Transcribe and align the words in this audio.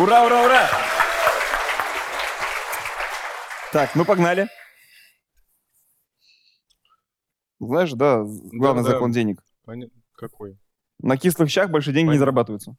Ура, 0.00 0.24
ура, 0.24 0.44
ура! 0.46 0.68
Так, 3.72 3.94
ну 3.94 4.04
погнали. 4.04 4.48
Знаешь, 7.58 7.92
да, 7.92 8.22
главный 8.24 8.82
да. 8.82 8.90
закон 8.90 9.12
денег. 9.12 9.44
Поня- 9.66 9.90
Какой? 10.14 10.58
На 10.98 11.16
кислых 11.18 11.50
щах 11.50 11.70
большие 11.70 11.92
деньги 11.92 12.06
не 12.06 12.12
Понятно. 12.12 12.20
зарабатываются. 12.20 12.76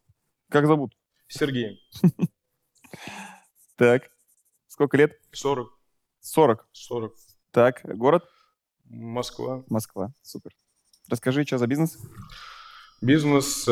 Как 0.49 0.65
зовут? 0.65 0.97
Сергей. 1.27 1.79
Так. 3.77 4.11
Сколько 4.67 4.95
лет? 4.97 5.13
40. 5.31 5.69
40. 6.19 6.67
40. 6.72 7.13
Так, 7.52 7.81
город? 7.83 8.23
Москва. 8.85 9.63
Москва. 9.69 10.11
Супер. 10.22 10.52
Расскажи, 11.09 11.44
что 11.45 11.58
за 11.58 11.66
бизнес? 11.67 11.97
Бизнес, 13.01 13.67
э, 13.67 13.71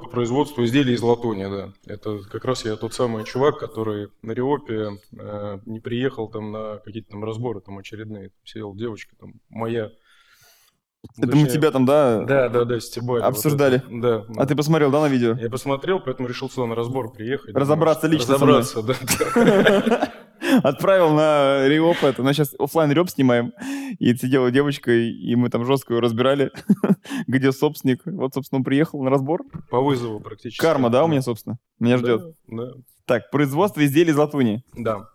по 0.00 0.08
производству 0.08 0.64
изделий 0.64 0.94
из 0.94 1.02
латуни, 1.02 1.44
да. 1.44 1.74
Это 1.84 2.20
как 2.30 2.46
раз 2.46 2.64
я 2.64 2.76
тот 2.76 2.94
самый 2.94 3.24
чувак, 3.24 3.58
который 3.58 4.08
на 4.22 4.32
Риопе 4.32 4.98
э, 5.12 5.58
не 5.66 5.80
приехал 5.80 6.28
там 6.28 6.50
на 6.50 6.78
какие-то 6.78 7.10
там 7.10 7.24
разборы 7.24 7.60
там 7.60 7.76
очередные. 7.76 8.30
Там 8.30 8.46
сидела 8.46 8.74
девочка 8.74 9.14
там 9.16 9.34
моя. 9.50 9.90
Это 11.18 11.34
мы 11.36 11.48
тебя 11.48 11.70
там, 11.70 11.86
да? 11.86 12.22
Да, 12.24 12.48
да, 12.48 12.64
да, 12.64 12.78
стебали. 12.80 13.20
вот 13.20 13.28
Обсуждали. 13.28 13.78
это. 13.78 13.86
Да. 13.90 14.16
А 14.36 14.40
да. 14.40 14.46
ты 14.46 14.54
посмотрел, 14.56 14.90
да, 14.90 15.00
на 15.00 15.08
видео? 15.08 15.34
Я 15.40 15.48
посмотрел, 15.50 16.00
поэтому 16.00 16.28
решил 16.28 16.50
сюда 16.50 16.66
на 16.66 16.74
разбор 16.74 17.12
приехать. 17.12 17.54
Разобраться 17.54 18.02
Думаю, 18.08 18.18
лично. 18.18 18.34
Разобраться, 18.34 18.82
да. 18.82 20.10
Отправил 20.62 21.10
на 21.10 21.68
Риоп 21.68 22.02
это. 22.02 22.22
Мы 22.22 22.32
сейчас 22.32 22.54
оффлайн 22.58 22.90
Риоп 22.92 23.08
снимаем. 23.10 23.52
И 23.98 24.14
сидела 24.14 24.50
девочка, 24.50 24.90
и- 24.90 25.10
и 25.10 25.36
мы 25.36 25.48
там 25.50 25.64
жестко 25.64 25.94
ее 25.94 26.00
разбирали, 26.00 26.50
где 27.26 27.52
собственник. 27.52 28.00
Вот, 28.04 28.34
собственно, 28.34 28.58
он 28.58 28.64
приехал 28.64 29.02
на 29.02 29.10
разбор. 29.10 29.42
По 29.70 29.80
вызову 29.80 30.20
практически. 30.20 30.60
Карма, 30.60 30.90
да, 30.90 31.04
у 31.04 31.08
меня, 31.08 31.22
собственно? 31.22 31.58
Меня 31.78 31.98
ждет. 31.98 32.22
Да, 32.48 32.72
Так, 33.06 33.30
производство 33.30 33.84
изделий 33.84 34.10
из 34.12 34.16
латуни. 34.16 34.62
да. 34.76 35.06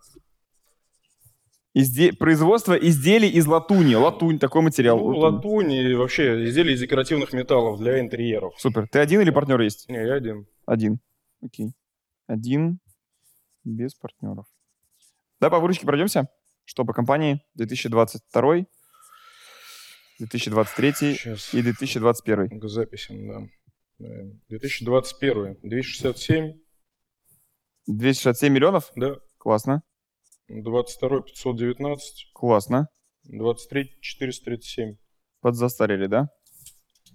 Изде- 1.78 2.14
Производство 2.16 2.74
изделий 2.74 3.30
из 3.30 3.46
латуни. 3.48 3.96
Латунь, 3.96 4.40
такой 4.40 4.62
материал. 4.62 4.98
Ну, 4.98 5.08
Латунь. 5.18 5.36
латунь 5.36 5.72
и 5.74 5.94
вообще 5.94 6.46
изделия 6.46 6.74
из 6.74 6.80
декоративных 6.80 7.34
металлов 7.34 7.80
для 7.80 8.00
интерьеров. 8.00 8.54
Супер. 8.58 8.88
Ты 8.90 9.00
один 9.00 9.20
или 9.22 9.30
партнер 9.32 9.60
есть? 9.60 9.90
Не, 9.90 9.98
я 10.06 10.14
один. 10.14 10.48
Один. 10.66 11.00
Окей. 11.42 11.74
Один 12.28 12.80
без 13.66 13.94
партнеров. 13.96 14.46
Да, 15.42 15.50
по 15.50 15.60
выручке 15.60 15.86
пройдемся. 15.86 16.30
Что 16.64 16.86
по 16.86 16.94
компании 16.94 17.42
2022, 17.56 18.66
2023 20.20 20.94
Сейчас. 20.94 21.54
и 21.54 21.62
2021. 21.62 22.60
К 22.60 22.68
записям, 22.70 23.28
да. 23.28 23.42
Да. 24.00 24.08
2021. 24.50 25.58
267, 25.62 26.54
267 27.88 28.54
миллионов? 28.54 28.92
да. 28.96 29.16
Классно. 29.38 29.84
22 30.48 31.22
519, 31.22 32.32
Классно. 32.34 32.88
23 33.24 33.98
437. 34.02 34.96
Подзастарили, 35.42 36.08
да? 36.08 36.30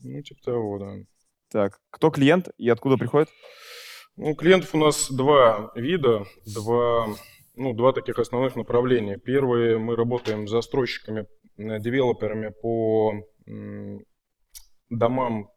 Ну, 0.03 0.23
типа 0.23 0.41
того, 0.43 0.79
да. 0.79 0.95
Так, 1.51 1.81
кто 1.91 2.11
клиент 2.11 2.49
и 2.59 2.69
откуда 2.69 2.97
приходит? 2.97 3.29
Ну, 4.17 4.35
клиентов 4.35 4.75
у 4.75 4.79
нас 4.79 5.11
два 5.11 5.73
вида, 5.75 6.25
два, 6.47 7.09
ну, 7.55 7.73
два 7.75 7.93
таких 7.93 8.19
основных 8.19 8.57
направления. 8.57 9.17
Первые, 9.19 9.79
мы 9.79 9.97
работаем 9.97 10.47
с 10.47 10.51
застройщиками, 10.51 11.27
э, 11.57 11.79
девелоперами 11.81 12.53
по 12.63 13.15
домам 14.91 15.49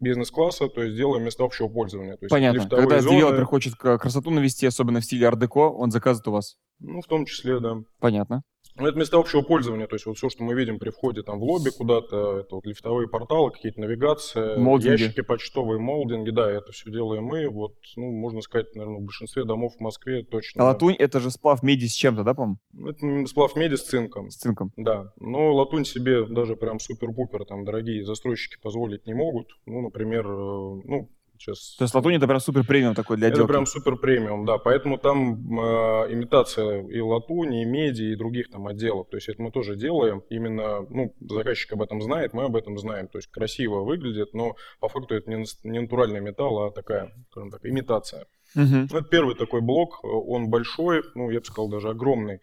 бизнес-класса, 0.00 0.68
то 0.68 0.82
есть 0.82 0.96
делаем 0.96 1.24
места 1.24 1.44
общего 1.44 1.68
пользования. 1.68 2.16
То 2.16 2.24
есть 2.24 2.30
Понятно. 2.30 2.68
Когда 2.68 3.00
зоны, 3.00 3.16
девелопер 3.16 3.44
хочет 3.44 3.74
красоту 3.76 4.30
навести, 4.30 4.66
особенно 4.66 5.00
в 5.00 5.04
стиле 5.04 5.26
ар-деко, 5.26 5.70
он 5.70 5.90
заказывает 5.90 6.28
у 6.28 6.32
вас. 6.32 6.56
Ну, 6.82 7.00
в 7.00 7.06
том 7.06 7.24
числе, 7.26 7.60
да. 7.60 7.76
Понятно. 8.00 8.42
Ну, 8.76 8.86
это 8.86 8.98
места 8.98 9.18
общего 9.18 9.42
пользования, 9.42 9.86
то 9.86 9.96
есть 9.96 10.06
вот 10.06 10.16
все, 10.16 10.30
что 10.30 10.42
мы 10.44 10.54
видим 10.54 10.78
при 10.78 10.88
входе 10.88 11.22
там 11.22 11.38
в 11.38 11.42
лобби 11.42 11.68
куда-то, 11.68 12.38
это 12.38 12.54
вот 12.54 12.64
лифтовые 12.66 13.06
порталы, 13.06 13.50
какие-то 13.50 13.80
навигации, 13.80 14.56
Молдинги. 14.56 15.02
ящики 15.02 15.20
почтовые, 15.20 15.78
молдинги, 15.78 16.30
да, 16.30 16.50
это 16.50 16.72
все 16.72 16.90
делаем 16.90 17.24
мы. 17.24 17.50
Вот, 17.50 17.74
ну, 17.96 18.10
можно 18.10 18.40
сказать, 18.40 18.74
наверное, 18.74 19.00
в 19.00 19.04
большинстве 19.04 19.44
домов 19.44 19.74
в 19.76 19.80
Москве 19.80 20.22
точно. 20.24 20.62
А 20.62 20.66
латунь 20.68 20.94
это 20.94 21.20
же 21.20 21.30
сплав 21.30 21.62
меди 21.62 21.84
с 21.84 21.92
чем-то, 21.92 22.24
да, 22.24 22.32
по-моему? 22.32 22.58
Это 22.74 23.26
сплав 23.28 23.54
меди 23.56 23.74
с 23.74 23.82
цинком. 23.82 24.30
С 24.30 24.36
цинком. 24.36 24.72
Да, 24.76 25.12
но 25.20 25.52
латунь 25.52 25.84
себе 25.84 26.24
даже 26.24 26.56
прям 26.56 26.80
супер-пупер, 26.80 27.44
там, 27.44 27.64
дорогие 27.64 28.06
застройщики 28.06 28.58
позволить 28.62 29.06
не 29.06 29.12
могут. 29.12 29.48
Ну, 29.66 29.82
например, 29.82 30.26
э, 30.26 30.30
ну, 30.30 31.10
сейчас... 31.38 31.76
То 31.76 31.84
есть 31.84 31.94
латунь 31.94 32.14
это 32.16 32.26
прям 32.26 32.40
супер 32.40 32.64
премиум 32.64 32.94
такой 32.94 33.16
для 33.16 33.28
Это 33.28 33.36
отделки. 33.36 33.50
прям 33.50 33.66
супер 33.66 33.96
премиум, 33.96 34.44
да. 34.44 34.58
Поэтому 34.58 34.98
там 34.98 35.34
э, 35.58 36.12
имитация 36.12 36.82
и 36.86 37.00
латуни, 37.00 37.62
и 37.62 37.64
меди, 37.64 38.02
и 38.12 38.16
других 38.16 38.50
там 38.50 38.66
отделов. 38.66 39.08
То 39.10 39.16
есть 39.16 39.28
это 39.28 39.40
мы 39.42 39.50
тоже 39.50 39.76
делаем. 39.76 40.22
Именно, 40.30 40.82
ну, 40.90 41.14
заказчик 41.20 41.72
об 41.72 41.82
этом 41.82 42.00
знает, 42.02 42.32
мы 42.32 42.44
об 42.44 42.56
этом 42.56 42.78
знаем. 42.78 43.08
То 43.08 43.18
есть 43.18 43.28
красиво 43.30 43.80
выглядит, 43.82 44.34
но 44.34 44.56
по 44.80 44.88
факту 44.88 45.14
это 45.14 45.30
не, 45.30 45.44
натуральный 45.80 46.20
металл, 46.20 46.64
а 46.64 46.70
такая, 46.70 47.12
скажем 47.30 47.50
так, 47.50 47.64
имитация. 47.64 48.26
Ну, 48.54 48.84
это 48.84 49.02
первый 49.02 49.34
такой 49.34 49.60
блок, 49.62 50.00
он 50.04 50.48
большой, 50.50 51.02
ну, 51.14 51.30
я 51.30 51.40
бы 51.40 51.44
сказал, 51.46 51.68
даже 51.70 51.88
огромный. 51.88 52.40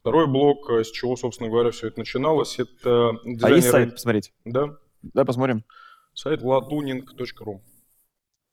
Второй 0.00 0.26
блок, 0.26 0.68
э, 0.70 0.82
с 0.82 0.90
чего, 0.90 1.14
собственно 1.16 1.48
говоря, 1.48 1.70
все 1.70 1.86
это 1.86 2.00
начиналось, 2.00 2.58
это 2.58 3.10
А 3.10 3.12
есть 3.24 3.38
дизайнеры- 3.40 3.60
сайт 3.70 3.92
посмотреть? 3.92 4.32
Да, 4.44 4.76
Да, 5.02 5.24
посмотрим. 5.24 5.62
сайт 6.14 6.42
latuning.ru. 6.42 7.60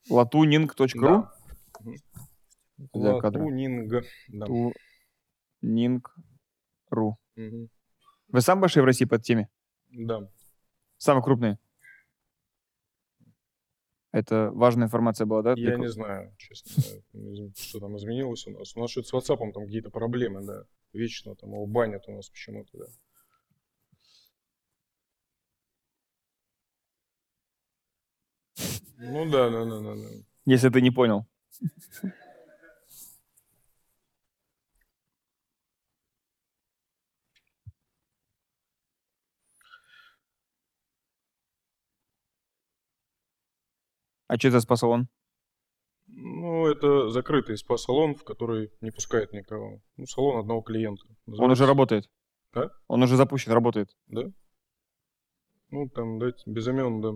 latuning.ru 0.10 1.02
Да. 1.02 1.32
Латунинг. 2.94 4.06
Да. 4.28 4.46
Мгм. 7.36 7.70
Вы 8.30 8.42
самые 8.42 8.62
большие 8.62 8.84
в 8.84 8.86
России 8.86 9.06
по 9.06 9.16
этой 9.16 9.24
теме? 9.24 9.50
Да. 9.90 10.30
Самые 10.98 11.24
крупные? 11.24 11.60
Это 14.12 14.50
важная 14.52 14.88
информация 14.88 15.26
была, 15.28 15.42
да? 15.44 15.50
Я 15.52 15.56
Для- 15.56 15.78
не 15.78 15.88
знаю, 15.90 16.34
честно, 16.38 16.81
что 17.56 17.80
там 17.80 17.96
изменилось 17.98 18.48
у 18.48 18.52
нас. 18.52 18.76
У 18.76 18.80
нас 18.80 18.90
что-то 18.92 19.08
с 19.08 19.14
WhatsApp 19.14 19.52
там 19.52 19.66
какие-то 19.66 19.92
проблемы, 19.92 20.44
да. 20.44 20.64
Вечно 20.94 21.36
там 21.36 21.52
его 21.52 21.68
банят 21.68 22.08
у 22.08 22.16
нас 22.16 22.30
почему-то, 22.30 22.78
да. 22.78 22.86
Ну 29.00 29.30
да, 29.32 29.50
да, 29.50 29.66
да, 29.66 29.80
да, 29.80 29.96
да. 29.96 30.10
Если 30.46 30.70
ты 30.70 30.82
не 30.82 30.92
понял. 30.92 31.26
А 44.28 44.38
что 44.38 44.50
это 44.50 44.60
спа-салон? 44.62 45.08
Ну, 46.08 46.68
это 46.68 47.10
закрытый 47.10 47.58
спа-салон, 47.58 48.16
в 48.16 48.24
который 48.24 48.72
не 48.81 48.92
пускает 48.92 49.31
никого. 49.34 49.81
Ну, 49.98 50.06
салон 50.06 50.40
одного 50.40 50.62
клиента. 50.62 51.04
Он 51.08 51.34
уже 51.34 51.42
Называется- 51.42 51.66
работает. 51.68 52.10
А? 52.54 52.70
Он 52.88 53.04
уже 53.04 53.16
запущен, 53.16 53.52
работает. 53.52 53.96
Да? 54.08 54.24
Ну, 55.72 55.88
там, 55.90 56.20
дайте, 56.20 56.42
без 56.48 56.68
имен, 56.68 57.02
да. 57.02 57.10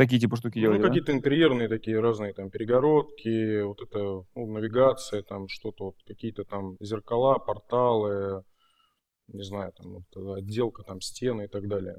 Такие 0.00 0.18
типа 0.18 0.36
штуки 0.36 0.56
Ну, 0.56 0.62
делаете, 0.62 0.82
да? 0.82 0.88
какие-то 0.88 1.12
интерьерные 1.12 1.68
такие 1.68 2.00
разные 2.00 2.32
там 2.32 2.48
перегородки, 2.48 3.60
вот 3.60 3.82
это, 3.82 3.98
ну, 4.34 4.46
навигация, 4.50 5.22
там 5.22 5.46
что-то, 5.46 5.84
вот 5.84 5.96
какие-то 6.06 6.44
там 6.44 6.78
зеркала, 6.80 7.38
порталы, 7.38 8.42
не 9.28 9.42
знаю, 9.42 9.74
там 9.76 9.92
вот, 10.14 10.38
отделка, 10.38 10.84
там 10.84 11.02
стены 11.02 11.44
и 11.44 11.48
так 11.48 11.68
далее. 11.68 11.96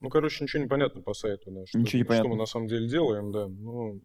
Ну, 0.00 0.10
короче, 0.10 0.44
ничего 0.44 0.62
не 0.62 0.68
понятно 0.68 1.00
по 1.00 1.14
сайту, 1.14 1.50
да. 1.50 1.64
Что, 1.64 1.78
Ничего 1.78 1.98
не 2.00 2.04
что 2.04 2.08
понятно. 2.08 2.28
мы 2.28 2.36
на 2.36 2.44
самом 2.44 2.66
деле 2.66 2.86
делаем, 2.86 3.32
да. 3.32 3.48
Ну, 3.48 4.02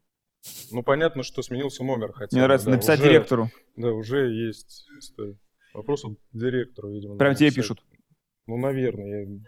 ну 0.72 0.84
понятно, 0.84 1.24
что 1.24 1.42
сменился 1.42 1.84
номер 1.84 2.14
хотя 2.14 2.38
Мне 2.38 2.46
нравится 2.46 2.68
да, 2.68 2.76
написать 2.76 3.02
уже- 3.02 3.10
директору. 3.10 3.50
Да, 3.76 3.92
уже 3.92 4.30
есть. 4.32 4.88
это, 5.18 5.36
Вопрос 5.74 6.06
от 6.06 6.18
директора, 6.32 6.88
видимо. 6.88 7.18
Прям 7.18 7.36
тебе 7.36 7.52
пишут. 7.52 7.84
Ну, 8.48 8.56
наверное, 8.56 9.26
я 9.26 9.40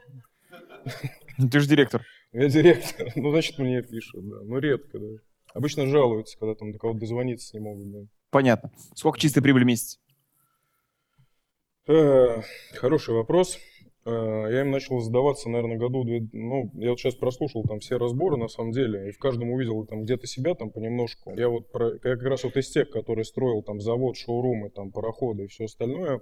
Ты 1.52 1.60
же 1.60 1.68
директор. 1.68 2.04
Я 2.34 2.48
директор, 2.50 3.12
ну, 3.16 3.32
значит, 3.32 3.58
мне 3.60 3.82
пишут, 3.82 4.28
да. 4.28 4.38
Ну, 4.44 4.58
редко, 4.60 5.00
да. 5.00 5.08
Обычно 5.54 5.86
жалуются, 5.88 6.38
когда 6.40 6.56
там 6.56 6.72
до 6.72 6.80
кого-то 6.80 7.00
дозвониться 7.00 7.58
не 7.58 7.64
могут, 7.64 7.92
да. 7.92 8.00
Понятно. 8.30 8.72
Сколько 8.96 9.20
чистой 9.20 9.42
прибыли 9.42 9.64
в 9.64 9.68
месяц? 9.68 10.00
Э, 11.88 12.42
Хороший 12.76 13.14
вопрос. 13.16 13.58
Э, 14.06 14.48
Я 14.50 14.62
им 14.62 14.72
начал 14.72 15.00
задаваться, 15.00 15.50
наверное, 15.50 15.78
году, 15.78 16.04
ну, 16.32 16.72
я 16.76 16.92
вот 16.92 17.00
сейчас 17.00 17.16
прослушал 17.16 17.64
там 17.64 17.80
все 17.80 17.98
разборы, 17.98 18.38
на 18.38 18.48
самом 18.48 18.72
деле, 18.72 19.10
и 19.10 19.12
в 19.12 19.18
каждом 19.20 19.52
увидел 19.52 19.86
там 19.86 20.04
где-то 20.04 20.26
себя 20.28 20.56
там 20.56 20.72
понемножку. 20.72 21.36
Я 21.36 21.50
вот 21.50 21.72
про- 21.72 21.94
я 21.94 22.00
как 22.00 22.24
раз 22.24 22.44
вот 22.44 22.56
из 22.58 22.70
тех, 22.70 22.90
который 22.90 23.26
строил 23.26 23.62
там 23.64 23.80
завод, 23.82 24.16
шоурумы, 24.18 24.70
там 24.70 24.92
пароходы 24.92 25.44
и 25.46 25.48
все 25.48 25.66
остальное. 25.66 26.22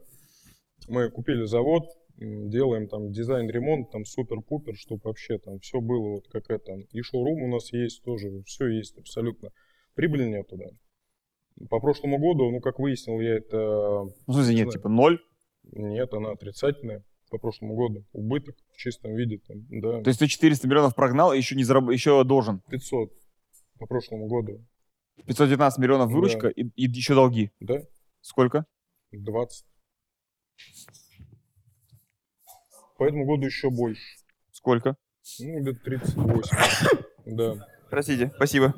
Мы 0.88 1.10
купили 1.12 1.44
завод, 1.46 1.84
делаем 2.20 2.88
там 2.88 3.12
дизайн-ремонт, 3.12 3.92
там 3.92 4.06
супер-пупер, 4.06 4.76
чтобы 4.76 5.02
вообще 5.06 5.38
там 5.38 5.60
все 5.60 5.80
было 5.80 6.16
вот 6.16 6.28
как 6.30 6.50
это. 6.50 6.74
И 6.92 7.02
шоурум 7.02 7.44
у 7.44 7.48
нас 7.48 7.72
есть 7.72 8.04
тоже, 8.04 8.44
все 8.46 8.68
есть 8.68 8.98
абсолютно. 8.98 9.50
Прибыли 9.96 10.26
нету, 10.26 10.58
да. 10.58 10.66
По 11.70 11.80
прошлому 11.80 12.18
году, 12.20 12.50
ну, 12.52 12.62
как 12.62 12.80
выяснил 12.80 13.20
я, 13.20 13.36
это... 13.38 13.58
Ну, 14.28 14.34
смысле, 14.34 14.54
Не 14.54 14.60
нет, 14.62 14.72
знаю. 14.72 14.72
типа 14.72 14.90
ноль. 14.90 15.20
Нет, 15.72 16.14
она 16.14 16.32
отрицательная 16.32 17.04
по 17.30 17.38
прошлому 17.38 17.76
году. 17.76 18.06
Убыток 18.12 18.56
в 18.74 18.78
чистом 18.78 19.14
виде, 19.16 19.40
там, 19.46 19.66
да, 19.70 20.02
То 20.02 20.08
есть 20.10 20.20
ты 20.20 20.28
400 20.28 20.68
миллионов 20.68 20.96
прогнал, 20.96 21.34
и 21.34 21.38
еще, 21.38 21.56
не 21.56 21.64
зараб... 21.64 21.90
еще 21.90 22.24
должен. 22.24 22.62
500 22.70 23.12
по 23.78 23.86
прошлому 23.86 24.28
году, 24.28 24.66
519 25.26 25.80
миллионов 25.80 26.10
Да. 26.10 26.16
выручка 26.16 26.48
и, 26.48 26.64
и 26.76 26.90
еще 26.90 27.14
долги. 27.14 27.52
да, 27.60 27.82
Сколько? 28.22 28.66
20. 29.12 29.66
По 33.00 33.06
этому 33.06 33.26
году 33.26 33.46
еще 33.46 33.70
больше. 33.70 34.02
Сколько? 34.52 34.98
Ну, 35.40 35.62
где-то 35.62 35.80
38. 35.80 36.58
Да. 37.28 37.66
Простите, 37.90 38.32
спасибо. 38.36 38.74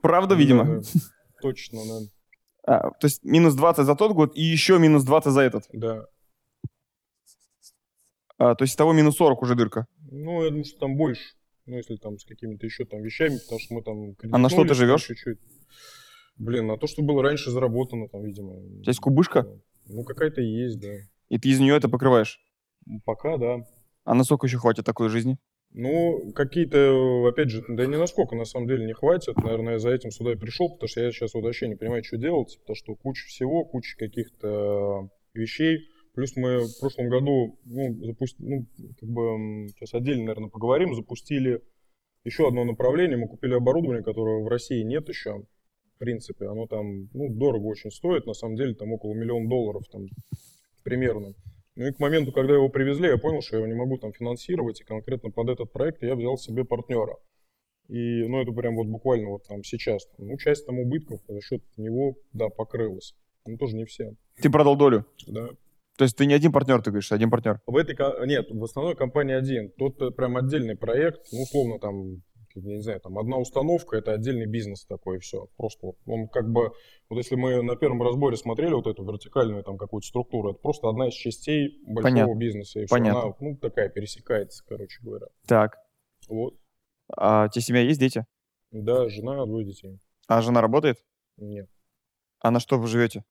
Правда, 0.00 0.34
видимо. 0.34 0.64
Да, 0.64 0.76
да. 0.76 1.00
Точно, 1.42 1.80
да. 1.84 2.06
А, 2.66 2.90
то 2.92 3.06
есть 3.06 3.24
минус 3.24 3.54
20 3.54 3.84
за 3.84 3.94
тот 3.94 4.12
год 4.12 4.34
и 4.34 4.40
еще 4.40 4.78
минус 4.78 5.04
20 5.04 5.32
за 5.32 5.42
этот. 5.42 5.64
Да. 5.74 6.06
А, 8.38 8.54
то 8.54 8.64
есть 8.64 8.78
того 8.78 8.94
минус 8.94 9.16
40 9.16 9.42
уже 9.42 9.54
дырка. 9.54 9.86
Ну, 10.10 10.42
я 10.42 10.48
думаю, 10.48 10.64
что 10.64 10.78
там 10.78 10.96
больше. 10.96 11.34
Ну, 11.66 11.76
если 11.76 11.96
там 11.96 12.18
с 12.18 12.24
какими-то 12.24 12.64
еще 12.64 12.86
там 12.86 13.02
вещами, 13.02 13.36
потому 13.36 13.60
что 13.60 13.74
мы 13.74 13.82
там... 13.82 14.32
А 14.32 14.38
на 14.38 14.48
что 14.48 14.64
ты 14.64 14.72
живешь? 14.72 15.04
Чуть-чуть. 15.04 15.38
Блин, 16.38 16.68
на 16.68 16.78
то, 16.78 16.86
что 16.86 17.02
было 17.02 17.22
раньше 17.22 17.50
заработано 17.50 18.08
там, 18.08 18.24
видимо. 18.24 18.54
У 18.54 18.80
тебя 18.80 18.90
есть 18.90 19.00
кубышка, 19.00 19.46
Ну, 19.86 20.04
какая-то 20.04 20.40
есть, 20.40 20.80
да. 20.80 20.88
И 21.28 21.38
ты 21.38 21.48
из 21.48 21.60
нее 21.60 21.76
это 21.76 21.88
покрываешь. 21.88 22.40
Пока, 23.04 23.36
да. 23.36 23.64
А 24.04 24.14
на 24.14 24.24
сколько 24.24 24.46
еще 24.46 24.58
хватит 24.58 24.84
такой 24.84 25.08
жизни? 25.08 25.38
Ну, 25.76 26.32
какие-то, 26.34 27.26
опять 27.26 27.50
же, 27.50 27.64
да 27.68 27.84
не 27.86 27.96
насколько 27.96 28.36
на 28.36 28.44
самом 28.44 28.68
деле 28.68 28.86
не 28.86 28.92
хватит. 28.92 29.36
Наверное, 29.36 29.72
я 29.74 29.78
за 29.80 29.90
этим 29.90 30.10
сюда 30.12 30.32
и 30.32 30.36
пришел, 30.36 30.70
потому 30.70 30.88
что 30.88 31.00
я 31.00 31.10
сейчас 31.10 31.34
вот 31.34 31.42
вообще 31.42 31.66
не 31.66 31.74
понимаю, 31.74 32.04
что 32.04 32.16
делать, 32.16 32.56
потому 32.60 32.76
что 32.76 32.94
куча 32.94 33.26
всего, 33.26 33.64
куча 33.64 33.96
каких-то 33.96 35.08
вещей. 35.32 35.88
Плюс 36.14 36.36
мы 36.36 36.60
в 36.60 36.78
прошлом 36.78 37.08
году, 37.08 37.58
ну, 37.64 38.04
запустили, 38.04 38.46
ну, 38.46 38.66
как 39.00 39.08
бы, 39.08 39.68
сейчас 39.70 39.94
отдельно, 39.94 40.26
наверное, 40.26 40.48
поговорим, 40.48 40.94
запустили 40.94 41.60
еще 42.22 42.46
одно 42.46 42.64
направление. 42.64 43.16
Мы 43.16 43.26
купили 43.26 43.54
оборудование, 43.54 44.04
которого 44.04 44.44
в 44.44 44.48
России 44.48 44.82
нет 44.82 45.08
еще. 45.08 45.42
В 45.96 45.98
принципе, 45.98 46.46
оно 46.46 46.68
там, 46.68 47.08
ну, 47.12 47.34
дорого 47.34 47.64
очень 47.64 47.90
стоит, 47.90 48.26
на 48.26 48.34
самом 48.34 48.54
деле, 48.54 48.74
там 48.74 48.92
около 48.92 49.14
миллиона 49.14 49.48
долларов, 49.48 49.82
там, 49.90 50.06
примерно. 50.84 51.34
Ну 51.76 51.86
и 51.86 51.92
к 51.92 51.98
моменту, 51.98 52.30
когда 52.30 52.54
его 52.54 52.68
привезли, 52.68 53.08
я 53.08 53.18
понял, 53.18 53.42
что 53.42 53.56
я 53.56 53.62
его 53.62 53.72
не 53.72 53.76
могу 53.76 53.98
там 53.98 54.12
финансировать, 54.12 54.80
и 54.80 54.84
конкретно 54.84 55.30
под 55.30 55.48
этот 55.48 55.72
проект 55.72 56.02
я 56.02 56.14
взял 56.14 56.38
себе 56.38 56.64
партнера. 56.64 57.16
И, 57.88 58.22
ну, 58.28 58.40
это 58.40 58.52
прям 58.52 58.76
вот 58.76 58.86
буквально 58.86 59.28
вот 59.30 59.44
там 59.46 59.62
сейчас. 59.64 60.06
Ну, 60.18 60.38
часть 60.38 60.64
там 60.66 60.78
убытков 60.78 61.20
за 61.28 61.40
счет 61.40 61.62
него, 61.76 62.16
да, 62.32 62.48
покрылась. 62.48 63.14
Ну, 63.46 63.58
тоже 63.58 63.76
не 63.76 63.84
все, 63.84 64.14
Ты 64.40 64.50
продал 64.50 64.76
долю. 64.76 65.04
да. 65.26 65.48
То 65.96 66.02
есть 66.02 66.16
ты 66.16 66.26
не 66.26 66.34
один 66.34 66.50
партнер, 66.50 66.82
ты 66.82 66.90
говоришь, 66.90 67.12
а 67.12 67.14
один 67.14 67.30
партнер. 67.30 67.60
В 67.66 67.76
этой, 67.76 67.94
нет, 68.26 68.50
в 68.50 68.64
основной 68.64 68.96
компании 68.96 69.34
один. 69.34 69.70
Тут 69.78 70.00
э, 70.02 70.10
прям 70.10 70.36
отдельный 70.36 70.76
проект, 70.76 71.20
ну, 71.30 71.42
условно, 71.42 71.78
там, 71.78 72.22
я 72.54 72.76
не 72.76 72.82
знаю, 72.82 73.00
там 73.00 73.18
одна 73.18 73.38
установка, 73.38 73.96
это 73.96 74.12
отдельный 74.12 74.46
бизнес 74.46 74.84
такой, 74.86 75.18
все. 75.18 75.48
Просто 75.56 75.86
вот 75.86 75.96
он 76.06 76.28
как 76.28 76.50
бы, 76.50 76.72
вот 77.08 77.16
если 77.16 77.34
мы 77.34 77.62
на 77.62 77.76
первом 77.76 78.02
разборе 78.02 78.36
смотрели 78.36 78.72
вот 78.74 78.86
эту 78.86 79.04
вертикальную 79.04 79.64
там 79.64 79.76
какую-то 79.76 80.06
структуру, 80.06 80.50
это 80.50 80.60
просто 80.60 80.88
одна 80.88 81.08
из 81.08 81.14
частей 81.14 81.80
большого 81.82 82.02
Понятно. 82.02 82.34
бизнеса. 82.36 82.80
И 82.80 82.86
всё. 82.86 82.94
Понятно. 82.94 83.22
Она, 83.22 83.34
ну, 83.40 83.56
такая 83.56 83.88
пересекается, 83.88 84.64
короче 84.66 85.00
говоря. 85.02 85.26
Так. 85.46 85.78
Вот. 86.28 86.54
А 87.16 87.46
у 87.46 87.48
тебя 87.48 87.62
семья 87.62 87.82
есть, 87.82 88.00
дети? 88.00 88.24
Да, 88.70 89.08
жена, 89.08 89.44
двое 89.46 89.66
детей. 89.66 89.98
А 90.26 90.40
жена 90.40 90.60
работает? 90.60 90.98
Нет. 91.36 91.68
А 92.40 92.50
на 92.50 92.60
что 92.60 92.78
вы 92.78 92.86
живете? 92.86 93.24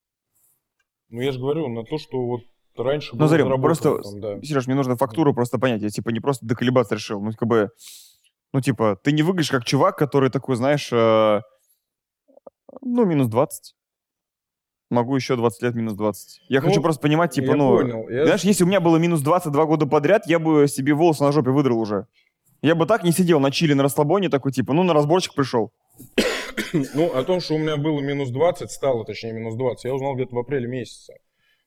Ну, 1.10 1.22
я 1.22 1.32
же 1.32 1.40
говорю, 1.40 1.68
на 1.70 1.84
то, 1.84 1.98
что 1.98 2.18
вот 2.26 2.42
раньше 2.76 3.16
Ну, 3.16 3.28
заработано 3.28 3.62
просто, 3.62 4.02
там, 4.02 4.20
да. 4.20 4.42
Сереж, 4.42 4.68
мне 4.68 4.76
нужно 4.76 4.98
фактуру 4.98 5.34
просто 5.34 5.60
понять. 5.60 5.82
Я, 5.82 5.90
типа, 5.90 6.10
не 6.10 6.20
просто 6.20 6.46
доколебаться 6.46 6.96
решил. 6.96 7.22
Ну, 7.22 7.32
как 7.32 7.48
бы, 7.48 7.70
ну, 8.54 8.62
типа, 8.62 8.98
ты 9.04 9.12
не 9.12 9.24
выглядишь 9.24 9.50
как 9.52 9.66
чувак, 9.66 9.98
который 9.98 10.30
такой, 10.30 10.56
знаешь, 10.56 10.90
э, 10.92 11.42
ну, 12.82 13.06
минус 13.06 13.28
20. 13.28 13.76
Могу 14.92 15.16
еще 15.16 15.36
20 15.36 15.64
лет 15.64 15.74
минус 15.76 15.94
20. 15.94 16.42
Я 16.50 16.62
Ну, 16.62 16.68
хочу 16.68 16.82
просто 16.82 17.02
понимать, 17.02 17.32
типа, 17.32 17.52
я 17.52 17.56
ну... 17.56 17.76
понял. 17.78 18.10
Я- 18.10 18.26
Знаешь, 18.26 18.44
если 18.44 18.64
у 18.64 18.68
меня 18.68 18.80
было 18.80 18.98
минус 18.98 19.22
22 19.22 19.66
года 19.66 19.88
подряд, 19.88 20.28
я 20.28 20.38
бы 20.38 20.68
себе 20.68 20.94
волосы 20.94 21.24
на 21.24 21.32
жопе 21.32 21.50
выдрал 21.50 21.80
уже. 21.80 22.06
Я 22.62 22.76
бы 22.76 22.86
так 22.86 23.04
не 23.04 23.12
сидел 23.12 23.40
на 23.40 23.50
чили, 23.52 23.74
на 23.74 23.84
расслабоне, 23.84 24.30
такой, 24.30 24.52
типа, 24.52 24.74
ну, 24.74 24.84
на 24.84 24.94
разборчик 24.94 25.34
пришел. 25.34 25.72
Ну, 26.94 27.12
о 27.16 27.24
том, 27.24 27.40
что 27.40 27.56
у 27.56 27.58
меня 27.58 27.78
было 27.78 28.00
минус 28.00 28.30
20, 28.30 28.70
стало, 28.70 29.06
точнее, 29.06 29.34
минус 29.34 29.56
20, 29.56 29.86
я 29.86 29.94
узнал 29.94 30.16
где-то 30.16 30.36
в 30.36 30.40
апреле 30.40 30.68
месяце. 30.68 31.14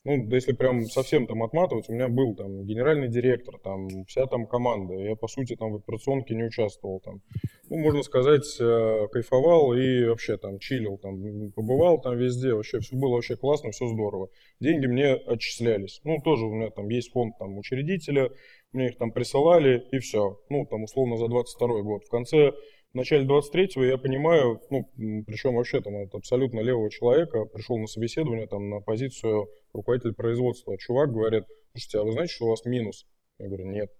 Ну, 0.07 0.25
да 0.25 0.37
если 0.37 0.53
прям 0.53 0.85
совсем 0.85 1.27
там 1.27 1.43
отматывать, 1.43 1.89
у 1.89 1.93
меня 1.93 2.07
был 2.07 2.37
там 2.37 2.63
генеральный 2.65 3.09
директор, 3.09 3.59
там 3.59 3.89
вся 4.07 4.27
там 4.27 4.47
команда. 4.47 4.95
Я, 4.95 5.17
по 5.17 5.27
сути, 5.27 5.57
там 5.57 5.73
в 5.73 5.77
операционке 5.77 6.37
не 6.37 6.45
участвовал 6.45 7.01
там. 7.01 7.23
Ну, 7.69 7.79
можно 7.79 8.05
сказать, 8.05 8.45
э, 8.61 9.09
кайфовал 9.11 9.73
и 9.73 10.05
вообще 10.05 10.37
там 10.37 10.61
чилил, 10.61 10.97
там 10.99 11.51
побывал 11.51 12.01
там 12.01 12.17
везде, 12.17 12.55
вообще 12.55 12.79
все 12.79 12.95
было 12.95 13.15
вообще 13.15 13.35
классно, 13.37 13.73
все 13.73 13.89
здорово. 13.89 14.29
Деньги 14.61 14.87
мне 14.87 15.13
отчислялись. 15.15 16.01
Ну, 16.05 16.19
тоже 16.23 16.45
у 16.45 16.55
меня 16.55 16.71
там 16.71 16.89
есть 16.89 17.11
фонд 17.11 17.37
там 17.41 17.59
учредителя, 17.59 18.31
мне 18.71 18.91
их 18.91 18.99
там 18.99 19.11
присылали 19.11 19.89
и 19.91 19.99
все. 19.99 20.39
Ну, 20.51 20.67
там 20.67 20.85
условно 20.85 21.17
за 21.17 21.27
22 21.27 21.83
год. 21.83 22.05
В 22.05 22.11
конце 22.11 22.53
начале 22.97 23.27
23-го 23.27 23.85
я 23.85 23.99
понимаю, 23.99 24.61
ну, 24.71 24.91
причем 25.27 25.55
вообще 25.55 25.81
там 25.81 25.97
от 25.97 26.15
абсолютно 26.15 26.61
левого 26.61 26.91
человека 26.91 27.45
пришел 27.45 27.79
на 27.79 27.87
собеседование 27.87 28.47
там 28.47 28.69
на 28.69 28.81
позицию 28.81 29.49
руководителя 29.73 30.13
производства. 30.13 30.77
Чувак 30.79 31.13
говорит, 31.13 31.45
слушайте, 31.73 31.99
а 31.99 32.05
вы 32.05 32.13
знаете, 32.13 32.33
что 32.33 32.47
у 32.47 32.51
вас 32.51 32.65
минус? 32.65 33.07
Я 33.39 33.49
говорю, 33.49 33.67
нет. 33.67 33.91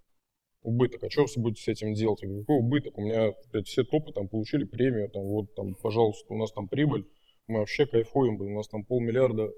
Убыток. 0.63 1.03
А 1.03 1.09
что 1.09 1.25
вы 1.35 1.41
будете 1.43 1.63
с 1.63 1.67
этим 1.67 1.93
делать? 1.93 2.21
Я 2.21 2.27
говорю, 2.27 2.43
какой 2.43 2.57
убыток? 2.57 2.97
У 2.97 3.01
меня 3.01 3.33
блядь, 3.51 3.67
все 3.67 3.83
топы 3.83 4.11
там 4.11 4.27
получили 4.27 4.63
премию, 4.63 5.09
там 5.09 5.23
вот 5.23 5.53
там, 5.55 5.75
пожалуйста, 5.75 6.33
у 6.33 6.37
нас 6.37 6.51
там 6.51 6.67
прибыль. 6.67 7.05
Мы 7.47 7.59
вообще 7.59 7.85
кайфуем, 7.85 8.37
блин, 8.37 8.53
у 8.53 8.57
нас 8.57 8.67
там 8.67 8.83
полмиллиарда 8.83 9.51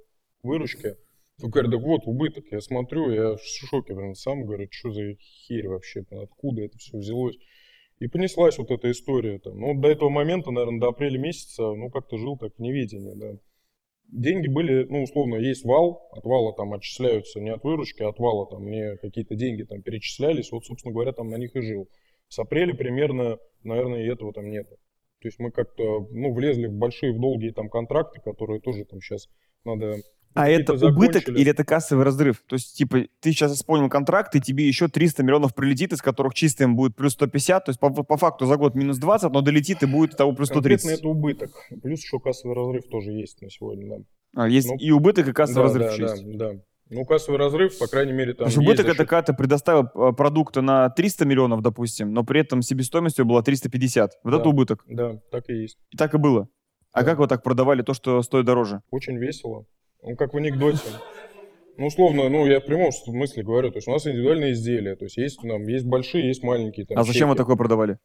выручки. 0.43 0.97
Он 1.41 1.49
говорит, 1.49 1.71
так 1.71 1.81
вот, 1.81 2.01
убыток. 2.05 2.45
Я 2.51 2.61
смотрю, 2.61 3.11
я 3.11 3.35
в 3.37 3.41
шоке, 3.41 3.95
блин, 3.95 4.13
сам 4.13 4.45
говорю, 4.45 4.67
что 4.69 4.91
за 4.91 5.15
херь 5.15 5.67
вообще, 5.67 6.03
откуда 6.11 6.63
это 6.63 6.77
все 6.77 6.97
взялось. 6.97 7.37
И 7.99 8.07
понеслась 8.07 8.57
вот 8.57 8.71
эта 8.71 8.89
история. 8.91 9.39
Там. 9.39 9.59
Ну, 9.59 9.79
до 9.79 9.89
этого 9.89 10.09
момента, 10.09 10.51
наверное, 10.51 10.79
до 10.79 10.87
апреля 10.89 11.19
месяца, 11.19 11.63
ну, 11.73 11.89
как-то 11.89 12.17
жил 12.17 12.37
так 12.37 12.55
в 12.55 12.59
неведении, 12.59 13.13
да. 13.15 13.37
Деньги 14.11 14.47
были, 14.47 14.85
ну, 14.85 15.03
условно, 15.03 15.35
есть 15.35 15.63
вал, 15.65 16.09
от 16.11 16.25
вала 16.25 16.55
там 16.55 16.73
отчисляются 16.73 17.39
не 17.39 17.51
от 17.51 17.63
выручки, 17.63 18.01
а 18.01 18.09
от 18.09 18.17
вала 18.17 18.49
там 18.49 18.63
мне 18.63 18.97
какие-то 18.97 19.35
деньги 19.35 19.63
там 19.63 19.83
перечислялись, 19.83 20.51
вот, 20.51 20.65
собственно 20.65 20.93
говоря, 20.93 21.11
там 21.11 21.29
на 21.29 21.35
них 21.35 21.55
и 21.55 21.61
жил. 21.61 21.87
С 22.27 22.39
апреля 22.39 22.73
примерно, 22.73 23.37
наверное, 23.63 24.01
и 24.03 24.11
этого 24.11 24.33
там 24.33 24.49
нету. 24.49 24.77
То 25.21 25.27
есть 25.27 25.37
мы 25.37 25.51
как-то, 25.51 26.07
ну, 26.11 26.33
влезли 26.33 26.67
в 26.67 26.73
большие, 26.73 27.13
в 27.13 27.19
долгие 27.19 27.51
там 27.51 27.69
контракты, 27.69 28.21
которые 28.21 28.61
тоже 28.61 28.85
там 28.85 29.01
сейчас 29.01 29.27
надо... 29.65 29.97
А 30.35 30.47
это 30.47 30.73
убыток 30.73 31.27
или 31.29 31.51
это 31.51 31.65
кассовый 31.65 32.05
разрыв? 32.05 32.41
То 32.47 32.55
есть, 32.55 32.77
типа, 32.77 33.05
ты 33.19 33.31
сейчас 33.31 33.53
исполнил 33.55 33.89
контракт, 33.89 34.35
и 34.35 34.41
тебе 34.41 34.67
еще 34.67 34.87
300 34.87 35.23
миллионов 35.23 35.53
прилетит, 35.55 35.91
из 35.93 36.01
которых 36.01 36.33
чистым 36.33 36.75
будет 36.75 36.95
плюс 36.95 37.13
150, 37.13 37.65
то 37.65 37.69
есть 37.71 37.79
по, 37.79 37.89
по 37.89 38.17
факту 38.17 38.45
за 38.45 38.55
год 38.57 38.75
минус 38.75 38.97
20, 38.99 39.31
но 39.31 39.41
долетит 39.41 39.83
и 39.83 39.85
будет 39.85 40.15
того 40.15 40.33
плюс 40.33 40.49
Конкретно 40.49 40.79
130. 40.91 40.99
это 40.99 41.07
убыток. 41.09 41.49
Плюс 41.81 41.99
еще 42.01 42.19
кассовый 42.19 42.55
разрыв 42.55 42.87
тоже 42.89 43.11
есть 43.11 43.41
на 43.41 43.49
сегодня, 43.49 43.97
да. 43.97 44.43
А, 44.43 44.47
есть 44.47 44.67
Ну, 44.69 44.75
и 44.77 44.91
убыток, 44.91 45.27
и 45.27 45.33
кассовый 45.33 45.63
да, 45.63 45.63
разрыв 45.63 45.87
да, 45.87 45.93
еще 45.93 46.05
да, 46.05 46.13
есть. 46.13 46.37
да. 46.37 46.51
Ну, 46.91 47.05
кассовый 47.05 47.37
разрыв, 47.39 47.77
по 47.77 47.87
крайней 47.87 48.13
мере, 48.13 48.33
там 48.33 48.47
есть 48.47 48.57
есть 48.57 48.67
убыток 48.67 48.85
за 48.85 48.91
это 48.93 49.03
счет- 49.03 49.09
когда 49.09 49.21
ты 49.23 49.33
предоставил 49.33 49.89
э, 49.93 50.13
продукта 50.13 50.61
на 50.61 50.89
300 50.89 51.25
миллионов, 51.25 51.61
допустим, 51.61 52.13
но 52.13 52.23
при 52.23 52.41
этом 52.41 52.61
себестоимостью 52.63 53.25
была 53.25 53.41
350. 53.43 54.13
Вот 54.23 54.31
Да. 54.31 54.37
это 54.39 54.49
убыток. 54.49 54.83
Да, 54.87 55.19
так 55.31 55.49
и 55.49 55.53
есть. 55.53 55.77
И 55.91 55.97
так 55.97 56.13
и 56.13 56.17
было. 56.17 56.47
А 56.91 57.01
Да. 57.01 57.05
как 57.11 57.19
вы 57.19 57.27
так 57.27 57.43
продавали 57.43 57.81
то, 57.83 57.93
что 57.93 58.21
стоит 58.23 58.45
дороже? 58.45 58.81
Очень 58.89 59.17
весело. 59.17 59.65
Ну, 60.01 60.15
как 60.15 60.33
в 60.33 60.37
анекдоте. 60.37 60.79
Ну, 61.77 61.87
условно, 61.87 62.27
ну, 62.29 62.45
я 62.45 62.59
в 62.59 62.65
прямом 62.65 62.91
смысле 62.91 63.43
говорю, 63.43 63.71
то 63.71 63.77
есть 63.77 63.87
у 63.87 63.91
нас 63.91 64.05
индивидуальные 64.05 64.51
изделия, 64.51 64.95
то 64.95 65.05
есть 65.05 65.15
есть, 65.15 65.39
там, 65.41 65.65
есть 65.65 65.85
большие, 65.85 66.27
есть 66.27 66.43
маленькие. 66.43 66.85
Там, 66.85 66.97
а 66.97 67.03
зачем 67.03 67.29
вы 67.29 67.35
чеки. 67.35 67.43
такое 67.43 67.55
продавали? 67.55 67.99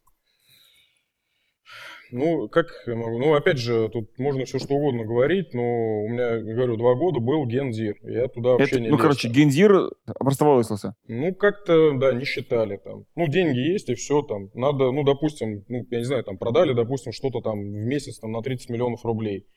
Ну, 2.13 2.49
как 2.49 2.67
ну, 2.87 3.35
опять 3.35 3.59
же, 3.59 3.89
тут 3.89 4.17
можно 4.19 4.45
все 4.45 4.61
что 4.61 4.75
угодно 4.75 5.05
говорить, 5.05 5.53
но 5.53 6.05
у 6.05 6.09
меня, 6.09 6.39
говорю, 6.39 6.77
два 6.77 6.95
года 6.95 7.19
был 7.19 7.45
гендир, 7.47 7.97
я 8.03 8.29
туда 8.29 8.51
вообще 8.51 8.77
Это, 8.77 8.81
не 8.81 8.89
ну, 8.91 8.95
лез 8.95 9.03
короче, 9.03 9.29
там. 9.29 9.37
гендир 9.37 9.91
образовался. 10.07 10.95
Ну, 11.09 11.35
как-то, 11.35 11.99
да, 11.99 12.13
не 12.13 12.25
считали 12.25 12.77
там. 12.77 13.07
Ну, 13.17 13.27
деньги 13.27 13.59
есть 13.59 13.89
и 13.89 13.95
все 13.95 14.23
там. 14.23 14.51
Надо, 14.55 14.93
ну, 14.93 15.03
допустим, 15.03 15.65
ну, 15.67 15.85
я 15.91 15.99
не 15.99 16.05
знаю, 16.05 16.23
там 16.23 16.39
продали, 16.39 16.73
допустим, 16.73 17.13
что-то 17.13 17.41
там 17.41 17.59
в 17.59 17.87
месяц 17.87 18.21
там 18.21 18.31
на 18.31 18.43
30 18.43 18.71
миллионов 18.71 19.05
рублей. 19.05 19.49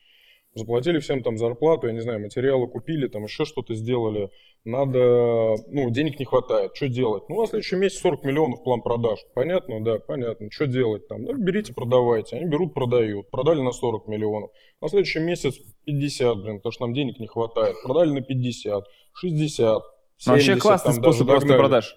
Заплатили 0.58 1.00
всем 1.00 1.24
там 1.24 1.38
зарплату, 1.38 1.88
я 1.88 1.94
не 1.94 2.02
знаю, 2.02 2.20
материалы 2.20 2.68
купили, 2.68 3.08
там 3.08 3.24
еще 3.24 3.46
что-то 3.46 3.74
сделали, 3.76 4.30
надо, 4.66 5.56
ну, 5.68 5.90
денег 5.90 6.20
не 6.20 6.26
хватает, 6.26 6.76
что 6.76 6.88
делать? 6.88 7.24
Ну, 7.30 7.42
на 7.42 7.48
следующий 7.48 7.76
месяц 7.76 8.00
40 8.02 8.24
миллионов 8.24 8.64
план 8.64 8.82
продаж, 8.82 9.20
понятно, 9.34 9.84
да, 9.84 10.00
понятно, 10.00 10.50
что 10.52 10.68
делать 10.68 11.08
там? 11.08 11.24
Ну, 11.24 11.38
берите, 11.38 11.74
продавайте, 11.74 12.38
они 12.38 12.46
берут, 12.46 12.74
продают, 12.74 13.30
продали 13.30 13.62
на 13.62 13.72
40 13.72 14.08
миллионов, 14.08 14.52
на 14.82 14.90
следующий 14.90 15.20
месяц 15.20 15.56
50, 15.86 16.38
блин, 16.42 16.58
потому 16.58 16.72
что 16.72 16.86
нам 16.86 16.94
денег 16.94 17.20
не 17.20 17.28
хватает, 17.28 17.76
продали 17.84 18.12
на 18.12 18.22
50, 18.22 18.84
60, 19.14 19.84
70, 20.18 20.26
ну, 20.26 20.34
Вообще 20.34 20.56
классный 20.58 20.94
там, 20.94 21.04
способ 21.04 21.30
роста 21.30 21.58
продаж. 21.58 21.96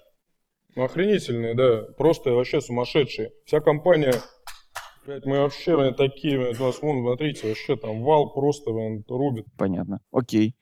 Ну, 0.75 0.83
охренительные, 0.83 1.53
да, 1.53 1.81
просто 1.97 2.31
вообще 2.31 2.61
сумасшедшие. 2.61 3.33
Вся 3.45 3.59
компания 3.59 4.13
Блять, 5.05 5.25
мы 5.25 5.39
вообще 5.39 5.75
блин, 5.75 5.95
такие, 5.95 6.37
блин, 6.37 6.55
у 6.59 6.63
нас, 6.65 6.81
вон, 6.81 7.01
смотрите, 7.01 7.47
вообще 7.47 7.75
там 7.75 8.03
вал 8.03 8.33
просто 8.33 8.71
блин, 8.71 9.03
рубит. 9.07 9.45
Понятно. 9.57 9.99
Окей. 10.11 10.55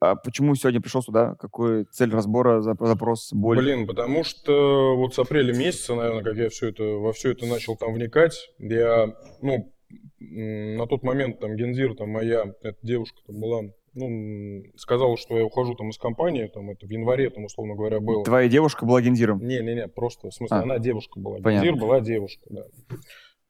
А 0.00 0.16
почему 0.16 0.54
сегодня 0.54 0.80
пришел 0.80 1.02
сюда? 1.02 1.34
Какой 1.34 1.84
цель 1.84 2.10
разбора, 2.10 2.62
запрос, 2.62 3.32
боль? 3.32 3.58
Блин, 3.58 3.86
потому 3.86 4.24
что 4.24 4.96
вот 4.96 5.14
с 5.14 5.18
апреля 5.18 5.54
месяца, 5.54 5.94
наверное, 5.94 6.22
как 6.22 6.36
я 6.36 6.48
все 6.48 6.68
это, 6.68 6.82
во 6.82 7.12
все 7.12 7.32
это 7.32 7.46
начал 7.46 7.76
там 7.76 7.92
вникать, 7.92 8.50
я, 8.58 9.14
ну, 9.42 9.72
на 10.18 10.86
тот 10.86 11.02
момент 11.02 11.38
там 11.40 11.54
Гензир, 11.54 11.94
там 11.96 12.10
моя, 12.10 12.54
эта 12.62 12.78
девушка 12.82 13.18
там 13.26 13.40
была, 13.40 13.62
ну, 13.92 14.62
сказала, 14.76 15.18
что 15.18 15.36
я 15.36 15.44
ухожу 15.44 15.74
там 15.74 15.90
из 15.90 15.98
компании, 15.98 16.46
там 16.46 16.70
это 16.70 16.86
в 16.86 16.90
январе, 16.90 17.28
там, 17.28 17.44
условно 17.44 17.74
говоря, 17.74 18.00
было. 18.00 18.24
Твоя 18.24 18.48
девушка 18.48 18.86
была 18.86 19.02
Гензиром? 19.02 19.46
Не-не-не, 19.46 19.86
просто, 19.88 20.30
в 20.30 20.34
смысле, 20.34 20.58
а. 20.58 20.62
она 20.62 20.78
девушка 20.78 21.20
была. 21.20 21.38
Понятно. 21.40 21.66
Гензир 21.66 21.80
была 21.80 22.00
девушка, 22.00 22.46
да. 22.48 22.64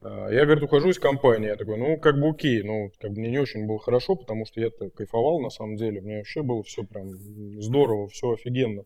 А, 0.03 0.29
я, 0.31 0.45
говорит, 0.45 0.65
ухожу 0.65 0.91
из 0.91 0.99
компании. 0.99 1.49
Я 1.49 1.57
такой, 1.57 1.77
ну, 1.77 1.99
как 1.99 2.19
бы 2.19 2.29
окей, 2.29 2.63
ну, 2.63 2.91
как 2.99 3.13
бы 3.13 3.21
мне 3.21 3.31
не 3.31 3.39
очень 3.39 3.67
было 3.67 3.79
хорошо, 3.79 4.17
потому 4.17 4.47
что 4.47 4.61
я-то 4.61 4.89
кайфовал 4.91 5.41
на 5.41 5.51
самом 5.51 5.77
деле. 5.77 6.01
Мне 6.01 6.19
вообще 6.19 6.43
было 6.43 6.63
все 6.63 6.85
прям 6.85 7.11
здорово, 7.61 8.09
все 8.09 8.33
офигенно. 8.33 8.85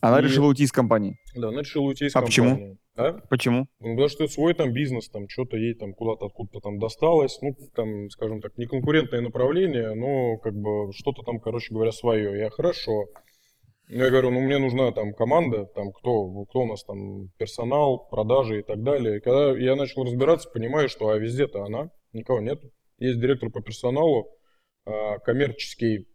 Она 0.00 0.20
и... 0.20 0.22
решила 0.22 0.46
уйти 0.48 0.64
из 0.64 0.72
компании? 0.72 1.18
Да, 1.34 1.48
она 1.48 1.60
решила 1.60 1.84
уйти 1.84 2.06
из 2.06 2.14
а 2.14 2.20
компании. 2.20 2.26
Почему? 2.26 2.78
А? 2.96 3.12
Почему? 3.28 3.66
Ну, 3.80 3.90
потому 3.92 4.08
что 4.08 4.24
это 4.24 4.32
свой 4.32 4.54
там 4.54 4.72
бизнес, 4.72 5.08
там 5.08 5.28
что-то 5.28 5.56
ей 5.56 5.74
там 5.74 5.94
куда-то 5.94 6.26
откуда-то 6.26 6.60
там 6.60 6.78
досталось. 6.78 7.38
Ну, 7.40 7.56
там, 7.74 8.10
скажем 8.10 8.40
так, 8.40 8.56
не 8.58 8.66
конкурентное 8.66 9.22
направление, 9.22 9.94
но 9.94 10.36
как 10.38 10.54
бы 10.54 10.92
что-то 10.92 11.22
там, 11.22 11.40
короче 11.40 11.72
говоря, 11.72 11.90
свое. 11.90 12.38
Я 12.38 12.50
хорошо. 12.50 13.06
Я 13.88 14.08
говорю, 14.08 14.30
ну 14.30 14.40
мне 14.40 14.58
нужна 14.58 14.92
там 14.92 15.12
команда, 15.12 15.66
там 15.66 15.92
кто, 15.92 16.44
кто 16.46 16.60
у 16.60 16.66
нас 16.66 16.84
там 16.84 17.28
персонал, 17.36 18.08
продажи 18.08 18.60
и 18.60 18.62
так 18.62 18.82
далее. 18.82 19.18
И 19.18 19.20
когда 19.20 19.56
я 19.58 19.76
начал 19.76 20.04
разбираться, 20.04 20.48
понимаю, 20.48 20.88
что 20.88 21.08
а 21.08 21.18
везде-то 21.18 21.64
она, 21.64 21.90
никого 22.12 22.40
нет. 22.40 22.62
Есть 22.98 23.20
директор 23.20 23.50
по 23.50 23.60
персоналу, 23.60 24.30
а, 24.86 25.18
коммерческий 25.18 26.08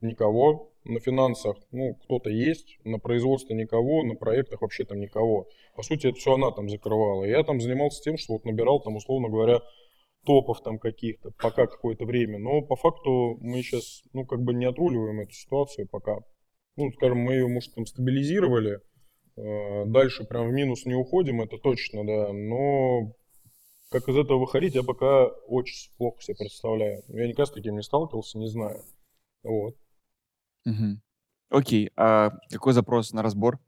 никого, 0.00 0.72
на 0.84 1.00
финансах, 1.00 1.56
ну, 1.72 1.94
кто-то 2.04 2.30
есть, 2.30 2.78
на 2.84 3.00
производстве 3.00 3.56
никого, 3.56 4.04
на 4.04 4.14
проектах 4.14 4.62
вообще 4.62 4.84
там 4.84 5.00
никого. 5.00 5.48
По 5.74 5.82
сути, 5.82 6.06
это 6.06 6.16
все 6.16 6.34
она 6.34 6.52
там 6.52 6.68
закрывала. 6.68 7.24
Я 7.24 7.42
там 7.42 7.60
занимался 7.60 8.02
тем, 8.02 8.18
что 8.18 8.34
вот 8.34 8.44
набирал 8.44 8.80
там, 8.80 8.94
условно 8.94 9.28
говоря, 9.28 9.60
топов 10.24 10.62
там 10.62 10.78
каких-то, 10.78 11.30
пока 11.38 11.66
какое-то 11.66 12.04
время. 12.04 12.38
Но 12.38 12.62
по 12.62 12.76
факту 12.76 13.36
мы 13.40 13.62
сейчас, 13.62 14.02
ну, 14.12 14.24
как 14.24 14.42
бы 14.42 14.54
не 14.54 14.66
отруливаем 14.66 15.20
эту 15.20 15.32
ситуацию 15.32 15.88
пока 15.88 16.18
ну, 16.76 16.92
скажем, 16.92 17.18
мы 17.18 17.34
ее, 17.34 17.48
может, 17.48 17.74
там 17.74 17.86
стабилизировали, 17.86 18.80
э, 19.36 19.84
дальше 19.86 20.24
прям 20.24 20.48
в 20.48 20.52
минус 20.52 20.84
не 20.84 20.94
уходим, 20.94 21.40
это 21.40 21.58
точно, 21.58 22.06
да, 22.06 22.32
но 22.32 23.12
как 23.90 24.08
из 24.08 24.16
этого 24.16 24.38
выходить, 24.38 24.74
я 24.74 24.82
пока 24.82 25.26
очень 25.46 25.90
плохо 25.96 26.20
себе 26.20 26.36
представляю. 26.36 27.02
Я 27.08 27.26
никогда 27.26 27.46
с 27.46 27.52
таким 27.52 27.76
не 27.76 27.82
сталкивался, 27.82 28.38
не 28.38 28.48
знаю. 28.48 28.82
Вот. 29.42 29.76
Угу. 30.64 31.00
Окей, 31.50 31.90
а 31.96 32.32
какой 32.50 32.72
запрос 32.72 33.12
на 33.12 33.22
разбор? 33.22 33.60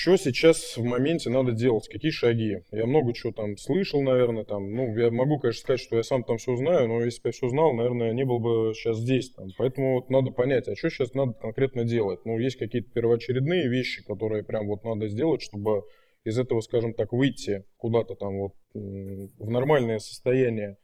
Что 0.00 0.16
сейчас 0.16 0.76
в 0.76 0.84
моменте 0.84 1.28
надо 1.28 1.50
делать, 1.50 1.88
какие 1.88 2.12
шаги. 2.12 2.62
Я 2.70 2.86
много 2.86 3.12
чего 3.12 3.32
там 3.32 3.56
слышал, 3.56 4.00
наверное, 4.00 4.44
там, 4.44 4.72
ну, 4.72 4.96
я 4.96 5.10
могу, 5.10 5.40
конечно, 5.40 5.60
сказать, 5.60 5.80
что 5.80 5.96
я 5.96 6.04
сам 6.04 6.22
там 6.22 6.36
все 6.36 6.54
знаю, 6.54 6.86
но 6.86 7.02
если 7.02 7.20
бы 7.20 7.28
я 7.30 7.32
все 7.32 7.48
знал, 7.48 7.72
наверное, 7.72 8.12
не 8.12 8.24
был 8.24 8.38
бы 8.38 8.74
сейчас 8.74 8.98
здесь, 8.98 9.30
там. 9.30 9.48
Поэтому 9.58 9.94
вот 9.94 10.08
надо 10.08 10.30
понять, 10.30 10.68
а 10.68 10.76
что 10.76 10.88
сейчас 10.88 11.14
надо 11.14 11.32
конкретно 11.32 11.82
делать. 11.82 12.20
Ну, 12.24 12.38
есть 12.38 12.58
какие-то 12.58 12.88
первоочередные 12.92 13.68
вещи, 13.68 14.04
которые 14.04 14.44
прям 14.44 14.68
вот 14.68 14.84
надо 14.84 15.08
сделать, 15.08 15.42
чтобы 15.42 15.82
из 16.22 16.38
этого, 16.38 16.60
скажем 16.60 16.94
так, 16.94 17.12
выйти 17.12 17.64
куда-то 17.76 18.14
там 18.14 18.38
вот 18.38 18.52
в 18.74 19.50
нормальное 19.50 19.98
состояние. 19.98 20.76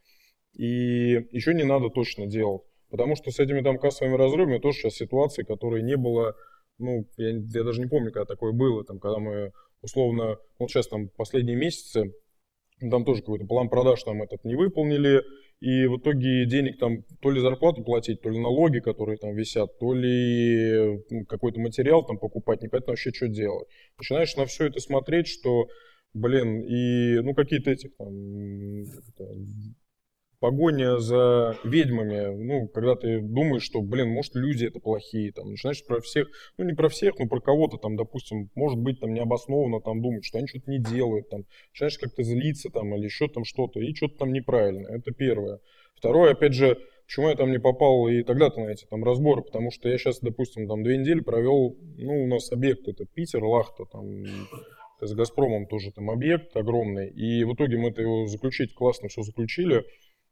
И 0.54 1.20
еще 1.30 1.54
не 1.54 1.62
надо 1.62 1.88
точно 1.88 2.26
делать. 2.26 2.62
Потому 2.90 3.14
что 3.14 3.30
с 3.30 3.38
этими 3.38 3.60
там 3.60 3.78
кассовыми 3.78 4.16
разрывами 4.16 4.58
тоже 4.58 4.78
сейчас 4.78 4.94
ситуации, 4.94 5.44
которые 5.44 5.84
не 5.84 5.96
было 5.96 6.34
ну, 6.78 7.06
я, 7.16 7.30
я 7.30 7.64
даже 7.64 7.80
не 7.80 7.86
помню, 7.86 8.12
когда 8.12 8.24
такое 8.24 8.52
было, 8.52 8.84
там, 8.84 8.98
когда 8.98 9.18
мы 9.18 9.52
условно, 9.84 10.38
вот 10.58 10.70
сейчас 10.70 10.88
там 10.88 11.08
последние 11.16 11.56
месяцы, 11.56 12.12
там 12.80 13.04
тоже 13.04 13.20
какой-то 13.20 13.46
план 13.46 13.68
продаж 13.68 14.02
там 14.02 14.22
этот 14.22 14.44
не 14.44 14.56
выполнили, 14.56 15.22
и 15.60 15.86
в 15.86 15.98
итоге 15.98 16.46
денег 16.46 16.78
там 16.78 17.04
то 17.20 17.30
ли 17.30 17.40
зарплату 17.40 17.84
платить, 17.84 18.20
то 18.20 18.30
ли 18.30 18.38
налоги, 18.38 18.80
которые 18.80 19.16
там 19.18 19.34
висят, 19.34 19.78
то 19.78 19.94
ли 19.94 21.00
какой-то 21.28 21.60
материал 21.60 22.04
там 22.04 22.18
покупать, 22.18 22.62
непонятно 22.62 22.92
вообще, 22.92 23.12
что 23.12 23.28
делать. 23.28 23.68
Начинаешь 23.98 24.34
на 24.36 24.46
все 24.46 24.66
это 24.66 24.80
смотреть, 24.80 25.28
что, 25.28 25.68
блин, 26.12 26.60
и, 26.62 27.20
ну, 27.20 27.34
какие-то 27.34 27.70
эти 27.70 27.88
там, 27.96 28.10
погоня 30.44 30.98
за 30.98 31.56
ведьмами, 31.64 32.36
ну, 32.36 32.68
когда 32.68 32.96
ты 32.96 33.22
думаешь, 33.22 33.62
что, 33.62 33.80
блин, 33.80 34.10
может, 34.10 34.34
люди 34.34 34.66
это 34.66 34.78
плохие, 34.78 35.32
там, 35.32 35.48
начинаешь 35.48 35.82
про 35.86 36.02
всех, 36.02 36.28
ну, 36.58 36.66
не 36.66 36.74
про 36.74 36.90
всех, 36.90 37.18
но 37.18 37.26
про 37.26 37.40
кого-то 37.40 37.78
там, 37.78 37.96
допустим, 37.96 38.50
может 38.54 38.78
быть, 38.78 39.00
там, 39.00 39.14
необоснованно 39.14 39.80
там 39.80 40.02
думать, 40.02 40.22
что 40.22 40.36
они 40.36 40.46
что-то 40.46 40.70
не 40.70 40.80
делают, 40.80 41.30
там, 41.30 41.44
начинаешь 41.72 41.96
как-то 41.96 42.22
злиться 42.22 42.68
там 42.68 42.94
или 42.94 43.04
еще 43.06 43.26
там 43.28 43.46
что-то, 43.46 43.80
и 43.80 43.94
что-то 43.94 44.18
там 44.18 44.34
неправильно, 44.34 44.86
это 44.88 45.12
первое. 45.12 45.60
Второе, 45.94 46.32
опять 46.32 46.52
же, 46.52 46.78
почему 47.06 47.30
я 47.30 47.36
там 47.36 47.50
не 47.50 47.58
попал 47.58 48.06
и 48.08 48.22
тогда-то 48.22 48.60
на 48.60 48.68
эти 48.68 48.84
там 48.84 49.02
разборы, 49.02 49.40
потому 49.40 49.70
что 49.70 49.88
я 49.88 49.96
сейчас, 49.96 50.20
допустим, 50.20 50.68
там 50.68 50.82
две 50.82 50.98
недели 50.98 51.20
провел, 51.20 51.74
ну, 51.96 52.24
у 52.24 52.26
нас 52.26 52.52
объект 52.52 52.86
это 52.86 53.06
Питер, 53.06 53.42
Лахта, 53.42 53.86
там, 53.90 54.24
с 55.00 55.14
Газпромом 55.14 55.66
тоже 55.66 55.90
там 55.90 56.10
объект 56.10 56.54
огромный, 56.54 57.08
и 57.08 57.44
в 57.44 57.54
итоге 57.54 57.78
мы 57.78 57.88
это 57.88 58.02
его 58.02 58.26
заключить 58.26 58.74
классно 58.74 59.08
все 59.08 59.22
заключили, 59.22 59.84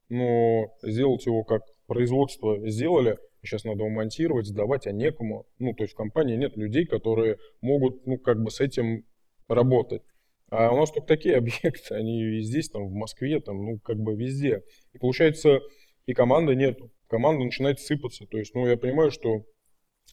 но 0.08 0.74
сделать 0.82 1.26
его 1.26 1.44
как 1.44 1.62
производство 1.86 2.58
сделали, 2.68 3.18
сейчас 3.42 3.64
надо 3.64 3.80
его 3.80 3.90
монтировать, 3.90 4.46
сдавать, 4.46 4.86
а 4.86 4.92
некому. 4.92 5.46
Ну, 5.58 5.74
то 5.74 5.84
есть 5.84 5.94
в 5.94 5.96
компании 5.96 6.36
нет 6.36 6.56
людей, 6.56 6.86
которые 6.86 7.38
могут, 7.60 8.06
ну, 8.06 8.18
как 8.18 8.42
бы 8.42 8.50
с 8.50 8.60
этим 8.60 9.04
работать. 9.48 10.02
А 10.50 10.70
у 10.70 10.76
нас 10.76 10.90
только 10.90 11.06
такие 11.06 11.36
объекты, 11.38 11.94
они 11.94 12.38
и 12.38 12.40
здесь, 12.42 12.68
там, 12.68 12.86
в 12.88 12.92
Москве, 12.92 13.40
там, 13.40 13.64
ну, 13.64 13.78
как 13.80 13.98
бы 13.98 14.14
везде. 14.14 14.62
И 14.92 14.98
получается, 14.98 15.60
и 16.06 16.14
команды 16.14 16.54
нет. 16.54 16.78
Команда 17.08 17.44
начинает 17.44 17.80
сыпаться. 17.80 18.26
То 18.26 18.38
есть, 18.38 18.54
ну, 18.54 18.66
я 18.66 18.76
понимаю, 18.76 19.10
что 19.10 19.44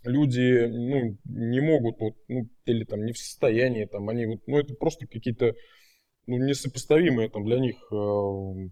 люди, 0.03 0.65
ну, 0.65 1.17
не 1.25 1.61
могут, 1.61 1.99
вот, 1.99 2.15
ну, 2.27 2.47
или 2.65 2.83
там 2.83 3.05
не 3.05 3.13
в 3.13 3.17
состоянии, 3.17 3.85
там, 3.85 4.09
они 4.09 4.25
вот, 4.25 4.39
ну, 4.47 4.57
это 4.57 4.73
просто 4.75 5.07
какие-то, 5.07 5.55
ну, 6.25 6.37
несопоставимые 6.37 7.29
там 7.29 7.45
для 7.45 7.59
них 7.59 7.75
э, 7.91 8.69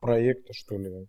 проекта, 0.00 0.52
что 0.52 0.76
ли. 0.78 1.06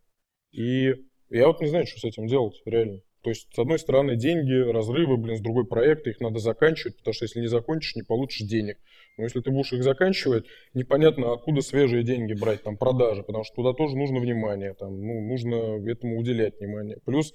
И 0.52 0.94
я 1.30 1.48
вот 1.48 1.62
не 1.62 1.68
знаю, 1.68 1.88
что 1.88 2.00
с 2.00 2.04
этим 2.04 2.28
делать, 2.28 2.62
реально. 2.66 3.00
То 3.24 3.30
есть, 3.30 3.48
с 3.54 3.60
одной 3.60 3.78
стороны, 3.78 4.16
деньги, 4.16 4.52
разрывы, 4.72 5.16
блин, 5.16 5.38
с 5.38 5.42
другой 5.42 5.68
проекта, 5.68 6.10
их 6.10 6.20
надо 6.22 6.40
заканчивать, 6.40 6.98
потому 6.98 7.14
что 7.14 7.26
если 7.26 7.40
не 7.40 7.48
закончишь, 7.48 7.96
не 7.96 8.02
получишь 8.02 8.48
денег. 8.48 8.78
Но 9.18 9.26
если 9.26 9.42
ты 9.42 9.52
будешь 9.52 9.72
их 9.74 9.84
заканчивать, 9.84 10.46
непонятно, 10.74 11.34
откуда 11.34 11.62
свежие 11.62 12.04
деньги 12.04 12.34
брать, 12.34 12.64
там, 12.64 12.78
продажи, 12.78 13.22
потому 13.22 13.44
что 13.44 13.56
туда 13.56 13.74
тоже 13.74 13.96
нужно 13.96 14.20
внимание, 14.20 14.74
там, 14.74 15.00
ну, 15.00 15.22
нужно 15.22 15.56
этому 15.88 16.18
уделять 16.18 16.60
внимание. 16.60 16.98
Плюс 17.06 17.32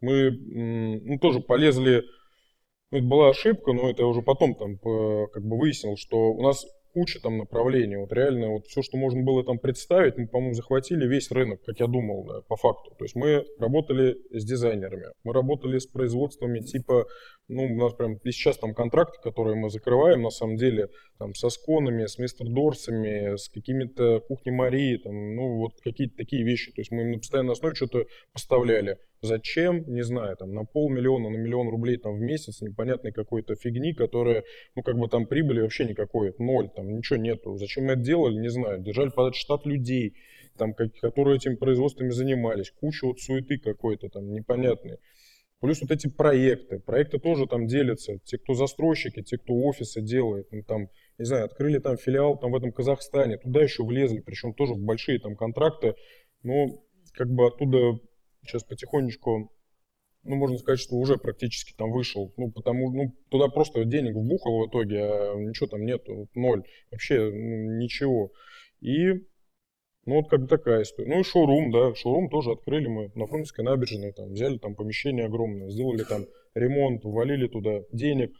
мы, 0.00 0.30
ну, 0.30 1.18
тоже 1.18 1.40
полезли, 1.40 2.02
ну, 2.90 2.98
это 2.98 3.06
была 3.06 3.30
ошибка, 3.30 3.72
но 3.72 3.88
это 3.88 4.02
я 4.02 4.08
уже 4.08 4.20
потом 4.20 4.54
там 4.54 4.76
как 4.78 5.42
бы 5.42 5.58
выяснил, 5.58 5.96
что 5.96 6.32
у 6.32 6.42
нас 6.42 6.66
куча 6.92 7.20
там 7.20 7.38
направлений. 7.38 7.96
Вот 7.96 8.12
реально 8.12 8.50
вот 8.50 8.66
все, 8.66 8.82
что 8.82 8.96
можно 8.96 9.22
было 9.22 9.44
там 9.44 9.58
представить, 9.58 10.16
мы, 10.16 10.26
по-моему, 10.26 10.54
захватили 10.54 11.06
весь 11.06 11.30
рынок, 11.30 11.62
как 11.64 11.80
я 11.80 11.86
думал, 11.86 12.24
да, 12.24 12.40
по 12.48 12.56
факту. 12.56 12.90
То 12.98 13.04
есть 13.04 13.14
мы 13.16 13.44
работали 13.58 14.16
с 14.30 14.44
дизайнерами, 14.44 15.06
мы 15.24 15.32
работали 15.32 15.78
с 15.78 15.86
производствами 15.86 16.60
типа, 16.60 17.06
ну, 17.50 17.64
у 17.64 17.76
нас 17.76 17.92
прям 17.94 18.14
и 18.14 18.30
сейчас 18.30 18.58
там 18.58 18.74
контракты, 18.74 19.18
которые 19.22 19.56
мы 19.56 19.70
закрываем, 19.70 20.22
на 20.22 20.30
самом 20.30 20.56
деле, 20.56 20.88
там 21.18 21.34
со 21.34 21.48
сконами, 21.50 22.06
с 22.06 22.18
мистер 22.18 22.46
Дорсами, 22.48 23.36
с 23.36 23.48
какими-то 23.48 24.20
кухни 24.20 24.50
Марии, 24.50 24.96
там, 24.96 25.34
ну, 25.34 25.56
вот 25.56 25.80
какие-то 25.82 26.16
такие 26.16 26.44
вещи. 26.44 26.72
То 26.72 26.80
есть 26.80 26.90
мы 26.90 27.04
на 27.04 27.18
постоянной 27.18 27.52
основе 27.52 27.74
что-то 27.74 28.06
поставляли. 28.32 28.98
Зачем? 29.20 29.84
Не 29.86 30.02
знаю, 30.02 30.36
там 30.36 30.54
на 30.54 30.64
полмиллиона, 30.64 31.28
на 31.28 31.36
миллион 31.36 31.68
рублей 31.68 31.98
там 31.98 32.14
в 32.14 32.20
месяц 32.20 32.62
непонятной 32.62 33.12
какой-то 33.12 33.56
фигни, 33.56 33.92
которая, 33.92 34.44
ну, 34.76 34.82
как 34.82 34.96
бы 34.96 35.08
там 35.08 35.26
прибыли 35.26 35.60
вообще 35.60 35.84
никакой, 35.84 36.32
ноль, 36.38 36.70
там 36.74 36.88
ничего 36.88 37.18
нету. 37.18 37.56
Зачем 37.56 37.84
мы 37.84 37.92
это 37.92 38.02
делали, 38.02 38.36
не 38.36 38.48
знаю. 38.48 38.80
Держали 38.80 39.10
под 39.10 39.34
штат 39.34 39.66
людей, 39.66 40.14
там, 40.56 40.72
как, 40.72 40.94
которые 41.00 41.36
этими 41.36 41.56
производствами 41.56 42.10
занимались, 42.10 42.70
куча 42.70 43.06
вот 43.06 43.20
суеты 43.20 43.58
какой-то 43.58 44.08
там 44.08 44.32
непонятной. 44.32 44.98
Плюс 45.60 45.80
вот 45.82 45.90
эти 45.90 46.08
проекты. 46.08 46.80
Проекты 46.80 47.18
тоже 47.18 47.46
там 47.46 47.66
делятся. 47.66 48.18
Те, 48.24 48.38
кто 48.38 48.54
застройщики, 48.54 49.22
те, 49.22 49.36
кто 49.36 49.52
офисы 49.54 50.00
делает. 50.00 50.46
Ну, 50.50 50.62
там, 50.62 50.88
не 51.18 51.24
знаю, 51.24 51.44
открыли 51.44 51.78
там 51.78 51.98
филиал 51.98 52.38
там 52.38 52.52
в 52.52 52.56
этом 52.56 52.72
Казахстане. 52.72 53.36
Туда 53.36 53.62
еще 53.62 53.84
влезли, 53.84 54.20
причем 54.20 54.54
тоже 54.54 54.72
в 54.72 54.82
большие 54.82 55.18
там 55.20 55.36
контракты. 55.36 55.94
Но 56.42 56.68
как 57.12 57.28
бы 57.28 57.46
оттуда 57.46 57.98
сейчас 58.46 58.64
потихонечку, 58.64 59.52
ну, 60.22 60.36
можно 60.36 60.56
сказать, 60.56 60.80
что 60.80 60.96
уже 60.96 61.18
практически 61.18 61.74
там 61.76 61.92
вышел. 61.92 62.32
Ну, 62.38 62.50
потому, 62.50 62.90
ну, 62.90 63.14
туда 63.30 63.48
просто 63.48 63.84
денег 63.84 64.14
вбухал 64.14 64.60
в 64.60 64.68
итоге, 64.68 65.02
а 65.02 65.34
ничего 65.36 65.66
там 65.66 65.84
нету, 65.84 66.28
ноль. 66.34 66.62
Вообще 66.90 67.30
ну, 67.30 67.78
ничего. 67.78 68.32
И 68.80 69.12
ну, 70.06 70.16
вот 70.16 70.28
как 70.28 70.42
бы 70.42 70.46
такая 70.48 70.82
история. 70.82 71.14
Ну 71.14 71.20
и 71.20 71.24
шоурум, 71.24 71.70
да, 71.70 71.94
шоурум 71.94 72.28
тоже 72.30 72.52
открыли 72.52 72.88
мы 72.88 73.10
на 73.14 73.26
Фрунзенской 73.26 73.64
набережной, 73.64 74.12
там, 74.12 74.32
взяли 74.32 74.58
там 74.58 74.74
помещение 74.74 75.26
огромное, 75.26 75.68
сделали 75.68 76.04
там 76.04 76.26
ремонт, 76.54 77.04
ввалили 77.04 77.48
туда 77.48 77.82
денег. 77.92 78.32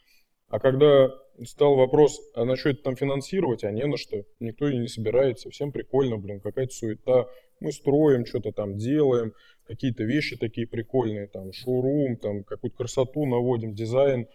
А 0.48 0.58
когда 0.58 1.10
стал 1.44 1.76
вопрос, 1.76 2.20
а 2.34 2.44
на 2.44 2.56
что 2.56 2.70
это 2.70 2.82
там 2.82 2.96
финансировать, 2.96 3.64
а 3.64 3.70
не 3.70 3.86
на 3.86 3.96
что, 3.96 4.24
никто 4.40 4.68
и 4.68 4.78
не 4.78 4.88
собирается, 4.88 5.50
всем 5.50 5.70
прикольно, 5.70 6.18
блин, 6.18 6.40
какая-то 6.40 6.72
суета. 6.72 7.26
Мы 7.60 7.72
строим, 7.72 8.24
что-то 8.24 8.52
там 8.52 8.76
делаем, 8.76 9.34
какие-то 9.64 10.02
вещи 10.04 10.36
такие 10.36 10.66
прикольные, 10.66 11.28
там, 11.28 11.52
шоурум, 11.52 12.16
там, 12.16 12.42
какую-то 12.42 12.76
красоту 12.76 13.26
наводим, 13.26 13.74
дизайн. 13.74 14.26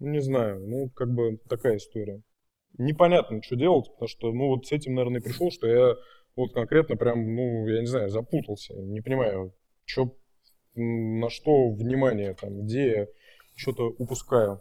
Ну, 0.00 0.10
не 0.10 0.20
знаю, 0.20 0.60
ну, 0.66 0.90
как 0.90 1.14
бы 1.14 1.38
такая 1.48 1.76
история. 1.76 2.20
Непонятно, 2.76 3.40
что 3.42 3.54
делать, 3.54 3.86
потому 3.92 4.08
что, 4.08 4.32
ну, 4.32 4.48
вот 4.48 4.66
с 4.66 4.72
этим, 4.72 4.94
наверное, 4.94 5.20
пришел, 5.20 5.52
что 5.52 5.68
я 5.68 5.94
вот 6.36 6.52
конкретно 6.52 6.96
прям, 6.96 7.34
ну, 7.34 7.66
я 7.68 7.80
не 7.80 7.86
знаю, 7.86 8.10
запутался, 8.10 8.74
не 8.74 9.00
понимаю, 9.00 9.54
что, 9.84 10.16
на 10.74 11.30
что 11.30 11.70
внимание, 11.70 12.34
там, 12.34 12.64
где 12.64 12.90
я 12.90 13.06
что-то 13.54 13.94
упускаю. 13.98 14.60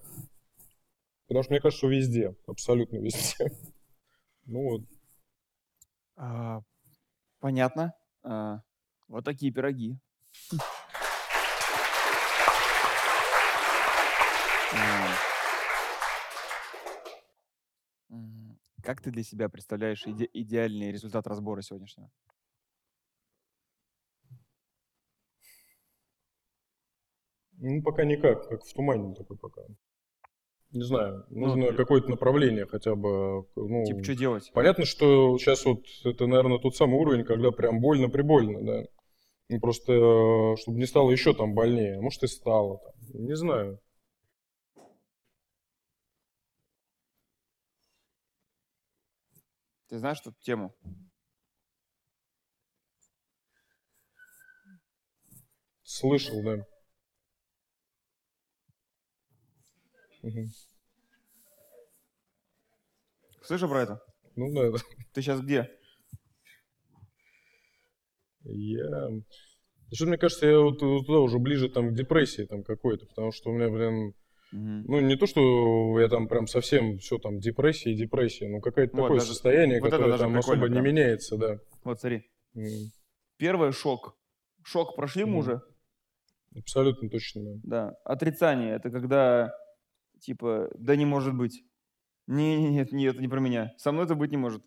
Потому 1.28 1.44
что 1.44 1.54
мне 1.54 1.62
кажется, 1.62 1.80
что 1.80 1.90
везде, 1.90 2.36
абсолютно 2.48 2.98
везде. 2.98 3.52
Ну 4.46 4.62
вот. 4.62 4.82
А, 6.18 6.60
понятно. 7.40 7.94
А, 8.24 8.60
вот 9.08 9.24
такие 9.24 9.54
пироги. 9.54 9.98
Как 18.84 19.02
ты 19.02 19.12
для 19.12 19.24
себя 19.24 19.48
представляешь 19.48 20.06
иде- 20.06 20.30
идеальный 20.34 20.92
результат 20.92 21.26
разбора 21.26 21.62
сегодняшнего? 21.62 22.12
Ну, 27.60 27.82
пока 27.82 28.04
никак, 28.04 28.50
как 28.50 28.66
в 28.66 28.74
тумане 28.74 29.16
такой 29.16 29.38
пока. 29.38 29.62
Не 30.72 30.84
знаю, 30.84 31.26
ну, 31.30 31.48
нужно 31.48 31.72
ну, 31.72 31.78
какое-то 31.78 32.10
направление 32.10 32.66
хотя 32.66 32.96
бы. 32.96 33.46
Ну, 33.56 33.86
типа, 33.86 34.04
что 34.04 34.16
делать? 34.16 34.52
Понятно, 34.54 34.86
что 34.86 35.38
сейчас 35.38 35.64
вот 35.66 35.86
это, 36.04 36.28
наверное, 36.28 36.58
тот 36.58 36.76
самый 36.76 37.00
уровень, 37.00 37.24
когда 37.24 37.52
прям 37.52 37.80
больно-прибольно, 37.80 38.66
да. 38.66 38.84
Ну, 39.50 39.60
просто, 39.62 39.94
э, 39.94 40.56
чтобы 40.58 40.80
не 40.80 40.88
стало 40.88 41.12
еще 41.12 41.34
там 41.34 41.54
больнее. 41.54 42.02
Может, 42.02 42.24
и 42.24 42.28
стало. 42.28 42.80
Там. 42.80 43.24
Не 43.24 43.36
знаю. 43.36 43.80
Ты 49.94 50.00
знаешь 50.00 50.22
эту 50.22 50.34
тему? 50.42 50.76
Слышал, 55.84 56.42
да. 56.42 56.66
Угу. 60.24 60.48
Слышал 63.44 63.70
про 63.70 63.84
это? 63.84 64.04
Ну 64.36 64.52
да. 64.52 64.80
Ты 65.14 65.22
сейчас 65.22 65.42
где? 65.42 65.70
Я... 68.46 69.10
Что 69.92 70.08
мне 70.08 70.18
кажется, 70.18 70.48
я 70.48 70.60
вот 70.60 70.80
туда 70.80 71.20
уже 71.20 71.38
ближе 71.38 71.70
там 71.70 71.90
к 71.90 71.96
депрессии 71.96 72.48
там 72.48 72.64
какой-то, 72.64 73.06
потому 73.06 73.32
что 73.32 73.52
у 73.52 73.54
меня, 73.54 73.70
блин, 73.70 74.16
Угу. 74.54 74.84
Ну, 74.88 75.00
не 75.00 75.16
то, 75.16 75.26
что 75.26 76.00
я 76.00 76.08
там 76.10 76.28
прям 76.28 76.46
совсем 76.46 77.00
все 77.00 77.18
там 77.18 77.40
депрессия 77.40 77.92
и 77.92 77.96
депрессия, 77.96 78.48
но 78.48 78.62
какое-то 78.62 78.96
вот, 78.96 79.04
такое 79.04 79.20
даже, 79.20 79.32
состояние, 79.32 79.82
вот 79.82 79.90
которое 79.90 80.18
там 80.18 80.38
особо 80.38 80.68
прям. 80.68 80.74
не 80.74 80.82
меняется, 80.82 81.38
да. 81.38 81.60
Вот 81.84 82.00
смотри. 82.00 82.30
Mm. 82.56 82.92
Первый 83.38 83.72
шок. 83.72 84.16
Шок 84.64 84.96
прошли 84.96 85.24
mm. 85.24 85.26
мы 85.26 85.40
уже? 85.40 85.62
Абсолютно 86.56 87.10
точно, 87.10 87.42
да. 87.44 87.60
Да. 87.64 87.96
Отрицание 88.06 88.76
это 88.76 88.92
когда 88.92 89.52
типа, 90.20 90.70
да 90.76 90.96
не 90.96 91.06
может 91.06 91.36
быть. 91.36 91.64
Не, 92.28 92.58
не, 92.58 92.70
нет, 92.70 92.92
нет, 92.92 93.14
это 93.14 93.22
не 93.22 93.28
про 93.28 93.40
меня. 93.40 93.74
Со 93.78 93.92
мной 93.92 94.06
это 94.06 94.14
быть 94.14 94.30
не 94.30 94.38
может. 94.38 94.64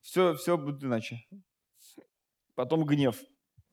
Все, 0.00 0.34
все 0.34 0.56
будет 0.56 0.82
иначе. 0.82 1.20
Потом 2.54 2.86
гнев, 2.86 3.20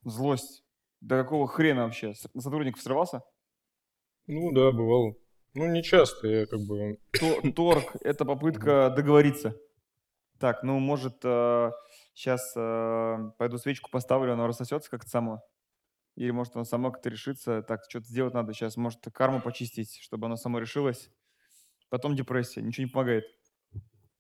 злость. 0.04 0.66
Да 1.00 1.24
какого 1.24 1.48
хрена 1.48 1.86
вообще? 1.86 2.14
На 2.34 2.42
сотрудников 2.42 2.82
срывался? 2.82 3.22
Ну 4.28 4.52
да, 4.52 4.72
бывало. 4.74 5.16
Ну, 5.56 5.68
не 5.68 5.82
часто, 5.82 6.28
я 6.28 6.46
как 6.46 6.60
бы... 6.62 7.00
Торг– 7.56 7.96
это 8.02 8.24
попытка 8.24 8.94
договориться. 8.96 9.56
Так, 10.38 10.64
ну, 10.64 10.80
может, 10.80 11.22
сейчас 12.14 12.54
э, 12.56 12.60
э, 12.60 13.32
пойду 13.38 13.58
свечку 13.58 13.90
поставлю, 13.90 14.34
она 14.34 14.48
рассосется 14.48 14.90
как-то 14.90 15.10
само. 15.10 15.44
Или, 16.16 16.32
может, 16.32 16.56
оно 16.56 16.66
само 16.66 16.92
как-то 16.92 17.10
решится. 17.10 17.64
Так, 17.64 17.82
что-то 17.90 18.06
сделать 18.08 18.34
надо 18.34 18.54
сейчас. 18.54 18.78
Может, 18.78 19.02
карму 19.12 19.42
почистить, 19.42 20.00
чтобы 20.02 20.28
оно 20.28 20.36
само 20.36 20.60
решилось. 20.60 21.12
Потом 21.90 22.16
депрессия, 22.16 22.62
ничего 22.62 22.86
не 22.86 22.92
помогает. 22.92 23.26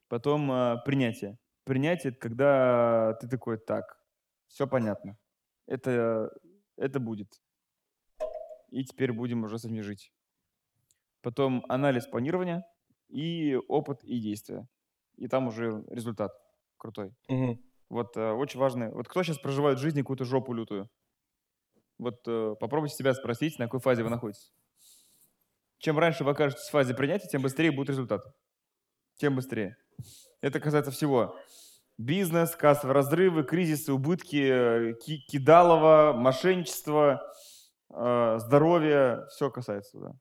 Потом 0.07 0.51
э, 0.51 0.77
принятие. 0.83 1.37
Принятие– 1.63 2.11
это 2.11 2.19
когда 2.19 3.13
ты 3.21 3.29
такой, 3.29 3.57
так, 3.59 4.01
все 4.47 4.67
понятно. 4.67 5.17
Это, 5.67 6.31
это 6.75 6.99
будет. 6.99 7.39
И 8.69 8.83
теперь 8.83 9.13
будем 9.13 9.43
уже 9.43 9.59
с 9.59 9.65
этим 9.65 9.83
жить 9.83 10.11
потом 11.21 11.65
анализ 11.69 12.07
планирования 12.07 12.63
и 13.07 13.57
опыт 13.67 14.03
и 14.03 14.19
действия. 14.19 14.67
И 15.17 15.27
там 15.27 15.47
уже 15.47 15.83
результат 15.89 16.31
крутой. 16.77 17.13
Угу. 17.27 17.59
Вот 17.89 18.15
э, 18.15 18.31
очень 18.31 18.59
важно. 18.59 18.91
Вот 18.91 19.07
кто 19.07 19.23
сейчас 19.23 19.37
проживает 19.39 19.79
в 19.79 19.81
жизни 19.81 20.01
какую-то 20.01 20.25
жопу 20.25 20.53
лютую? 20.53 20.89
Вот 21.97 22.19
э, 22.27 22.55
попробуйте 22.59 22.95
себя 22.95 23.13
спросить, 23.13 23.59
на 23.59 23.65
какой 23.65 23.81
фазе 23.81 24.03
вы 24.03 24.09
находитесь. 24.09 24.53
Чем 25.79 25.97
раньше 25.97 26.23
вы 26.23 26.31
окажетесь 26.31 26.67
в 26.67 26.71
фазе 26.71 26.93
принятия, 26.93 27.27
тем 27.27 27.41
быстрее 27.41 27.71
будет 27.71 27.89
результат. 27.89 28.21
Тем 29.17 29.35
быстрее. 29.35 29.75
Это 30.41 30.59
касается 30.59 30.91
всего. 30.91 31.35
Бизнес, 31.97 32.55
кассовые 32.55 32.93
разрывы, 32.93 33.43
кризисы, 33.43 33.91
убытки, 33.91 34.93
ки 35.03 35.17
кидалово, 35.27 36.13
мошенничество, 36.15 37.21
э, 37.89 38.37
здоровье. 38.39 39.25
Все 39.29 39.49
касается, 39.49 39.99
да. 39.99 40.11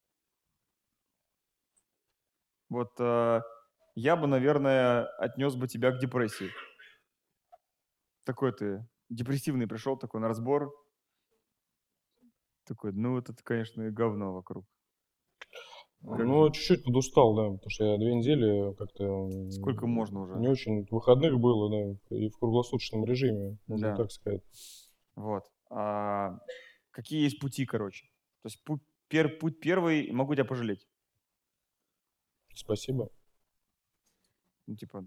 Вот 2.68 2.92
э, 2.98 3.40
я 3.94 4.16
бы, 4.16 4.26
наверное, 4.26 5.06
отнес 5.18 5.54
бы 5.56 5.68
тебя 5.68 5.92
к 5.92 5.98
депрессии. 5.98 6.50
Такой 8.24 8.52
ты 8.52 8.86
депрессивный 9.08 9.66
пришел, 9.66 9.96
такой 9.96 10.20
на 10.20 10.28
разбор. 10.28 10.72
Такой, 12.66 12.92
ну 12.92 13.14
вот 13.14 13.30
это, 13.30 13.42
конечно, 13.42 13.90
говно 13.90 14.34
вокруг. 14.34 14.66
Ну, 16.00 16.50
чуть-чуть 16.50 16.84
подустал, 16.84 17.34
да, 17.34 17.44
потому 17.44 17.70
что 17.70 17.84
я 17.84 17.96
две 17.96 18.14
недели 18.14 18.72
как-то... 18.74 19.50
Сколько 19.50 19.86
можно 19.86 20.20
уже? 20.20 20.34
Не 20.36 20.48
очень. 20.48 20.86
Выходных 20.90 21.40
было, 21.40 21.70
да, 21.70 22.16
и 22.16 22.28
в 22.28 22.38
круглосуточном 22.38 23.04
режиме, 23.04 23.58
можно 23.66 23.90
да. 23.90 23.96
так 23.96 24.12
сказать. 24.12 24.42
Вот. 25.16 25.44
А, 25.70 26.38
какие 26.92 27.22
есть 27.22 27.40
пути, 27.40 27.66
короче? 27.66 28.06
То 28.42 28.46
есть 28.46 28.62
путь, 28.64 28.82
пер, 29.08 29.38
путь 29.38 29.58
первый, 29.58 30.12
могу 30.12 30.34
тебя 30.34 30.44
пожалеть. 30.44 30.86
Спасибо. 32.58 33.08
Ну, 34.66 34.74
типа, 34.74 35.06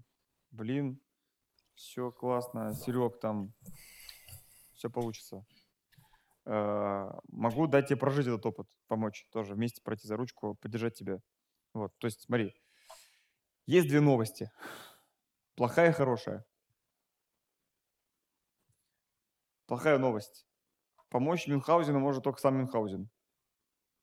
блин, 0.51 1.01
все 1.73 2.09
классно, 2.09 2.73
Серег, 2.73 3.19
там 3.19 3.53
все 4.73 4.89
получится. 4.89 5.45
Э, 6.45 7.11
могу 7.27 7.67
дать 7.67 7.89
тебе 7.89 7.99
прожить 7.99 8.27
этот 8.27 8.45
опыт, 8.45 8.67
помочь 8.87 9.27
тоже, 9.31 9.53
вместе 9.53 9.81
пройти 9.81 10.07
за 10.07 10.15
ручку, 10.15 10.55
поддержать 10.61 10.93
тебя. 10.93 11.19
Вот, 11.73 11.91
то 11.97 12.07
есть, 12.07 12.21
смотри, 12.21 12.55
есть 13.65 13.89
две 13.89 13.99
новости. 13.99 14.49
Плохая 15.55 15.89
и 15.89 15.93
хорошая. 15.93 16.45
Плохая 19.65 19.97
новость. 19.97 20.47
Помочь 21.09 21.47
Мюнхгаузену 21.47 21.99
может 21.99 22.23
только 22.23 22.39
сам 22.39 22.55
Мюнхгаузен. 22.55 23.09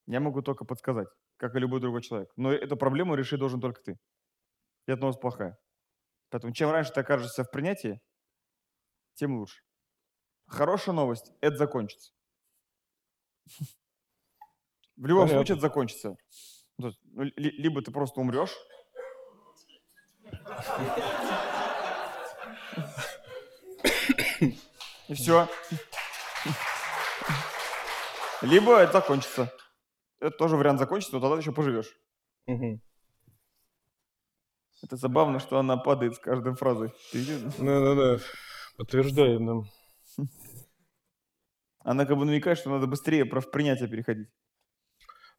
Я 0.04 0.20
могу 0.20 0.42
только 0.42 0.66
подсказать 0.66 1.08
как 1.38 1.54
и 1.54 1.58
любой 1.58 1.80
другой 1.80 2.02
человек. 2.02 2.30
Но 2.36 2.52
эту 2.52 2.76
проблему 2.76 3.14
решить 3.14 3.38
должен 3.38 3.60
только 3.60 3.80
ты. 3.80 3.92
И 4.86 4.92
это 4.92 5.00
новость 5.00 5.20
плохая. 5.20 5.56
Поэтому 6.30 6.52
чем 6.52 6.70
раньше 6.70 6.92
ты 6.92 7.00
окажешься 7.00 7.44
в 7.44 7.50
принятии, 7.50 8.00
тем 9.14 9.38
лучше. 9.38 9.62
Хорошая 10.46 10.94
новость. 10.94 11.32
Это 11.40 11.56
закончится. 11.56 12.12
В 14.96 15.06
любом 15.06 15.24
Понятно. 15.28 15.38
случае 15.38 15.54
это 15.54 15.62
закончится. 15.62 16.16
Ну, 16.76 16.92
ну, 17.04 17.22
ли- 17.22 17.50
либо 17.62 17.82
ты 17.82 17.90
просто 17.90 18.20
умрешь. 18.20 18.54
И 25.08 25.14
все. 25.14 25.48
Либо 28.42 28.78
это 28.78 28.92
закончится. 28.92 29.52
Это 30.20 30.36
тоже 30.36 30.56
вариант 30.56 30.78
закончится, 30.78 31.14
но 31.14 31.20
тогда 31.20 31.36
ты 31.36 31.42
еще 31.42 31.52
поживешь. 31.52 31.96
Мгм. 32.46 32.80
Это 34.82 34.96
забавно, 34.96 35.40
что 35.40 35.58
она 35.58 35.76
падает 35.76 36.14
с 36.14 36.18
каждой 36.18 36.54
фразой. 36.54 36.92
Да-да-да. 37.58 38.18
Подтверждаю 38.76 39.40
нам. 39.40 39.64
Она 41.80 42.06
как 42.06 42.16
бы 42.16 42.24
намекает, 42.24 42.58
что 42.58 42.70
надо 42.70 42.86
быстрее 42.86 43.24
про 43.24 43.40
принятие 43.40 43.88
переходить. 43.88 44.28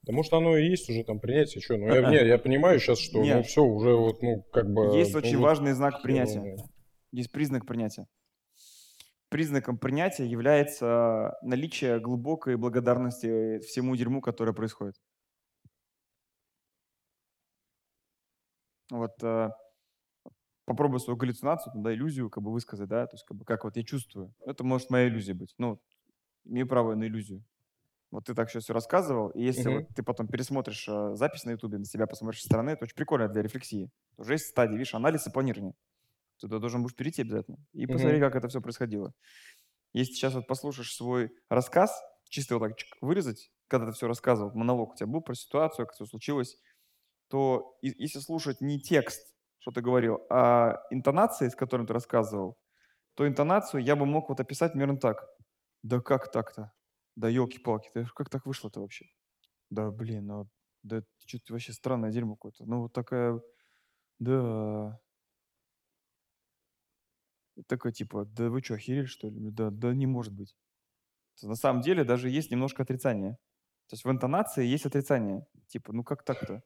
Потому 0.01 0.23
что 0.23 0.37
оно 0.37 0.57
и 0.57 0.67
есть 0.67 0.89
уже 0.89 1.03
там 1.03 1.19
принятие. 1.19 1.61
Что? 1.61 1.77
Ну, 1.77 1.87
я, 1.87 2.01
не, 2.09 2.27
я 2.27 2.37
понимаю 2.37 2.79
сейчас, 2.79 2.99
что 2.99 3.19
ну 3.19 3.25
Нет. 3.25 3.45
все, 3.45 3.63
уже 3.63 3.93
вот, 3.95 4.21
ну, 4.21 4.43
как 4.51 4.71
бы... 4.71 4.97
Есть 4.97 5.13
ну, 5.13 5.19
очень 5.19 5.37
вот 5.37 5.43
важный 5.43 5.73
знак 5.73 6.01
принятия. 6.01 6.39
ну, 6.39 6.65
Есть 7.11 7.31
признак 7.31 7.65
принятия. 7.65 8.07
Признаком 9.29 9.77
принятия 9.77 10.25
является 10.25 11.35
наличие 11.43 11.99
глубокой 11.99 12.57
благодарности 12.57 13.59
всему 13.59 13.95
дерьму, 13.95 14.21
которое 14.21 14.53
происходит. 14.53 14.95
Вот 18.91 19.23
э, 19.23 19.49
попробуй 20.65 20.99
свою 20.99 21.17
галлюцинацию, 21.17 21.73
да, 21.75 21.93
иллюзию 21.93 22.29
как 22.29 22.43
бы 22.43 22.51
высказать, 22.51 22.89
да, 22.89 23.05
то 23.07 23.15
есть 23.15 23.25
как 23.25 23.37
бы 23.37 23.45
как 23.45 23.63
вот 23.63 23.75
я 23.77 23.83
чувствую. 23.83 24.33
Это 24.45 24.63
может 24.63 24.89
моя 24.89 25.07
иллюзия 25.07 25.33
быть. 25.33 25.53
Ну, 25.57 25.81
имею 26.45 26.67
право 26.67 26.95
на 26.95 27.05
иллюзию. 27.05 27.43
Вот 28.11 28.25
ты 28.25 28.35
так 28.35 28.49
сейчас 28.49 28.65
все 28.65 28.73
рассказывал, 28.73 29.29
и 29.31 29.43
если 29.43 29.69
Мгм. 29.69 29.69
вот 29.69 29.93
ты 29.95 30.03
потом 30.03 30.27
пересмотришь 30.27 30.87
э, 30.89 31.15
запись 31.15 31.45
на 31.45 31.51
ютубе, 31.51 31.79
на 31.79 31.85
себя 31.85 32.07
посмотришь 32.07 32.41
со 32.41 32.47
стороны, 32.47 32.71
это 32.71 32.85
очень 32.85 32.95
прикольно 32.95 33.29
для 33.29 33.43
рефлексии. 33.43 33.91
Уже 34.17 34.33
есть 34.35 34.47
стадии, 34.47 34.73
видишь, 34.75 34.95
анализ 34.95 35.27
и 35.27 35.31
планирование. 35.31 35.75
Ты 36.39 36.47
туда 36.47 36.59
должен 36.59 36.83
будешь 36.83 36.95
перейти 36.95 37.21
обязательно. 37.23 37.59
И 37.73 37.87
Мгм. 37.87 37.87
посмотри, 37.87 38.19
как 38.19 38.35
это 38.35 38.47
все 38.49 38.61
происходило. 38.61 39.13
Если 39.93 40.13
сейчас 40.13 40.35
вот 40.35 40.47
послушаешь 40.47 40.93
свой 40.95 41.31
рассказ, 41.49 42.01
чисто 42.29 42.57
вот 42.57 42.67
так 42.67 42.77
чик, 42.77 42.95
вырезать, 43.01 43.51
когда 43.67 43.87
ты 43.87 43.93
все 43.93 44.07
рассказывал, 44.07 44.51
монолог 44.53 44.93
у 44.93 44.95
тебя 44.95 45.07
был 45.07 45.21
про 45.21 45.35
ситуацию, 45.35 45.85
как 45.87 45.95
все 45.95 46.05
случилось, 46.05 46.57
то 47.29 47.77
и- 47.83 47.93
если 48.03 48.19
слушать 48.19 48.61
не 48.61 48.79
текст, 48.81 49.35
что 49.59 49.71
ты 49.71 49.81
говорил, 49.81 50.19
а 50.29 50.83
интонации, 50.91 51.49
с 51.49 51.55
которыми 51.55 51.87
ты 51.87 51.93
рассказывал, 51.93 52.59
то 53.15 53.27
интонацию 53.27 53.83
я 53.83 53.95
бы 53.95 54.05
мог 54.07 54.29
вот 54.29 54.39
описать 54.41 54.73
примерно 54.73 54.97
так. 54.99 55.27
Да 55.83 56.01
как 56.01 56.31
так-то? 56.31 56.73
Да 57.15 57.29
елки-палки, 57.29 57.91
да 57.95 58.05
как 58.15 58.29
так 58.29 58.45
вышло-то 58.45 58.81
вообще? 58.81 59.07
Да 59.69 59.91
блин, 59.91 60.25
ну, 60.27 60.49
да 60.83 61.03
что-то 61.25 61.53
вообще 61.53 61.73
странное 61.73 62.11
дерьмо 62.11 62.35
какое-то. 62.35 62.65
Ну 62.65 62.81
вот 62.83 62.93
такая, 62.93 63.41
да, 64.19 64.99
такой 67.67 67.91
типа, 67.91 68.25
да 68.25 68.49
вы 68.49 68.61
что, 68.61 68.75
охерели 68.75 69.05
что 69.05 69.29
ли? 69.29 69.51
Да, 69.51 69.69
да 69.69 69.93
не 69.93 70.07
может 70.07 70.33
быть. 70.33 70.55
На 71.41 71.55
самом 71.55 71.81
деле 71.81 72.03
даже 72.03 72.29
есть 72.29 72.51
немножко 72.51 72.83
отрицание. 72.83 73.37
То 73.87 73.93
есть 73.95 74.03
в 74.05 74.11
интонации 74.11 74.65
есть 74.65 74.85
отрицание. 74.85 75.45
Типа, 75.67 75.93
ну 75.93 76.03
как 76.03 76.23
так-то? 76.23 76.61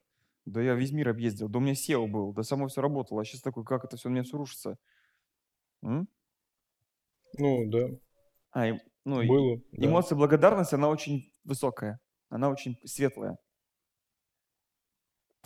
Да 0.46 0.60
я 0.60 0.74
весь 0.74 0.92
мир 0.92 1.08
объездил, 1.08 1.48
да 1.48 1.58
у 1.58 1.62
меня 1.62 1.72
SEO 1.72 2.06
был, 2.06 2.32
да 2.32 2.42
само 2.42 2.68
все 2.68 2.82
работало, 2.82 3.22
а 3.22 3.24
сейчас 3.24 3.40
такой, 3.40 3.64
как 3.64 3.84
это 3.84 3.96
все 3.96 4.08
у 4.08 4.12
меня 4.12 4.24
все 4.24 4.36
рушится? 4.36 4.76
М? 5.82 6.06
Ну, 7.38 7.70
да, 7.70 7.88
А, 8.50 8.68
и- 8.68 8.78
ну, 9.04 9.22
и- 9.22 9.26
было. 9.28 9.58
да. 9.72 9.86
эмоция 9.86 10.16
благодарности, 10.16 10.74
она 10.74 10.88
очень 10.88 11.32
высокая, 11.44 11.98
она 12.28 12.50
очень 12.50 12.78
светлая. 12.84 13.38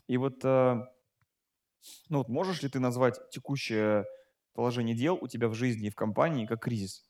И 0.08 0.16
вот, 0.16 0.44
э, 0.44 0.74
ну 2.08 2.18
вот 2.18 2.28
можешь 2.28 2.62
ли 2.62 2.68
ты 2.68 2.80
назвать 2.80 3.18
текущее 3.30 4.04
положение 4.58 4.96
дел 4.96 5.16
у 5.20 5.28
тебя 5.28 5.46
в 5.46 5.54
жизни 5.54 5.86
и 5.86 5.90
в 5.90 5.94
компании 5.94 6.44
как 6.44 6.60
кризис? 6.60 7.08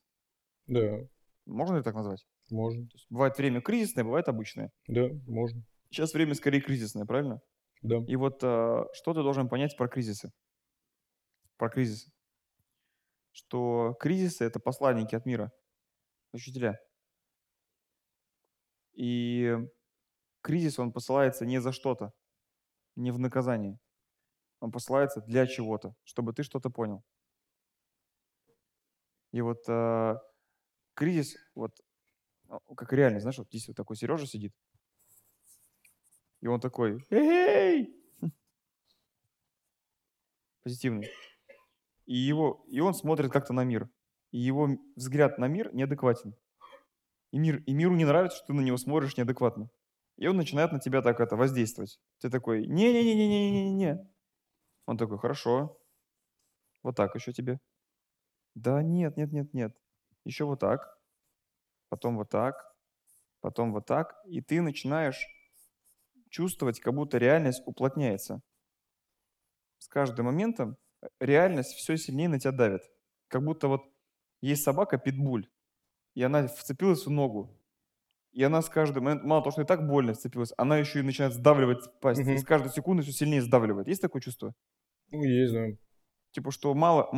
Да, 0.66 0.98
Можно 1.46 1.76
ли 1.78 1.82
так 1.82 1.94
назвать? 1.94 2.26
можно. 2.50 2.82
То 2.88 2.94
есть 2.94 3.06
бывает 3.08 3.38
время 3.38 3.62
кризисное, 3.62 4.04
бывает 4.04 4.28
обычное. 4.28 4.70
Да, 4.86 5.08
можно. 5.26 5.62
Сейчас 5.88 6.12
время 6.12 6.34
скорее 6.34 6.60
кризисное, 6.60 7.06
правильно? 7.06 7.40
Да. 7.80 7.96
И 8.06 8.16
вот 8.16 8.44
э, 8.44 8.84
что 8.92 9.14
ты 9.14 9.22
должен 9.22 9.48
понять 9.48 9.78
про 9.78 9.88
кризисы? 9.88 10.30
Про 11.56 11.70
кризисы. 11.70 12.10
Что 13.32 13.94
кризисы– 13.98 14.44
это 14.48 14.60
посланники 14.60 15.14
от 15.14 15.24
мира, 15.24 15.50
учителя. 16.34 16.78
И 18.92 19.56
кризис, 20.42 20.78
он 20.78 20.92
посылается 20.92 21.46
не 21.46 21.60
за 21.62 21.72
что-то, 21.72 22.12
не 22.96 23.10
в 23.10 23.18
наказание. 23.18 23.78
Он 24.60 24.70
посылается 24.70 25.22
для 25.22 25.46
чего-то, 25.46 25.94
чтобы 26.04 26.34
ты 26.34 26.42
что-то 26.42 26.68
понял. 26.68 27.02
И 29.32 29.40
вот 29.40 29.68
э, 29.68 30.16
кризис, 30.94 31.36
вот 31.54 31.72
а, 32.48 32.58
как 32.74 32.92
реально, 32.92 33.20
знаешь, 33.20 33.38
вот 33.38 33.48
здесь 33.48 33.68
вот 33.68 33.76
такой 33.76 33.96
Сережа 33.96 34.26
сидит, 34.26 34.54
и 36.40 36.46
он 36.46 36.60
такой, 36.60 37.04
эй, 37.10 37.94
позитивный. 40.62 41.08
И, 42.06 42.16
его, 42.16 42.64
и 42.68 42.80
он 42.80 42.94
смотрит 42.94 43.30
как-то 43.30 43.52
на 43.52 43.64
мир. 43.64 43.90
И 44.30 44.38
его 44.38 44.68
взгляд 44.96 45.38
на 45.38 45.46
мир 45.46 45.74
неадекватен. 45.74 46.34
И, 47.32 47.38
мир, 47.38 47.62
и 47.66 47.74
миру 47.74 47.94
не 47.94 48.04
нравится, 48.04 48.38
что 48.38 48.46
ты 48.48 48.52
на 48.54 48.60
него 48.60 48.76
смотришь 48.76 49.16
неадекватно. 49.16 49.68
И 50.16 50.26
он 50.26 50.36
начинает 50.36 50.72
на 50.72 50.80
тебя 50.80 51.02
так 51.02 51.20
это 51.20 51.36
воздействовать. 51.36 52.00
Ты 52.20 52.30
такой, 52.30 52.66
не-не-не-не-не-не-не. 52.66 54.08
Он 54.86 54.96
такой, 54.96 55.18
хорошо. 55.18 55.78
Вот 56.82 56.96
так 56.96 57.14
еще 57.14 57.32
тебе. 57.32 57.60
Да 58.54 58.82
нет, 58.82 59.16
нет, 59.16 59.32
нет, 59.32 59.54
нет. 59.54 59.76
Еще 60.24 60.44
вот 60.44 60.60
так. 60.60 60.98
Потом 61.88 62.16
вот 62.16 62.30
так. 62.30 62.74
Потом 63.40 63.72
вот 63.72 63.86
так. 63.86 64.16
И 64.26 64.40
ты 64.40 64.60
начинаешь 64.60 65.26
чувствовать, 66.30 66.80
как 66.80 66.94
будто 66.94 67.18
реальность 67.18 67.62
уплотняется. 67.66 68.42
С 69.78 69.88
каждым 69.88 70.26
моментом 70.26 70.76
э, 71.02 71.08
реальность 71.20 71.74
все 71.74 71.96
сильнее 71.96 72.28
на 72.28 72.38
тебя 72.38 72.52
давит. 72.52 72.82
Как 73.28 73.42
будто 73.44 73.68
вот 73.68 73.82
есть 74.40 74.62
собака 74.62 74.98
питбуль, 74.98 75.48
и 76.14 76.22
она 76.22 76.46
вцепилась 76.48 77.06
в 77.06 77.10
ногу. 77.10 77.54
И 78.32 78.42
она 78.42 78.60
с 78.62 78.68
каждым 78.68 79.04
моментом, 79.04 79.28
мало 79.28 79.42
того, 79.42 79.52
что 79.52 79.62
и 79.62 79.66
так 79.66 79.86
больно 79.86 80.14
вцепилась, 80.14 80.52
она 80.58 80.78
еще 80.78 81.00
и 81.00 81.02
начинает 81.02 81.34
сдавливать 81.34 81.78
пасть. 82.00 82.20
И 82.20 82.24
Мгм. 82.24 82.38
с 82.38 82.44
каждой 82.44 82.70
секунды 82.70 83.02
все 83.02 83.12
сильнее 83.12 83.42
сдавливает. 83.42 83.88
Есть 83.88 84.02
такое 84.02 84.20
чувство? 84.22 84.54
Ну, 85.10 85.22
есть, 85.24 85.52
да. 85.52 85.66
Типа, 86.32 86.50
что 86.50 86.74
мало... 86.74 87.10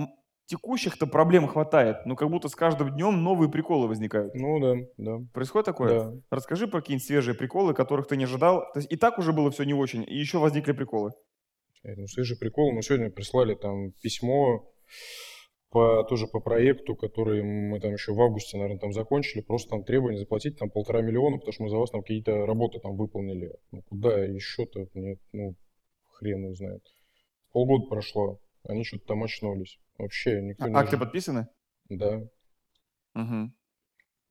Текущих-то 0.50 1.06
проблем 1.06 1.46
хватает, 1.46 2.04
но 2.06 2.16
как 2.16 2.28
будто 2.28 2.48
с 2.48 2.56
каждым 2.56 2.92
днем 2.92 3.22
новые 3.22 3.48
приколы 3.48 3.86
возникают. 3.86 4.34
Ну, 4.34 4.58
да, 4.58 4.74
да. 4.96 5.24
Происходит 5.32 5.66
такое? 5.66 6.00
Да. 6.00 6.12
Расскажи 6.28 6.66
про 6.66 6.80
какие-нибудь 6.80 7.06
свежие 7.06 7.36
приколы, 7.36 7.72
которых 7.72 8.08
ты 8.08 8.16
не 8.16 8.24
ожидал. 8.24 8.62
То 8.72 8.80
есть 8.80 8.90
и 8.90 8.96
так 8.96 9.18
уже 9.18 9.32
было 9.32 9.52
все 9.52 9.62
не 9.62 9.74
очень, 9.74 10.02
и 10.02 10.12
еще 10.12 10.38
возникли 10.38 10.72
приколы. 10.72 11.12
Э, 11.84 11.94
Ну, 11.94 12.08
свежий 12.08 12.36
прикол. 12.36 12.72
Мы 12.72 12.82
сегодня 12.82 13.12
прислали 13.12 13.54
там 13.54 13.92
письмо 14.02 14.68
по, 15.70 16.02
тоже 16.02 16.26
по 16.26 16.40
проекту, 16.40 16.96
который 16.96 17.44
мы 17.44 17.78
там 17.78 17.92
еще 17.92 18.12
в 18.12 18.20
августе, 18.20 18.56
наверное, 18.56 18.80
там 18.80 18.92
закончили. 18.92 19.42
Просто 19.42 19.70
там 19.70 19.84
требование 19.84 20.18
заплатить 20.18 20.58
там 20.58 20.68
полтора 20.68 21.00
миллиона, 21.00 21.36
потому 21.36 21.52
что 21.52 21.62
мы 21.62 21.68
за 21.68 21.76
вас 21.76 21.90
там 21.92 22.00
какие-то 22.00 22.44
работы 22.44 22.80
там 22.80 22.96
выполнили. 22.96 23.52
Ну, 23.70 23.82
куда 23.82 24.18
еще-то? 24.24 24.88
Нет, 24.94 25.20
ну, 25.32 25.54
хрен 26.14 26.42
его 26.42 26.54
знает. 26.54 26.82
Полгода 27.52 27.86
прошло, 27.88 28.40
они 28.64 28.82
что-то 28.82 29.06
там 29.06 29.22
очнулись. 29.22 29.78
Вообще 30.00 30.40
никто 30.40 30.64
А- 30.64 30.68
не... 30.68 30.74
Акты 30.74 30.96
подписаны? 30.98 31.48
Да. 31.88 32.22
Угу. 33.14 33.52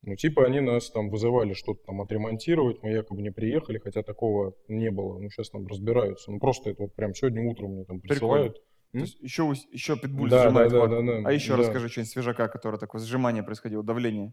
Ну, 0.02 0.16
типа 0.16 0.46
они 0.46 0.60
нас 0.60 0.90
там 0.90 1.10
вызывали 1.10 1.52
что-то 1.52 1.82
там 1.84 2.00
отремонтировать, 2.00 2.82
мы 2.82 2.90
якобы 2.90 3.22
не 3.22 3.30
приехали, 3.30 3.78
хотя 3.78 4.02
такого 4.02 4.54
не 4.68 4.90
было. 4.90 5.18
Ну, 5.18 5.28
сейчас 5.30 5.50
там 5.50 5.66
разбираются. 5.66 6.30
Ну, 6.32 6.38
просто 6.40 6.70
это 6.70 6.82
вот 6.82 6.94
прям 6.94 7.14
сегодня 7.14 7.42
утром 7.48 7.72
мне 7.72 7.84
там 7.84 8.00
Прикольно. 8.00 8.18
присылают. 8.20 8.54
То 8.92 8.98
М? 8.98 9.00
есть 9.02 9.20
еще, 9.20 9.52
еще 9.70 9.96
питбуль 9.96 10.30
Да, 10.30 10.44
сжимает 10.48 10.72
да, 10.72 10.86
да, 10.86 11.00
да, 11.00 11.02
да. 11.02 11.28
А 11.28 11.32
еще 11.32 11.52
Да. 11.52 11.58
расскажи 11.58 11.88
что-нибудь 11.88 12.10
свежака, 12.12 12.48
которое 12.48 12.78
такое 12.78 13.00
сжимание 13.00 13.42
происходило, 13.42 13.84
давление. 13.84 14.32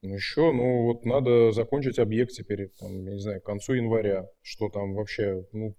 Ну, 0.00 0.14
еще, 0.14 0.52
ну, 0.52 0.84
вот 0.84 1.04
надо 1.04 1.50
закончить 1.50 1.98
объект 1.98 2.30
теперь, 2.30 2.70
там, 2.78 3.04
я 3.04 3.12
не 3.14 3.18
знаю, 3.20 3.40
к 3.40 3.44
концу 3.44 3.74
января. 3.74 4.26
Что 4.42 4.68
там 4.70 4.94
вообще, 4.94 5.44
ну, 5.52 5.74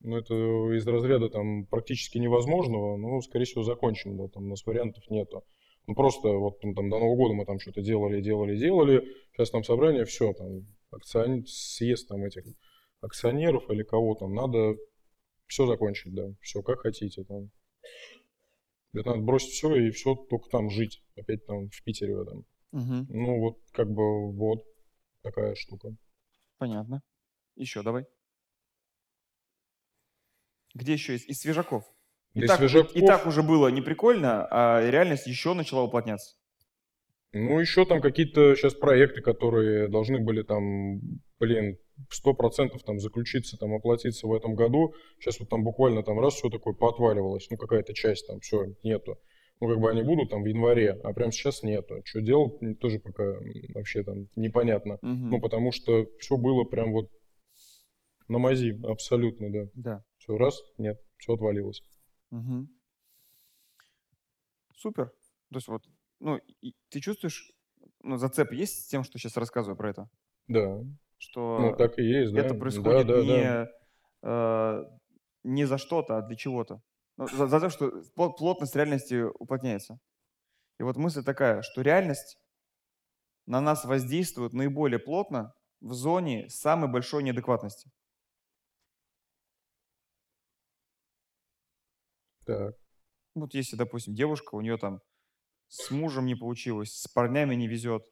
ну, 0.00 0.16
это 0.16 0.34
из 0.74 0.86
разряда 0.86 1.28
там 1.28 1.66
практически 1.66 2.18
невозможного, 2.18 2.96
но, 2.96 3.20
скорее 3.20 3.44
всего, 3.44 3.62
закончим, 3.62 4.16
да, 4.16 4.28
там 4.28 4.44
у 4.44 4.48
нас 4.48 4.64
вариантов 4.64 5.08
нету. 5.10 5.44
Ну, 5.86 5.94
просто 5.94 6.28
вот 6.28 6.60
там, 6.60 6.74
там 6.74 6.88
до 6.90 6.98
Нового 6.98 7.16
года 7.16 7.34
мы 7.34 7.44
там 7.44 7.58
что-то 7.58 7.82
делали, 7.82 8.20
делали, 8.20 8.56
делали. 8.56 9.02
Сейчас 9.32 9.50
там 9.50 9.64
собрание, 9.64 10.04
все, 10.04 10.32
там, 10.32 10.66
акционер, 10.90 11.46
съезд 11.46 12.08
там 12.08 12.24
этих 12.24 12.44
акционеров 13.00 13.68
или 13.70 13.82
кого 13.82 14.14
там, 14.14 14.34
надо 14.34 14.76
все 15.46 15.66
закончить, 15.66 16.14
да, 16.14 16.32
все 16.40 16.62
как 16.62 16.80
хотите 16.80 17.24
там. 17.24 17.50
Это 18.92 19.10
надо 19.10 19.22
бросить 19.22 19.52
все 19.52 19.74
и 19.76 19.90
все 19.90 20.14
только 20.14 20.48
там 20.48 20.70
жить. 20.70 21.02
Опять 21.16 21.44
там 21.46 21.68
в 21.68 21.84
Питере 21.84 22.16
в 22.16 22.22
этом. 22.22 22.44
Мгм. 22.72 23.06
Ну, 23.08 23.40
вот 23.40 23.58
как 23.72 23.88
бы 23.90 24.32
вот 24.32 24.64
такая 25.22 25.54
штука. 25.54 25.94
Понятно. 26.58 27.02
Еще 27.56 27.82
давай. 27.82 28.06
Где 30.74 30.92
еще 30.94 31.14
есть? 31.14 31.28
Из 31.28 31.40
свежаков. 31.40 31.84
И, 32.34 32.40
Из 32.40 32.48
так, 32.48 32.58
свежаков? 32.58 32.94
и 32.94 33.04
так 33.04 33.26
уже 33.26 33.42
было 33.42 33.68
не 33.68 33.80
прикольно, 33.80 34.46
а 34.50 34.88
реальность 34.88 35.26
еще 35.26 35.54
начала 35.54 35.82
уплотняться. 35.82 36.36
Ну, 37.32 37.60
еще 37.60 37.84
там 37.86 38.00
какие-то 38.00 38.56
сейчас 38.56 38.74
проекты, 38.74 39.20
которые 39.20 39.88
должны 39.88 40.18
были 40.18 40.42
там, 40.42 41.00
блин, 41.38 41.78
сто 42.08 42.34
процентов 42.34 42.82
там 42.82 42.98
заключиться, 42.98 43.56
там 43.56 43.72
оплатиться 43.72 44.26
в 44.26 44.32
этом 44.34 44.54
году. 44.54 44.94
Сейчас 45.18 45.38
вот 45.38 45.48
там 45.48 45.62
буквально 45.62 46.02
там 46.02 46.18
раз 46.18 46.34
все 46.34 46.50
такое 46.50 46.74
поотваливалось, 46.74 47.48
ну 47.50 47.56
какая-то 47.56 47.94
часть 47.94 48.26
там, 48.26 48.40
все, 48.40 48.74
нету. 48.82 49.16
Ну, 49.60 49.68
как 49.68 49.78
бы 49.78 49.90
они 49.90 50.02
будут 50.02 50.30
там 50.30 50.42
в 50.42 50.46
январе, 50.46 50.92
а 51.04 51.12
прямо 51.12 51.30
сейчас 51.32 51.62
нету. 51.62 52.00
Что 52.04 52.20
делать, 52.20 52.54
тоже 52.80 52.98
пока 52.98 53.24
вообще 53.74 54.02
там 54.02 54.26
непонятно. 54.34 54.98
Мгм. 55.02 55.30
Ну, 55.30 55.40
потому 55.40 55.70
что 55.70 56.06
все 56.18 56.36
было 56.36 56.64
прям 56.64 56.92
вот 56.92 57.10
на 58.26 58.38
мази, 58.38 58.80
абсолютно, 58.84 59.52
да. 59.52 59.68
Да. 59.74 60.04
Все, 60.20 60.36
раз, 60.36 60.62
нет, 60.76 61.00
все 61.16 61.32
отвалилось. 61.34 61.82
Мгм. 62.30 62.68
Супер. 64.76 65.06
То 65.50 65.56
есть 65.56 65.68
вот, 65.68 65.82
ну, 66.20 66.38
и 66.60 66.74
ты 66.90 67.00
чувствуешь, 67.00 67.50
ну, 68.02 68.18
зацеп 68.18 68.52
есть 68.52 68.84
с 68.84 68.86
тем, 68.86 69.02
что 69.02 69.18
сейчас 69.18 69.36
рассказываю 69.38 69.76
про 69.76 69.90
это? 69.90 70.08
Да, 70.46 70.80
Что 71.16 71.58
ну 71.60 71.76
так 71.76 71.98
и 71.98 72.02
есть, 72.02 72.34
да. 72.34 72.42
это 72.42 72.54
Да, 72.54 72.60
происходит 72.60 73.06
да, 73.06 73.22
не, 73.22 73.42
да. 73.42 73.68
э, 74.22 74.84
не 75.44 75.64
за 75.64 75.78
что-то, 75.78 76.18
а 76.18 76.22
для 76.22 76.36
чего-то. 76.36 76.82
Ну, 77.16 77.26
за, 77.26 77.46
за 77.46 77.58
то, 77.60 77.70
что 77.70 77.86
пло- 78.16 78.34
плотность 78.36 78.76
реальности 78.76 79.22
уплотняется. 79.22 79.98
И 80.78 80.82
вот 80.82 80.96
мысль 80.96 81.24
такая, 81.24 81.62
что 81.62 81.80
реальность 81.80 82.36
на 83.46 83.60
нас 83.60 83.84
воздействует 83.86 84.52
наиболее 84.52 84.98
плотно 84.98 85.54
в 85.80 85.94
зоне 85.94 86.48
самой 86.50 86.90
большой 86.90 87.22
неадекватности. 87.22 87.90
Так. 92.44 92.76
Вот 93.34 93.54
если, 93.54 93.76
допустим, 93.76 94.14
девушка, 94.14 94.54
у 94.54 94.60
нее 94.60 94.76
там 94.76 95.00
с 95.68 95.90
мужем 95.90 96.26
не 96.26 96.34
получилось, 96.34 96.92
с 96.92 97.08
парнями 97.08 97.54
не 97.54 97.68
везет, 97.68 98.04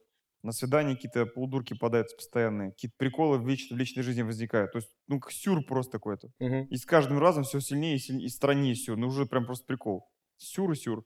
на 0.43 0.53
свидание 0.53 0.97
какие-то 0.97 1.27
полудурки 1.27 1.75
попадаются 1.75 2.17
постоянные, 2.17 2.71
какие-то 2.73 2.97
приколы 2.99 3.39
в, 3.39 3.49
лич- 3.49 3.71
в 3.73 3.77
личной 3.77 4.03
жизни 4.05 4.23
возникают. 4.23 4.73
То 4.73 4.79
есть, 4.79 4.91
ну, 5.09 5.21
сюр 5.31 5.65
просто 5.67 5.93
какой-то. 5.93 6.31
Мгм. 6.41 6.67
И 6.71 6.77
с 6.77 6.87
каждым 6.87 7.19
разом 7.19 7.45
все 7.45 7.61
сильнее 7.61 7.97
и, 7.97 7.99
сильнее, 7.99 8.27
и 8.27 8.31
страннее 8.31 8.75
сюр. 8.77 8.97
Ну, 8.99 9.09
уже 9.09 9.27
прям 9.27 9.47
просто 9.47 9.67
прикол. 9.67 10.09
Сюр 10.39 10.73
и 10.73 10.77
сюр. 10.77 11.05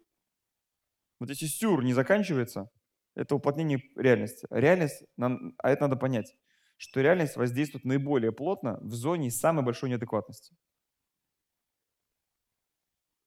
Вот 1.21 1.31
если 1.31 1.47
сюр 1.47 1.85
не 1.85 1.95
заканчивается, 1.95 2.69
это 3.15 3.35
уплотнение 3.35 3.81
реальности. 3.97 4.47
Реальность, 4.51 5.05
нам- 5.17 5.55
а 5.59 5.71
это 5.71 5.83
надо 5.83 5.97
понять, 5.97 6.35
что 6.77 7.01
реальность 7.01 7.37
воздействует 7.37 7.85
наиболее 7.85 8.33
плотно 8.33 8.79
в 8.81 8.93
зоне 8.95 9.31
самой 9.31 9.65
большой 9.65 9.91
неадекватности. 9.91 10.57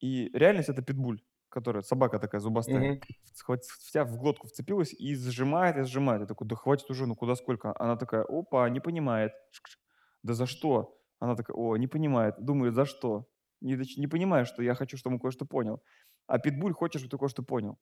И 0.05 0.29
реальность 0.33 0.69
это 0.69 0.81
питбуль, 0.81 1.21
которая 1.49 1.83
собака 1.83 2.19
такая 2.19 2.41
зубастая, 2.41 2.89
Мгм. 2.91 3.01
схват- 3.33 3.63
в 4.05 4.17
глотку 4.17 4.47
вцепилась 4.47 4.93
и 4.93 5.15
сжимает, 5.15 5.77
и 5.77 5.83
сжимает. 5.83 6.21
Я 6.21 6.27
такой, 6.27 6.47
да 6.47 6.55
хватит 6.55 6.89
уже, 6.91 7.05
ну 7.07 7.15
куда 7.15 7.35
сколько? 7.35 7.73
Она 7.79 7.95
такая, 7.97 8.23
опа, 8.23 8.69
не 8.69 8.79
понимает. 8.81 9.33
Да 10.23 10.33
за 10.33 10.45
что? 10.45 10.99
Она 11.19 11.35
такая, 11.35 11.55
о, 11.57 11.77
не 11.77 11.87
понимает. 11.87 12.35
Думает, 12.39 12.75
за 12.75 12.85
что? 12.85 13.27
Не, 13.61 13.77
не 13.97 14.07
понимаю, 14.07 14.45
что 14.45 14.61
я 14.63 14.75
хочу, 14.75 14.97
чтобы 14.97 15.15
он 15.15 15.19
кое-что 15.21 15.45
понял. 15.45 15.81
А 16.27 16.39
питбуль 16.39 16.73
хочет, 16.73 17.01
чтобы 17.01 17.11
ты 17.11 17.17
кое-что 17.17 17.43
понял. 17.43 17.79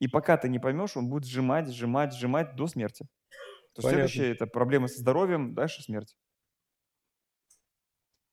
И 0.00 0.08
пока 0.08 0.36
ты 0.36 0.48
не 0.48 0.58
поймешь, 0.58 0.96
он 0.96 1.08
будет 1.08 1.24
сжимать, 1.26 1.68
сжимать, 1.68 2.14
сжимать 2.14 2.56
до 2.56 2.66
смерти. 2.66 3.06
То 3.74 3.82
Понятно. 3.82 3.90
следующее 4.08 4.32
это 4.32 4.46
проблемы 4.46 4.88
со 4.88 5.00
здоровьем, 5.00 5.54
дальше 5.54 5.82
смерть. 5.82 6.16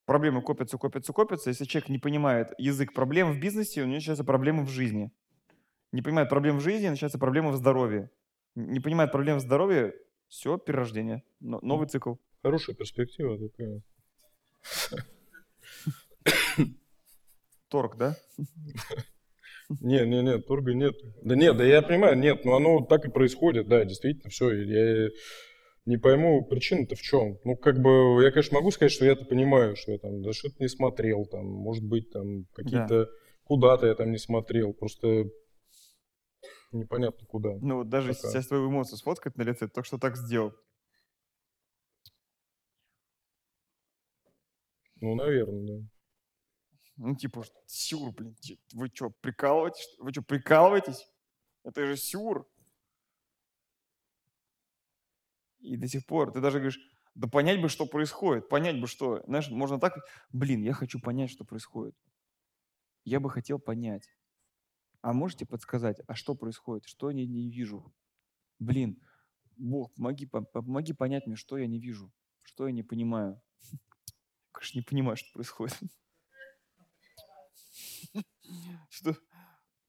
Проблемы 0.07 0.41
копятся, 0.41 0.77
копятся, 0.77 1.11
копятся. 1.11 1.49
Если 1.49 1.65
человек 1.65 1.89
не 1.89 1.99
понимает 1.99 2.53
язык 2.57 2.93
проблем 2.93 3.33
в 3.33 3.41
бизнесе, 3.41 3.81
у 3.81 3.85
него 3.85 3.95
начинаются 3.95 4.23
проблемы 4.23 4.63
в 4.63 4.69
жизни. 4.69 5.11
Не 5.91 6.01
понимает 6.01 6.29
проблем 6.29 6.59
в 6.59 6.61
жизни, 6.61 6.87
начинаются 6.87 7.19
проблемы 7.19 7.51
в 7.51 7.57
здоровье. 7.57 8.09
Не 8.55 8.79
понимает 8.79 9.11
проблем 9.11 9.35
в 9.37 9.41
здоровье, 9.41 9.93
все, 10.29 10.57
перерождение. 10.57 11.23
Но- 11.41 11.59
новый 11.61 11.89
цикл. 11.89 12.13
Хорошая 12.41 12.73
перспектива 12.77 13.37
такая. 13.37 13.81
Торг, 17.67 17.97
да? 17.97 18.15
Не, 19.81 20.05
не, 20.05 20.21
не, 20.21 20.39
торга 20.39 20.73
нет. 20.73 20.95
Да 21.21 21.35
нет, 21.35 21.57
да 21.57 21.65
я 21.65 21.81
понимаю, 21.81 22.17
нет, 22.17 22.45
но 22.45 22.55
оно 22.55 22.85
так 22.85 23.03
и 23.03 23.11
происходит, 23.11 23.67
да, 23.67 23.83
действительно, 23.83 24.29
все. 24.29 24.53
Я 24.53 25.09
не 25.87 25.97
пойму, 25.97 26.45
причина-то 26.45 26.95
в 26.95 27.01
чем. 27.01 27.39
Ну, 27.45 27.55
как 27.55 27.81
бы, 27.81 28.21
я, 28.21 28.31
конечно, 28.31 28.57
могу 28.57 28.71
сказать, 28.71 28.91
что 28.91 29.05
я 29.05 29.13
это 29.13 29.23
понимаю, 29.23 29.77
что 29.77 29.93
я 29.93 29.97
там, 29.97 30.21
да 30.21 30.33
что-то 30.33 30.57
не 30.59 30.67
смотрел, 30.67 31.25
там, 31.25 31.45
может 31.45 31.83
быть, 31.83 32.11
там, 32.11 32.43
какие-то, 32.53 33.07
куда-то 33.45 33.87
я 33.87 33.95
там 33.95 34.11
не 34.11 34.17
смотрел, 34.17 34.73
просто 34.73 35.29
непонятно 36.73 37.25
куда. 37.25 37.55
Ну 37.61 37.77
вот 37.77 37.89
даже 37.89 38.13
Пока. 38.13 38.29
сейчас 38.29 38.47
твою 38.47 38.69
эмоцию 38.69 38.97
сфоткать 38.97 39.37
на 39.37 39.43
лице, 39.43 39.69
то 39.69 39.81
что 39.81 39.97
так 39.97 40.17
сделал. 40.17 40.53
Ну, 44.99 45.15
наверное, 45.15 45.79
да. 45.79 45.87
Ну, 46.97 47.15
типа, 47.15 47.45
сюр, 47.65 48.11
блин, 48.11 48.35
вы 48.73 48.89
что, 48.93 49.09
прикалываетесь? 49.09 49.95
Вы 49.99 50.11
что, 50.11 50.21
прикалываетесь? 50.21 51.07
Это 51.63 51.85
же 51.85 51.95
сюр. 51.95 52.45
И 55.59 55.77
до 55.77 55.87
сих 55.87 56.05
пор 56.05 56.31
ты 56.31 56.41
даже 56.41 56.57
говоришь, 56.57 56.79
да 57.15 57.27
понять 57.27 57.61
бы, 57.61 57.69
что 57.69 57.85
происходит, 57.85 58.47
понять 58.49 58.79
бы, 58.79 58.87
что. 58.87 59.23
Знаешь, 59.25 59.49
можно 59.49 59.79
так, 59.79 59.93
блин, 60.31 60.61
я 60.61 60.73
хочу 60.73 60.99
понять, 60.99 61.31
что 61.31 61.45
происходит. 61.45 61.95
Я 63.03 63.19
бы 63.19 63.29
хотел 63.29 63.59
понять. 63.59 64.07
А 65.01 65.13
можете 65.13 65.45
подсказать, 65.45 65.99
а 66.07 66.15
что 66.15 66.35
происходит, 66.35 66.85
что 66.85 67.09
я 67.09 67.25
не 67.25 67.49
вижу? 67.49 67.93
Блин, 68.59 69.01
Бог, 69.55 69.93
помоги, 69.95 70.25
по- 70.25 70.41
помоги 70.41 70.93
понять 70.93 71.25
мне, 71.27 71.35
что 71.35 71.57
я 71.57 71.67
не 71.67 71.79
вижу, 71.79 72.11
что 72.43 72.67
я 72.67 72.73
не 72.73 72.83
понимаю. 72.83 73.41
Конечно, 74.51 74.79
не 74.79 74.83
понимаю, 74.83 75.17
что 75.17 75.31
происходит. 75.33 75.77
Что 78.89 79.15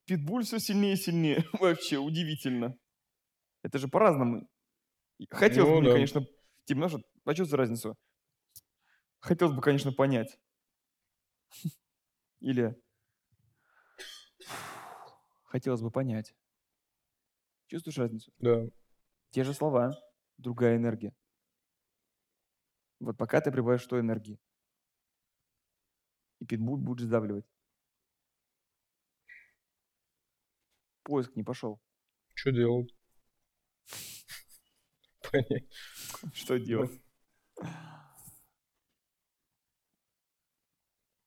питбуль 0.05 0.45
все 0.45 0.59
сильнее 0.59 0.95
и 0.95 0.97
сильнее. 0.97 1.45
Вообще 1.61 1.99
удивительно. 1.99 2.77
Это 3.63 3.79
же 3.79 3.89
по-разному. 3.89 4.49
Хотелось 5.31 5.69
Ну 5.69 5.75
бы 5.75 5.81
мне, 5.81 5.89
да. 5.89 5.95
конечно, 5.95 6.21
типа, 6.65 6.79
знаешь, 6.81 6.93
вот 6.93 7.03
почувствовать 7.25 7.59
разницу. 7.61 7.97
Хотелось 9.21 9.55
бы, 9.55 9.61
конечно, 9.63 9.93
понять. 9.93 10.39
Или 12.41 12.77
хотелось 15.45 15.81
бы 15.83 15.91
понять. 15.91 16.35
Чувствуешь 17.67 17.99
разницу? 17.99 18.33
Да. 18.39 18.67
Те 19.31 19.45
же 19.45 19.55
слова, 19.55 19.93
другая 20.39 20.77
энергия. 20.77 21.15
Вот 23.01 23.17
пока 23.17 23.41
ты 23.41 23.51
прибавишь 23.51 23.87
той 23.87 24.01
энергии. 24.01 24.39
И 26.41 26.47
питбуль 26.47 26.79
будет 26.81 27.07
сдавливать. 27.07 27.47
Поиск 31.03 31.35
не 31.35 31.43
пошел. 31.43 31.81
Что 32.35 32.53
делать? 32.53 32.95
Понять. 35.31 35.65
Что 36.33 36.59
делать? 36.59 36.91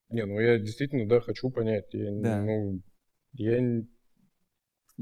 Не, 0.10 0.26
ну 0.26 0.40
я 0.40 0.60
действительно, 0.60 1.08
да, 1.08 1.22
хочу 1.22 1.50
понять. 1.50 1.94
Я, 1.94 2.12
Да. 2.12 2.42
ну, 2.42 2.82
я 3.34 3.60
не- 3.62 3.88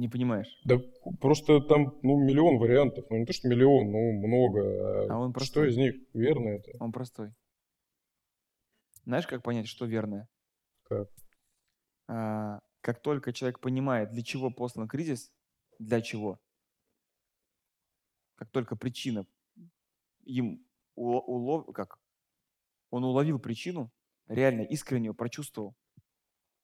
понимаешь. 0.09 0.47
Да 0.65 0.77
просто 1.19 1.59
там, 1.62 1.97
ну, 2.03 2.17
миллион 2.23 2.57
вариантов. 2.57 3.05
Ну, 3.09 3.17
не 3.17 3.25
то, 3.25 3.33
что 3.33 3.47
миллион, 3.47 3.91
ну, 3.91 4.12
много. 4.27 5.07
А 5.12 5.17
он 5.17 5.31
что 5.31 5.39
простой. 5.39 5.69
из 5.69 5.77
них 5.77 5.95
верно 6.13 6.49
это? 6.49 6.71
Он 6.79 6.91
простой. 6.91 7.33
Знаешь, 9.03 9.27
как 9.27 9.41
понять, 9.43 9.67
что 9.67 9.85
верное? 9.85 10.27
Как? 10.83 11.09
А, 12.07 12.59
как 12.81 13.01
только 13.01 13.33
человек 13.33 13.59
понимает, 13.59 14.12
для 14.12 14.23
чего 14.23 14.51
послан 14.51 14.88
кризис, 14.88 15.31
для 15.79 16.01
чего, 16.01 16.39
как 18.39 18.49
только 18.52 18.78
причина 18.78 19.25
им 20.23 20.65
уло- 20.95 21.19
улов, 21.19 21.65
как 21.73 21.99
он 22.89 23.04
уловил 23.04 23.38
причину, 23.38 23.91
реально 24.28 24.62
искренне 24.62 25.08
ее 25.08 25.13
прочувствовал, 25.13 25.75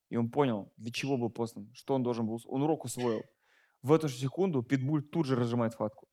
и 0.10 0.16
он 0.16 0.32
понял, 0.32 0.72
для 0.78 0.94
чего 0.94 1.18
был 1.18 1.30
послан, 1.30 1.70
что 1.74 1.94
он 1.96 2.02
должен 2.02 2.26
был, 2.26 2.40
он 2.46 2.62
урок 2.62 2.86
усвоил. 2.86 3.24
В 3.82 3.92
эту 3.92 4.08
же 4.08 4.16
секунду 4.16 4.64
питбуль 4.64 5.04
тут 5.04 5.26
же 5.26 5.36
разжимает 5.36 5.76
хватку. 5.76 6.08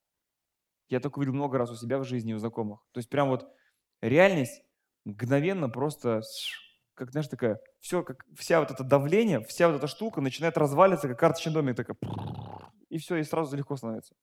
Я 0.89 0.99
такое 0.99 1.25
видел 1.25 1.37
много 1.37 1.59
раз 1.59 1.71
у 1.71 1.77
себя 1.77 1.99
в 1.99 2.05
жизни, 2.05 2.35
у 2.35 2.39
знакомых. 2.39 2.81
То 2.91 2.99
есть 2.99 3.09
прям 3.09 3.29
вот 3.29 3.49
реальность 4.01 4.65
мгновенно 5.05 5.69
просто 5.69 6.23
как, 6.95 7.13
знаешь, 7.13 7.29
такая, 7.29 7.61
все, 7.79 8.03
как 8.03 8.25
вся 8.37 8.59
вот 8.59 8.73
это 8.73 8.83
давление, 8.83 9.41
вся 9.45 9.69
вот 9.69 9.77
эта 9.77 9.87
штука 9.87 10.21
начинает 10.21 10.59
разваливаться, 10.59 11.09
как 11.09 11.21
карточный 11.21 11.53
домик, 11.53 11.77
такая, 11.77 11.97
и 12.89 12.99
все, 12.99 13.17
и 13.17 13.23
сразу 13.23 13.57
легко 13.57 13.77
становится. 13.77 14.17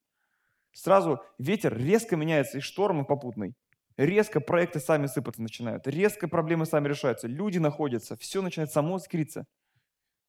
Сразу 0.72 1.20
ветер 1.38 1.78
резко 1.78 2.16
меняется, 2.16 2.58
и 2.58 2.62
шторм 2.62 3.06
попутный. 3.06 3.56
Резко 3.98 4.40
проекты 4.40 4.80
сами 4.80 5.08
сыпаться 5.08 5.42
начинают, 5.42 5.86
резко 5.86 6.28
проблемы 6.30 6.66
сами 6.66 6.88
решаются, 6.88 7.28
люди 7.28 7.58
находятся, 7.58 8.16
все 8.16 8.42
начинает 8.42 8.72
само 8.72 8.98
искриться. 8.98 9.46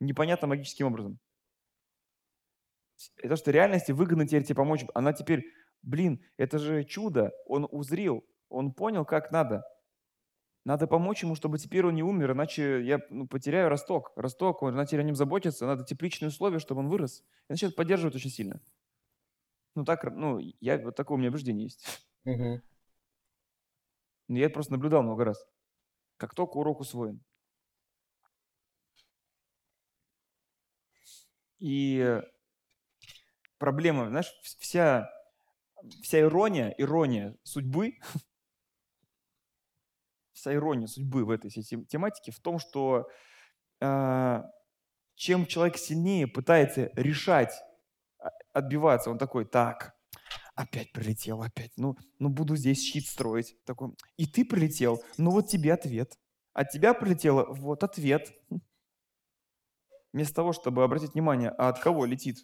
Непонятно 0.01 0.49
магическим 0.49 0.87
образом. 0.87 1.21
Это 3.19 3.37
что 3.37 3.51
реальности 3.51 3.93
выгодно 3.93 4.27
теперь 4.27 4.45
тебе 4.45 4.57
помочь. 4.57 4.85
Она 4.95 5.13
теперь, 5.13 5.45
блин, 5.83 6.21
это 6.37 6.59
же 6.59 6.85
чудо. 6.85 7.33
Он 7.47 7.67
узрел, 7.71 8.25
он 8.49 8.73
понял, 8.73 9.05
как 9.05 9.31
надо. 9.31 9.63
Надо 10.65 10.87
помочь 10.87 11.23
ему, 11.23 11.35
чтобы 11.35 11.59
теперь 11.59 11.87
он 11.87 11.95
не 11.95 12.03
умер, 12.03 12.33
иначе 12.33 12.83
я 12.83 13.01
ну, 13.09 13.27
потеряю 13.27 13.71
росток. 13.71 14.13
Росток, 14.17 14.63
он, 14.63 14.75
надо 14.75 14.89
теперь 14.89 15.01
о 15.01 15.05
нем 15.05 15.17
заботиться, 15.17 15.67
надо 15.67 15.85
тепличные 15.85 16.29
условия, 16.29 16.59
чтобы 16.59 16.81
он 16.81 16.89
вырос. 16.89 17.25
И 17.49 17.53
начнет 17.53 17.75
поддерживать 17.75 18.15
очень 18.15 18.31
сильно. 18.31 18.61
Ну, 19.81 19.87
так, 19.87 20.05
ну, 20.05 20.39
я, 20.61 20.77
вот 20.77 20.95
такое 20.95 21.17
у 21.17 21.19
меня 21.19 21.31
убеждение 21.31 21.65
есть. 21.65 22.07
Но 24.29 24.37
Я 24.37 24.45
это 24.45 24.53
просто 24.53 24.73
наблюдал 24.73 25.03
много 25.03 25.25
раз. 25.25 25.43
Как 26.19 26.35
только 26.35 26.59
урок 26.59 26.81
усвоен. 26.81 27.25
И 31.61 32.21
проблема, 33.57 34.11
знаешь, 34.11 34.31
вс- 34.45 34.59
вся, 34.59 35.11
вся 36.03 36.21
ирония, 36.21 36.75
ирония 36.77 37.39
судьбы, 37.43 37.95
вся 40.35 40.55
ирония 40.55 40.89
судьбы 40.89 41.25
в 41.25 41.31
этой 41.31 41.51
всей 41.51 41.63
тем- 41.63 41.87
тематике 41.87 42.33
в 42.33 42.41
том, 42.41 42.59
что 42.59 43.09
а, 43.81 44.45
чем 45.15 45.47
человек 45.47 45.79
сильнее 45.79 46.27
пытается 46.27 46.91
решать, 46.95 47.55
отбиваться, 48.53 49.11
он 49.11 49.19
такой, 49.19 49.45
так, 49.45 49.95
опять 50.55 50.93
прилетел, 50.93 51.43
опять, 51.43 51.73
ну, 51.77 51.97
ну 52.19 52.29
буду 52.29 52.57
здесь 52.57 52.83
щит 52.83 53.07
строить. 53.07 53.57
Такой, 53.65 53.95
и 54.17 54.27
ты 54.27 54.45
прилетел, 54.45 55.03
ну 55.17 55.31
вот 55.31 55.49
тебе 55.49 55.73
ответ. 55.73 56.19
От 56.53 56.71
тебя 56.71 56.95
прилетело, 56.95 57.47
вот 57.49 57.85
ответ. 57.85 58.33
Вместо 60.13 60.35
того, 60.35 60.53
чтобы 60.53 60.83
обратить 60.83 61.15
внимание, 61.15 61.51
а 61.51 61.69
от 61.69 61.79
кого 61.79 62.05
летит, 62.05 62.39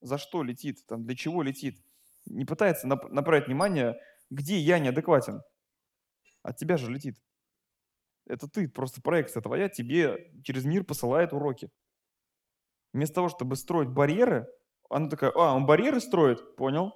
за 0.00 0.18
что 0.18 0.42
летит, 0.42 0.86
там, 0.86 1.04
для 1.04 1.16
чего 1.16 1.42
летит, 1.42 1.82
не 2.26 2.44
пытается 2.44 2.86
нап- 2.86 3.08
направить 3.08 3.46
внимание, 3.46 3.96
где 4.30 4.58
я 4.58 4.78
неадекватен. 4.78 5.42
От 6.42 6.56
тебя 6.56 6.76
же 6.76 6.90
летит. 6.90 7.16
Это 8.26 8.48
ты, 8.48 8.68
просто 8.68 9.02
проекция 9.02 9.42
твоя 9.42 9.68
тебе 9.68 10.32
через 10.44 10.64
мир 10.64 10.84
посылает 10.84 11.32
уроки. 11.32 11.70
Вместо 12.92 13.16
того, 13.16 13.28
чтобы 13.28 13.56
строить 13.56 13.88
барьеры, 13.88 14.46
она 14.90 15.08
такая, 15.08 15.30
а, 15.34 15.54
он 15.54 15.66
барьеры 15.66 16.00
строит? 16.00 16.56
Понял. 16.56 16.92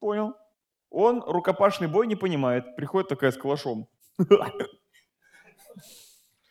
Понял. 0.00 0.34
Он 0.90 1.22
рукопашный 1.22 1.88
бой 1.88 2.06
не 2.06 2.16
понимает. 2.16 2.76
Приходит 2.76 3.08
такая 3.08 3.30
с 3.32 3.36
калашом. 3.36 3.88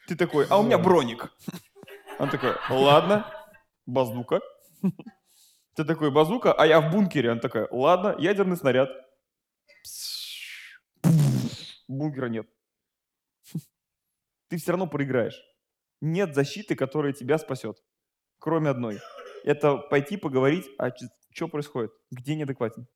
Ты 0.07 0.15
такой, 0.17 0.45
а 0.49 0.57
у 0.59 0.63
меня 0.63 0.77
броник. 0.77 1.33
Он 2.19 2.29
такой, 2.29 2.53
ладно, 2.69 3.25
базука. 3.85 4.41
Ты 5.75 5.85
такой, 5.85 6.11
базука, 6.11 6.53
а 6.53 6.67
я 6.67 6.81
в 6.81 6.91
бункере. 6.91 7.31
Он 7.31 7.39
такой, 7.39 7.67
ладно, 7.71 8.15
ядерный 8.19 8.57
снаряд. 8.57 8.89
Бункера 11.87 12.27
нет. 12.27 12.47
Ты 14.49 14.57
все 14.57 14.71
равно 14.71 14.87
проиграешь. 14.87 15.41
Нет 16.01 16.35
защиты, 16.35 16.75
которая 16.75 17.13
тебя 17.13 17.37
спасет. 17.37 17.81
Кроме 18.43 18.71
одной. 18.71 18.99
Это 19.45 19.77
пойти 19.77 20.17
поговорить, 20.17 20.65
а 20.77 20.91
что 21.31 21.47
происходит? 21.47 21.93
Где 22.11 22.35
неадекватен? 22.35 22.87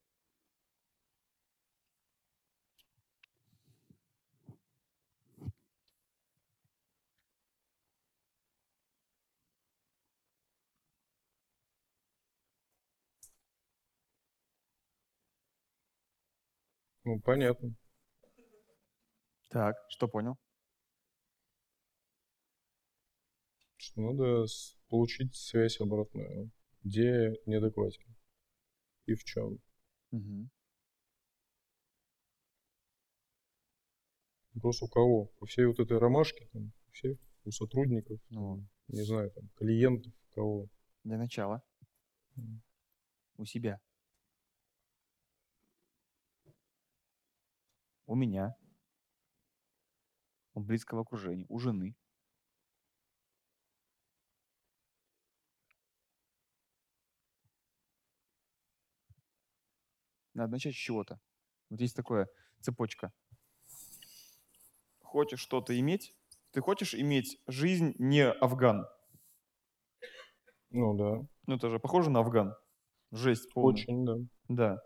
Ну, 17.06 17.22
понятно. 17.22 17.74
Так, 19.50 19.76
что 19.90 20.10
понял? 20.10 20.38
Что 23.78 24.02
надо 24.02 24.46
получить 24.90 25.36
связь 25.36 25.80
обратную. 25.80 26.52
Где 26.84 27.36
неадекватен? 27.46 28.04
И 29.06 29.14
в 29.14 29.24
чем? 29.24 29.60
Вопрос 34.54 34.82
у 34.82 34.88
кого? 34.88 35.32
У 35.40 35.46
всей 35.46 35.66
вот 35.66 35.80
этой 35.80 36.00
ромашки, 36.00 36.48
там, 36.52 36.74
у 36.88 36.92
всех, 36.92 37.18
у 37.46 37.52
сотрудников, 37.52 38.20
Ну, 38.30 38.66
не 38.88 39.04
знаю, 39.04 39.30
там, 39.32 39.48
клиентов, 39.56 40.12
кого. 40.32 40.68
для 41.04 41.18
начала. 41.18 41.62
У 43.38 43.46
себя. 43.46 43.80
У 48.08 48.16
меня. 48.16 48.56
У 50.54 50.60
близкого 50.62 51.02
окружения. 51.02 51.46
У 51.50 51.60
жены. 51.60 51.96
Надо 60.38 60.52
начать 60.52 60.76
с 60.76 60.78
чего-то. 60.78 61.20
Вот 61.72 61.82
есть 61.82 61.96
такая 61.96 62.28
цепочка. 62.62 63.12
Хочешь 65.02 65.40
что-то 65.40 65.78
иметь? 65.80 66.14
Ты 66.52 66.62
хочешь 66.62 66.94
иметь 66.94 67.42
жизнь 67.48 67.96
не 67.98 68.30
Афган? 68.30 68.86
Ну 70.70 70.96
да, 70.96 71.26
Ну, 71.48 71.56
это 71.56 71.70
же 71.70 71.80
похоже 71.80 72.12
на 72.12 72.20
Афган. 72.20 72.54
Жесть 73.12 73.52
полная. 73.52 73.74
очень, 73.74 74.06
да. 74.06 74.14
Да. 74.48 74.78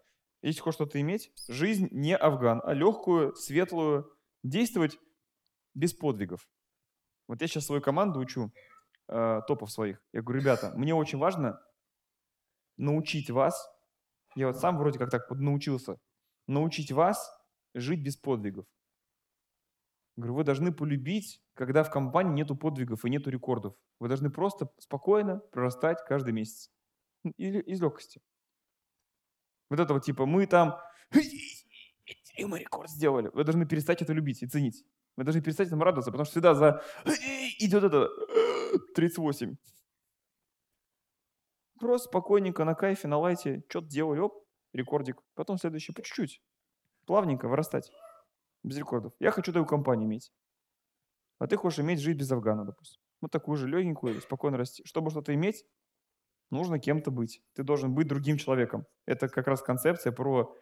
Если 0.42 0.62
хочешь 0.62 0.76
что-то 0.76 1.02
иметь, 1.02 1.34
жизнь 1.50 1.90
не 1.92 2.16
Афган, 2.16 2.62
а 2.64 2.74
легкую, 2.74 3.36
светлую, 3.36 4.10
действовать 4.44 4.98
без 5.74 5.94
подвигов. 5.94 6.48
Вот 7.28 7.42
я 7.42 7.48
сейчас 7.48 7.66
свою 7.66 7.82
команду 7.82 8.22
учу, 8.22 8.54
э, 9.10 9.42
топов 9.48 9.70
своих. 9.70 10.02
Я 10.14 10.22
говорю, 10.22 10.40
ребята, 10.42 10.72
мне 10.76 10.96
очень 10.96 11.18
важно 11.18 11.62
научить 12.78 13.30
вас, 13.30 13.70
я 14.36 14.48
вот 14.48 14.58
сам 14.58 14.78
вроде 14.78 15.00
как 15.00 15.10
так 15.10 15.30
вот 15.30 15.40
научился, 15.40 15.98
научить 16.48 16.92
вас 16.92 17.32
жить 17.74 18.04
без 18.04 18.18
подвигов. 18.18 18.66
Говорю, 20.18 20.36
вы 20.36 20.44
должны 20.44 20.74
полюбить, 20.74 21.42
когда 21.54 21.84
в 21.84 21.90
компании 21.90 22.34
нету 22.34 22.56
подвигов 22.56 23.06
и 23.06 23.10
нету 23.10 23.30
рекордов. 23.30 23.76
Вы 24.00 24.08
должны 24.08 24.30
просто 24.30 24.70
спокойно 24.78 25.38
прорастать 25.52 26.00
каждый 26.06 26.34
месяц. 26.34 26.70
Или 27.38 27.60
из 27.62 27.82
легкости. 27.82 28.22
Вот 29.70 29.80
это 29.80 29.94
вот 29.94 30.04
типа 30.04 30.26
мы 30.26 30.48
там 30.48 30.78
и 32.38 32.46
мы 32.46 32.60
рекорд 32.60 32.90
сделали. 32.90 33.30
Вы 33.34 33.44
должны 33.44 33.66
перестать 33.66 34.02
это 34.02 34.14
любить 34.14 34.42
и 34.44 34.48
ценить. 34.48 34.84
Вы 35.16 35.24
должны 35.24 35.42
перестать 35.42 35.68
этому 35.68 35.84
радоваться, 35.84 36.12
потому 36.12 36.26
что 36.26 36.32
всегда 36.32 36.54
за 36.56 36.84
идет 37.60 37.84
это 37.84 38.10
38. 38.96 39.56
Просто 41.82 42.10
спокойненько, 42.10 42.64
на 42.64 42.76
кайфе, 42.76 43.08
на 43.08 43.18
лайте, 43.18 43.64
что-то 43.68 43.88
делали, 43.88 44.20
оп, 44.20 44.46
рекордик. 44.72 45.20
Потом 45.34 45.58
следующий 45.58 45.94
по 45.94 46.04
чуть-чуть. 46.04 46.40
Плавненько 47.08 47.48
вырастать. 47.48 47.92
Без 48.62 48.78
рекордов. 48.78 49.14
Я 49.20 49.32
хочу 49.32 49.52
такую 49.52 49.66
компанию 49.66 50.08
иметь. 50.08 50.32
А 51.40 51.48
ты 51.48 51.58
хочешь 51.58 51.80
иметь 51.80 52.00
жизнь 52.00 52.20
без 52.20 52.32
Афгана, 52.32 52.66
допустим. 52.66 53.02
Вот 53.20 53.32
такую 53.32 53.58
же 53.58 53.68
легенькую, 53.68 54.22
спокойно 54.22 54.58
расти. 54.58 54.84
Чтобы 54.86 55.10
что-то 55.10 55.34
иметь, 55.34 55.66
нужно 56.52 56.78
кем-то 56.78 57.10
быть. 57.10 57.42
Ты 57.54 57.64
должен 57.64 57.96
быть 57.96 58.08
другим 58.08 58.38
человеком. 58.38 58.86
Это 59.08 59.28
как 59.28 59.48
раз 59.48 59.64
концепция 59.64 60.12
про 60.12 60.56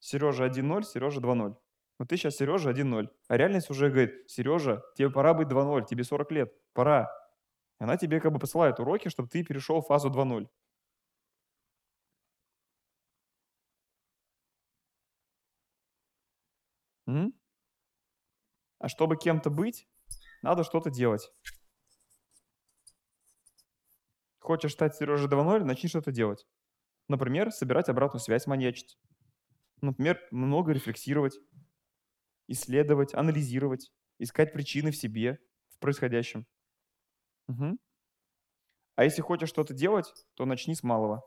Сережа 0.00 0.46
1.0, 0.46 0.82
Сережа 0.82 1.20
2.0. 1.20 1.54
Вот 2.00 2.08
ты 2.08 2.16
сейчас 2.16 2.34
Сережа 2.34 2.72
1.0, 2.72 3.08
а 3.28 3.36
реальность 3.36 3.70
уже 3.70 3.88
говорит, 3.88 4.28
Сережа, 4.28 4.82
тебе 4.96 5.10
пора 5.10 5.32
быть 5.32 5.46
2.0, 5.46 5.86
тебе 5.86 6.02
40 6.02 6.32
лет, 6.32 6.52
пора. 6.72 7.08
Она 7.78 7.96
тебе 7.96 8.20
как 8.20 8.32
бы 8.32 8.38
посылает 8.38 8.80
уроки, 8.80 9.08
чтобы 9.08 9.28
ты 9.28 9.44
перешел 9.44 9.80
в 9.80 9.86
фазу 9.86 10.10
2.0. 10.10 10.48
М? 17.06 17.32
А 18.78 18.88
чтобы 18.88 19.16
кем-то 19.16 19.50
быть, 19.50 19.86
надо 20.42 20.64
что-то 20.64 20.90
делать. 20.90 21.30
Хочешь 24.38 24.72
стать 24.72 24.94
Сережей 24.96 25.28
2.0, 25.28 25.64
начни 25.64 25.88
что-то 25.88 26.12
делать. 26.12 26.46
Например, 27.08 27.52
собирать 27.52 27.88
обратную 27.88 28.20
связь, 28.20 28.46
маньячить. 28.46 28.98
Например, 29.82 30.20
много 30.30 30.72
рефлексировать. 30.72 31.38
исследовать, 32.48 33.14
анализировать, 33.14 33.92
искать 34.18 34.52
причины 34.52 34.90
в 34.90 34.96
себе, 34.96 35.38
в 35.68 35.78
происходящем. 35.78 36.46
Мгм. 37.48 37.78
А 38.94 39.04
если 39.04 39.22
хочешь 39.22 39.48
что-то 39.48 39.72
делать, 39.72 40.12
то 40.34 40.44
начни 40.44 40.74
с 40.74 40.82
малого. 40.82 41.22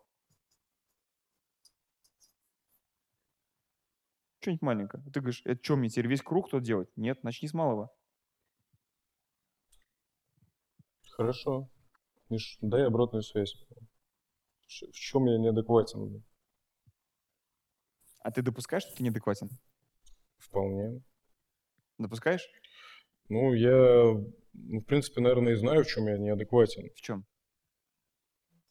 Что-нибудь 4.49 4.61
маленькое. 4.63 5.03
Ты 5.13 5.19
говоришь, 5.19 5.43
это 5.45 5.63
что, 5.63 5.75
мне 5.75 5.89
теперь 5.89 6.07
весь 6.07 6.23
круг 6.23 6.49
тут 6.49 6.63
делать? 6.63 6.89
Нет, 6.95 7.23
начни 7.23 7.47
с 7.47 7.53
малого. 7.53 7.91
Хорошо. 11.11 11.69
Миш, 12.29 12.57
дай 12.59 12.83
обратную 12.83 13.21
связь. 13.21 13.53
В 14.65 14.91
чем 14.91 15.27
я 15.27 15.37
неадекватен? 15.37 16.23
А 18.21 18.31
ты 18.31 18.41
допускаешь, 18.41 18.81
что 18.81 18.95
ты 18.95 19.03
неадекватен? 19.03 19.49
Вполне. 20.39 21.03
Допускаешь? 21.99 22.47
Ну, 23.27 23.53
я, 23.53 24.15
ну, 24.53 24.79
в 24.79 24.85
принципе, 24.85 25.21
наверное, 25.21 25.53
и 25.53 25.57
знаю, 25.57 25.83
в 25.83 25.87
чем 25.87 26.07
я 26.07 26.17
неадекватен. 26.17 26.89
В 26.95 27.01
чем? 27.01 27.23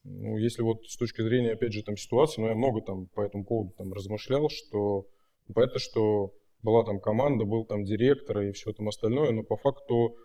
Ну, 0.02 0.38
если 0.38 0.62
вот 0.62 0.84
с 0.88 0.96
точки 0.96 1.22
зрения, 1.22 1.52
опять 1.52 1.72
же, 1.72 1.84
там 1.84 1.96
ситуации, 1.96 2.40
ну, 2.40 2.48
я 2.48 2.56
много 2.56 2.80
там 2.80 3.06
по 3.06 3.20
этому 3.20 3.44
поводу 3.44 3.74
там 3.76 3.92
размышлял, 3.92 4.48
что 4.48 5.06
понятно, 5.52 5.78
что 5.78 6.34
была 6.62 6.84
там 6.84 7.00
команда, 7.00 7.44
был 7.44 7.64
там 7.64 7.84
директор 7.84 8.40
и 8.40 8.52
все 8.52 8.72
там 8.72 8.88
остальное, 8.88 9.30
но 9.32 9.42
по 9.42 9.56
факту 9.56 10.16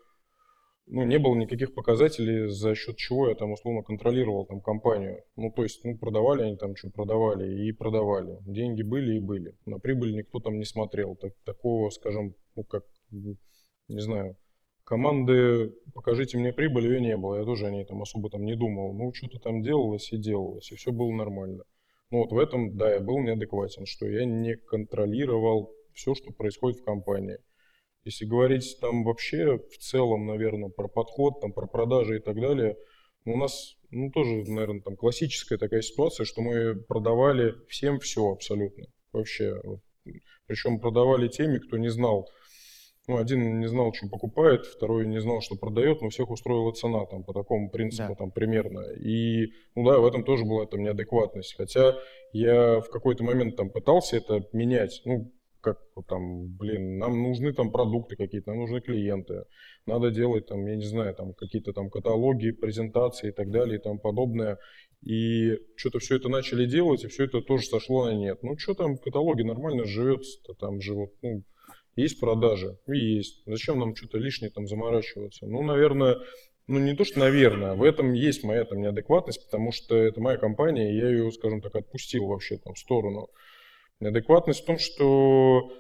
ну, 0.88 1.04
не 1.04 1.18
было 1.18 1.36
никаких 1.36 1.74
показателей, 1.74 2.48
за 2.48 2.76
счет 2.76 2.98
чего 2.98 3.30
я 3.30 3.36
там 3.36 3.52
условно 3.52 3.84
контролировал 3.84 4.46
там 4.46 4.62
компанию. 4.62 5.24
Ну, 5.36 5.52
то 5.52 5.64
есть, 5.64 5.84
ну, 5.84 5.98
продавали 5.98 6.44
они 6.44 6.58
там 6.58 6.76
что 6.76 6.90
продавали 6.90 7.68
и 7.68 7.72
продавали. 7.72 8.38
Деньги 8.42 8.82
были 8.84 9.18
и 9.18 9.20
были. 9.20 9.56
На 9.66 9.80
прибыль 9.80 10.16
никто 10.16 10.40
там 10.40 10.58
не 10.58 10.66
смотрел. 10.66 11.16
Так, 11.16 11.34
такого, 11.46 11.90
скажем, 11.90 12.36
ну, 12.56 12.64
как, 12.64 12.84
не 13.12 14.02
знаю, 14.02 14.36
команды 14.84 15.74
«покажите 15.94 16.38
мне 16.38 16.52
прибыль» 16.52 16.88
ее 16.88 17.00
не 17.00 17.16
было. 17.16 17.38
Я 17.38 17.46
тоже 17.46 17.68
о 17.68 17.72
ней 17.72 17.86
там 17.86 18.02
особо 18.02 18.30
там 18.30 18.44
не 18.44 18.56
думал. 18.56 18.94
Ну, 18.94 19.14
что-то 19.14 19.40
там 19.40 19.62
делалось 19.62 20.12
и 20.12 20.18
делалось, 20.18 20.72
и 20.72 20.76
все 20.76 20.92
было 20.92 21.12
нормально. 21.12 21.64
Ну, 22.14 22.20
вот 22.20 22.32
в 22.32 22.38
этом, 22.38 22.78
да, 22.78 22.94
я 22.94 23.00
был 23.00 23.18
неадекватен, 23.22 23.88
что 23.88 24.08
я 24.08 24.24
не 24.24 24.56
контролировал 24.56 25.74
все, 25.96 26.14
что 26.14 26.32
происходит 26.32 26.80
в 26.80 26.84
компании. 26.84 27.40
Если 28.06 28.26
говорить 28.26 28.78
там 28.80 29.04
вообще 29.04 29.58
в 29.58 29.78
целом, 29.80 30.28
наверное, 30.28 30.70
про 30.70 30.88
подход, 30.88 31.42
там, 31.42 31.54
про 31.54 31.66
продажи 31.66 32.18
и 32.18 32.20
так 32.20 32.40
далее, 32.40 32.78
ну, 33.26 33.34
у 33.34 33.38
нас, 33.38 33.78
ну, 33.90 34.12
тоже, 34.12 34.44
наверное, 34.48 34.82
там 34.82 34.96
классическая 34.96 35.58
такая 35.58 35.82
ситуация, 35.82 36.24
что 36.26 36.44
мы 36.44 36.76
продавали 36.76 37.56
всем 37.68 38.00
все 38.00 38.32
абсолютно. 38.32 38.86
Вообще. 39.12 39.60
Причем 40.46 40.80
продавали 40.80 41.28
теми, 41.30 41.58
кто 41.58 41.80
не 41.80 41.90
знал, 41.90 42.30
ну, 43.08 43.18
один 43.18 43.60
не 43.60 43.68
знал, 43.68 43.94
что 43.94 44.08
покупает, 44.08 44.66
второй 44.66 45.06
не 45.06 45.20
знал, 45.20 45.42
что 45.42 45.56
продает, 45.56 46.02
но 46.02 46.10
всех 46.10 46.30
устроила 46.30 46.72
цена 46.72 47.06
там 47.06 47.24
по 47.24 47.34
такому 47.34 47.70
принципу 47.70 48.10
да. 48.10 48.16
там 48.16 48.32
примерно. 48.32 48.80
И, 48.94 49.48
ну 49.76 49.86
да, 49.86 50.00
в 50.00 50.06
этом 50.06 50.24
тоже 50.24 50.46
была 50.46 50.66
там 50.66 50.82
неадекватность. 50.82 51.56
Хотя 51.58 51.96
я 52.32 52.80
в 52.80 52.90
какой-то 52.90 53.24
момент 53.24 53.58
там 53.58 53.70
пытался 53.70 54.18
это 54.18 54.48
менять. 54.54 55.02
Ну, 55.04 55.34
как 55.60 55.80
там, 56.08 56.56
блин, 56.58 56.98
нам 56.98 57.24
нужны 57.24 57.54
там 57.54 57.72
продукты 57.72 58.16
какие-то, 58.16 58.52
нам 58.52 58.60
нужны 58.60 58.82
клиенты, 58.82 59.46
надо 59.86 60.12
делать 60.12 60.46
там, 60.46 60.66
я 60.66 60.76
не 60.76 60.86
знаю, 60.86 61.16
там 61.16 61.34
какие-то 61.34 61.72
там 61.72 61.90
каталоги, 61.90 62.52
презентации 62.52 63.30
и 63.30 63.32
так 63.32 63.50
далее 63.50 63.80
и 63.80 63.82
тому 63.82 63.98
подобное. 63.98 64.60
И 65.02 65.58
что-то 65.76 66.00
все 66.00 66.18
это 66.18 66.30
начали 66.30 66.66
делать, 66.66 67.04
и 67.04 67.08
все 67.08 67.26
это 67.26 67.42
тоже 67.42 67.66
сошло 67.66 68.06
на 68.06 68.14
нет. 68.14 68.44
Ну, 68.44 68.58
что 68.58 68.74
там, 68.74 68.98
каталоги 68.98 69.42
нормально 69.42 69.86
живется, 69.86 70.40
там 70.60 70.82
же 70.82 70.94
вот, 70.94 71.12
ну, 71.22 71.44
есть 71.96 72.20
продажи, 72.20 72.78
есть. 72.88 73.44
Зачем 73.46 73.80
нам 73.80 73.96
что-то 73.96 74.18
лишнее 74.18 74.52
там 74.52 74.68
заморачиваться? 74.68 75.46
Ну, 75.46 75.62
наверное, 75.62 76.18
ну 76.68 76.80
не 76.80 76.96
то, 76.96 77.04
что 77.04 77.20
наверное, 77.20 77.76
в 77.76 77.84
этом 77.84 78.14
есть 78.14 78.44
моя 78.44 78.64
там 78.66 78.82
неадекватность, 78.82 79.46
потому 79.46 79.72
что 79.72 79.96
это 79.96 80.22
моя 80.22 80.38
компания, 80.38 80.92
и 80.92 80.98
я 80.98 81.10
ее, 81.10 81.32
скажем 81.32 81.62
так, 81.62 81.76
отпустил 81.76 82.26
вообще 82.26 82.58
там 82.58 82.74
в 82.74 82.80
сторону. 82.80 83.28
Неадекватность 84.00 84.64
в 84.64 84.66
том, 84.66 84.78
что 84.78 85.72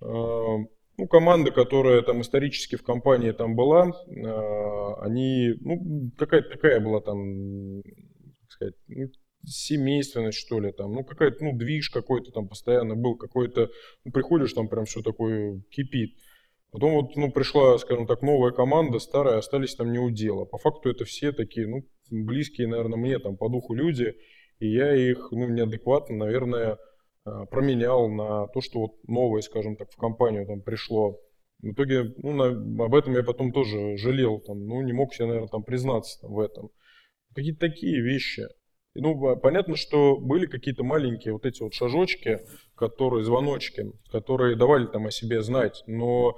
э, 0.00 0.06
ну, 0.98 1.06
команда, 1.08 1.50
которая 1.50 2.02
там 2.02 2.20
исторически 2.22 2.76
в 2.76 2.82
компании 2.82 3.32
там 3.32 3.54
была, 3.54 3.88
э, 3.88 4.94
они, 5.02 5.54
ну, 5.60 6.10
какая-то 6.16 6.50
такая 6.50 6.80
была 6.80 7.00
там, 7.00 7.82
как 7.82 8.50
сказать, 8.50 8.74
ну, 8.88 9.06
семейственность, 9.46 10.38
что 10.38 10.60
ли, 10.60 10.72
там, 10.72 10.92
ну, 10.92 11.04
какая-то, 11.04 11.44
ну, 11.44 11.56
движ 11.56 11.90
какой-то 11.90 12.30
там 12.32 12.48
постоянно 12.48 12.94
был, 12.96 13.16
какой-то, 13.16 13.70
ну, 14.04 14.12
приходишь, 14.12 14.52
там 14.52 14.68
прям 14.68 14.84
все 14.84 15.02
такое 15.02 15.62
кипит. 15.70 16.16
Потом 16.72 16.92
вот, 16.94 17.16
ну, 17.16 17.30
пришла, 17.30 17.78
скажем 17.78 18.06
так, 18.06 18.22
новая 18.22 18.52
команда, 18.52 18.98
старая, 18.98 19.38
остались 19.38 19.74
там 19.74 19.92
не 19.92 19.98
у 19.98 20.10
дела. 20.10 20.44
По 20.44 20.58
факту 20.58 20.90
это 20.90 21.04
все 21.04 21.32
такие, 21.32 21.66
ну, 21.66 21.86
близкие, 22.10 22.68
наверное, 22.68 22.98
мне 22.98 23.18
там 23.18 23.36
по 23.36 23.48
духу 23.48 23.74
люди, 23.74 24.14
и 24.58 24.68
я 24.68 24.94
их, 24.94 25.28
ну, 25.30 25.48
неадекватно, 25.48 26.16
наверное, 26.16 26.78
Э, 27.26 27.44
променял 27.50 28.08
на 28.08 28.46
то, 28.48 28.60
что 28.60 28.80
вот 28.80 28.92
новое, 29.08 29.40
скажем 29.40 29.76
так, 29.76 29.90
в 29.90 29.96
компанию 29.96 30.46
там 30.46 30.62
пришло. 30.62 31.18
В 31.60 31.72
итоге, 31.72 32.14
ну, 32.18 32.32
на, 32.32 32.84
об 32.84 32.94
этом 32.94 33.14
я 33.14 33.24
потом 33.24 33.52
тоже 33.52 33.96
жалел, 33.96 34.38
там, 34.40 34.64
ну, 34.64 34.80
не 34.82 34.92
мог 34.92 35.12
себе, 35.12 35.26
наверное, 35.26 35.48
там 35.48 35.64
признаться 35.64 36.20
там, 36.20 36.32
в 36.32 36.38
этом. 36.38 36.70
Какие-то 37.34 37.60
такие 37.60 38.00
вещи. 38.00 38.44
Ну, 39.00 39.36
понятно, 39.36 39.76
что 39.76 40.16
были 40.16 40.46
какие-то 40.46 40.84
маленькие 40.84 41.32
вот 41.32 41.46
эти 41.46 41.62
вот 41.62 41.74
шажочки, 41.74 42.40
которые, 42.74 43.24
звоночки, 43.24 43.92
которые 44.10 44.56
давали 44.56 44.86
там 44.86 45.06
о 45.06 45.10
себе 45.10 45.42
знать, 45.42 45.82
но 45.86 46.36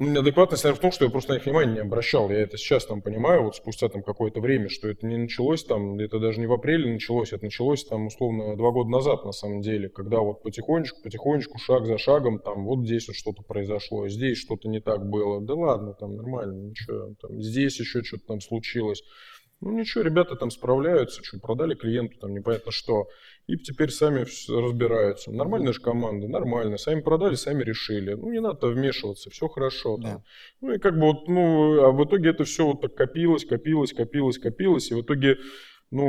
ну, 0.00 0.12
неадекватность, 0.12 0.62
наверное, 0.62 0.78
в 0.78 0.82
том, 0.82 0.92
что 0.92 1.04
я 1.06 1.10
просто 1.10 1.32
на 1.32 1.34
них 1.34 1.44
внимания 1.44 1.72
не 1.72 1.80
обращал. 1.80 2.30
Я 2.30 2.38
это 2.38 2.56
сейчас 2.56 2.86
там 2.86 3.02
понимаю, 3.02 3.42
вот 3.42 3.56
спустя 3.56 3.88
там 3.88 4.04
какое-то 4.04 4.40
время, 4.40 4.68
что 4.68 4.88
это 4.88 5.04
не 5.04 5.16
началось 5.16 5.64
там, 5.64 5.98
это 5.98 6.20
даже 6.20 6.38
не 6.38 6.46
в 6.46 6.52
апреле 6.52 6.92
началось, 6.92 7.32
это 7.32 7.44
началось 7.44 7.84
там 7.84 8.06
условно 8.06 8.56
два 8.56 8.70
года 8.70 8.90
назад 8.90 9.24
на 9.24 9.32
самом 9.32 9.60
деле, 9.60 9.88
когда 9.88 10.20
вот 10.20 10.42
потихонечку, 10.42 11.02
потихонечку, 11.02 11.58
шаг 11.58 11.86
за 11.86 11.98
шагом, 11.98 12.38
там 12.38 12.64
вот 12.64 12.84
здесь 12.84 13.08
вот 13.08 13.16
что-то 13.16 13.42
произошло, 13.42 14.06
здесь 14.08 14.38
что-то 14.38 14.68
не 14.68 14.80
так 14.80 15.04
было. 15.08 15.40
Да 15.40 15.54
ладно, 15.54 15.94
там 15.94 16.14
нормально, 16.14 16.68
ничего, 16.68 17.14
там 17.20 17.40
здесь 17.42 17.80
еще 17.80 18.04
что-то 18.04 18.26
там 18.26 18.40
случилось. 18.40 19.02
Ну 19.60 19.72
ничего, 19.72 20.04
ребята 20.04 20.36
там 20.36 20.50
справляются, 20.50 21.22
что 21.24 21.40
продали 21.40 21.74
клиенту 21.74 22.16
там 22.20 22.32
непонятно 22.32 22.70
что, 22.70 23.08
и 23.48 23.56
теперь 23.56 23.90
сами 23.90 24.24
разбираются. 24.48 25.32
Нормальная 25.32 25.72
же 25.72 25.80
команда, 25.80 26.28
нормально, 26.28 26.76
сами 26.76 27.00
продали, 27.00 27.34
сами 27.34 27.64
решили. 27.64 28.12
Ну 28.12 28.30
не 28.30 28.40
надо 28.40 28.68
вмешиваться, 28.68 29.30
все 29.30 29.48
хорошо 29.48 29.96
там. 29.96 30.04
Да. 30.04 30.22
Ну 30.60 30.74
и 30.74 30.78
как 30.78 30.94
бы 30.94 31.06
вот, 31.06 31.26
ну, 31.26 31.82
а 31.82 31.90
в 31.90 32.04
итоге 32.04 32.30
это 32.30 32.44
все 32.44 32.66
вот 32.66 32.82
так 32.82 32.94
копилось, 32.94 33.44
копилось, 33.44 33.92
копилось, 33.92 34.38
копилось, 34.38 34.90
и 34.92 34.94
в 34.94 35.02
итоге, 35.02 35.38
ну, 35.90 36.06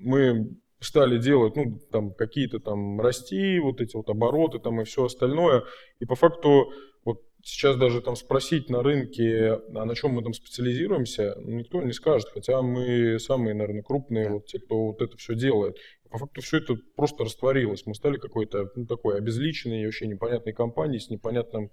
мы 0.00 0.56
стали 0.78 1.18
делать, 1.18 1.56
ну, 1.56 1.80
там, 1.90 2.12
какие-то 2.14 2.60
там 2.60 3.00
расти, 3.00 3.58
вот 3.58 3.80
эти 3.80 3.96
вот 3.96 4.08
обороты 4.08 4.60
там 4.60 4.80
и 4.80 4.84
все 4.84 5.06
остальное, 5.06 5.64
и 5.98 6.04
по 6.04 6.14
факту 6.14 6.72
вот 7.04 7.20
сейчас 7.42 7.76
даже 7.76 8.00
там 8.00 8.16
спросить 8.16 8.70
на 8.70 8.82
рынке, 8.82 9.60
а 9.74 9.84
на 9.84 9.94
чем 9.94 10.12
мы 10.12 10.22
там 10.22 10.32
специализируемся, 10.32 11.34
никто 11.38 11.82
не 11.82 11.92
скажет, 11.92 12.28
хотя 12.28 12.62
мы 12.62 13.18
самые, 13.18 13.54
наверное, 13.54 13.82
крупные, 13.82 14.30
вот 14.30 14.46
те, 14.46 14.58
кто 14.58 14.86
вот 14.86 15.02
это 15.02 15.16
все 15.16 15.34
делает. 15.34 15.76
По 16.10 16.18
факту 16.18 16.42
все 16.42 16.58
это 16.58 16.76
просто 16.96 17.24
растворилось. 17.24 17.86
Мы 17.86 17.94
стали 17.94 18.18
какой-то 18.18 18.70
ну, 18.76 18.86
такой 18.86 19.16
обезличенной, 19.18 19.84
вообще 19.84 20.06
непонятной 20.06 20.52
компанией 20.52 21.00
с 21.00 21.08
непонятным 21.08 21.70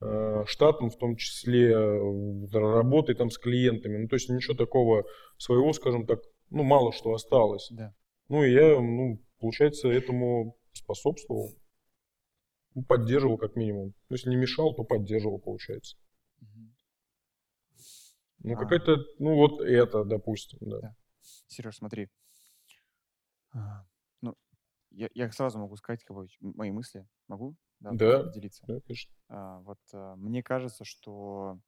э, 0.00 0.44
штатом, 0.46 0.90
в 0.90 0.96
том 0.96 1.16
числе 1.16 1.72
э, 1.72 2.46
работой 2.52 3.14
там 3.14 3.30
с 3.30 3.38
клиентами. 3.38 3.98
Ну, 3.98 4.08
то 4.08 4.16
есть 4.16 4.30
ничего 4.30 4.54
такого 4.54 5.04
своего, 5.36 5.72
скажем 5.72 6.06
так, 6.06 6.20
ну, 6.50 6.62
мало 6.62 6.92
что 6.92 7.12
осталось. 7.12 7.68
Да. 7.70 7.94
Ну, 8.28 8.42
и 8.44 8.52
я, 8.52 8.80
ну, 8.80 9.20
получается, 9.40 9.88
этому 9.88 10.56
способствовал. 10.72 11.54
Ну, 12.76 12.82
поддерживал 12.82 13.38
как 13.38 13.56
минимум. 13.56 13.94
Ну, 14.10 14.16
если 14.16 14.28
не 14.28 14.36
мешал, 14.36 14.74
то 14.74 14.84
поддерживал, 14.84 15.38
получается. 15.38 15.96
Ну, 18.40 18.52
а. 18.52 18.56
какая-то, 18.56 18.98
ну, 19.18 19.34
вот 19.34 19.62
это, 19.62 20.04
допустим, 20.04 20.58
да. 20.60 20.80
да. 20.80 20.96
Сереж, 21.46 21.78
смотри. 21.78 22.10
А, 23.54 23.86
ну, 24.20 24.36
я, 24.90 25.08
я 25.14 25.32
сразу 25.32 25.58
могу 25.58 25.76
сказать 25.76 26.04
кого, 26.04 26.26
мои 26.40 26.70
мысли. 26.70 27.08
Могу? 27.28 27.56
Да, 27.80 27.92
да, 27.92 28.24
поделиться. 28.24 28.62
Да, 28.66 28.78
конечно. 28.86 29.14
А, 29.30 29.60
вот 29.60 29.80
а, 29.94 30.14
мне 30.16 30.42
кажется, 30.42 30.84
что 30.84 31.58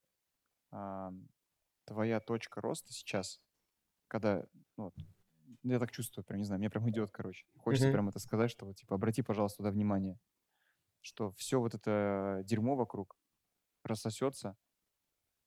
а, 0.70 1.10
твоя 1.86 2.20
точка 2.20 2.60
роста 2.60 2.92
сейчас, 2.92 3.40
когда, 4.08 4.44
ну, 4.76 4.92
я 5.62 5.78
так 5.78 5.90
чувствую, 5.90 6.26
прям 6.26 6.40
не 6.40 6.44
знаю, 6.44 6.58
мне 6.58 6.68
прям 6.68 6.90
идет, 6.90 7.10
короче. 7.12 7.46
Хочется 7.56 7.88
mm-hmm. 7.88 7.92
прям 7.92 8.08
это 8.10 8.18
сказать, 8.18 8.50
что 8.50 8.66
вот, 8.66 8.76
типа, 8.76 8.96
обрати, 8.96 9.22
пожалуйста, 9.22 9.58
туда 9.58 9.70
внимание 9.70 10.18
что 11.00 11.32
все 11.32 11.60
вот 11.60 11.74
это 11.74 12.42
дерьмо 12.44 12.76
вокруг 12.76 13.16
рассосется, 13.84 14.56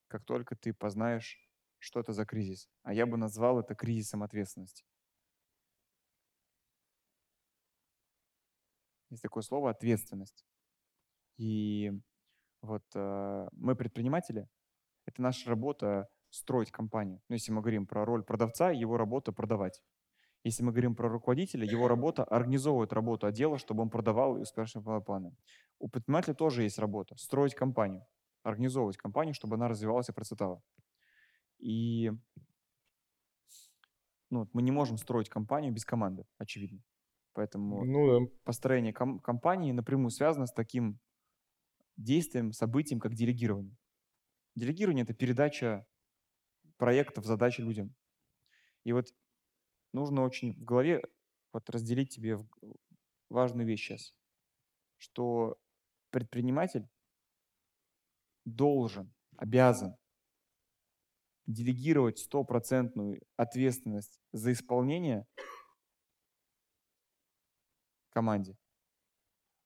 как 0.07 0.23
только 0.25 0.55
ты 0.55 0.73
познаешь, 0.73 1.39
что 1.79 1.99
это 1.99 2.13
за 2.13 2.25
кризис. 2.25 2.69
А 2.83 2.93
я 2.93 3.05
бы 3.05 3.17
назвал 3.17 3.59
это 3.59 3.75
кризисом 3.75 4.23
ответственности. 4.23 4.85
Есть 9.09 9.23
такое 9.23 9.43
слово 9.43 9.71
ответственность. 9.71 10.45
И 11.37 11.91
вот 12.61 12.83
э, 12.95 13.47
мы 13.51 13.75
предприниматели, 13.75 14.47
это 15.05 15.21
наша 15.21 15.49
работа 15.49 16.07
строить 16.29 16.71
компанию. 16.71 17.21
Ну, 17.27 17.35
если 17.35 17.51
мы 17.51 17.61
говорим 17.61 17.87
про 17.87 18.05
роль 18.05 18.23
продавца, 18.23 18.71
его 18.71 18.97
работа 18.97 19.31
продавать. 19.31 19.81
Если 20.43 20.63
мы 20.63 20.71
говорим 20.71 20.95
про 20.95 21.07
руководителя, 21.07 21.65
его 21.65 21.87
работа 21.87 22.23
организовывать 22.23 22.91
работу 22.93 23.27
отдела, 23.27 23.59
чтобы 23.59 23.83
он 23.83 23.89
продавал 23.89 24.37
и 24.37 24.41
успешно 24.41 24.81
планы. 25.01 25.35
У 25.77 25.87
предпринимателя 25.87 26.33
тоже 26.33 26.63
есть 26.63 26.79
работа 26.79 27.15
строить 27.17 27.53
компанию, 27.53 28.05
организовывать 28.43 28.97
компанию, 28.97 29.35
чтобы 29.35 29.55
она 29.55 29.67
развивалась 29.67 30.09
и 30.09 30.13
процветала. 30.13 30.63
И 31.59 32.11
ну, 34.31 34.49
мы 34.53 34.63
не 34.63 34.71
можем 34.71 34.97
строить 34.97 35.29
компанию 35.29 35.71
без 35.71 35.85
команды, 35.85 36.25
очевидно. 36.37 36.81
Поэтому 37.33 37.85
Ну 37.85 38.25
да. 38.25 38.31
построение 38.43 38.93
ком- 38.93 39.19
компании 39.19 39.71
напрямую 39.71 40.09
связано 40.09 40.47
с 40.47 40.53
таким 40.53 40.99
действием, 41.97 42.51
событием, 42.51 42.99
как 42.99 43.13
делегирование. 43.13 43.77
Делегирование– 44.55 45.03
это 45.05 45.13
передача 45.13 45.85
проектов, 46.77 47.25
задач 47.25 47.59
людям. 47.59 47.93
И 48.83 48.91
вот 48.91 49.13
нужно 49.93 50.23
очень 50.23 50.53
в 50.53 50.63
голове 50.63 51.03
вот 51.53 51.69
разделить 51.69 52.13
тебе 52.13 52.37
важную 53.29 53.67
вещь 53.67 53.87
сейчас, 53.87 54.15
что 54.97 55.59
предприниматель 56.09 56.87
должен, 58.45 59.13
обязан 59.37 59.95
делегировать 61.47 62.19
стопроцентную 62.19 63.21
ответственность 63.35 64.19
за 64.31 64.53
исполнение 64.53 65.27
команде, 68.09 68.57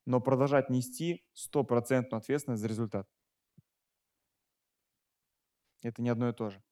но 0.05 0.21
продолжать 0.21 0.69
нести 0.69 1.25
стопроцентную 1.33 2.19
ответственность 2.19 2.61
за 2.61 2.67
результат. 2.67 3.09
Это 5.81 6.01
не 6.01 6.09
одно 6.09 6.29
и 6.29 6.33
то 6.33 6.49
же. 6.49 6.63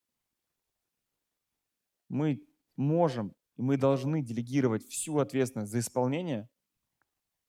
Мы 2.09 2.47
можем 2.75 3.35
и 3.55 3.61
мы 3.61 3.77
должны 3.77 4.21
делегировать 4.21 4.83
всю 4.85 5.19
ответственность 5.19 5.71
за 5.71 5.79
исполнение, 5.79 6.49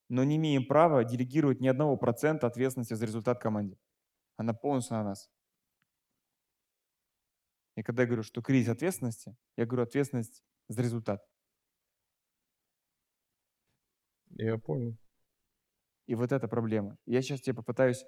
но 0.09 0.23
не 0.25 0.37
имеем 0.37 0.67
права 0.67 1.05
делегировать 1.05 1.61
ни 1.61 1.69
одного 1.69 1.97
процента 1.97 2.47
ответственности 2.47 2.95
за 2.95 3.07
результат 3.07 3.41
команде. 3.41 3.79
Она 4.37 4.53
полностью 4.53 4.97
на 4.97 5.05
нас. 5.05 5.31
И 7.77 7.83
когда 7.83 8.03
я 8.03 8.07
говорю, 8.07 8.23
что 8.23 8.43
кризис 8.43 8.69
ответственности, 8.69 9.37
я 9.57 9.67
говорю 9.67 9.85
ответственность 9.85 10.45
за 10.69 10.83
результат. 10.83 11.25
Я 14.37 14.59
понял. 14.59 14.97
И 16.07 16.15
вот 16.15 16.33
эта 16.33 16.49
проблема. 16.49 16.99
Я 17.07 17.23
сейчас 17.23 17.41
тебе 17.41 17.55
попытаюсь 17.55 18.05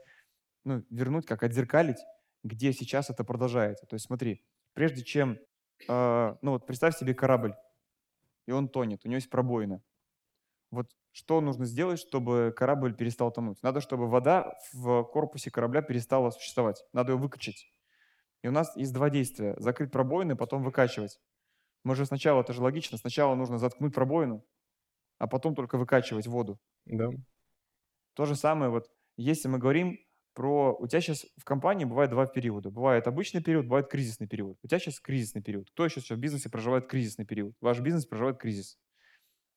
ну, 0.64 0.84
вернуть, 0.90 1.26
как 1.26 1.42
отзеркалить, 1.42 1.98
где 2.42 2.72
сейчас 2.72 3.10
это 3.10 3.24
продолжается. 3.24 3.86
То 3.86 3.94
есть 3.94 4.06
смотри, 4.06 4.44
прежде 4.74 5.02
чем, 5.02 5.38
э, 5.88 6.36
ну 6.42 6.50
вот 6.50 6.66
представь 6.66 6.96
себе 6.96 7.14
корабль, 7.14 7.54
и 8.46 8.52
он 8.52 8.68
тонет, 8.68 9.04
у 9.04 9.08
него 9.08 9.16
есть 9.16 9.30
пробоина. 9.30 9.82
Вот 10.70 10.90
что 11.12 11.40
нужно 11.40 11.64
сделать, 11.64 11.98
чтобы 11.98 12.52
корабль 12.56 12.94
перестал 12.94 13.30
тонуть? 13.32 13.62
Надо, 13.62 13.80
чтобы 13.80 14.08
вода 14.08 14.54
в 14.72 15.04
корпусе 15.04 15.50
корабля 15.50 15.82
перестала 15.82 16.30
существовать. 16.30 16.84
Надо 16.92 17.12
ее 17.12 17.18
выкачать. 17.18 17.70
И 18.42 18.48
у 18.48 18.50
нас 18.50 18.76
есть 18.76 18.92
два 18.92 19.10
действия. 19.10 19.54
Закрыть 19.58 19.90
пробоины, 19.90 20.36
потом 20.36 20.62
выкачивать. 20.62 21.18
Мы 21.84 21.94
же 21.94 22.04
сначала, 22.04 22.42
это 22.42 22.52
же 22.52 22.62
логично, 22.62 22.98
сначала 22.98 23.34
нужно 23.34 23.58
заткнуть 23.58 23.94
пробоину, 23.94 24.44
а 25.18 25.26
потом 25.26 25.54
только 25.54 25.78
выкачивать 25.78 26.26
воду. 26.26 26.58
Да. 26.84 27.08
То 28.14 28.24
же 28.24 28.34
самое, 28.34 28.70
вот 28.70 28.90
если 29.16 29.48
мы 29.48 29.58
говорим 29.58 29.98
про... 30.36 30.76
У 30.78 30.86
тебя 30.86 31.00
сейчас 31.00 31.24
в 31.38 31.44
компании 31.44 31.86
бывает 31.86 32.10
два 32.10 32.26
периода. 32.26 32.70
Бывает 32.70 33.08
обычный 33.08 33.42
период, 33.42 33.64
бывает 33.64 33.88
кризисный 33.88 34.28
период. 34.28 34.58
У 34.62 34.68
тебя 34.68 34.78
сейчас 34.78 35.00
кризисный 35.00 35.42
период. 35.42 35.70
Кто 35.70 35.88
сейчас 35.88 36.10
в 36.10 36.20
бизнесе 36.20 36.50
проживает 36.50 36.86
кризисный 36.86 37.24
период? 37.24 37.56
Ваш 37.62 37.80
бизнес 37.80 38.04
проживает 38.04 38.36
кризис. 38.36 38.78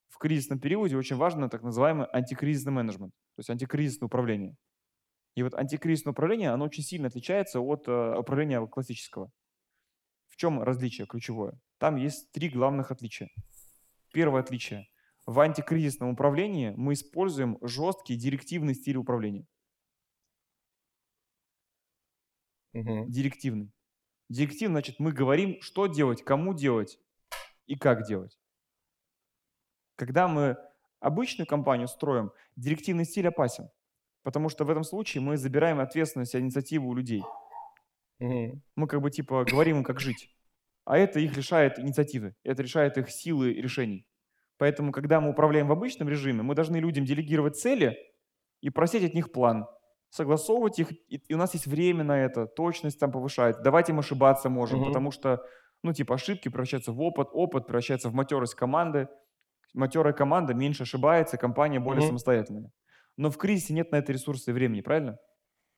В 0.08 0.18
кризисном 0.18 0.60
периоде 0.60 0.96
очень 0.96 1.18
важно 1.18 1.50
так 1.50 1.64
называемый 1.64 2.08
антикризисный 2.12 2.72
менеджмент, 2.72 3.14
то 3.36 3.40
есть 3.40 3.50
антикризисное 3.50 4.08
управление. 4.08 4.56
И 5.36 5.44
вот 5.44 5.54
антикризисное 5.54 6.14
управление, 6.14 6.50
оно 6.50 6.66
очень 6.66 6.84
сильно 6.84 7.08
отличается 7.08 7.60
от 7.60 7.88
э, 7.88 8.16
управления 8.18 8.66
классического. 8.66 9.30
В 10.30 10.38
чем 10.38 10.64
различие 10.64 11.08
ключевое? 11.08 11.60
Там 11.78 11.98
есть 11.98 12.32
три 12.32 12.50
главных 12.50 12.92
отличия. 12.92 13.30
Первое 14.14 14.42
отличие. 14.42 14.88
В 15.26 15.40
антикризисном 15.40 16.10
управлении 16.10 16.74
мы 16.76 16.94
используем 16.94 17.58
жесткий 17.62 18.16
директивный 18.16 18.74
стиль 18.74 18.98
управления. 18.98 19.46
Угу. 22.74 23.06
Директивный. 23.08 23.72
Директивный, 24.30 24.76
значит, 24.76 25.00
мы 25.00 25.12
говорим, 25.12 25.62
что 25.62 25.88
делать, 25.88 26.24
кому 26.24 26.54
делать 26.54 27.00
и 27.66 27.76
как 27.76 28.06
делать. 28.08 28.40
Когда 29.96 30.28
мы 30.28 30.58
обычную 31.00 31.48
компанию 31.48 31.88
строим, 31.88 32.32
директивный 32.56 33.06
стиль 33.06 33.28
опасен. 33.28 33.70
Потому 34.24 34.50
что 34.50 34.66
в 34.66 34.70
этом 34.70 34.84
случае 34.84 35.22
мы 35.22 35.38
забираем 35.38 35.80
ответственность 35.80 36.36
и 36.36 36.40
инициативу 36.40 36.90
у 36.90 36.96
людей. 36.96 37.24
Угу. 38.20 38.62
Мы 38.76 38.88
как 38.88 39.02
бы 39.02 39.10
типа 39.10 39.46
говорим 39.50 39.78
им, 39.78 39.84
как 39.84 40.00
жить. 40.00 40.30
А 40.86 40.98
это 40.98 41.20
их 41.20 41.38
лишает 41.38 41.80
инициативы, 41.80 42.36
это 42.44 42.64
лишает 42.64 42.98
их 42.98 43.10
силы 43.10 43.54
решений. 43.54 44.08
Поэтому, 44.58 44.92
когда 44.92 45.22
мы 45.22 45.30
управляем 45.30 45.68
в 45.68 45.72
обычном 45.72 46.10
режиме, 46.10 46.42
мы 46.42 46.54
должны 46.54 46.78
людям 46.78 47.06
делегировать 47.06 47.58
цели 47.58 47.98
и 48.62 48.70
просить 48.70 49.04
от 49.04 49.14
них 49.14 49.32
план, 49.32 49.68
согласовывать 50.10 50.80
их, 50.80 50.92
и, 50.92 51.18
и 51.28 51.34
у 51.34 51.38
нас 51.38 51.54
есть 51.54 51.68
время 51.68 52.04
на 52.04 52.18
это, 52.20 52.48
точность 52.48 53.00
там 53.00 53.12
повышает. 53.12 53.62
Давать 53.62 53.90
им 53.90 54.00
ошибаться 54.00 54.50
можем, 54.50 54.80
Мгм. 54.80 54.88
потому 54.88 55.12
что, 55.12 55.44
ну, 55.84 55.94
типа, 55.94 56.16
ошибки 56.16 56.50
превращаются 56.50 56.92
в 56.92 57.02
опыт, 57.02 57.30
опыт 57.32 57.68
превращается 57.68 58.10
в 58.10 58.14
матерость 58.14 58.56
команды, 58.56 59.08
матерая 59.74 60.14
команда 60.14 60.54
меньше 60.54 60.84
ошибается, 60.84 61.38
компания 61.38 61.80
более 61.80 62.02
Мгм. 62.02 62.10
самостоятельная. 62.10 62.72
Но 63.18 63.30
в 63.30 63.38
кризисе 63.38 63.74
нет 63.74 63.92
на 63.92 63.98
это 63.98 64.12
ресурса 64.14 64.52
и 64.52 64.54
времени, 64.54 64.82
правильно? 64.82 65.18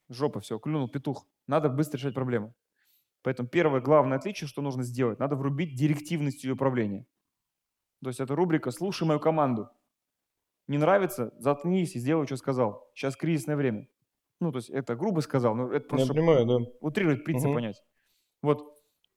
Жопа, 0.10 0.40
все, 0.42 0.60
клюнул 0.60 0.90
петух. 0.90 1.26
Надо 1.48 1.70
быстро 1.70 1.98
решать 1.98 2.14
проблемы. 2.16 2.54
Поэтому 3.24 3.50
первое 3.50 3.82
главное 3.82 4.18
отличие, 4.18 4.48
что 4.48 4.62
нужно 4.62 4.84
сделать, 4.84 5.20
надо 5.20 5.36
врубить 5.36 5.76
директивный 5.76 6.32
стиль 6.32 6.52
управления. 6.52 7.06
То 8.04 8.10
есть 8.10 8.20
это 8.20 8.36
рубрика 8.36 8.72
«Слушай 8.72 9.08
мою 9.08 9.20
команду». 9.20 9.70
Не 10.68 10.78
нравится? 10.78 11.34
Заткнись 11.38 11.96
и 11.96 12.00
сделай, 12.00 12.26
что 12.26 12.38
сказал. 12.38 12.90
Сейчас 12.96 13.16
кризисное 13.16 13.56
время. 13.56 13.88
Ну, 14.42 14.52
то 14.52 14.58
есть 14.58 14.70
это 14.70 14.96
грубо 14.96 15.22
сказал, 15.22 15.56
но 15.56 15.68
это 15.68 15.76
Я 15.76 15.80
просто 15.82 16.06
чтобы 16.08 16.20
понимаю, 16.20 16.46
да. 16.46 16.58
утрировать 16.82 17.24
принцип 17.24 17.46
Мгм. 17.48 17.56
понять. 17.56 17.82
Вот, 18.42 18.64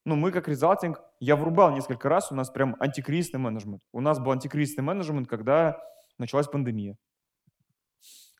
ну, 0.04 0.16
мы 0.16 0.32
как 0.32 0.48
резалтинг, 0.48 1.00
я 1.20 1.36
врубал 1.36 1.72
несколько 1.72 2.08
раз, 2.10 2.30
у 2.30 2.34
нас 2.36 2.50
прям 2.50 2.76
антикризисный 2.80 3.40
менеджмент. 3.40 3.82
У 3.92 4.00
нас 4.00 4.20
был 4.20 4.32
антикризисный 4.32 4.84
менеджмент, 4.84 5.28
когда 5.28 5.78
началась 6.18 6.46
пандемия, 6.46 6.96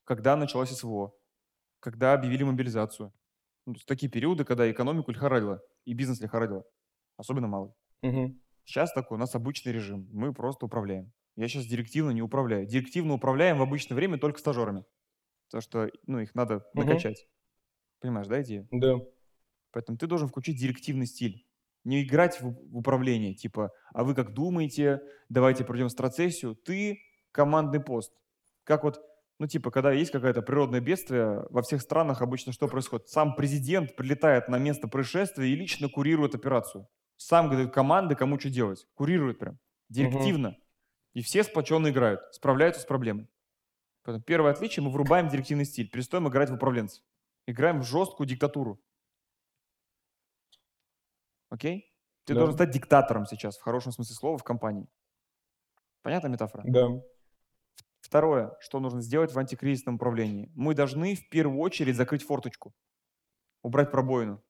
когда 0.04 0.36
началось 0.36 0.70
СВО, 0.70 1.14
когда 1.80 2.12
объявили 2.14 2.44
мобилизацию. 2.44 3.12
Ну, 3.66 3.74
то 3.74 3.78
есть 3.78 3.88
такие 3.88 4.10
периоды, 4.10 4.44
когда 4.44 4.70
экономику 4.70 5.10
лихорадило 5.10 5.62
и 5.86 5.94
бизнес 5.94 6.20
лихорадило, 6.20 6.64
особенно 7.16 7.48
малый. 7.48 7.72
Мгм. 8.02 8.40
Сейчас 8.64 8.92
такой 8.92 9.16
у 9.16 9.20
нас 9.20 9.34
обычный 9.34 9.72
режим, 9.72 10.08
мы 10.12 10.34
просто 10.34 10.66
управляем. 10.66 11.12
Я 11.36 11.48
сейчас 11.48 11.66
директивно 11.66 12.10
не 12.10 12.22
управляю. 12.22 12.66
Директивно 12.66 13.14
управляем 13.14 13.58
в 13.58 13.62
обычное 13.62 13.96
время 13.96 14.18
только 14.18 14.38
стажерами. 14.38 14.84
Потому 15.54 15.62
что, 15.62 15.98
ну, 16.06 16.18
их 16.18 16.34
надо 16.34 16.66
Мгм. 16.74 16.84
накачать. 16.88 17.28
Понимаешь, 18.00 18.26
да, 18.26 18.42
идею? 18.42 18.66
Да. 18.72 18.96
Поэтому 19.70 19.96
ты 19.96 20.08
должен 20.08 20.26
включить 20.26 20.58
директивный 20.58 21.06
стиль. 21.06 21.46
Не 21.84 22.02
играть 22.02 22.40
в, 22.40 22.56
управление, 22.76 23.34
типа, 23.34 23.70
а 23.92 24.02
вы 24.02 24.16
как 24.16 24.32
думаете, 24.32 25.00
давайте 25.28 25.64
пройдем 25.64 25.90
страцессию. 25.90 26.56
Ты 26.56 26.98
командный 27.30 27.78
пост. 27.78 28.12
Как 28.64 28.82
вот, 28.82 29.00
ну 29.38 29.46
типа, 29.46 29.70
когда 29.70 29.92
есть 29.92 30.10
какое-то 30.10 30.42
природное 30.42 30.80
бедствие, 30.80 31.46
во 31.50 31.62
всех 31.62 31.82
странах 31.82 32.20
обычно 32.20 32.52
что 32.52 32.66
происходит? 32.66 33.08
Сам 33.08 33.36
президент 33.36 33.94
прилетает 33.94 34.48
на 34.48 34.58
место 34.58 34.88
происшествия 34.88 35.46
и 35.46 35.54
лично 35.54 35.88
курирует 35.88 36.34
операцию. 36.34 36.88
Сам 37.16 37.48
говорит 37.48 37.72
команды, 37.72 38.16
кому 38.16 38.40
что 38.40 38.50
делать. 38.50 38.88
Курирует 38.94 39.38
прям. 39.38 39.60
Директивно. 39.88 40.56
И 41.12 41.22
все 41.22 41.44
сплоченно 41.44 41.90
играют, 41.90 42.22
справляются 42.32 42.82
с 42.82 42.84
проблемой. 42.84 43.28
Первое 44.26 44.52
отличие, 44.52 44.84
мы 44.84 44.90
врубаем 44.90 45.28
директивный 45.28 45.64
стиль, 45.64 45.88
перестаем 45.88 46.28
играть 46.28 46.50
в 46.50 46.54
управленцев. 46.54 47.02
Играем 47.46 47.80
в 47.80 47.84
жесткую 47.84 48.26
диктатуру. 48.26 48.80
Окей? 51.50 51.92
Ты 52.24 52.34
Да. 52.34 52.40
должен 52.40 52.54
стать 52.54 52.70
диктатором 52.70 53.26
сейчас, 53.26 53.58
в 53.58 53.62
хорошем 53.62 53.92
смысле 53.92 54.14
слова, 54.14 54.38
в 54.38 54.44
компании. 54.44 54.88
Понятна 56.02 56.28
метафора? 56.28 56.62
Да. 56.66 56.88
Второе, 58.00 58.56
что 58.60 58.80
нужно 58.80 59.00
сделать 59.00 59.32
в 59.32 59.38
антикризисном 59.38 59.94
управлении. 59.94 60.50
Мы 60.54 60.74
должны 60.74 61.14
в 61.14 61.28
первую 61.30 61.58
очередь 61.60 61.96
закрыть 61.96 62.22
форточку, 62.22 62.74
убрать 63.62 63.90
пробоину. 63.90 64.42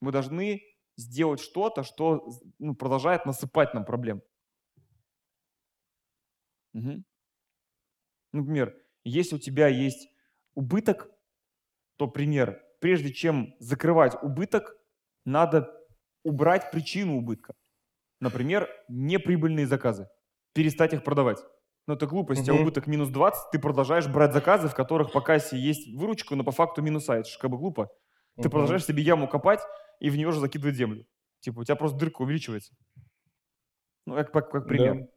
Мы 0.00 0.12
должны 0.12 0.62
сделать 0.96 1.40
что-то, 1.40 1.82
что 1.82 2.26
ну, 2.58 2.74
продолжает 2.74 3.26
насыпать 3.26 3.74
нам 3.74 3.84
проблем. 3.84 4.22
Мгм. 6.72 7.04
Например, 8.32 8.74
если 9.04 9.36
у 9.36 9.38
тебя 9.38 9.68
есть 9.68 10.08
убыток, 10.54 11.10
то 11.96 12.08
пример. 12.08 12.62
Прежде 12.80 13.12
чем 13.12 13.54
закрывать 13.58 14.16
убыток, 14.22 14.76
надо 15.24 15.72
убрать 16.24 16.70
причину 16.70 17.16
убытка. 17.16 17.54
Например, 18.20 18.68
неприбыльные 18.88 19.66
заказы. 19.66 20.08
Перестать 20.54 20.92
их 20.92 21.04
продавать. 21.04 21.38
Но 21.86 21.94
это 21.94 22.06
глупость, 22.06 22.42
у 22.42 22.44
тебя 22.44 22.54
убыток 22.54 22.86
минус 22.86 23.08
20, 23.08 23.50
ты 23.50 23.58
продолжаешь 23.58 24.06
брать 24.06 24.32
заказы, 24.32 24.68
в 24.68 24.74
которых 24.74 25.10
по 25.12 25.20
кассе 25.20 25.58
есть 25.58 25.92
выручка, 25.96 26.36
но 26.36 26.44
по 26.44 26.52
факту 26.52 26.80
минуса. 26.80 27.14
Это 27.14 27.28
же 27.28 27.38
как 27.38 27.50
бы 27.50 27.58
глупо. 27.58 27.90
Ты 28.36 28.48
продолжаешь 28.48 28.84
себе 28.84 29.02
яму 29.02 29.28
копать 29.28 29.60
и 29.98 30.08
в 30.08 30.16
нее 30.16 30.30
же 30.30 30.40
закидывать 30.40 30.76
землю. 30.76 31.04
Типа 31.40 31.60
у 31.60 31.64
тебя 31.64 31.74
просто 31.74 31.98
дырка 31.98 32.22
увеличивается. 32.22 32.74
Ну, 34.06 34.14
как, 34.14 34.32
как, 34.32 34.50
как 34.50 34.68
пример. 34.68 35.08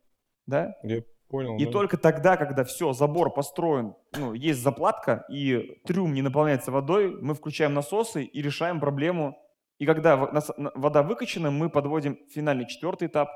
Да? 0.47 0.73
Я 0.83 1.01
понял. 1.27 1.57
И 1.57 1.65
да. 1.65 1.71
только 1.71 1.97
тогда, 1.97 2.37
когда 2.37 2.63
все, 2.63 2.93
забор 2.93 3.33
построен, 3.33 3.95
ну, 4.17 4.33
есть 4.33 4.61
заплатка, 4.61 5.25
и 5.29 5.81
трюм 5.85 6.13
не 6.13 6.21
наполняется 6.21 6.71
водой, 6.71 7.15
мы 7.21 7.33
включаем 7.33 7.73
насосы 7.73 8.23
и 8.23 8.41
решаем 8.41 8.79
проблему. 8.79 9.37
И 9.77 9.85
когда 9.85 10.15
вода 10.15 11.03
выкачана, 11.03 11.51
мы 11.51 11.69
подводим 11.69 12.17
финальный 12.29 12.67
четвертый 12.67 13.07
этап. 13.07 13.29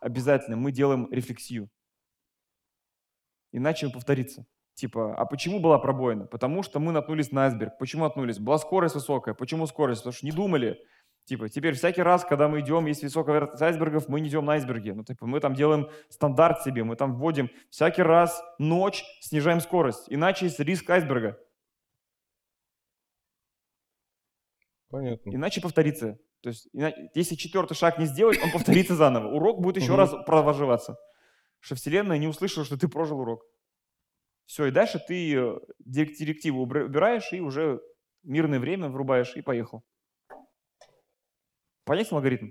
Обязательно 0.00 0.56
мы 0.56 0.72
делаем 0.72 1.08
рефлексию. 1.12 1.68
Иначе 3.52 3.88
повторится. 3.88 4.46
Типа, 4.74 5.14
а 5.14 5.26
почему 5.26 5.60
была 5.60 5.78
пробоина? 5.78 6.26
Потому 6.26 6.62
что 6.62 6.80
мы 6.80 6.92
наткнулись 6.92 7.32
на 7.32 7.44
айсберг. 7.44 7.76
Почему 7.78 8.04
наткнулись? 8.04 8.38
Была 8.38 8.56
скорость 8.58 8.94
высокая. 8.94 9.34
Почему 9.34 9.66
скорость? 9.66 10.00
Потому 10.00 10.14
что 10.14 10.24
не 10.24 10.32
думали. 10.32 10.78
Типа, 11.30 11.48
теперь 11.48 11.74
всякий 11.74 12.02
раз, 12.02 12.24
когда 12.24 12.48
мы 12.48 12.58
идем, 12.58 12.86
есть 12.86 13.04
высокая 13.04 13.36
вероятность 13.36 13.62
айсбергов, 13.62 14.08
мы 14.08 14.18
не 14.20 14.28
идем 14.28 14.44
на 14.46 14.54
айсберге. 14.54 14.94
Ну, 14.94 15.04
типа, 15.04 15.26
мы 15.26 15.38
там 15.38 15.54
делаем 15.54 15.88
стандарт 16.08 16.62
себе, 16.62 16.82
мы 16.82 16.96
там 16.96 17.14
вводим 17.14 17.50
всякий 17.68 18.02
раз 18.02 18.42
ночь, 18.58 19.04
снижаем 19.20 19.60
скорость. 19.60 20.06
Иначе 20.08 20.46
есть 20.46 20.58
риск 20.58 20.90
айсберга. 20.90 21.38
Понятно. 24.88 25.30
Иначе 25.30 25.60
повторится. 25.60 26.18
То 26.40 26.48
есть, 26.48 26.68
ина- 26.72 26.92
если 27.14 27.36
четвертый 27.36 27.74
шаг 27.74 28.00
не 28.00 28.06
сделать, 28.06 28.42
он 28.42 28.50
повторится 28.50 28.96
заново. 28.96 29.28
Урок 29.28 29.60
будет 29.60 29.76
еще 29.76 29.94
раз 29.94 30.12
проживаться. 30.26 30.96
Что 31.60 31.76
Вселенная 31.76 32.18
не 32.18 32.26
услышала, 32.26 32.66
что 32.66 32.76
ты 32.76 32.88
прожил 32.88 33.20
урок. 33.20 33.44
Все, 34.46 34.66
и 34.66 34.72
дальше 34.72 34.98
ты 34.98 35.32
э, 35.32 35.60
дирек- 35.78 36.16
директиву 36.18 36.62
убираешь 36.62 37.32
и 37.32 37.40
уже 37.40 37.80
мирное 38.24 38.58
время 38.58 38.88
врубаешь 38.88 39.36
и 39.36 39.42
поехал. 39.42 39.84
Понятен 41.84 42.16
алгоритм? 42.16 42.50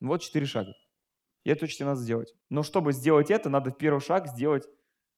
Вот 0.00 0.22
четыре 0.22 0.46
шага. 0.46 0.72
И 1.44 1.50
это 1.50 1.64
очень 1.64 1.84
надо 1.84 2.00
сделать. 2.00 2.34
Но 2.50 2.62
чтобы 2.62 2.92
сделать 2.92 3.30
это, 3.30 3.48
надо 3.48 3.70
в 3.70 3.78
первый 3.78 4.00
шаг 4.00 4.26
сделать, 4.28 4.66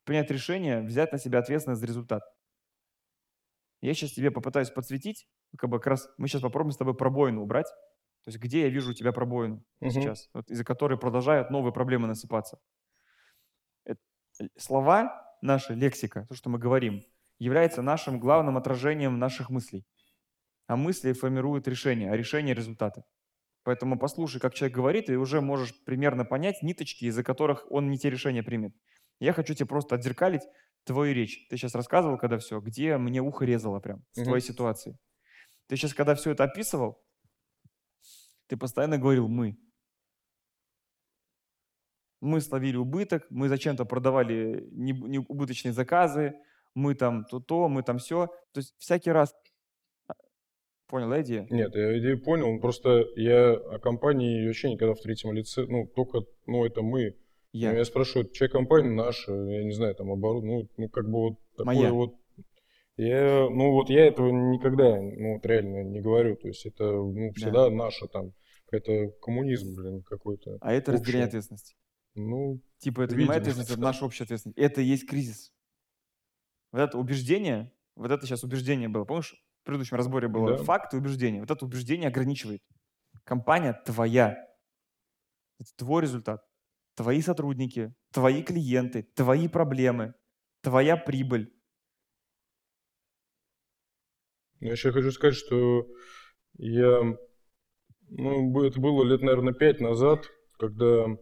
принять 0.05 0.31
решение, 0.31 0.83
взять 0.83 1.13
на 1.13 1.19
себя 1.19 1.39
ответственность 1.39 1.81
за 1.81 1.87
результат. 1.87 2.23
Я 3.81 3.95
сейчас 3.95 4.13
тебе 4.13 4.31
попытаюсь 4.31 4.71
подсветить, 4.71 5.29
как 5.57 5.71
бы 5.71 5.79
как 5.79 5.87
раз 5.89 6.11
мы 6.19 6.29
сейчас 6.29 6.43
попробуем 6.43 6.73
с 6.73 6.77
тобой 6.77 6.95
пробоину 6.97 7.43
убрать. 7.43 7.69
То 8.25 8.31
есть 8.31 8.39
где 8.39 8.63
я 8.63 8.69
вижу 8.69 8.91
у 8.91 8.95
тебя 8.95 9.13
пробоину 9.13 9.65
Мгм. 9.81 9.91
сейчас, 9.91 10.29
вот 10.35 10.51
из-за 10.51 10.65
которой 10.65 10.99
продолжают 10.99 11.51
новые 11.51 11.73
проблемы 11.73 12.09
насыпаться. 12.09 12.59
Эт- 13.87 13.99
э, 14.41 14.49
Слова, 14.57 15.37
наша 15.41 15.75
лексика, 15.75 16.27
то, 16.29 16.35
что 16.35 16.51
мы 16.51 16.59
говорим, 16.59 17.03
является 17.39 17.81
нашим 17.81 18.19
главным 18.19 18.57
отражением 18.57 19.19
наших 19.19 19.49
мыслей. 19.51 19.87
А 20.69 20.77
мысли 20.77 21.13
формируют 21.13 21.67
решения, 21.67 22.13
а 22.13 22.17
решения– 22.17 22.55
результаты. 22.55 23.03
Поэтому 23.65 23.99
послушай, 23.99 24.39
как 24.41 24.55
человек 24.55 24.77
говорит, 24.77 25.11
и 25.11 25.17
уже 25.17 25.41
можешь 25.41 25.75
примерно 25.85 26.25
понять 26.25 26.63
ниточки, 26.63 27.07
из-за 27.07 27.25
которых 27.25 27.67
он 27.71 27.91
не 27.91 27.99
те 27.99 28.11
решения 28.11 28.43
примет. 28.43 28.75
Я 29.19 29.33
хочу 29.33 29.55
тебе 29.55 29.67
просто 29.67 29.97
отзеркалить 29.97 30.43
твою 30.85 31.15
речь. 31.15 31.49
Ты 31.49 31.57
сейчас 31.57 31.75
рассказывал, 31.75 32.19
когда 32.19 32.39
все, 32.39 32.61
где 32.61 32.97
мне 32.99 33.21
ухо 33.21 33.45
резало 33.45 33.81
прям 33.81 34.05
в 34.13 34.19
Мгм. 34.19 34.25
твоей 34.27 34.43
ситуации. 34.43 34.97
Ты 35.69 35.77
сейчас, 35.77 35.95
когда 35.95 36.15
все 36.15 36.31
это 36.31 36.45
описывал, 36.45 37.03
ты 38.47 38.57
постоянно 38.57 38.99
говорил 38.99 39.29
«мы». 39.29 39.59
Мы 42.21 42.41
словили 42.41 42.77
убыток, 42.77 43.27
мы 43.31 43.49
зачем-то 43.49 43.85
продавали 43.85 44.69
не- 44.73 44.93
не 44.93 45.19
убыточные 45.19 45.73
заказы, 45.73 46.35
мы 46.75 46.95
там 46.95 47.25
то-то, 47.25 47.69
мы 47.69 47.83
там 47.83 47.99
все. 47.99 48.27
То 48.53 48.59
есть 48.59 48.75
всякий 48.79 49.13
раз... 49.13 49.35
Понял, 50.89 51.11
да, 51.11 51.21
идея? 51.21 51.47
Нет, 51.51 51.75
я 51.75 51.99
идею 51.99 52.21
понял, 52.23 52.59
просто 52.61 53.05
я 53.17 53.53
о 53.53 53.79
компании 53.79 54.47
вообще 54.47 54.73
никогда 54.73 54.95
в 54.95 55.01
третьем 55.01 55.33
лице, 55.33 55.67
ну, 55.67 55.87
только, 55.87 56.23
ну, 56.47 56.65
это 56.65 56.81
мы. 56.81 57.15
Я. 57.53 57.73
Ну, 57.73 57.79
я 57.79 57.85
спрашиваю, 57.85 58.31
чья 58.31 58.49
компания 58.49 58.91
наша, 58.91 59.33
я 59.33 59.65
не 59.65 59.73
знаю, 59.73 59.95
там, 59.95 60.11
оборот, 60.11 60.45
ну, 60.45 60.67
ну, 60.79 60.89
как 60.89 61.05
бы 61.05 61.21
вот 61.21 61.35
такое 61.57 61.75
Моя. 61.75 61.93
вот. 61.93 62.15
Я, 62.97 63.49
ну, 63.51 63.73
вот 63.73 63.91
я 63.91 64.07
этого 64.07 64.31
никогда, 64.31 65.01
ну, 65.01 65.35
вот 65.35 65.47
реально 65.47 65.85
не 65.85 66.01
говорю, 66.01 66.37
то 66.37 66.49
есть 66.49 66.65
это, 66.65 66.85
ну, 66.85 67.33
всегда 67.35 67.71
наша 67.71 68.07
там, 68.09 68.33
это 68.71 69.11
коммунизм, 69.23 69.77
блин, 69.77 70.03
какой-то. 70.03 70.57
А 70.61 70.73
это 70.73 70.93
разделение 70.93 71.27
общее. 71.27 71.29
ответственности. 71.29 71.77
Ну, 72.15 72.61
Типа 72.79 73.03
это 73.03 73.15
не 73.15 73.25
моя 73.25 73.39
Видимо. 73.39 73.53
ответственность, 73.53 73.71
это 73.71 73.81
наша 73.81 74.05
общая 74.05 74.25
ответственность. 74.25 74.59
Это 74.59 74.81
и 74.81 74.85
есть 74.85 75.07
кризис. 75.07 75.53
Вот 76.73 76.81
это 76.81 76.99
убеждение, 76.99 77.73
вот 77.95 78.11
это 78.11 78.27
сейчас 78.27 78.43
убеждение 78.43 78.89
было. 78.89 79.05
Помнишь, 79.05 79.37
предыдущем 79.69 79.97
разборе 79.99 80.29
было 80.29 80.57
Да. 80.57 80.65
факт 80.65 80.95
и 80.95 80.97
убеждение. 80.97 81.41
Вот 81.43 81.51
это 81.51 81.65
убеждение 81.65 82.09
ограничивает. 82.09 82.63
Компания 83.25 83.75
твоя. 83.85 84.37
Это 85.61 85.71
твой 85.77 86.03
результат. 86.03 86.41
Твои 86.97 87.21
сотрудники, 87.21 87.93
твои 88.13 88.43
клиенты, 88.43 89.03
твои 89.15 89.47
проблемы, 89.47 90.15
твоя 90.63 90.97
прибыль. 90.97 91.53
я 94.61 94.73
еще 94.73 94.91
хочу 94.91 95.13
сказать, 95.13 95.37
что 95.37 95.87
я, 96.57 97.03
ну, 98.09 98.65
это 98.65 98.81
было 98.81 99.05
лет, 99.05 99.21
наверное, 99.21 99.53
пять 99.53 99.81
назад, 99.81 100.25
когда, 100.59 101.07
ну, 101.07 101.19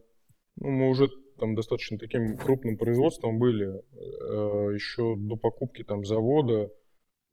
мы 0.55 0.89
уже 0.89 1.07
там 1.37 1.53
достаточно 1.53 1.99
таким 1.99 2.35
крупным 2.37 2.77
производством 2.77 3.37
были, 3.37 3.67
э, 3.67 4.73
еще 4.73 5.15
до 5.17 5.35
покупки 5.35 5.83
там 5.83 6.03
завода, 6.03 6.71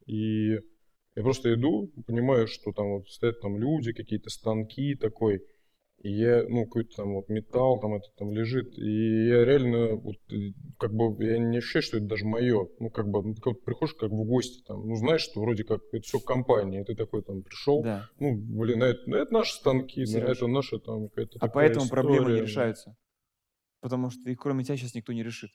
и 0.04 0.58
я 1.16 1.22
просто 1.22 1.54
иду, 1.54 1.92
понимаю, 2.06 2.46
что 2.46 2.72
там 2.72 2.98
вот 2.98 3.08
стоят 3.08 3.40
там 3.40 3.56
люди, 3.58 3.92
какие-то 3.92 4.30
станки 4.30 4.94
такой, 4.96 5.42
и 6.02 6.10
я, 6.10 6.42
ну, 6.48 6.64
какой-то 6.64 6.96
там 6.96 7.14
вот 7.14 7.28
металл 7.28 7.80
там 7.80 7.94
это 7.94 8.08
там 8.18 8.32
лежит, 8.32 8.76
и 8.76 9.28
я 9.28 9.44
реально 9.44 9.94
вот 9.94 10.16
э, 10.30 10.52
как 10.78 10.92
бы 10.92 11.24
я 11.24 11.38
не 11.38 11.58
ощущаю, 11.58 11.82
что 11.82 11.96
это 11.96 12.06
даже 12.06 12.26
мое, 12.26 12.68
ну, 12.78 12.90
как 12.90 13.08
бы, 13.08 13.22
ну, 13.22 13.34
как 13.36 13.62
приходишь 13.62 13.94
как 13.94 14.10
в 14.10 14.24
гости 14.24 14.62
там, 14.66 14.86
ну, 14.86 14.96
знаешь, 14.96 15.22
что 15.22 15.40
вроде 15.40 15.64
как 15.64 15.80
это 15.92 16.02
все 16.02 16.18
компания, 16.18 16.82
и 16.82 16.84
ты 16.84 16.94
такой 16.94 17.22
там 17.22 17.42
пришел, 17.42 17.82
Да. 17.82 18.08
ну, 18.18 18.36
блин, 18.36 18.82
это, 18.82 19.00
ну, 19.06 19.16
это 19.16 19.32
наши 19.32 19.54
станки, 19.54 20.04
Серёж. 20.04 20.36
это 20.36 20.46
наша 20.46 20.78
там 20.78 21.08
какая-то 21.08 21.38
А 21.40 21.48
поэтому 21.48 21.88
проблемы 21.88 22.16
не 22.16 22.20
история. 22.32 22.42
решаются. 22.42 22.96
Потому 23.80 24.10
что 24.10 24.28
их 24.30 24.38
кроме 24.38 24.64
тебя 24.64 24.76
сейчас 24.76 24.94
никто 24.94 25.12
не 25.12 25.22
решит. 25.22 25.50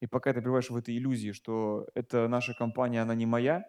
И 0.00 0.06
пока 0.06 0.32
ты 0.32 0.40
пребываешь 0.40 0.70
в 0.70 0.76
этой 0.76 0.96
иллюзии, 0.96 1.32
что 1.32 1.86
это 1.94 2.28
наша 2.28 2.54
компания, 2.54 3.02
она 3.02 3.14
не 3.14 3.26
моя, 3.26 3.64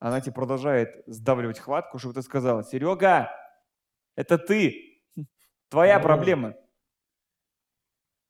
она 0.00 0.20
тебе 0.20 0.32
продолжает 0.32 1.04
сдавливать 1.06 1.58
хватку, 1.58 1.98
чтобы 1.98 2.14
ты 2.14 2.22
сказала, 2.22 2.64
Серега, 2.64 3.30
это 4.16 4.38
ты, 4.38 5.04
твоя 5.68 6.00
проблема, 6.00 6.56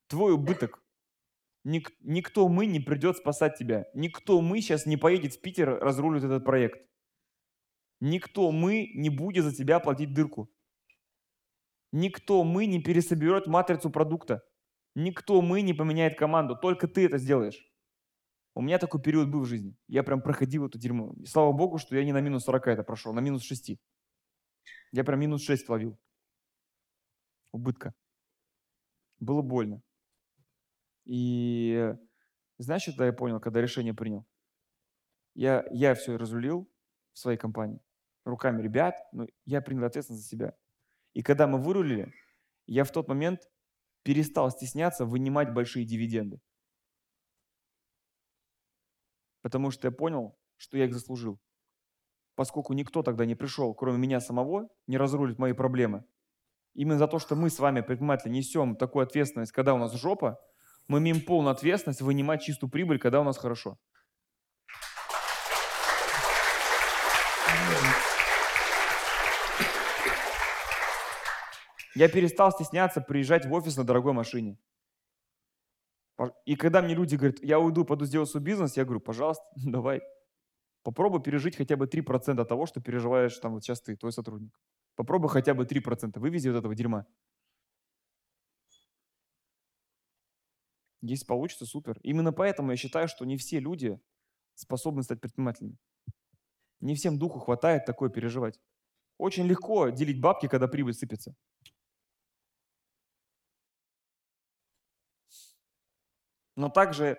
твой 0.09 0.35
убыток. 0.35 0.83
Ник- 1.63 1.95
никто 2.01 2.49
мы 2.49 2.67
не 2.67 2.81
придет 2.81 3.19
спасать 3.19 3.57
тебя. 3.57 3.87
Никто 3.95 4.41
мы 4.41 4.61
сейчас 4.61 4.85
не 4.87 4.97
поедет 4.97 5.35
в 5.35 5.41
Питер, 5.41 5.79
разрулит 5.79 6.25
этот 6.25 6.45
проект. 6.45 6.81
Никто 8.01 8.51
мы 8.51 8.91
не 8.95 9.11
будет 9.11 9.45
за 9.45 9.55
тебя 9.55 9.79
платить 9.79 10.13
дырку. 10.13 10.51
Никто 11.93 12.45
мы 12.45 12.67
не 12.67 12.83
пересоберет 12.83 13.47
матрицу 13.47 13.91
продукта. 13.91 14.43
Никто 14.95 15.43
мы 15.43 15.61
не 15.61 15.75
поменяет 15.75 16.19
команду. 16.19 16.57
Только 16.57 16.89
ты 16.89 17.05
это 17.05 17.19
сделаешь. 17.19 17.70
У 18.61 18.63
меня 18.63 18.79
такой 18.79 19.01
период 19.01 19.31
был 19.31 19.41
в 19.41 19.47
жизни. 19.47 19.75
Я 19.89 20.03
прям 20.03 20.21
проходил 20.21 20.67
эту 20.67 20.79
дерьмо. 20.79 21.15
И 21.17 21.25
слава 21.25 21.51
богу, 21.51 21.79
что 21.79 21.97
я 21.97 22.05
не 22.05 22.13
на 22.13 22.21
минус 22.21 22.45
40 22.45 22.67
это 22.67 22.83
прошел, 22.83 23.15
на 23.15 23.21
минус 23.21 23.43
6. 23.43 23.79
Я 24.93 25.03
прям 25.03 25.19
минус 25.19 25.43
6 25.45 25.67
ловил. 25.71 25.99
Убытка. 27.53 27.95
Было 29.19 29.41
больно. 29.41 29.81
И 31.07 31.95
знаешь, 32.59 32.83
что 32.83 33.03
я 33.03 33.15
понял, 33.15 33.41
когда 33.41 33.63
решение 33.63 33.95
принял? 33.95 34.27
Я, 35.35 35.65
я 35.71 35.95
все 35.95 36.19
разрулил 36.19 36.71
в 37.15 37.19
своей 37.19 37.39
компании 37.39 37.81
руками 38.27 38.61
ребят, 38.61 38.95
но 39.13 39.27
я 39.47 39.63
принял 39.63 39.85
ответственность 39.85 40.25
за 40.25 40.29
себя. 40.29 40.55
И 41.15 41.23
когда 41.23 41.47
мы 41.47 41.59
вырулили, 41.59 42.13
я 42.67 42.85
в 42.85 42.93
тот 42.93 43.09
момент 43.09 43.41
перестал 44.03 44.51
стесняться 44.51 45.07
вынимать 45.07 45.55
большие 45.55 45.87
дивиденды 45.87 46.43
потому 49.43 49.71
что 49.71 49.89
я 49.89 49.93
понял, 49.93 50.37
что 50.57 50.79
я 50.79 50.85
их 50.85 50.95
заслужил. 50.95 51.41
Поскольку 52.35 52.73
никто 52.73 53.03
тогда 53.03 53.25
не 53.27 53.35
пришел, 53.35 53.75
кроме 53.75 53.99
меня 53.99 54.21
самого, 54.21 54.69
не 54.87 54.97
разрулит 54.97 55.39
мои 55.39 55.53
проблемы. 55.53 56.05
Именно 56.75 56.99
за 56.99 57.09
то, 57.09 57.19
что 57.19 57.35
мы 57.35 57.51
с 57.51 57.59
вами, 57.59 57.81
предприниматели, 57.81 58.31
несем 58.31 58.77
такую 58.77 59.03
ответственность, 59.03 59.53
когда 59.53 59.75
у 59.75 59.79
нас 59.79 59.93
жопа, 59.95 60.39
мы 60.87 60.99
имеем 60.99 61.21
полную 61.21 61.53
ответственность 61.53 62.01
вынимать 62.01 62.43
чистую 62.43 62.71
прибыль, 62.71 62.99
когда 62.99 63.21
у 63.21 63.25
нас 63.25 63.39
хорошо. 63.39 63.79
Я 71.95 72.09
перестал 72.09 72.53
стесняться 72.53 73.01
приезжать 73.01 73.47
в 73.47 73.53
офис 73.53 73.77
на 73.77 73.85
дорогой 73.85 74.13
машине. 74.13 74.57
И 76.45 76.57
когда 76.57 76.83
мне 76.83 76.95
люди 76.95 77.17
говорят, 77.17 77.43
я 77.43 77.59
уйду, 77.59 77.85
пойду 77.85 78.05
сделать 78.05 78.29
свой 78.29 78.43
бизнес, 78.43 78.77
я 78.77 78.85
говорю, 78.85 79.01
пожалуйста, 79.01 79.45
давай. 79.57 80.01
Попробуй 80.83 81.23
пережить 81.23 81.57
хотя 81.57 81.77
бы 81.77 81.87
3% 81.87 82.45
того, 82.45 82.67
что 82.67 82.81
переживаешь 82.81 83.37
там 83.39 83.55
вот 83.55 83.63
сейчас 83.63 83.81
ты, 83.81 83.97
твой 83.97 84.13
сотрудник. 84.13 84.59
Попробуй 84.97 85.31
хотя 85.31 85.55
бы 85.55 85.65
3%. 85.65 86.19
Вывези 86.19 86.49
вот 86.49 86.59
этого 86.59 86.75
дерьма. 86.75 87.07
Если 91.03 91.25
получится, 91.25 91.65
супер. 91.65 91.99
Именно 92.03 92.33
поэтому 92.33 92.71
я 92.71 92.77
считаю, 92.77 93.09
что 93.09 93.25
не 93.25 93.37
все 93.37 93.59
люди 93.59 93.99
способны 94.55 95.03
стать 95.03 95.21
предпринимателями. 95.21 95.77
Не 96.81 96.95
всем 96.95 97.19
духу 97.19 97.39
хватает 97.39 97.87
такое 97.87 98.11
переживать. 98.11 98.59
Очень 99.19 99.47
легко 99.47 99.91
делить 99.91 100.21
бабки, 100.21 100.49
когда 100.49 100.69
прибыль 100.69 100.95
сыпется. 100.95 101.35
Но 106.61 106.69
также 106.69 107.19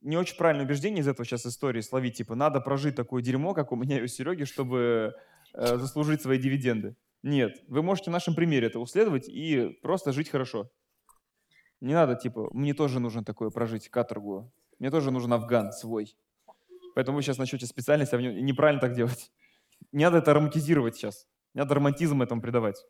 не 0.00 0.16
очень 0.16 0.36
правильное 0.36 0.64
убеждение 0.64 1.00
из 1.00 1.08
этого 1.08 1.26
сейчас 1.26 1.44
истории 1.46 1.80
словить, 1.80 2.16
типа, 2.16 2.36
надо 2.36 2.60
прожить 2.60 2.94
такое 2.94 3.20
дерьмо, 3.20 3.54
как 3.54 3.72
у 3.72 3.76
меня 3.76 3.98
и 3.98 4.02
у 4.02 4.06
Сереги, 4.06 4.44
чтобы 4.44 5.14
э, 5.52 5.76
заслужить 5.78 6.22
свои 6.22 6.38
дивиденды. 6.38 6.96
Нет, 7.24 7.56
вы 7.66 7.82
можете 7.82 8.10
в 8.10 8.12
нашем 8.12 8.36
примере 8.36 8.68
это 8.68 8.78
уследовать 8.78 9.28
и 9.28 9.78
просто 9.82 10.12
жить 10.12 10.28
хорошо. 10.28 10.70
Не 11.80 11.94
надо, 11.94 12.14
типа, 12.14 12.50
мне 12.52 12.72
тоже 12.72 13.00
нужно 13.00 13.24
такое 13.24 13.50
прожить, 13.50 13.88
каторгу. 13.88 14.52
Мне 14.78 14.92
тоже 14.92 15.10
нужен 15.10 15.32
Афган 15.32 15.72
свой. 15.72 16.16
Поэтому 16.94 17.16
вы 17.16 17.22
сейчас 17.22 17.38
начнете 17.38 17.66
специальность, 17.66 18.14
а 18.14 18.18
неправильно 18.18 18.80
так 18.80 18.94
делать. 18.94 19.32
Не 19.90 20.04
надо 20.04 20.18
это 20.18 20.34
романтизировать 20.34 20.94
сейчас. 20.94 21.26
Не 21.54 21.62
надо 21.62 21.74
романтизм 21.74 22.22
этому 22.22 22.40
придавать. 22.40 22.86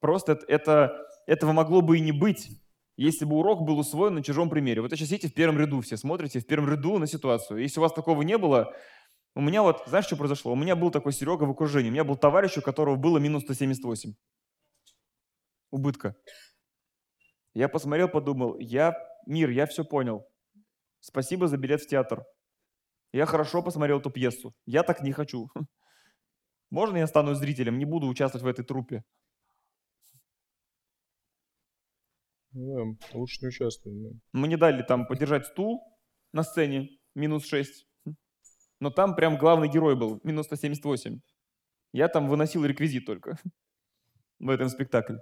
Просто 0.00 0.32
это, 0.32 0.46
это, 0.46 1.06
этого 1.28 1.52
могло 1.52 1.80
бы 1.80 1.98
и 1.98 2.00
не 2.00 2.10
быть, 2.10 2.60
если 2.96 3.24
бы 3.24 3.36
урок 3.36 3.62
был 3.62 3.78
усвоен 3.78 4.14
на 4.14 4.22
чужом 4.22 4.50
примере. 4.50 4.82
Вот 4.82 4.90
сейчас 4.90 5.08
сидите 5.08 5.28
в 5.28 5.34
первом 5.34 5.58
ряду, 5.58 5.80
все 5.80 5.96
смотрите 5.96 6.40
в 6.40 6.46
первом 6.46 6.68
ряду 6.68 6.98
на 6.98 7.06
ситуацию. 7.06 7.60
Если 7.60 7.80
у 7.80 7.82
вас 7.82 7.92
такого 7.92 8.22
не 8.22 8.36
было, 8.38 8.74
у 9.34 9.40
меня 9.40 9.62
вот, 9.62 9.82
знаешь, 9.86 10.06
что 10.06 10.16
произошло? 10.16 10.52
У 10.52 10.56
меня 10.56 10.74
был 10.76 10.90
такой 10.90 11.12
Серега 11.12 11.44
в 11.44 11.50
окружении. 11.50 11.88
У 11.88 11.92
меня 11.92 12.04
был 12.04 12.16
товарищ, 12.16 12.58
у 12.58 12.62
которого 12.62 12.96
было 12.96 13.18
минус 13.18 13.44
178. 13.44 14.14
Убытка. 15.70 16.16
Я 17.54 17.68
посмотрел, 17.68 18.08
подумал, 18.08 18.58
я, 18.58 18.94
мир, 19.26 19.50
я 19.50 19.66
все 19.66 19.84
понял. 19.84 20.26
Спасибо 21.00 21.48
за 21.48 21.56
билет 21.56 21.80
в 21.80 21.88
театр. 21.88 22.24
Я 23.12 23.26
хорошо 23.26 23.62
посмотрел 23.62 23.98
эту 23.98 24.10
пьесу. 24.10 24.54
Я 24.66 24.82
так 24.82 25.00
не 25.02 25.12
хочу. 25.12 25.48
Можно 26.70 26.98
я 26.98 27.06
стану 27.06 27.34
зрителем, 27.34 27.78
не 27.78 27.84
буду 27.84 28.06
участвовать 28.06 28.44
в 28.44 28.48
этой 28.48 28.64
трупе? 28.64 29.04
Да, 32.52 32.82
лучше 33.12 33.38
не 33.42 33.48
участвовать. 33.48 34.02
Да. 34.02 34.08
Мне 34.32 34.56
дали 34.56 34.82
там 34.82 35.06
подержать 35.06 35.46
стул 35.46 35.82
на 36.32 36.42
сцене, 36.42 36.88
минус 37.14 37.46
6. 37.46 37.86
Но 38.80 38.90
там 38.90 39.14
прям 39.14 39.36
главный 39.38 39.68
герой 39.68 39.94
был, 39.94 40.20
минус 40.24 40.46
178. 40.46 41.20
Я 41.92 42.08
там 42.08 42.28
выносил 42.28 42.64
реквизит 42.64 43.06
только 43.06 43.38
в 44.38 44.48
этом 44.48 44.68
спектакле. 44.68 45.20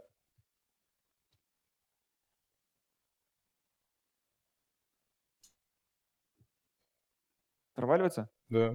Проваливаться? 7.74 8.28
Да. 8.48 8.74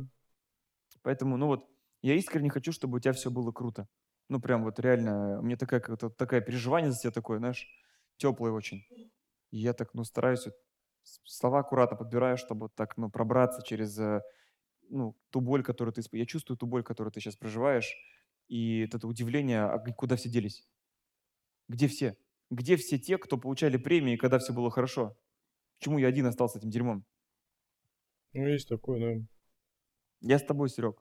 Поэтому, 1.02 1.38
ну 1.38 1.48
вот, 1.48 1.68
я 2.02 2.16
искренне 2.16 2.50
хочу, 2.50 2.72
чтобы 2.72 2.98
у 2.98 3.00
тебя 3.00 3.14
все 3.14 3.30
было 3.30 3.52
круто. 3.52 3.88
Ну, 4.30 4.40
прям 4.40 4.64
вот 4.64 4.80
реально, 4.80 5.40
у 5.40 5.44
меня 5.44 5.58
такая, 5.58 5.82
такая 5.82 6.42
переживание 6.42 6.92
за 6.92 7.00
тебя 7.00 7.12
такое, 7.12 7.40
знаешь, 7.40 7.68
теплое 8.24 8.52
очень. 8.52 8.86
И 9.52 9.58
я 9.58 9.74
так, 9.74 9.94
ну, 9.94 10.04
стараюсь 10.06 10.46
вот, 10.46 10.56
слова 11.26 11.60
аккуратно 11.60 11.98
подбираю, 11.98 12.38
чтобы 12.38 12.62
вот 12.62 12.76
так, 12.76 12.98
ну, 12.98 13.10
пробраться 13.10 13.62
через, 13.62 14.00
э, 14.00 14.22
ну, 14.90 15.18
ту 15.30 15.42
боль, 15.42 15.62
которую 15.62 15.94
ты 15.94 16.02
испытываешь. 16.02 16.28
Я 16.28 16.32
чувствую 16.32 16.58
ту 16.58 16.66
боль, 16.66 16.84
которую 16.84 17.12
ты 17.12 17.20
сейчас 17.20 17.36
проживаешь, 17.36 17.94
и 18.48 18.80
это 18.80 19.06
удивление, 19.08 19.64
а 19.64 19.78
куда 19.94 20.16
все 20.16 20.30
делись? 20.30 20.66
Где 21.68 21.88
все? 21.88 22.16
Где 22.50 22.78
все 22.78 22.98
те, 22.98 23.18
кто 23.18 23.38
получали 23.38 23.78
премии, 23.78 24.16
когда 24.16 24.40
все 24.40 24.54
было 24.54 24.72
хорошо? 24.72 25.18
Почему 25.80 26.00
я 26.00 26.08
один 26.08 26.26
остался 26.26 26.60
этим 26.60 26.70
дерьмом? 26.70 27.06
Ну, 28.34 28.48
есть 28.48 28.70
такое, 28.70 29.00
да. 29.00 29.26
Я 30.22 30.40
с 30.40 30.44
тобой, 30.44 30.70
Серег. 30.70 30.96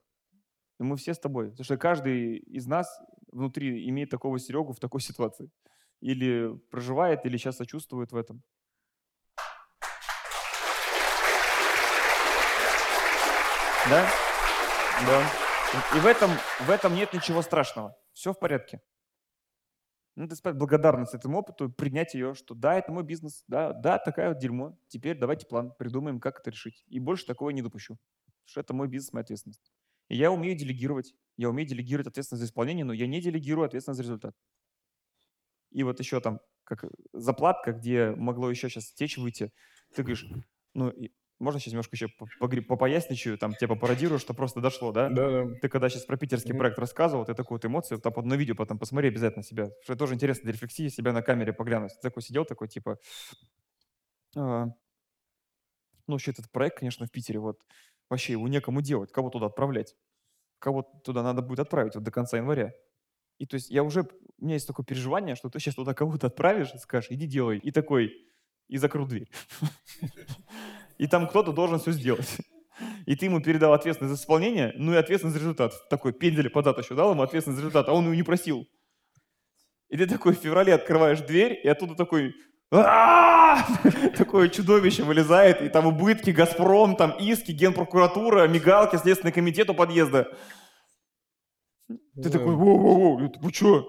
И 0.81 0.83
мы 0.83 0.97
все 0.97 1.15
с 1.15 1.19
тобой. 1.19 1.51
Потому 1.51 1.65
что 1.65 1.77
каждый 1.77 2.39
из 2.39 2.67
нас 2.67 2.89
внутри 3.31 3.89
имеет 3.89 4.11
такого 4.11 4.39
Серегу 4.39 4.73
в 4.73 4.81
такой 4.81 5.01
ситуации. 5.09 5.51
Или 6.03 6.53
проживает, 6.71 7.25
или 7.25 7.37
сейчас 7.37 7.57
сочувствует 7.57 8.13
в 8.13 8.17
этом. 8.17 8.43
Да? 13.89 14.09
Да. 15.07 15.27
И 15.97 16.01
в 16.01 16.07
этом, 16.07 16.31
в 16.61 16.71
этом 16.71 16.95
нет 16.95 17.13
ничего 17.13 17.41
страшного. 17.41 17.97
Все 18.13 18.33
в 18.33 18.39
порядке. 18.39 18.81
Надо 20.17 20.35
испытать 20.35 20.59
благодарность 20.59 21.15
этому 21.15 21.39
опыту, 21.39 21.71
принять 21.71 22.15
ее, 22.15 22.35
что 22.35 22.55
да, 22.55 22.75
это 22.75 22.93
мой 22.93 23.05
бизнес, 23.05 23.45
да, 23.47 23.73
да, 23.73 23.99
такая 23.99 24.29
вот 24.29 24.39
дерьмо. 24.39 24.77
Теперь 24.89 25.17
давайте 25.17 25.47
план, 25.47 25.73
придумаем, 25.79 26.19
как 26.21 26.41
это 26.41 26.51
решить. 26.51 26.85
И 26.89 26.99
больше 26.99 27.27
такого 27.27 27.51
не 27.51 27.63
допущу. 27.63 27.97
Потому 28.25 28.49
что 28.49 28.61
это 28.61 28.75
мой 28.75 28.89
бизнес, 28.89 29.13
моя 29.13 29.23
ответственность. 29.23 29.73
И 30.09 30.17
я 30.17 30.33
умею 30.33 30.57
делегировать. 30.57 31.15
Я 31.37 31.49
умею 31.49 31.69
делегировать 31.69 32.09
ответственность 32.09 32.43
за 32.43 32.49
исполнение, 32.49 32.85
но 32.85 32.93
я 32.93 33.07
не 33.07 33.21
делегирую 33.21 33.65
ответственность 33.65 33.99
за 33.99 34.03
результат. 34.03 34.35
И 35.73 35.83
вот 35.83 35.99
еще 36.01 36.21
там 36.21 36.41
как 36.65 36.85
заплатка, 37.13 37.73
где 37.73 38.11
могло 38.11 38.51
еще 38.51 38.69
сейчас 38.69 38.93
течь 38.93 39.19
выйти. 39.19 39.53
Ты 39.95 40.03
говоришь, 40.03 40.27
ну, 40.75 40.93
можно 41.39 41.59
сейчас 41.59 41.73
немножко 41.73 41.97
еще 41.97 42.09
попоясничаю, 42.69 43.37
там, 43.37 43.55
тебя 43.55 43.75
пародирую, 43.75 44.21
что 44.21 44.33
просто 44.33 44.61
дошло, 44.61 44.93
да? 44.93 45.09
Да, 45.09 45.45
да. 45.45 45.55
Ты 45.61 45.69
когда 45.69 45.89
сейчас 45.89 46.05
про 46.05 46.17
питерский 46.17 46.53
mm-hmm. 46.55 46.59
проект 46.59 46.79
рассказывал, 46.79 47.25
ты 47.25 47.35
такую 47.35 47.57
вот 47.57 47.65
эмоцию, 47.65 48.01
там 48.01 48.13
одно 48.17 48.37
видео 48.37 48.55
потом 48.55 48.79
посмотри 48.79 49.09
обязательно 49.09 49.43
себя. 49.43 49.71
Что 49.83 49.97
тоже 49.97 50.15
интересно 50.15 50.45
для 50.45 50.53
рефлексии, 50.53 50.89
себя 50.89 51.13
на 51.13 51.21
камере 51.21 51.53
поглянуть. 51.53 51.93
Ты 51.95 52.01
такой 52.01 52.23
сидел, 52.23 52.45
такой, 52.45 52.69
типа, 52.69 52.99
а, 54.37 54.67
ну, 56.07 56.15
вообще 56.15 56.31
этот 56.31 56.51
проект, 56.51 56.79
конечно, 56.79 57.07
в 57.07 57.11
Питере, 57.11 57.41
вот, 57.41 57.61
вообще 58.09 58.33
его 58.33 58.47
некому 58.47 58.81
делать, 58.81 59.11
кого 59.11 59.29
туда 59.31 59.47
отправлять? 59.47 59.97
Кого 60.61 60.83
туда 60.83 61.25
надо 61.25 61.43
будет 61.43 61.59
отправить 61.59 61.97
вот 61.97 62.05
до 62.05 62.13
конца 62.13 62.37
января? 62.37 62.73
И 63.43 63.47
то 63.47 63.57
есть 63.57 63.71
я 63.71 63.83
уже, 63.83 64.03
у 64.39 64.45
меня 64.45 64.55
есть 64.55 64.69
такое 64.69 64.87
переживание, 64.87 65.35
что 65.35 65.51
ты 65.51 65.59
сейчас 65.59 65.75
туда 65.75 65.95
кого-то 65.95 66.29
отправишь 66.29 66.73
и 66.75 66.79
скажешь, 66.79 67.11
иди 67.11 67.27
делай. 67.27 67.59
И 67.59 67.73
такой, 67.73 68.13
и 68.69 68.77
закрыл 68.77 69.05
дверь. 69.05 69.29
И 70.99 71.09
там 71.09 71.27
кто-то 71.27 71.51
должен 71.53 71.81
все 71.81 71.91
сделать. 71.91 72.37
И 73.05 73.17
ты 73.17 73.27
ему 73.27 73.43
передал 73.43 73.73
ответственность 73.73 74.17
за 74.17 74.23
исполнение, 74.23 74.73
ну 74.77 74.93
и 74.93 74.97
ответственность 74.97 75.37
за 75.37 75.41
результат. 75.41 75.73
Такой 75.89 76.13
пендель 76.13 76.51
подат 76.51 76.79
еще 76.79 76.95
дал 76.95 77.11
ему 77.11 77.23
ответственность 77.23 77.57
за 77.57 77.67
результат, 77.67 77.89
а 77.89 77.93
он 77.93 78.05
его 78.05 78.15
не 78.15 78.23
просил. 78.23 78.69
И 79.89 79.97
ты 79.97 80.07
такой 80.07 80.37
в 80.37 80.39
феврале 80.39 80.73
открываешь 80.73 81.21
дверь, 81.21 81.61
и 81.65 81.67
оттуда 81.67 81.97
такой 81.97 82.37
такое 84.17 84.51
чудовище 84.51 85.03
вылезает, 85.03 85.63
и 85.63 85.69
там 85.69 85.87
убытки, 85.87 86.31
Газпром, 86.31 86.95
там 86.95 87.11
иски, 87.19 87.51
Генпрокуратура, 87.51 88.47
мигалки, 88.47 88.95
Следственный 88.95 89.33
комитет 89.33 89.69
у 89.69 89.75
подъезда. 89.75 90.29
Ты 92.15 92.31
такой, 92.31 92.55
воу-воу-воу, 92.55 93.33
вы 93.41 93.53
что? 93.53 93.89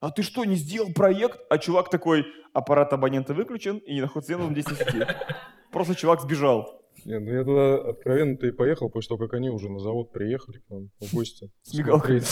А 0.00 0.10
ты 0.10 0.22
что, 0.22 0.44
не 0.44 0.56
сделал 0.56 0.92
проект? 0.94 1.40
А 1.50 1.58
чувак 1.58 1.90
такой, 1.90 2.24
аппарат 2.54 2.92
абонента 2.92 3.34
выключен 3.34 3.78
и 3.78 4.00
находится 4.00 4.38
в 4.38 4.52
здесь 4.52 4.64
сети. 4.64 5.06
Просто 5.72 5.94
чувак 5.94 6.20
сбежал. 6.22 6.80
Не, 7.04 7.18
ну 7.18 7.30
я 7.30 7.44
туда 7.44 7.90
откровенно-то 7.90 8.46
и 8.46 8.50
поехал 8.50 8.90
после 8.90 9.08
того, 9.08 9.26
как 9.26 9.34
они 9.34 9.50
уже 9.50 9.70
на 9.70 9.78
завод 9.78 10.12
приехали 10.12 10.58
к 10.58 10.70
нам 10.70 10.90
в 11.00 11.14
гости. 11.14 11.50
С 11.62 11.74
мигалкой. 11.74 12.22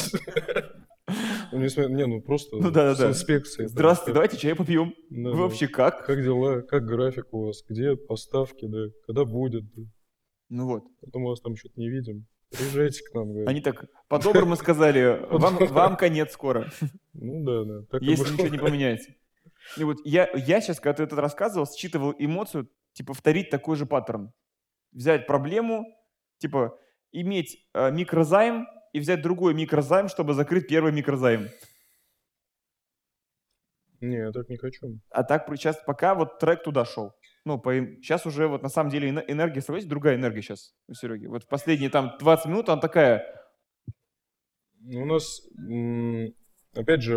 Ну, 1.52 1.58
не, 1.60 2.06
ну 2.06 2.20
просто 2.20 2.56
ну, 2.56 2.70
да, 2.70 2.94
да, 2.94 2.94
с 2.94 3.00
инспекцией. 3.00 3.68
Здравствуйте, 3.68 4.12
давайте 4.12 4.36
чай 4.36 4.54
попьем. 4.54 4.92
Вы 5.08 5.34
вообще 5.34 5.66
как? 5.66 6.04
Как 6.04 6.22
дела? 6.22 6.60
Как 6.60 6.84
график 6.84 7.32
у 7.32 7.46
вас? 7.46 7.62
Где 7.66 7.96
поставки, 7.96 8.66
да? 8.66 8.88
Когда 9.06 9.24
будет? 9.24 9.64
Ну 10.50 10.66
вот. 10.66 10.84
Потом 11.00 11.22
мы 11.22 11.30
вас 11.30 11.40
там 11.40 11.56
что-то 11.56 11.80
не 11.80 11.88
видим. 11.88 12.26
Приезжайте 12.50 13.02
к 13.04 13.14
нам. 13.14 13.46
Они 13.46 13.60
так 13.60 13.84
по-доброму 14.08 14.56
сказали, 14.56 15.26
вам, 15.30 15.56
вам 15.70 15.96
конец 15.96 16.32
скоро. 16.32 16.70
Ну 17.12 17.44
да, 17.44 17.64
да. 17.64 17.86
Так 17.90 18.02
Если 18.02 18.32
ничего 18.32 18.48
не 18.48 18.58
поменяется. 18.58 19.12
И 19.76 19.84
вот 19.84 19.98
я, 20.04 20.30
я 20.34 20.60
сейчас, 20.60 20.80
когда 20.80 20.94
ты 20.94 21.02
это 21.02 21.16
рассказывал, 21.16 21.66
считывал 21.66 22.14
эмоцию, 22.18 22.70
типа, 22.94 23.08
повторить 23.08 23.50
такой 23.50 23.76
же 23.76 23.86
паттерн. 23.86 24.32
Взять 24.92 25.26
проблему, 25.26 25.84
типа, 26.38 26.78
иметь 27.12 27.68
э, 27.74 27.90
микрозайм 27.90 28.66
и 28.92 29.00
взять 29.00 29.20
другой 29.20 29.52
микрозайм, 29.52 30.08
чтобы 30.08 30.32
закрыть 30.32 30.68
первый 30.68 30.92
микрозайм. 30.92 31.48
Не, 34.00 34.18
я 34.18 34.32
так 34.32 34.48
не 34.48 34.56
хочу. 34.56 35.00
А 35.10 35.24
так 35.24 35.46
сейчас 35.50 35.76
пока 35.84 36.14
вот 36.14 36.38
трек 36.38 36.62
туда 36.62 36.84
шел. 36.84 37.12
Ну, 37.48 37.58
по, 37.58 37.72
сейчас 37.72 38.26
уже 38.26 38.46
вот 38.46 38.62
на 38.62 38.68
самом 38.68 38.90
деле 38.90 39.08
энергия, 39.08 39.62
смотрите, 39.62 39.88
другая 39.88 40.16
энергия 40.16 40.42
сейчас 40.42 40.74
у 40.86 40.92
Сереги. 40.92 41.24
Вот 41.28 41.44
в 41.44 41.48
последние 41.48 41.88
там 41.88 42.12
20 42.20 42.44
минут 42.44 42.68
она 42.68 42.78
такая... 42.78 43.24
У 44.84 45.06
нас 45.06 45.40
опять 46.74 47.00
же, 47.00 47.16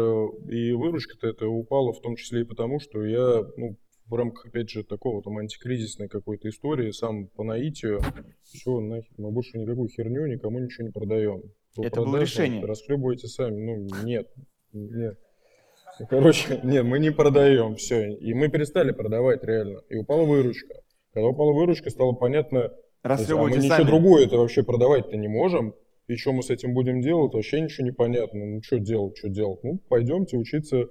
и 0.49 0.71
выручка-то 0.71 1.27
это 1.27 1.47
упала 1.47 1.91
в 1.91 1.99
том 1.99 2.15
числе 2.15 2.43
и 2.43 2.45
потому, 2.45 2.79
что 2.79 3.03
я, 3.03 3.43
ну, 3.57 3.75
в 4.05 4.13
рамках, 4.13 4.45
опять 4.45 4.69
же, 4.69 4.85
такого 4.85 5.21
там 5.21 5.37
антикризисной 5.37 6.07
какой-то 6.07 6.47
истории, 6.47 6.91
сам 6.91 7.27
по 7.27 7.43
наитию, 7.43 7.99
все, 8.43 8.79
нахер, 8.79 9.11
мы 9.17 9.31
больше 9.31 9.57
никакую 9.57 9.89
херню 9.89 10.27
никому 10.27 10.59
ничего 10.59 10.87
не 10.87 10.93
продаем. 10.93 11.41
Кто 11.73 11.83
это 11.83 12.03
было 12.03 12.21
решение. 12.21 12.63
Расхлебывайте 12.63 13.27
сами. 13.27 13.59
Ну, 13.59 14.05
нет, 14.05 14.31
нет. 14.71 15.19
Короче, 16.09 16.59
нет, 16.63 16.85
мы 16.85 16.99
не 16.99 17.11
продаем, 17.11 17.75
все. 17.75 18.11
И 18.13 18.33
мы 18.33 18.49
перестали 18.49 18.91
продавать 18.91 19.43
реально. 19.43 19.81
И 19.89 19.95
упала 19.95 20.23
выручка. 20.23 20.75
Когда 21.13 21.27
упала 21.27 21.53
выручка, 21.53 21.89
стало 21.89 22.13
понятно, 22.13 22.71
Раз 23.03 23.29
а 23.29 23.35
мы 23.35 23.51
ничего 23.51 23.83
другое 23.83 24.25
это 24.25 24.37
вообще 24.37 24.63
продавать-то 24.63 25.17
не 25.17 25.27
можем. 25.27 25.73
И 26.07 26.15
что 26.15 26.33
мы 26.33 26.43
с 26.43 26.49
этим 26.49 26.73
будем 26.73 27.01
делать, 27.01 27.33
вообще 27.33 27.61
ничего 27.61 27.85
не 27.85 27.91
понятно. 27.91 28.45
Ну, 28.45 28.61
что 28.61 28.79
делать, 28.79 29.17
что 29.17 29.29
делать? 29.29 29.63
Ну, 29.63 29.79
пойдемте 29.87 30.37
учиться 30.37 30.87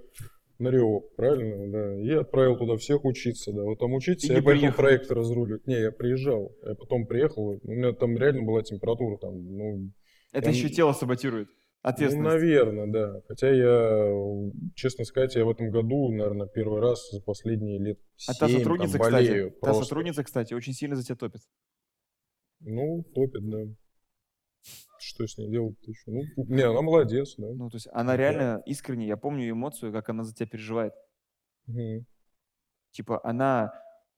на 0.58 0.68
Рио, 0.68 1.00
правильно? 1.16 1.70
Да. 1.70 2.00
И 2.00 2.10
отправил 2.10 2.56
туда 2.56 2.76
всех 2.76 3.04
учиться, 3.04 3.52
да. 3.52 3.62
Вот 3.62 3.78
там 3.78 3.92
учиться, 3.92 4.32
и 4.32 4.36
я 4.36 4.42
поехал 4.42 4.74
проект 4.74 5.10
разруливать. 5.10 5.66
Не, 5.66 5.80
я 5.80 5.92
приезжал. 5.92 6.52
Я 6.66 6.74
потом 6.74 7.06
приехал, 7.06 7.60
у 7.62 7.70
меня 7.70 7.92
там 7.92 8.16
реально 8.16 8.42
была 8.42 8.62
температура 8.62 9.18
там, 9.18 9.34
ну... 9.56 9.90
Это 10.32 10.44
там... 10.44 10.54
еще 10.54 10.68
тело 10.68 10.92
саботирует. 10.92 11.48
Ну, 11.82 12.22
наверное, 12.22 12.86
да. 12.86 13.22
Хотя 13.26 13.50
я, 13.50 14.50
честно 14.74 15.04
сказать, 15.04 15.34
я 15.34 15.44
в 15.44 15.50
этом 15.50 15.70
году, 15.70 16.10
наверное, 16.10 16.46
первый 16.46 16.80
раз 16.80 17.10
за 17.10 17.22
последние 17.22 17.78
лет 17.78 17.98
7 18.16 18.34
А 18.34 18.38
та 18.38 18.48
сотрудница, 18.48 18.98
там, 18.98 19.12
болею 19.12 19.50
кстати, 19.50 19.60
та 19.62 19.74
сотрудница, 19.74 20.24
кстати, 20.24 20.54
очень 20.54 20.74
сильно 20.74 20.96
за 20.96 21.04
тебя 21.04 21.16
топит. 21.16 21.40
Ну, 22.60 23.02
топит, 23.14 23.48
да. 23.48 23.74
Что 24.98 25.26
с 25.26 25.38
ней 25.38 25.50
делать 25.50 25.76
еще? 25.86 26.10
Ну, 26.10 26.22
не, 26.36 26.62
она 26.62 26.82
молодец, 26.82 27.34
да. 27.38 27.46
Ну, 27.48 27.70
то 27.70 27.76
есть 27.76 27.88
она 27.92 28.14
реально 28.14 28.56
да. 28.56 28.62
искренне, 28.66 29.06
я 29.06 29.16
помню 29.16 29.50
эмоцию, 29.50 29.92
как 29.92 30.10
она 30.10 30.24
за 30.24 30.34
тебя 30.34 30.46
переживает. 30.46 30.92
Угу. 31.66 32.04
Типа, 32.90 33.20
она 33.24 33.72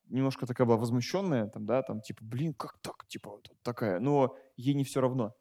немножко 0.08 0.46
такая 0.46 0.66
была 0.66 0.78
возмущенная, 0.78 1.46
там, 1.46 1.66
да, 1.66 1.82
там, 1.82 2.00
типа, 2.00 2.24
блин, 2.24 2.54
как 2.54 2.78
так, 2.82 3.06
типа, 3.06 3.30
вот 3.30 3.50
такая, 3.62 4.00
но 4.00 4.36
ей 4.56 4.74
не 4.74 4.82
все 4.82 5.00
равно. 5.00 5.36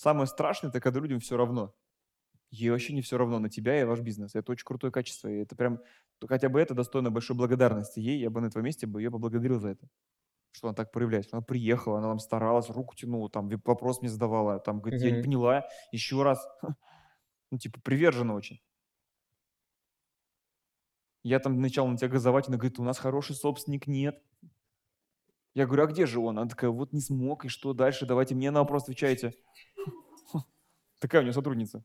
Самое 0.00 0.26
страшное, 0.26 0.70
это 0.70 0.80
когда 0.80 0.98
людям 0.98 1.20
все 1.20 1.36
равно. 1.36 1.74
Ей 2.50 2.70
вообще 2.70 2.94
не 2.94 3.02
все 3.02 3.18
равно 3.18 3.38
на 3.38 3.50
тебя 3.50 3.78
и 3.78 3.84
ваш 3.84 4.00
бизнес. 4.00 4.34
Это 4.34 4.50
очень 4.50 4.64
крутое 4.64 4.90
качество. 4.90 5.28
И 5.28 5.42
это 5.42 5.54
прям, 5.54 5.78
хотя 6.26 6.48
бы 6.48 6.58
это 6.58 6.72
достойно 6.72 7.10
большой 7.10 7.36
благодарности 7.36 8.00
ей. 8.00 8.18
Я 8.18 8.30
бы 8.30 8.40
на 8.40 8.50
твоем 8.50 8.64
месте 8.64 8.86
бы 8.86 9.02
ее 9.02 9.10
поблагодарил 9.10 9.60
за 9.60 9.68
это. 9.68 9.86
Что 10.52 10.68
она 10.68 10.74
так 10.74 10.90
проявляется. 10.90 11.36
Она 11.36 11.42
приехала, 11.42 11.98
она 11.98 12.08
там 12.08 12.18
старалась, 12.18 12.70
руку 12.70 12.94
тянула, 12.96 13.28
там 13.28 13.50
вопрос 13.62 14.00
мне 14.00 14.08
задавала. 14.08 14.58
Там, 14.58 14.80
говорит, 14.80 15.02
я 15.02 15.10
не 15.10 15.22
поняла, 15.22 15.68
еще 15.92 16.22
раз. 16.22 16.48
Ну, 17.52 17.58
типа, 17.58 17.80
привержена 17.80 18.32
очень. 18.32 18.62
Я 21.24 21.40
там 21.40 21.60
начал 21.60 21.86
на 21.88 21.96
тебя 21.96 22.06
газовать, 22.08 22.46
она 22.46 22.56
говорит, 22.56 22.78
у 22.78 22.84
нас 22.84 22.96
хороший 22.96 23.34
собственник 23.34 23.88
нет. 23.88 24.22
Я 25.54 25.66
говорю, 25.66 25.82
а 25.82 25.86
где 25.86 26.06
же 26.06 26.20
он? 26.20 26.38
Она 26.38 26.48
такая, 26.48 26.70
вот 26.70 26.92
не 26.92 27.00
смог, 27.00 27.44
и 27.44 27.48
что 27.48 27.72
дальше? 27.72 28.06
Давайте 28.06 28.34
мне 28.34 28.50
на 28.50 28.60
вопрос 28.60 28.84
отвечайте. 28.84 29.34
Такая 31.00 31.22
у 31.22 31.24
нее 31.24 31.32
сотрудница. 31.32 31.84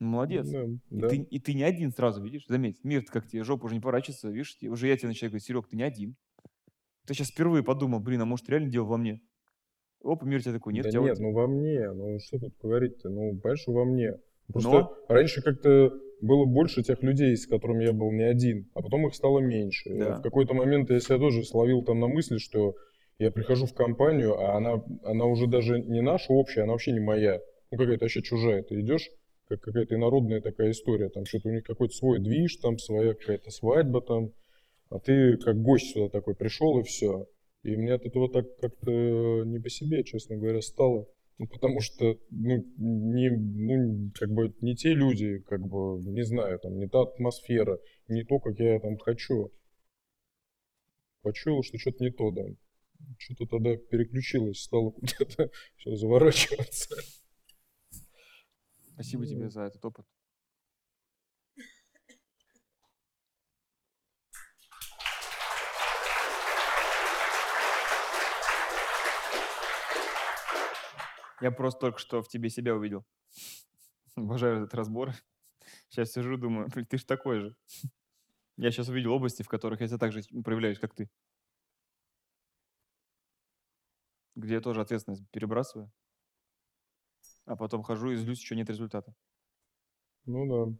Молодец. 0.00 0.48
Да, 0.48 0.64
и, 0.64 0.78
да. 0.90 1.08
Ты, 1.08 1.16
и 1.16 1.40
ты 1.40 1.54
не 1.54 1.62
один 1.62 1.90
сразу, 1.90 2.22
видишь? 2.22 2.46
Заметь, 2.46 2.84
мир 2.84 3.04
как 3.04 3.26
тебе, 3.26 3.42
жопу 3.42 3.66
уже 3.66 3.74
не 3.74 3.80
поворачивается, 3.80 4.28
видишь? 4.28 4.56
Уже 4.62 4.86
я 4.86 4.96
тебе 4.96 5.08
начинаю 5.08 5.30
говорить, 5.30 5.46
Серег, 5.46 5.66
ты 5.66 5.76
не 5.76 5.82
один. 5.82 6.16
Ты 7.06 7.14
сейчас 7.14 7.28
впервые 7.28 7.64
подумал, 7.64 8.00
блин, 8.00 8.20
а 8.20 8.24
может 8.24 8.48
реально 8.48 8.68
дело 8.68 8.84
во 8.84 8.96
мне? 8.96 9.22
Оп, 10.00 10.22
мир 10.22 10.42
тебе 10.42 10.54
такой, 10.54 10.74
нет, 10.74 10.84
да 10.84 11.00
нет, 11.00 11.18
ну 11.18 11.32
во 11.32 11.48
мне, 11.48 11.90
ну 11.90 12.20
что 12.20 12.38
тут 12.38 12.54
говорить-то, 12.62 13.08
ну, 13.08 13.36
понимаешь, 13.40 13.64
во 13.66 13.84
мне. 13.84 14.12
Просто 14.46 14.70
Но... 14.70 14.96
раньше 15.08 15.42
как-то 15.42 15.92
было 16.20 16.44
больше 16.44 16.82
тех 16.82 17.02
людей, 17.02 17.36
с 17.36 17.46
которыми 17.46 17.84
я 17.84 17.92
был 17.92 18.12
не 18.12 18.22
один, 18.22 18.70
а 18.74 18.82
потом 18.82 19.08
их 19.08 19.14
стало 19.14 19.40
меньше. 19.40 19.90
Да. 19.94 20.18
В 20.18 20.22
какой-то 20.22 20.54
момент 20.54 20.90
я 20.90 21.00
себя 21.00 21.18
тоже 21.18 21.42
словил 21.44 21.82
там 21.82 21.98
на 21.98 22.06
мысли, 22.06 22.38
что 22.38 22.76
я 23.18 23.32
прихожу 23.32 23.66
в 23.66 23.74
компанию, 23.74 24.38
а 24.38 24.56
она, 24.56 24.82
она 25.02 25.24
уже 25.24 25.46
даже 25.46 25.80
не 25.80 26.00
наша 26.02 26.32
общая, 26.32 26.62
она 26.62 26.72
вообще 26.72 26.92
не 26.92 27.00
моя. 27.00 27.40
Ну, 27.70 27.78
какая-то 27.78 28.04
вообще 28.04 28.22
чужая. 28.22 28.62
Ты 28.62 28.80
идешь, 28.80 29.10
как 29.48 29.60
какая-то 29.60 29.96
инородная 29.96 30.40
такая 30.40 30.70
история. 30.70 31.08
Там 31.08 31.24
что-то 31.24 31.48
у 31.48 31.52
них 31.52 31.64
какой-то 31.64 31.94
свой 31.94 32.20
движ, 32.20 32.56
там 32.56 32.78
своя 32.78 33.14
какая-то 33.14 33.50
свадьба 33.50 34.00
там. 34.02 34.32
А 34.90 35.00
ты 35.00 35.36
как 35.36 35.60
гость 35.60 35.92
сюда 35.92 36.08
такой 36.08 36.34
пришел 36.34 36.78
и 36.78 36.84
все. 36.84 37.26
И 37.64 37.76
мне 37.76 37.94
от 37.94 38.06
этого 38.06 38.30
так 38.30 38.46
как-то 38.58 38.90
не 39.44 39.58
по 39.58 39.68
себе, 39.68 40.04
честно 40.04 40.36
говоря, 40.36 40.62
стало. 40.62 41.06
Ну, 41.38 41.46
потому 41.46 41.80
что, 41.80 42.18
ну, 42.30 42.64
не, 42.78 43.30
ну, 43.30 44.10
как 44.14 44.30
бы 44.30 44.54
не 44.60 44.74
те 44.74 44.92
люди, 44.92 45.38
как 45.40 45.60
бы, 45.60 46.00
не 46.00 46.22
знаю, 46.22 46.58
там, 46.58 46.76
не 46.78 46.88
та 46.88 47.02
атмосфера, 47.02 47.78
не 48.08 48.24
то, 48.24 48.40
как 48.40 48.58
я 48.58 48.80
там 48.80 48.96
хочу. 48.98 49.52
Почуял, 51.22 51.62
что 51.62 51.78
что-то 51.78 52.02
не 52.02 52.10
то, 52.10 52.30
да. 52.32 52.42
Что-то 53.18 53.46
тогда 53.46 53.76
переключилось, 53.76 54.62
стало 54.62 54.92
где-то 55.00 55.50
все 55.76 55.96
заворачиваться. 55.96 56.96
Спасибо 58.94 59.26
тебе 59.26 59.48
за 59.48 59.62
этот 59.62 59.84
опыт. 59.84 60.06
Я 71.40 71.52
просто 71.52 71.80
только 71.80 71.98
что 71.98 72.22
в 72.22 72.28
тебе 72.28 72.50
себя 72.50 72.74
увидел. 72.74 73.06
Обожаю 74.16 74.58
этот 74.58 74.74
разбор. 74.74 75.12
Сейчас 75.88 76.12
сижу, 76.12 76.36
думаю, 76.36 76.68
ты 76.70 76.98
же 76.98 77.04
такой 77.06 77.40
же. 77.40 77.56
Я 78.56 78.72
сейчас 78.72 78.88
увидел 78.88 79.12
области, 79.12 79.44
в 79.44 79.48
которых 79.48 79.80
я 79.80 79.86
себя 79.86 79.98
так 79.98 80.10
же 80.10 80.20
проявляюсь, 80.42 80.80
как 80.80 80.92
ты. 80.92 81.08
Где 84.38 84.54
я 84.54 84.60
тоже 84.60 84.80
ответственность 84.80 85.28
перебрасываю. 85.32 85.90
А 87.44 87.56
потом 87.56 87.82
хожу 87.82 88.12
и 88.12 88.16
злюсь, 88.16 88.40
что 88.40 88.54
нет 88.54 88.70
результата. 88.70 89.12
Ну 90.26 90.46
да. 90.46 90.72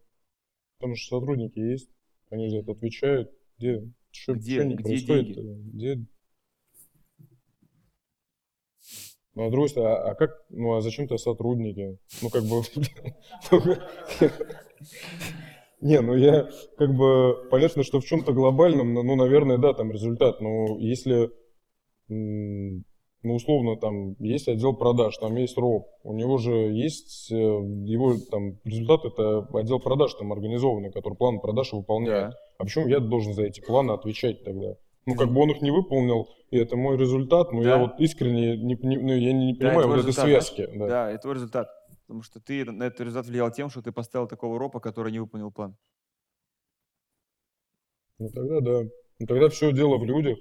Потому 0.78 0.94
что 0.94 1.18
сотрудники 1.18 1.58
есть, 1.58 1.90
они 2.30 2.50
за 2.50 2.58
это 2.58 2.70
отвечают. 2.70 3.32
Где, 3.58 3.82
что, 4.12 4.34
где, 4.34 4.60
что 4.60 4.68
где 4.68 4.76
происходит? 4.76 5.34
Деньги? 5.34 5.76
Где 5.76 6.06
Ну, 9.34 9.48
а 9.48 9.50
другой 9.50 9.72
а, 9.76 10.10
а 10.10 10.14
как, 10.14 10.46
ну, 10.50 10.76
а 10.76 10.80
зачем-то 10.80 11.16
сотрудники? 11.16 11.98
Ну, 12.22 12.30
как 12.30 12.44
бы... 12.44 12.62
Не, 15.80 16.00
ну 16.00 16.14
я 16.14 16.48
как 16.76 16.94
бы 16.94 17.48
понятно, 17.50 17.82
что 17.82 18.00
в 18.00 18.04
чем-то 18.04 18.32
глобальном, 18.32 18.94
ну, 18.94 19.16
наверное, 19.16 19.58
да, 19.58 19.74
там 19.74 19.90
результат. 19.90 20.40
Но 20.40 20.78
если, 20.78 21.32
ну, 23.22 23.34
условно, 23.34 23.76
там 23.76 24.14
есть 24.20 24.48
отдел 24.48 24.74
продаж, 24.74 25.16
там 25.18 25.34
есть 25.36 25.58
РОП, 25.58 25.88
у 26.04 26.12
него 26.12 26.38
же 26.38 26.52
есть 26.52 27.30
э, 27.32 27.34
его 27.34 28.14
там 28.30 28.58
результат 28.64 29.04
это 29.04 29.40
отдел 29.52 29.80
продаж 29.80 30.14
там 30.14 30.32
организованный, 30.32 30.92
который 30.92 31.14
план 31.14 31.40
продаж 31.40 31.72
выполняет. 31.72 32.34
А 32.58 32.64
почему 32.64 32.86
я 32.86 33.00
должен 33.00 33.34
за 33.34 33.42
эти 33.44 33.60
планы 33.60 33.92
отвечать 33.92 34.44
тогда? 34.44 34.74
Ну, 35.06 35.14
как 35.14 35.32
бы 35.32 35.40
он 35.40 35.50
их 35.50 35.62
не 35.62 35.70
выполнил, 35.70 36.28
и 36.50 36.58
это 36.58 36.76
мой 36.76 36.96
результат, 36.96 37.52
но 37.52 37.62
да. 37.62 37.68
я 37.70 37.78
вот 37.78 37.98
искренне 37.98 38.56
не, 38.56 38.74
не, 38.74 38.96
ну, 38.98 39.14
я 39.14 39.32
не 39.32 39.54
понимаю 39.54 39.82
да, 39.82 39.86
вот 39.88 39.98
этой 40.00 40.12
связки. 40.12 40.68
Да. 40.74 40.86
да, 40.86 41.10
это 41.10 41.22
твой 41.22 41.34
результат. 41.34 41.68
Потому 42.06 42.22
что 42.22 42.40
ты 42.40 42.64
на 42.64 42.84
этот 42.84 43.00
результат 43.00 43.26
влиял 43.26 43.50
тем, 43.50 43.68
что 43.70 43.82
ты 43.82 43.90
поставил 43.90 44.26
такого 44.26 44.58
ропа, 44.58 44.80
который 44.80 45.12
не 45.12 45.18
выполнил 45.18 45.50
план. 45.50 45.76
Ну 48.18 48.28
тогда 48.30 48.60
да. 48.60 48.82
Ну 49.18 49.26
тогда 49.26 49.48
все 49.48 49.72
дело 49.72 49.98
в 49.98 50.04
людях. 50.04 50.38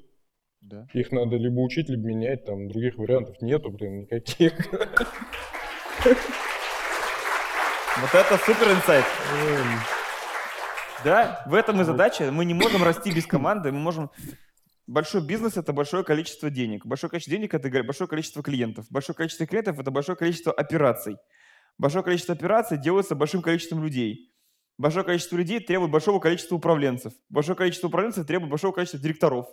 Да. 0.70 0.86
Их 0.93 1.13
надо 1.13 1.38
либо 1.38 1.61
учить, 1.61 1.88
либо 1.88 2.07
менять, 2.07 2.43
там 2.43 2.68
других 2.68 2.97
вариантов 2.97 3.41
нету, 3.41 3.72
блин, 3.72 3.99
никаких. 3.99 4.53
Вот 7.99 8.13
это 8.13 8.38
супер 8.45 8.72
инсайт. 8.74 9.05
Да, 11.05 11.41
в 11.47 11.53
этом 11.53 11.80
и 11.80 11.86
задача. 11.86 12.32
Мы 12.32 12.43
не 12.43 12.53
можем 12.53 12.84
расти 12.84 13.11
без 13.11 13.26
команды, 13.26 13.72
мы 13.72 13.80
можем 13.80 14.11
Большой 14.88 15.22
бизнес– 15.22 15.57
это 15.57 15.74
большое 15.74 16.03
количество 16.03 16.49
денег. 16.49 16.86
Большое 16.86 17.09
количество 17.09 17.36
денег– 17.36 17.53
это 17.53 17.84
большое 17.84 18.09
количество 18.09 18.41
клиентов. 18.41 18.86
Большое 18.89 19.15
количество 19.15 19.45
клиентов– 19.45 19.80
это 19.80 19.91
большое 19.91 20.18
количество 20.18 20.53
операций. 20.53 21.18
Большое 21.78 22.05
количество 22.05 22.34
операций 22.34 22.78
делается 22.78 23.13
большим 23.13 23.41
количеством 23.41 23.84
людей. 23.84 24.34
Большое 24.78 25.03
количество 25.05 25.36
людей 25.36 25.59
требует 25.59 25.91
большого 25.91 26.20
количества 26.20 26.55
управленцев. 26.55 27.13
Большое 27.30 27.57
количество 27.57 27.88
управленцев 27.88 28.26
требует 28.26 28.49
большого 28.49 28.72
количества 28.72 28.99
директоров. 28.99 29.47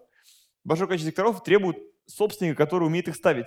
Большое 0.65 0.89
количество 0.89 1.11
директоров 1.11 1.45
требует 1.45 1.79
собственника, 2.07 2.57
который 2.57 2.85
умеет 2.85 3.09
их 3.09 3.17
ставить. 3.17 3.47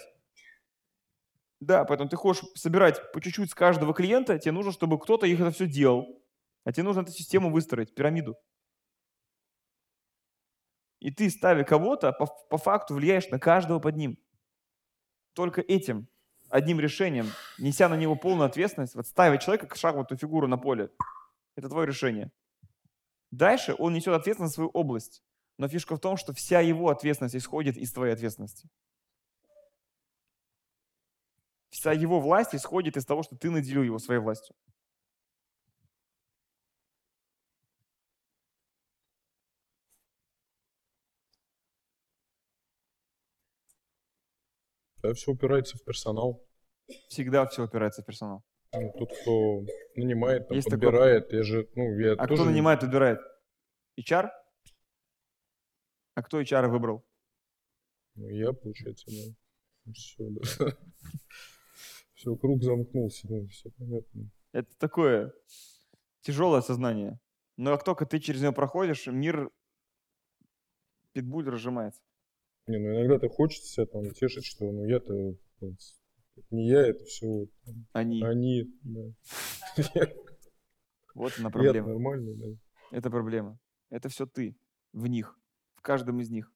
Да, 1.59 1.85
поэтому 1.85 2.09
ты 2.09 2.15
хочешь 2.15 2.45
собирать 2.55 3.11
по 3.11 3.19
чуть-чуть 3.19 3.51
с 3.51 3.55
каждого 3.55 3.93
клиента, 3.93 4.37
тебе 4.37 4.51
нужно, 4.51 4.71
чтобы 4.71 4.99
кто-то 4.99 5.25
их 5.25 5.39
это 5.39 5.51
все 5.51 5.67
делал. 5.67 6.21
А 6.63 6.71
тебе 6.71 6.83
нужно 6.83 7.01
эту 7.01 7.11
систему 7.11 7.51
выстроить, 7.51 7.95
пирамиду. 7.95 8.37
И 10.99 11.11
ты, 11.11 11.29
ставя 11.29 11.63
кого-то, 11.63 12.11
по, 12.11 12.25
по 12.25 12.57
факту 12.57 12.95
влияешь 12.95 13.29
на 13.29 13.39
каждого 13.39 13.79
под 13.79 13.95
ним. 13.95 14.17
Только 15.33 15.61
этим. 15.61 16.07
одним 16.49 16.79
решением, 16.79 17.27
неся 17.57 17.89
на 17.89 17.95
него 17.95 18.15
полную 18.15 18.47
ответственность, 18.47 18.95
вот 18.95 19.07
ставить 19.07 19.41
человека 19.41 19.73
шахматную 19.75 20.19
фигуру 20.19 20.47
на 20.47 20.57
поле, 20.57 20.89
это 21.55 21.69
твое 21.69 21.87
решение. 21.87 22.31
Дальше 23.31 23.75
он 23.77 23.93
несет 23.93 24.13
ответственность 24.13 24.53
за 24.53 24.55
свою 24.55 24.69
область. 24.69 25.23
Но 25.57 25.67
фишка 25.67 25.95
в 25.95 25.99
том, 25.99 26.17
что 26.17 26.33
вся 26.33 26.59
его 26.61 26.89
ответственность 26.89 27.35
исходит 27.35 27.77
из 27.77 27.91
твоей 27.91 28.13
ответственности. 28.13 28.69
Вся 31.69 31.91
его 31.91 32.19
власть 32.19 32.55
исходит 32.55 32.95
из 32.97 33.05
того, 33.05 33.23
что 33.23 33.35
ты 33.35 33.49
наделил 33.49 33.83
его 33.83 33.99
своей 33.99 34.19
властью. 34.21 34.55
Да, 45.03 45.13
все 45.13 45.31
упирается 45.31 45.77
в 45.77 45.83
персонал. 45.83 46.45
Всегда 47.09 47.45
все 47.47 47.63
упирается 47.63 48.01
в 48.01 48.05
персонал. 48.05 48.43
Ну, 48.73 48.91
тот, 48.97 49.09
кто 49.21 49.61
нанимает, 49.95 50.47
там, 50.47 50.55
Есть 50.55 50.69
такой- 50.69 50.87
подбирает, 50.87 51.31
я 51.31 51.43
же, 51.43 51.67
ну, 51.75 51.97
я 51.99 52.13
А 52.13 52.27
тоже... 52.27 52.41
кто 52.43 52.49
нанимает, 52.49 52.83
выбирает? 52.83 53.19
HR? 53.99 54.29
А 56.17 56.23
кто 56.23 56.41
HR 56.41 56.67
выбрал? 56.69 57.05
Ну, 58.15 58.27
я, 58.29 58.51
получается, 58.51 59.05
да. 59.11 59.91
Все, 59.93 60.27
да. 60.31 60.75
Все, 62.15 62.35
круг 62.35 62.63
замкнулся, 62.63 63.27
да, 63.27 63.45
все 63.45 63.69
понятно. 63.77 64.27
Это 64.51 64.75
такое 64.79 65.31
тяжелое 66.21 66.61
сознание. 66.61 67.19
Но 67.55 67.71
как 67.75 67.83
только 67.83 68.07
ты 68.07 68.19
через 68.19 68.41
него 68.41 68.51
проходишь, 68.51 69.05
мир 69.05 69.51
питбуль 71.13 71.47
разжимается. 71.47 72.01
Не, 72.65 72.79
ну 72.79 72.95
иногда 72.95 73.19
ты 73.19 73.29
хочется 73.29 73.71
себя 73.71 73.85
там 73.85 74.09
тешить, 74.09 74.45
что 74.45 74.71
ну 74.71 74.85
я-то 74.85 75.13
вот, 75.59 75.75
не 76.49 76.67
я, 76.67 76.79
это 76.87 77.05
все 77.05 77.45
Они. 77.93 78.23
они, 78.23 78.73
да. 78.81 79.01
Я, 79.93 80.07
Вот 81.13 81.33
она 81.37 81.49
я 81.49 81.51
проблема. 81.51 81.89
нормальный, 81.89 82.35
да. 82.35 82.59
Это 82.89 83.11
проблема. 83.11 83.59
Это 83.91 84.09
все 84.09 84.25
ты 84.25 84.57
в 84.93 85.05
них, 85.05 85.39
каждом 85.87 86.19
из 86.19 86.29
них. 86.29 86.51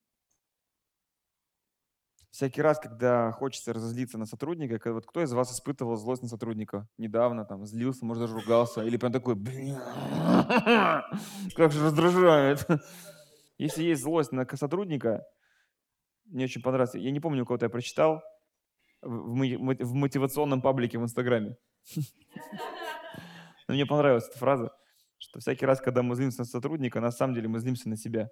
Всякий 2.30 2.62
раз, 2.62 2.78
когда 2.78 3.32
хочется 3.32 3.72
разозлиться 3.72 4.18
на 4.18 4.26
сотрудника, 4.26 4.78
когда- 4.78 4.94
вот 4.94 5.06
кто 5.06 5.22
из 5.22 5.32
вас 5.32 5.52
испытывал 5.52 5.96
злость 5.96 6.22
на 6.22 6.28
сотрудника 6.28 6.88
недавно, 6.98 7.44
там, 7.44 7.66
злился, 7.66 8.06
может, 8.06 8.22
даже 8.22 8.34
ругался, 8.34 8.82
или 8.82 8.96
прям 8.96 9.12
такой, 9.12 9.34
как 11.56 11.72
же 11.72 11.84
раздражает. 11.84 12.66
Если 13.58 13.84
есть 13.84 14.02
злость 14.02 14.32
на 14.32 14.46
сотрудника, 14.56 15.22
мне 16.24 16.44
очень 16.44 16.62
понравилось, 16.62 16.94
я 16.94 17.10
не 17.10 17.20
помню, 17.20 17.42
у 17.42 17.46
кого-то 17.46 17.66
я 17.66 17.70
прочитал, 17.70 18.22
в 19.02 19.94
мотивационном 19.94 20.62
паблике 20.62 20.98
в 20.98 21.02
Инстаграме. 21.02 21.56
Но 23.68 23.74
мне 23.74 23.84
понравилась 23.84 24.28
эта 24.28 24.38
фраза, 24.38 24.70
что 25.18 25.40
всякий 25.40 25.66
раз, 25.66 25.80
когда 25.80 26.02
мы 26.02 26.16
злимся 26.16 26.40
на 26.40 26.44
сотрудника, 26.46 27.00
на 27.00 27.10
самом 27.10 27.34
деле 27.34 27.48
мы 27.48 27.60
злимся 27.60 27.88
на 27.88 27.96
себя. 27.96 28.30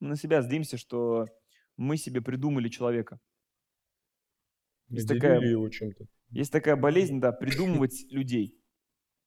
На 0.00 0.16
себя 0.16 0.42
злимся, 0.42 0.76
что 0.78 1.26
мы 1.76 1.96
себе 1.96 2.20
придумали 2.22 2.68
человека. 2.68 3.18
Есть 4.88 5.08
Наделили 5.08 5.20
такая- 5.34 5.48
его 5.50 5.68
чем-то. 5.68 6.04
Есть 6.30 6.52
такая 6.52 6.76
болезнь, 6.76 7.20
да, 7.20 7.32
придумывать 7.82 8.06
людей. 8.10 8.56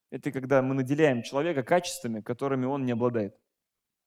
Это 0.10 0.32
когда 0.32 0.62
мы 0.62 0.76
наделяем 0.76 1.24
человека 1.24 1.64
качествами, 1.64 2.22
которыми 2.22 2.66
он 2.66 2.86
не 2.86 2.92
обладает. 2.92 3.36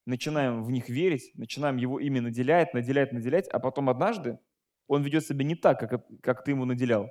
Начинаем 0.07 0.63
в 0.63 0.71
них 0.71 0.89
верить, 0.89 1.33
начинаем 1.35 1.77
его 1.79 1.99
ими 1.99 2.21
наделять, 2.21 2.75
наделять, 2.75 3.13
наделять, 3.13 3.49
а 3.49 3.59
потом 3.59 3.89
однажды 3.91 4.39
он 4.87 5.03
ведет 5.03 5.27
себя 5.27 5.45
не 5.45 5.57
так, 5.57 5.81
как, 5.81 6.07
как 6.23 6.45
ты 6.45 6.53
ему 6.53 6.65
наделял. 6.65 7.11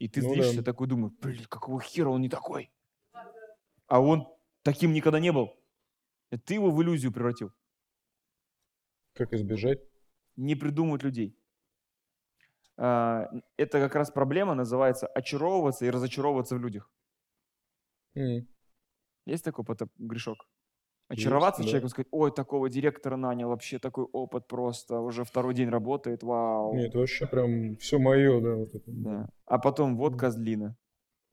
И 0.00 0.08
ты 0.08 0.22
Ну 0.22 0.34
злишься, 0.34 0.56
да. 0.58 0.62
такой 0.64 0.88
думаешь, 0.88 1.14
блин, 1.20 1.44
какого 1.48 1.80
хера 1.80 2.08
он 2.10 2.20
не 2.20 2.28
такой? 2.28 2.70
А 3.86 4.00
он 4.00 4.26
таким 4.62 4.92
никогда 4.92 5.20
не 5.20 5.30
был. 5.32 5.50
Это 6.30 6.42
ты 6.42 6.54
его 6.54 6.70
в 6.72 6.82
иллюзию 6.82 7.12
превратил. 7.12 7.52
Как 9.16 9.32
избежать? 9.32 9.80
не 10.36 10.54
придумывать 10.54 11.02
людей. 11.02 11.34
А, 12.76 13.30
Это 13.56 13.80
как 13.80 13.94
раз 13.94 14.10
проблема 14.10 14.54
называется 14.54 15.06
очаровываться 15.06 15.86
и 15.86 15.90
разочаровываться 15.90 16.56
в 16.56 16.60
людях. 16.60 16.90
М, 18.14 18.46
Есть 19.26 19.44
такой 19.44 19.64
потоп- 19.64 19.90
грешок? 19.98 20.36
Очароваться 21.08 21.62
да. 21.62 21.68
человеком, 21.68 21.88
сказать, 21.88 22.08
ой, 22.10 22.32
такого 22.32 22.68
директора 22.68 23.16
нанял, 23.16 23.48
вообще 23.48 23.78
такой 23.78 24.04
опыт 24.12 24.46
просто, 24.48 25.00
уже 25.00 25.24
второй 25.24 25.54
день 25.54 25.68
работает, 25.70 26.22
вау. 26.22 26.74
Нет, 26.74 26.94
вообще 26.94 27.26
прям 27.26 27.76
все 27.76 27.98
мое, 27.98 28.40
да, 28.40 28.54
вот 28.56 28.74
это. 28.74 28.84
Да. 28.86 29.28
А 29.46 29.58
потом 29.58 29.96
вот 29.96 30.16
козлина. 30.18 30.76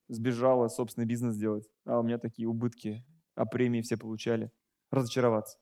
Сбежала 0.09 0.67
собственный 0.69 1.07
бизнес 1.07 1.35
делать. 1.37 1.67
А 1.85 1.99
у 1.99 2.03
меня 2.03 2.17
такие 2.19 2.47
убытки, 2.47 3.03
а 3.35 3.45
премии 3.45 3.81
все 3.81 3.97
получали. 3.97 4.51
Разочароваться. 4.91 5.57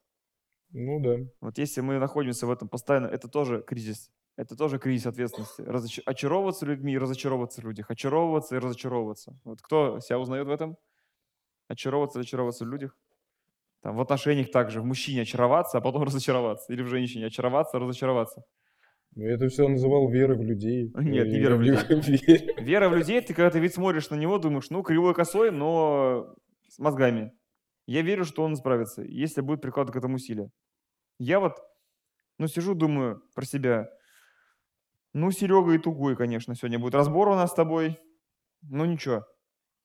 Ну 0.73 0.99
да. 1.01 1.17
Вот 1.41 1.57
если 1.57 1.81
мы 1.81 1.99
находимся 1.99 2.47
в 2.47 2.51
этом 2.51 2.69
постоянно, 2.69 3.07
это 3.07 3.27
тоже 3.27 3.61
кризис. 3.61 4.09
Это 4.37 4.55
тоже 4.55 4.79
кризис 4.79 5.05
ответственности. 5.07 5.61
Разоч- 5.61 6.01
Очаровываться 6.05 6.65
людьми 6.65 6.93
и 6.93 6.97
разочаровываться 6.97 7.61
в 7.61 7.65
людях. 7.65 7.91
Очаровываться 7.91 8.55
и 8.55 8.59
разочаровываться. 8.59 9.37
Вот 9.43 9.61
кто 9.61 9.99
себя 9.99 10.19
узнает 10.19 10.47
в 10.47 10.51
этом? 10.51 10.77
Очаровываться 11.67 12.19
и 12.19 12.21
разочаровываться 12.21 12.65
в 12.65 12.69
людях. 12.69 12.97
Там, 13.81 13.95
в 13.95 14.01
отношениях 14.01 14.51
также. 14.51 14.79
В 14.81 14.85
мужчине 14.85 15.23
очароваться, 15.23 15.77
а 15.77 15.81
потом 15.81 16.03
разочароваться. 16.05 16.71
Или 16.71 16.81
в 16.81 16.87
женщине 16.87 17.25
очароваться, 17.25 17.77
разочароваться. 17.79 18.43
Ну, 19.15 19.23
Я 19.23 19.33
это 19.33 19.49
все 19.49 19.67
называл 19.67 20.09
верой 20.09 20.37
в 20.37 20.41
людей. 20.41 20.91
Нет, 20.95 21.27
не 21.27 21.39
вера 21.39 21.57
в 21.57 21.61
вере. 21.61 22.55
Вера 22.59 22.87
в 22.87 22.95
людей, 22.95 23.19
ты 23.21 23.33
когда 23.33 23.49
ты 23.49 23.59
ведь 23.59 23.73
смотришь 23.73 24.09
на 24.09 24.15
него, 24.15 24.37
думаешь, 24.37 24.69
ну, 24.69 24.81
кривой 24.83 25.13
косой, 25.13 25.51
но 25.51 26.33
с 26.69 26.79
мозгами. 26.79 27.33
Я 27.91 28.03
верю, 28.03 28.23
что 28.23 28.43
он 28.43 28.55
справится, 28.55 29.01
если 29.01 29.41
будет 29.41 29.61
прикладывать 29.61 29.95
к 29.95 29.97
этому 29.97 30.15
усилия. 30.15 30.49
Я 31.19 31.41
вот, 31.41 31.57
ну, 32.37 32.47
сижу, 32.47 32.73
думаю 32.73 33.21
про 33.35 33.43
себя, 33.43 33.89
ну, 35.13 35.29
Серега 35.31 35.73
и 35.73 35.77
тугой, 35.77 36.15
конечно, 36.15 36.55
сегодня 36.55 36.79
будет 36.79 36.95
разбор 36.95 37.27
у 37.27 37.35
нас 37.35 37.51
с 37.51 37.53
тобой. 37.53 37.99
Ну, 38.61 38.85
ничего. 38.85 39.25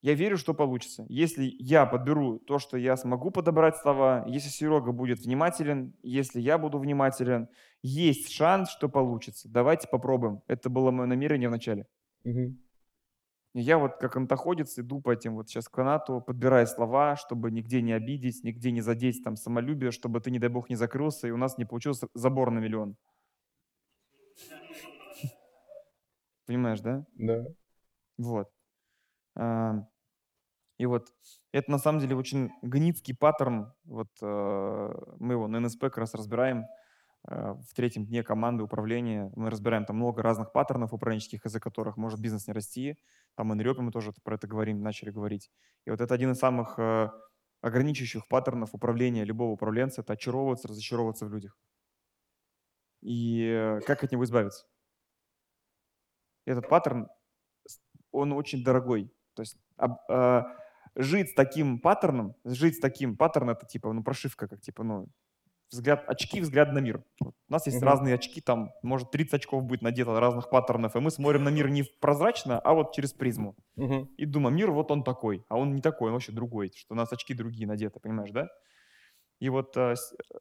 Я 0.02 0.14
верю, 0.14 0.36
что 0.36 0.54
получится. 0.54 1.04
Если 1.08 1.52
я 1.58 1.84
подберу 1.84 2.38
то, 2.38 2.60
что 2.60 2.76
я 2.76 2.96
смогу 2.96 3.32
подобрать 3.32 3.76
слова, 3.76 4.24
если 4.28 4.50
Серега 4.50 4.92
будет 4.92 5.18
внимателен, 5.18 5.92
если 6.04 6.40
я 6.40 6.58
буду 6.58 6.78
внимателен, 6.78 7.48
есть 7.82 8.30
шанс, 8.30 8.70
что 8.70 8.88
получится. 8.88 9.48
Давайте 9.50 9.88
попробуем. 9.88 10.42
Это 10.46 10.70
было 10.70 10.92
мое 10.92 11.06
намерение 11.06 11.48
в 11.48 11.52
начале. 11.52 11.86
Мгм. 12.22 12.56
Я 13.58 13.78
вот 13.78 13.96
как 13.96 14.14
антоходец 14.16 14.78
иду 14.78 15.00
по 15.00 15.12
этим 15.14 15.34
вот 15.34 15.48
сейчас 15.48 15.66
канату, 15.66 16.20
подбирая 16.20 16.66
слова, 16.66 17.16
чтобы 17.16 17.50
нигде 17.50 17.80
не 17.80 17.92
обидеть, 17.92 18.44
нигде 18.44 18.70
не 18.70 18.82
задеть 18.82 19.24
там 19.24 19.34
самолюбие, 19.36 19.92
чтобы 19.92 20.20
ты, 20.20 20.30
не 20.30 20.38
дай 20.38 20.50
бог, 20.50 20.68
не 20.68 20.76
закрылся, 20.76 21.26
и 21.26 21.30
у 21.30 21.38
нас 21.38 21.56
не 21.56 21.64
получился 21.64 22.08
забор 22.12 22.50
на 22.50 22.58
миллион. 22.58 22.98
Понимаешь, 26.44 26.80
да? 26.80 27.06
Да. 27.14 27.46
Вот. 28.18 28.50
И 30.76 30.84
вот 30.84 31.08
это 31.52 31.70
на 31.70 31.78
самом 31.78 32.00
деле 32.00 32.14
очень 32.14 32.50
гнитский 32.60 33.16
паттерн. 33.16 33.72
Вот 33.84 34.10
э, 34.20 34.94
мы 35.18 35.32
его 35.32 35.48
на 35.48 35.60
НСП 35.60 35.80
как 35.80 35.96
раз 35.96 36.12
разбираем 36.12 36.66
в 37.26 37.74
третьем 37.74 38.06
дне 38.06 38.22
команды 38.22 38.62
управления. 38.62 39.32
Мы 39.34 39.50
разбираем 39.50 39.84
там 39.84 39.96
много 39.96 40.22
разных 40.22 40.52
паттернов 40.52 40.92
управленческих, 40.92 41.44
из-за 41.44 41.60
которых 41.60 41.96
может 41.96 42.20
бизнес 42.20 42.46
не 42.46 42.52
расти. 42.52 42.96
Там 43.34 43.52
NREP 43.52 43.80
мы 43.80 43.90
тоже 43.90 44.12
про 44.22 44.36
это 44.36 44.46
говорим, 44.46 44.80
начали 44.82 45.10
говорить. 45.10 45.50
И 45.84 45.90
вот 45.90 46.00
это 46.00 46.14
один 46.14 46.32
из 46.32 46.38
самых 46.38 46.78
э, 46.78 47.10
ограничивающих 47.62 48.28
паттернов 48.28 48.74
управления 48.74 49.24
любого 49.24 49.50
управленца– 49.52 50.00
это 50.02 50.12
очаровываться, 50.12 50.68
разочаровываться 50.68 51.26
в 51.26 51.32
людях. 51.32 51.58
И 53.02 53.42
э, 53.42 53.80
как 53.86 54.04
от 54.04 54.12
него 54.12 54.24
избавиться? 54.24 54.66
Этот 56.44 56.68
паттерн, 56.68 57.08
он 58.12 58.32
очень 58.32 58.62
дорогой. 58.62 59.12
То 59.34 59.42
есть 59.42 59.58
об- 59.76 59.98
э, 60.08 60.42
жить 60.94 61.30
с 61.30 61.34
таким 61.34 61.80
паттерном, 61.80 62.36
жить 62.44 62.76
с 62.76 62.80
таким 62.80 63.16
паттерном, 63.16 63.50
это 63.50 63.66
типа, 63.66 63.92
ну, 63.92 64.02
прошивка, 64.02 64.48
как 64.48 64.60
типа, 64.60 64.82
ну, 64.84 65.08
взгляд, 65.70 66.04
очки, 66.08 66.40
взгляд 66.40 66.72
на 66.72 66.78
мир. 66.78 67.04
У 67.22 67.32
нас 67.52 67.66
есть 67.66 67.82
Мгм. 67.82 67.82
разные 67.82 68.14
очки, 68.14 68.40
там, 68.40 68.72
может, 68.82 69.10
30 69.10 69.34
очков 69.34 69.64
будет 69.64 69.82
надето 69.82 70.18
разных 70.18 70.50
паттернов, 70.50 70.96
и 70.96 71.00
мы 71.00 71.10
смотрим 71.10 71.44
на 71.44 71.50
мир 71.50 71.68
не 71.68 71.84
прозрачно, 72.00 72.58
а 72.60 72.74
вот 72.74 72.94
через 72.94 73.12
призму. 73.12 73.56
Мгм. 73.76 74.08
И 74.16 74.26
думаем, 74.26 74.56
мир 74.56 74.70
вот 74.72 74.90
он 74.90 75.04
такой, 75.04 75.44
а 75.48 75.58
он 75.58 75.74
не 75.74 75.82
такой, 75.82 76.08
он 76.08 76.14
вообще 76.14 76.32
другой, 76.32 76.72
что 76.76 76.94
у 76.94 76.96
нас 76.96 77.12
очки 77.12 77.34
другие 77.34 77.66
надеты, 77.68 78.00
понимаешь, 78.00 78.32
да? 78.32 78.48
И 79.40 79.48
вот 79.50 79.76
э, 79.76 79.94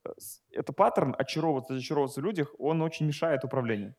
э, 0.06 0.10
это 0.52 0.74
паттерн 0.74 1.16
очаровываться, 1.18 1.74
зачаровываться 1.76 2.22
в 2.22 2.26
людях, 2.26 2.54
он 2.60 2.82
очень 2.82 3.08
мешает 3.08 3.44
управлению. 3.44 3.96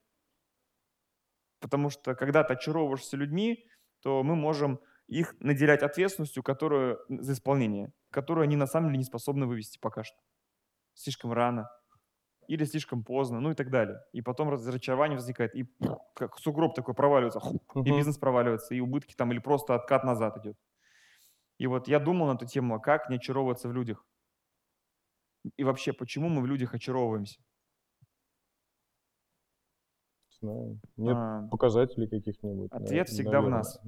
Потому 1.59 1.89
что 1.89 2.15
когда 2.15 2.43
ты 2.43 2.53
очаровываешься 2.53 3.17
людьми, 3.17 3.65
то 4.01 4.23
мы 4.23 4.35
можем 4.35 4.79
их 5.07 5.35
наделять 5.39 5.81
ответственностью, 5.83 6.43
которую 6.43 6.99
за 7.09 7.33
исполнение, 7.33 7.93
которую 8.11 8.43
они 8.43 8.55
на 8.55 8.67
самом 8.67 8.89
деле 8.89 8.99
не 8.99 9.03
способны 9.05 9.45
вывести 9.47 9.79
пока 9.79 10.03
что. 10.03 10.17
Слишком 10.97 11.31
рано. 11.31 11.69
или 12.47 12.63
слишком 12.63 13.03
поздно, 13.03 13.39
ну 13.39 13.51
и 13.51 13.53
так 13.53 13.69
далее. 13.69 14.01
И 14.13 14.21
потом 14.21 14.49
разочарование 14.49 15.17
возникает, 15.17 15.53
и 15.53 15.65
как 16.15 16.39
сугроб 16.39 16.73
такой 16.75 16.93
проваливается, 16.95 17.41
и 17.75 17.81
бизнес 17.81 18.17
проваливается, 18.17 18.73
и 18.73 18.79
убытки 18.79 19.13
там, 19.15 19.31
или 19.31 19.39
просто 19.39 19.75
откат 19.75 20.03
назад 20.03 20.37
идет. 20.37 20.57
И 21.59 21.67
вот 21.67 21.87
я 21.87 21.99
думал 21.99 22.27
на 22.27 22.35
эту 22.35 22.45
тему, 22.45 22.75
а 22.75 22.79
как 22.79 23.09
не 23.09 23.17
очаровываться 23.17 23.67
в 23.67 23.73
людях? 23.73 24.05
И 25.57 25.63
вообще, 25.63 25.93
почему 25.93 26.29
мы 26.29 26.41
в 26.41 26.45
людях 26.45 26.73
очаровываемся? 26.73 27.41
Знаю. 30.39 30.79
Нет 30.95 31.17
а, 31.17 31.47
показателей 31.49 32.07
каких-нибудь. 32.07 32.71
Ответ 32.71 33.09
всегда 33.09 33.41
наверное. 33.41 33.49
в 33.49 33.57
нас. 33.57 33.79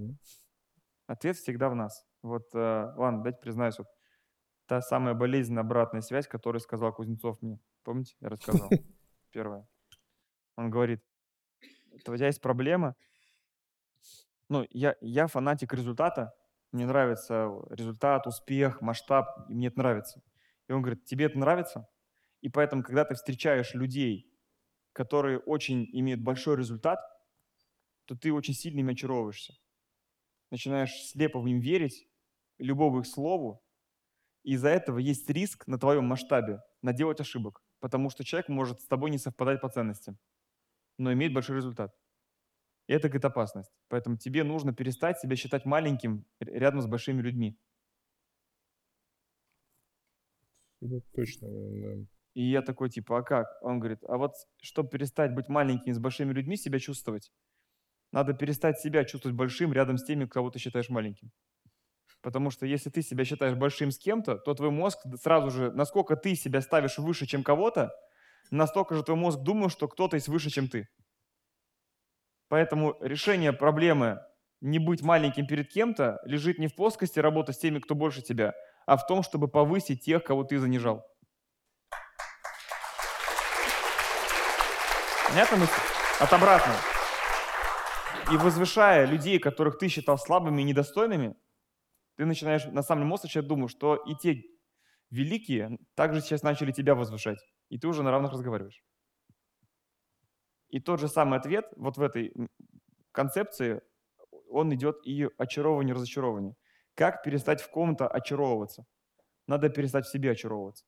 Ответ 1.08 1.38
всегда 1.38 1.70
в 1.70 1.76
нас. 1.76 2.06
Вот, 2.24 2.54
э, 2.54 2.94
ладно, 2.98 3.24
дайте 3.24 3.40
признаюсь, 3.40 3.78
вот 3.80 3.88
та 4.70 4.82
самая 4.82 5.16
болезненная 5.16 5.64
обратная 5.64 6.02
связь, 6.02 6.28
которую 6.28 6.62
сказал 6.62 6.94
Кузнецов 6.94 7.42
мне. 7.42 7.60
Помните, 7.84 8.16
я 8.20 8.30
рассказал? 8.30 8.70
Первое. 9.32 9.68
Он 10.56 10.70
говорит, 10.70 11.04
у 11.92 11.98
тебя 11.98 12.28
есть 12.28 12.40
проблема. 12.40 12.96
Ну, 14.48 14.68
я, 14.70 14.96
я 15.02 15.26
фанатик 15.26 15.74
результата. 15.74 16.36
Мне 16.72 16.86
нравится 16.86 17.50
результат, 17.72 18.28
успех, 18.28 18.80
масштаб. 18.82 19.50
И 19.50 19.56
мне 19.56 19.70
это 19.70 19.80
нравится. 19.80 20.22
И 20.68 20.72
он 20.72 20.84
говорит, 20.84 21.04
тебе 21.04 21.26
это 21.26 21.40
нравится? 21.40 21.90
И 22.42 22.50
поэтому, 22.50 22.84
когда 22.84 23.06
ты 23.06 23.16
встречаешь 23.16 23.74
людей, 23.74 24.32
которые 24.94 25.40
очень 25.40 25.90
имеют 25.94 26.22
большой 26.22 26.58
результат, 26.58 27.00
то 28.06 28.16
ты 28.16 28.32
очень 28.32 28.54
сильно 28.54 28.82
ими 28.82 28.94
очаровываешься. 28.94 29.56
Начинаешь 30.52 30.94
слепо 31.08 31.40
в 31.40 31.46
ним 31.46 31.60
верить, 31.60 32.08
любому 32.60 33.00
их 33.00 33.08
слову, 33.08 33.64
из-за 34.54 34.70
этого 34.70 35.00
есть 35.00 35.30
риск 35.30 35.68
на 35.68 35.78
твоем 35.78 36.06
масштабе 36.06 36.62
наделать 36.82 37.22
ошибок, 37.22 37.62
потому 37.80 38.10
что 38.10 38.24
человек 38.24 38.50
может 38.50 38.82
с 38.82 38.88
тобой 38.88 39.12
не 39.12 39.18
совпадать 39.18 39.62
по 39.62 39.70
ценностям, 39.70 40.18
но 40.98 41.14
имеет 41.14 41.34
большой 41.34 41.58
результат. 41.58 41.96
И 42.88 42.94
это, 42.94 43.08
говорит, 43.08 43.26
опасность. 43.26 43.72
Поэтому 43.88 44.18
тебе 44.18 44.44
нужно 44.44 44.74
перестать 44.74 45.20
себя 45.20 45.36
считать 45.36 45.66
маленьким 45.66 46.26
рядом 46.40 46.82
с 46.82 46.88
большими 46.88 47.22
людьми. 47.22 47.58
Это 50.82 51.02
точно, 51.14 51.48
да. 51.50 52.06
И 52.36 52.44
я 52.44 52.62
такой, 52.62 52.90
типа, 52.90 53.20
а 53.20 53.24
как? 53.24 53.48
Он 53.62 53.80
говорит, 53.80 54.00
а 54.08 54.18
вот 54.18 54.34
чтобы 54.62 54.90
перестать 54.90 55.34
быть 55.36 55.50
маленьким 55.50 55.94
с 55.94 56.00
большими 56.00 56.32
людьми, 56.34 56.58
себя 56.58 56.80
чувствовать, 56.80 57.32
надо 58.12 58.34
перестать 58.34 58.80
себя 58.80 59.06
чувствовать 59.06 59.38
большим 59.38 59.74
рядом 59.74 59.98
с 59.98 60.06
теми, 60.06 60.26
кого 60.26 60.50
ты 60.50 60.60
считаешь 60.60 60.90
маленьким. 60.90 61.32
Потому 62.22 62.52
что 62.52 62.66
если 62.66 62.90
ты 62.90 63.02
себя 63.02 63.24
считаешь 63.24 63.56
большим 63.56 63.92
с 63.92 63.98
кем-то, 63.98 64.36
то 64.36 64.54
твой 64.54 64.72
мозг 64.72 65.00
сразу 65.22 65.52
же, 65.52 65.72
насколько 65.72 66.16
ты 66.16 66.36
себя 66.36 66.62
ставишь 66.62 66.98
выше, 66.98 67.26
чем 67.26 67.44
кого-то, 67.44 67.92
настолько 68.52 68.96
же 68.96 69.04
твой 69.04 69.18
мозг 69.18 69.40
думает, 69.40 69.72
что 69.72 69.88
кто-то 69.88 70.16
есть 70.16 70.28
выше, 70.28 70.50
чем 70.50 70.68
ты. 70.68 70.90
Поэтому 72.50 72.98
решение 73.00 73.54
проблемы 73.54 74.22
не 74.60 74.80
быть 74.80 75.02
маленьким 75.02 75.48
перед 75.48 75.72
кем-то 75.72 76.20
лежит 76.26 76.60
не 76.60 76.68
в 76.68 76.76
плоскости 76.76 77.20
работы 77.20 77.54
с 77.54 77.58
теми, 77.58 77.80
кто 77.80 77.96
больше 77.96 78.22
тебя, 78.22 78.54
а 78.86 78.98
в 78.98 79.08
том, 79.08 79.24
чтобы 79.24 79.48
повысить 79.48 80.04
тех, 80.04 80.24
кого 80.24 80.44
ты 80.44 80.60
занижал. 80.60 81.06
Понятно 85.28 85.58
мысль? 85.58 85.72
От 86.20 86.34
обратного. 86.34 86.78
И 88.32 88.38
возвышая 88.38 89.06
людей, 89.06 89.40
которых 89.40 89.78
ты 89.78 89.88
считал 89.88 90.18
слабыми 90.18 90.62
и 90.62 90.66
недостойными, 90.66 91.36
ты 92.20 92.26
начинаешь, 92.26 92.66
на 92.66 92.84
самом 92.84 93.08
мозг 93.08 93.24
начинает 93.24 93.48
думать, 93.48 93.72
что 93.72 93.96
и 93.96 94.14
те 94.14 94.44
великие 95.10 95.78
также 95.96 96.20
сейчас 96.20 96.44
начали 96.44 96.74
тебя 96.74 96.94
возвышать, 96.94 97.40
и 97.70 97.80
ты 97.80 97.88
уже 97.88 98.04
на 98.04 98.12
равных 98.12 98.34
разговариваешь. 98.34 98.84
И 100.68 100.82
тот 100.82 101.00
же 101.00 101.08
самый 101.08 101.40
ответ 101.40 101.72
вот 101.78 101.96
в 101.96 102.02
этой 102.02 102.34
концепции, 103.14 103.82
он 104.50 104.76
идет 104.76 104.98
и 105.06 105.30
очаровывание, 105.38 105.96
разочарование. 105.96 106.58
Как 106.94 107.24
перестать 107.24 107.62
в 107.62 107.70
ком-то 107.72 108.06
очаровываться? 108.06 108.84
Надо 109.48 109.70
перестать 109.70 110.06
в 110.06 110.12
себе 110.12 110.32
очаровываться. 110.32 110.84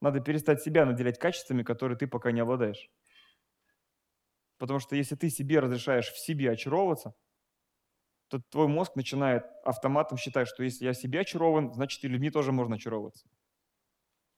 Надо 0.00 0.18
перестать 0.18 0.60
себя 0.60 0.84
наделять 0.84 1.20
качествами, 1.20 1.62
которые 1.62 1.96
ты 1.96 2.08
пока 2.08 2.32
не 2.32 2.40
обладаешь. 2.40 2.90
Потому 4.58 4.80
что 4.80 4.96
если 4.96 5.14
ты 5.14 5.30
себе 5.30 5.60
разрешаешь 5.60 6.10
в 6.10 6.18
себе 6.18 6.50
очаровываться, 6.50 7.14
то 8.32 8.40
твой 8.48 8.66
мозг 8.66 8.96
начинает 8.96 9.44
автоматом 9.62 10.16
считать, 10.16 10.48
что 10.48 10.62
если 10.62 10.86
я 10.86 10.94
себе 10.94 11.20
очарован, 11.20 11.74
значит 11.74 12.02
и 12.02 12.08
людьми 12.08 12.30
тоже 12.30 12.50
можно 12.50 12.76
очаровываться. 12.76 13.28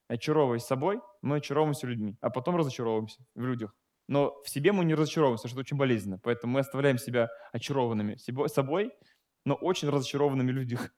Очаровываясь 0.09 0.64
собой, 0.64 1.01
мы 1.22 1.36
очаровываемся 1.36 1.86
людьми, 1.86 2.18
а 2.20 2.30
потом 2.30 2.57
разочаровываемся 2.57 3.24
в 3.36 3.47
людях. 3.47 3.72
Но 4.09 4.34
в 4.42 4.51
себе 4.51 4.72
мы 4.72 4.84
не 4.84 4.95
разочаровываемся, 4.95 5.47
что 5.47 5.55
это 5.55 5.61
очень 5.61 5.76
болезненно. 5.76 6.18
Поэтому 6.18 6.55
мы 6.55 6.61
оставляем 6.61 6.99
себя 6.99 7.28
очарованными 7.53 8.16
собой, 8.49 8.92
но 9.45 9.55
очень 9.55 9.88
разочарованными 9.88 10.51
в 10.51 10.55
людях. 10.55 10.92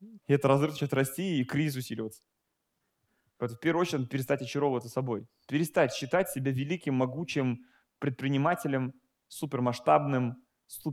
И 0.00 0.32
это 0.32 0.46
разрыв 0.46 0.70
начинает 0.70 0.94
расти, 0.94 1.40
и 1.40 1.44
кризис 1.44 1.76
усиливаться. 1.76 2.22
Поэтому 3.38 3.58
в 3.58 3.60
первую 3.60 3.80
очередь 3.82 3.98
надо 3.98 4.10
перестать 4.10 4.42
очаровываться 4.42 4.88
собой. 4.88 5.26
Перестать 5.48 5.92
считать 5.92 6.30
себя 6.30 6.52
великим, 6.52 6.94
могучим 6.94 7.64
предпринимателем, 7.98 8.94
супермасштабным, 9.26 10.43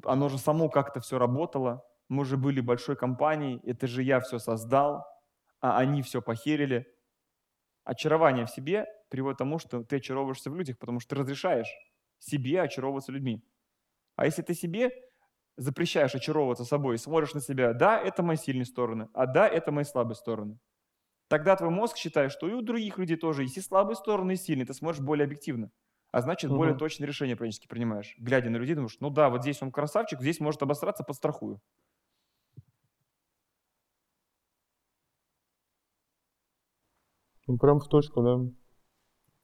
оно 0.06 0.30
же 0.30 0.38
само 0.38 0.70
как-то 0.70 1.00
все 1.00 1.18
работало, 1.18 1.84
мы 2.10 2.26
же 2.26 2.38
были 2.38 2.60
большой 2.60 2.96
компанией, 2.96 3.60
это 3.64 3.88
же 3.88 4.04
я 4.04 4.20
все 4.20 4.38
создал, 4.40 5.06
а 5.62 5.78
они 5.78 6.02
все 6.02 6.22
похерили. 6.22 6.86
Очарование 7.84 8.46
в 8.46 8.50
себе 8.50 8.86
приводит 9.10 9.38
к 9.38 9.40
тому, 9.40 9.60
что 9.60 9.84
ты 9.84 9.98
очаровываешься 9.98 10.52
в 10.52 10.56
людях, 10.56 10.78
потому 10.78 11.00
что 11.00 11.16
ты 11.16 11.22
разрешаешь 11.22 11.72
себе 12.20 12.62
очаровываться 12.62 13.12
людьми. 13.12 13.44
А 14.16 14.26
если 14.26 14.42
ты 14.42 14.54
себе 14.54 14.92
запрещаешь 15.58 16.16
очаровываться 16.16 16.66
собой 16.66 16.98
смотришь 16.98 17.34
на 17.34 17.42
себя, 17.42 17.74
да, 17.74 18.00
это 18.00 18.24
мои 18.24 18.38
сильные 18.38 18.66
стороны, 18.66 19.10
а 19.14 19.26
да, 19.26 19.48
это 19.48 19.72
мои 19.72 19.84
слабые 19.84 20.16
стороны, 20.16 20.60
тогда 21.28 21.56
твой 21.56 21.70
мозг 21.70 21.98
считает, 21.98 22.32
что 22.32 22.48
и 22.48 22.54
у 22.54 22.62
других 22.62 22.98
людей 22.98 23.18
тоже 23.18 23.44
есть 23.44 23.58
и 23.58 23.62
слабые 23.62 23.96
стороны, 23.96 24.34
и 24.34 24.38
сильные, 24.38 24.66
ты 24.66 24.74
смотришь 24.74 25.02
более 25.02 25.26
объективно 25.26 25.72
а 26.12 26.22
значит, 26.22 26.52
угу. 26.52 26.58
более 26.58 26.76
точные 26.76 27.08
решения 27.08 27.36
практически 27.36 27.68
принимаешь. 27.68 28.16
Глядя 28.18 28.50
на 28.50 28.58
людей, 28.58 28.76
думаешь, 28.76 28.98
ну 29.00 29.10
да, 29.10 29.30
вот 29.30 29.42
здесь 29.42 29.62
он 29.62 29.72
красавчик, 29.72 30.20
здесь 30.20 30.40
может 30.40 30.62
обосраться, 30.62 31.04
подстрахую. 31.04 31.62
Ну, 37.48 37.58
прям 37.58 37.80
в 37.80 37.88
точку, 37.88 38.22
да. 38.22 38.40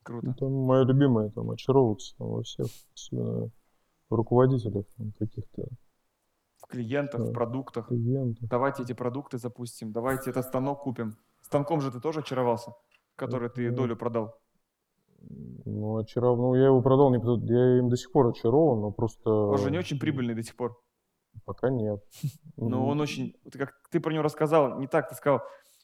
Круто. 0.03 0.29
Это 0.29 0.45
мое 0.45 0.85
любимое, 0.85 1.29
там, 1.31 1.51
очаровываться 1.51 2.15
там, 2.17 2.27
во 2.29 2.43
всех, 2.43 2.67
особенно 2.93 3.49
в 4.09 4.15
руководителях 4.15 4.85
каких-то. 5.19 5.67
В 6.57 6.67
клиентах, 6.67 7.21
да. 7.21 7.31
в 7.31 7.33
продуктах. 7.33 7.87
Клиентах. 7.87 8.49
Давайте 8.49 8.83
эти 8.83 8.93
продукты 8.93 9.37
запустим, 9.37 9.91
давайте 9.91 10.29
этот 10.29 10.45
станок 10.45 10.83
купим. 10.83 11.17
Станком 11.41 11.81
же 11.81 11.91
ты 11.91 11.99
тоже 11.99 12.19
очаровался, 12.19 12.73
который 13.15 13.47
это... 13.47 13.55
ты 13.55 13.71
долю 13.71 13.95
продал. 13.97 14.39
Ну, 15.19 15.97
очарован. 15.97 16.39
Ну, 16.39 16.55
я 16.55 16.65
его 16.65 16.81
продал, 16.81 17.09
не 17.09 17.17
я 17.51 17.79
им 17.79 17.89
до 17.89 17.97
сих 17.97 18.11
пор 18.11 18.27
очарован, 18.27 18.81
но 18.81 18.91
просто... 18.91 19.29
Он 19.29 19.57
же 19.57 19.71
не 19.71 19.77
очень 19.77 19.99
прибыльный 19.99 20.35
до 20.35 20.43
сих 20.43 20.55
пор. 20.55 20.79
Пока 21.45 21.69
нет. 21.69 22.03
Но 22.57 22.87
он 22.87 22.99
очень... 22.99 23.35
Как 23.51 23.73
ты 23.91 23.99
про 23.99 24.11
него 24.11 24.23
рассказал, 24.23 24.79
не 24.79 24.87
так, 24.87 25.09
ты 25.09 25.15
сказал, 25.15 25.41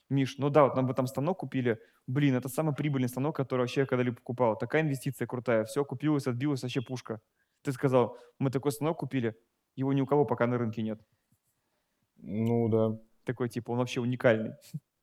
Миш, 0.10 0.38
ну 0.38 0.49
да, 0.49 0.65
вот 0.65 0.76
нам 0.76 0.88
бы 0.88 0.93
там 0.93 1.07
станок 1.07 1.39
купили. 1.39 1.80
Блин, 2.07 2.35
это 2.35 2.49
самый 2.49 2.76
прибыльный 2.76 3.10
станок, 3.10 3.35
который 3.35 3.61
вообще 3.61 3.85
когда-либо 3.85 4.18
покупал. 4.18 4.57
Такая 4.57 4.81
инвестиция 4.81 5.27
крутая. 5.27 5.64
Все, 5.65 5.84
купилось, 5.85 6.27
отбилось, 6.27 6.64
вообще 6.64 6.81
пушка. 6.81 7.22
Ты 7.61 7.72
сказал, 7.72 8.18
мы 8.39 8.51
такой 8.51 8.72
станок 8.72 8.99
купили, 8.99 9.35
его 9.76 9.93
ни 9.93 10.01
у 10.01 10.05
кого 10.05 10.26
пока 10.26 10.47
на 10.47 10.57
рынке 10.57 10.81
нет. 10.81 10.99
Ну 12.18 12.68
да. 12.69 12.99
Такой 13.26 13.49
типа, 13.49 13.72
он 13.72 13.77
вообще 13.80 14.01
уникальный. 14.01 14.51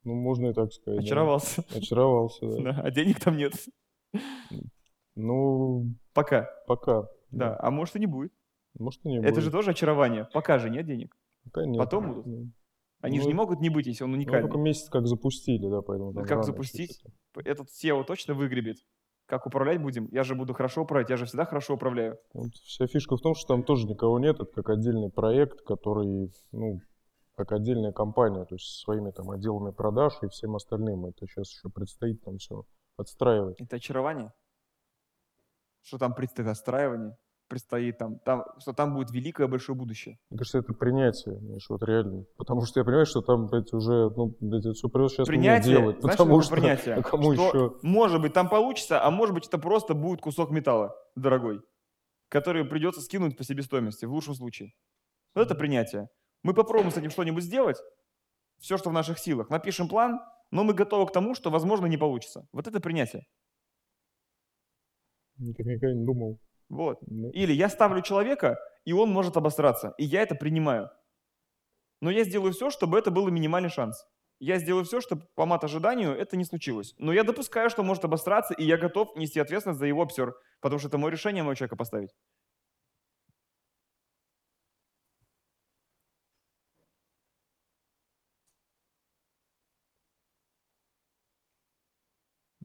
Ну, 0.05 0.15
можно 0.15 0.49
и 0.49 0.53
так 0.53 0.73
сказать. 0.73 1.05
Очаровался. 1.05 1.65
Да. 1.71 1.79
Очаровался, 1.79 2.47
да. 2.49 2.63
да. 2.63 2.81
А 2.83 2.91
денег 2.91 3.21
там 3.21 3.37
нет. 3.37 3.55
Ну, 5.17 5.87
пока. 6.13 6.49
Пока. 6.67 7.09
Да, 7.31 7.57
а 7.61 7.71
может 7.71 7.97
и 7.97 8.01
не 8.01 8.07
будет. 8.07 8.33
Может 8.79 9.05
и 9.05 9.09
не 9.09 9.19
будет. 9.19 9.31
Это 9.31 9.41
же 9.41 9.51
тоже 9.51 9.71
очарование. 9.71 10.29
Пока 10.33 10.59
же 10.59 10.71
нет 10.71 10.87
денег. 10.87 11.17
Пока 11.45 11.65
нет. 11.65 11.79
Потом 11.79 12.15
будут. 12.15 12.53
Они 13.01 13.17
ну, 13.17 13.23
же 13.23 13.29
не 13.29 13.35
могут 13.35 13.61
не 13.61 13.71
быть, 13.71 13.87
если 13.87 14.05
он 14.05 14.13
уникальный. 14.13 14.43
Ну, 14.43 14.49
только 14.49 14.61
месяц 14.63 14.89
как 14.91 15.07
запустили, 15.07 15.67
да, 15.69 15.81
поэтому... 15.81 16.13
Ну, 16.13 16.25
как 16.25 16.45
запустить? 16.45 17.03
Этот 17.35 17.69
SEO 17.69 18.05
точно 18.05 18.35
выгребет. 18.35 18.77
Как 19.25 19.47
управлять 19.47 19.81
будем? 19.81 20.07
Я 20.11 20.23
же 20.23 20.35
буду 20.35 20.53
хорошо 20.53 20.83
управлять, 20.83 21.09
я 21.09 21.17
же 21.17 21.25
всегда 21.25 21.45
хорошо 21.47 21.75
управляю. 21.75 22.19
Вот 22.35 22.53
вся 22.65 22.87
фишка 22.87 23.17
в 23.17 23.21
том, 23.21 23.35
что 23.35 23.55
там 23.55 23.63
тоже 23.63 23.87
никого 23.87 24.19
нет, 24.19 24.37
это 24.41 24.51
как 24.53 24.69
отдельный 24.69 25.11
проект, 25.11 25.63
который, 25.63 26.31
ну, 26.53 26.81
как 27.37 27.53
отдельная 27.53 27.93
компания, 27.93 28.45
то 28.45 28.57
есть 28.57 28.67
со 28.67 28.81
своими 28.81 29.13
там 29.13 29.31
отделами 29.31 29.71
продаж 29.71 30.15
и 30.23 30.29
всем 30.29 30.57
остальным. 30.57 31.07
Это 31.07 31.27
сейчас 31.27 31.51
еще 31.53 31.71
предстоит 31.71 32.23
там 32.23 32.37
все 32.39 32.65
отстраивать. 33.01 33.61
Это 33.61 33.77
очарование? 33.77 34.33
Что 35.83 35.99
там 35.99 36.15
предстоит 36.15 36.49
отстраивание? 36.49 37.17
предстоит, 37.51 37.99
там, 37.99 38.21
там, 38.21 38.45
что 38.59 38.73
там 38.73 38.95
будет 38.95 39.11
великое 39.11 39.49
большое 39.49 39.77
будущее. 39.77 40.19
Мне 40.31 40.39
кажется, 40.39 40.59
это 40.59 40.73
принятие, 40.73 41.37
знаешь, 41.41 41.67
вот 41.69 41.83
реально. 41.83 42.25
Потому 42.37 42.65
что 42.65 42.79
я 42.79 42.85
понимаю, 42.85 43.07
что 43.07 43.23
там, 43.23 43.49
блядь, 43.49 43.73
уже, 43.73 44.09
ну, 44.17 44.37
блядь, 44.41 44.65
это 44.65 44.73
все 44.73 44.89
придется 44.89 45.17
сейчас 45.17 45.27
принятие, 45.27 45.77
делать. 45.77 46.01
Знаешь, 46.01 46.17
потому 46.17 46.41
что, 46.43 46.55
принятие? 46.55 46.95
а 46.99 47.03
кому 47.03 47.35
что, 47.35 47.49
еще? 47.49 47.77
может 47.83 48.23
быть, 48.23 48.33
там 48.33 48.49
получится, 48.49 49.05
а 49.05 49.11
может 49.11 49.35
быть, 49.35 49.49
это 49.49 49.59
просто 49.59 49.95
будет 49.95 50.21
кусок 50.21 50.51
металла 50.51 50.95
дорогой, 51.17 51.61
который 52.29 52.65
придется 52.65 53.01
скинуть 53.01 53.37
по 53.37 53.43
себестоимости, 53.43 54.05
в 54.05 54.13
лучшем 54.13 54.35
случае. 54.35 54.73
Вот 55.35 55.43
это 55.43 55.57
принятие. 55.57 56.09
Мы 56.45 56.55
попробуем 56.55 56.93
с 56.93 56.97
этим 56.97 57.11
что-нибудь 57.11 57.43
сделать, 57.43 57.79
все, 58.61 58.79
что 58.79 58.91
в 58.91 58.93
наших 58.93 59.19
силах. 59.19 59.51
Напишем 59.51 59.89
план, 59.89 60.21
но 60.51 60.65
мы 60.65 60.75
готовы 60.75 61.07
к 61.07 61.13
тому, 61.13 61.35
что, 61.35 61.51
возможно, 61.51 61.87
не 61.87 61.97
получится. 61.97 62.47
Вот 62.53 62.67
это 62.67 62.81
принятие. 62.81 63.27
Так 65.39 65.67
никогда 65.67 65.95
не 65.95 66.05
думал. 66.05 66.39
Вот. 66.69 66.99
Ну, 67.07 67.31
Или 67.31 67.53
я 67.53 67.69
ставлю 67.69 68.03
человека, 68.03 68.59
и 68.85 68.93
он 68.93 69.11
может 69.11 69.37
обосраться, 69.37 69.95
и 69.99 70.05
я 70.05 70.23
это 70.23 70.35
принимаю. 70.35 70.91
Но 72.01 72.11
я 72.11 72.25
сделаю 72.25 72.53
все, 72.53 72.71
чтобы 72.71 72.99
это 72.99 73.11
был 73.11 73.29
минимальный 73.29 73.69
шанс. 73.69 74.07
Я 74.39 74.59
сделаю 74.59 74.85
все, 74.85 75.01
чтобы 75.03 75.27
по 75.35 75.45
мат-ожиданию 75.45 76.17
это 76.17 76.37
не 76.37 76.45
случилось. 76.45 76.95
Но 76.97 77.13
я 77.13 77.25
допускаю, 77.25 77.69
что 77.69 77.83
может 77.83 78.05
обосраться, 78.05 78.55
и 78.55 78.65
я 78.65 78.79
готов 78.79 79.15
нести 79.17 79.39
ответственность 79.39 79.81
за 79.81 79.87
его 79.87 80.01
обсер, 80.03 80.35
потому 80.61 80.79
что 80.79 80.89
это 80.89 80.97
мое 80.97 81.13
решение 81.13 81.43
моего 81.43 81.55
человека 81.55 81.77
поставить. 81.77 82.11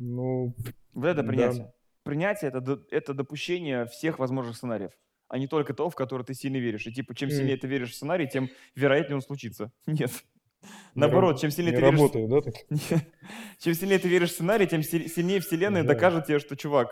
Ну, 0.05 0.53
Вот 0.93 1.05
это 1.07 1.21
Да. 1.21 1.27
принятие. 1.27 1.73
Принятие 2.03 2.51
это, 2.51 2.79
это 2.91 3.13
допущение 3.15 3.85
всех 3.87 4.19
возможных 4.19 4.55
сценариев, 4.55 4.91
а 5.27 5.39
не 5.39 5.47
только 5.47 5.73
того, 5.73 5.89
в 5.89 5.95
который 5.95 6.23
ты 6.23 6.35
сильно 6.35 6.57
веришь. 6.57 6.85
И 6.85 6.93
типа, 6.93 7.15
чем 7.15 7.31
сильнее 7.31 7.57
ты 7.57 7.67
веришь 7.67 7.91
в 7.91 7.95
сценарий, 7.95 8.27
тем 8.27 8.49
вероятнее 8.75 9.15
он 9.15 9.21
случится. 9.21 9.71
Нет. 9.87 10.11
не 10.61 10.69
Наоборот, 10.93 11.39
чем 11.39 11.49
сильнее 11.49 11.71
не 11.71 11.77
ты 11.77 11.81
веришь... 11.83 11.99
работает, 11.99 12.29
да, 12.29 12.41
так? 12.41 12.53
Чем 13.59 13.73
сильнее 13.73 13.97
ты 13.99 14.07
веришь 14.07 14.29
в 14.31 14.33
сценарий, 14.33 14.67
тем 14.67 14.83
си- 14.83 15.07
сильнее 15.07 15.39
вселенная 15.39 15.83
Да. 15.83 15.93
докажет 15.93 16.25
тебе, 16.27 16.39
что, 16.39 16.55
чувак, 16.55 16.89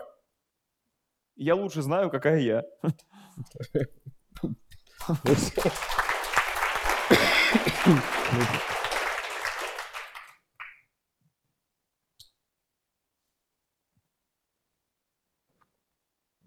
я 1.36 1.54
лучше 1.54 1.82
знаю, 1.82 2.10
какая 2.10 2.40
я. 2.40 2.64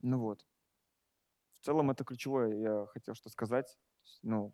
Ну 0.07 0.19
вот. 0.19 0.45
В 1.59 1.65
целом 1.65 1.91
это 1.91 2.05
ключевое, 2.05 2.55
я 2.55 2.85
хотел 2.87 3.13
что 3.13 3.29
сказать. 3.29 3.77
Ну, 4.21 4.53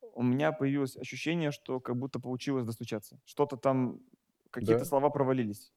у 0.00 0.22
меня 0.22 0.52
появилось 0.52 0.96
ощущение, 0.96 1.50
что 1.50 1.80
как 1.80 1.96
будто 1.96 2.20
получилось 2.20 2.66
достучаться. 2.66 3.20
Что-то 3.24 3.56
там, 3.56 4.00
какие-то 4.50 4.84
Да. 4.84 4.84
слова 4.84 5.10
провалились. 5.10 5.72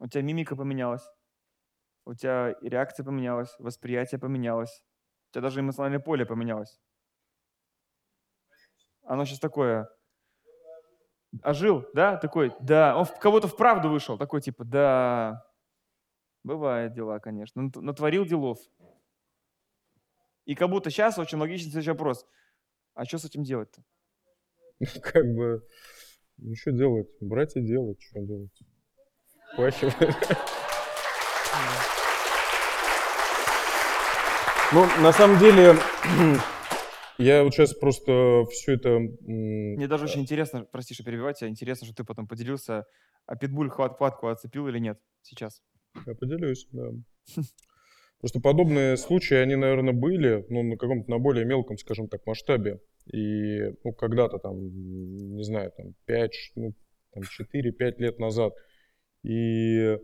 У 0.00 0.06
тебя 0.08 0.22
мимика 0.22 0.56
поменялась, 0.56 1.08
у 2.04 2.14
тебя 2.14 2.54
реакция 2.62 3.04
поменялась, 3.04 3.54
восприятие 3.60 4.18
поменялось, 4.20 4.82
у 5.30 5.32
тебя 5.34 5.42
даже 5.42 5.60
эмоциональное 5.60 6.00
поле 6.00 6.26
поменялось. 6.26 6.80
Оно 9.02 9.24
сейчас 9.24 9.40
такое. 9.40 9.88
Ожил, 11.42 11.84
да? 11.94 12.16
Такой, 12.16 12.54
да. 12.60 12.96
Он 12.96 13.04
в 13.04 13.18
кого-то 13.18 13.48
вправду 13.48 13.90
вышел. 13.90 14.16
Такой 14.18 14.40
типа, 14.40 14.64
да. 14.64 15.47
Бывают 16.44 16.94
дела, 16.94 17.18
конечно. 17.18 17.62
Нат- 17.62 17.76
Натворил 17.82 18.24
делов. 18.24 18.58
И 20.44 20.54
как 20.54 20.70
будто 20.70 20.90
сейчас 20.90 21.18
очень 21.18 21.38
логичный 21.38 21.70
следующий 21.70 21.90
вопрос. 21.90 22.26
А 22.94 23.04
что 23.04 23.18
с 23.18 23.24
этим 23.24 23.42
делать-то? 23.42 23.82
Как 25.02 25.24
бы, 25.24 25.62
ну 26.38 26.54
что 26.54 26.72
делать? 26.72 27.08
Брать 27.20 27.56
и 27.56 27.60
делать, 27.60 28.00
что 28.00 28.20
делать? 28.20 28.62
Вообще. 29.56 29.92
Ну, 34.70 34.84
на 35.00 35.12
самом 35.12 35.38
деле, 35.38 35.74
я 37.18 37.42
вот 37.42 37.54
сейчас 37.54 37.72
просто 37.72 38.44
все 38.50 38.74
это... 38.74 38.98
Мне 38.98 39.88
даже 39.88 40.04
очень 40.04 40.20
интересно, 40.20 40.66
прости, 40.70 40.92
что 40.92 41.04
перебиваю 41.04 41.32
тебя, 41.32 41.48
интересно, 41.48 41.86
что 41.86 41.96
ты 41.96 42.04
потом 42.04 42.28
поделился, 42.28 42.84
а 43.24 43.34
питбуль 43.34 43.70
хват 43.70 43.96
хватку 43.96 44.28
отцепил 44.28 44.68
или 44.68 44.78
нет 44.78 45.00
сейчас? 45.22 45.62
Я 46.06 46.14
поделюсь, 46.14 46.66
да. 46.72 46.90
Просто 48.20 48.40
подобные 48.40 48.96
случаи, 48.96 49.34
они, 49.34 49.54
наверное, 49.54 49.92
были, 49.92 50.44
ну, 50.48 50.62
на 50.62 50.76
каком-то, 50.76 51.08
на 51.10 51.18
более 51.18 51.44
мелком, 51.44 51.78
скажем 51.78 52.08
так, 52.08 52.26
масштабе. 52.26 52.80
И, 53.12 53.60
ну, 53.84 53.92
когда-то 53.92 54.38
там, 54.38 54.56
не 55.36 55.44
знаю, 55.44 55.72
там, 55.76 55.94
5, 56.04 56.32
ну, 56.56 56.74
там, 57.12 57.22
4-5 57.22 58.00
лет 58.00 58.18
назад. 58.18 58.54
И, 59.22 59.98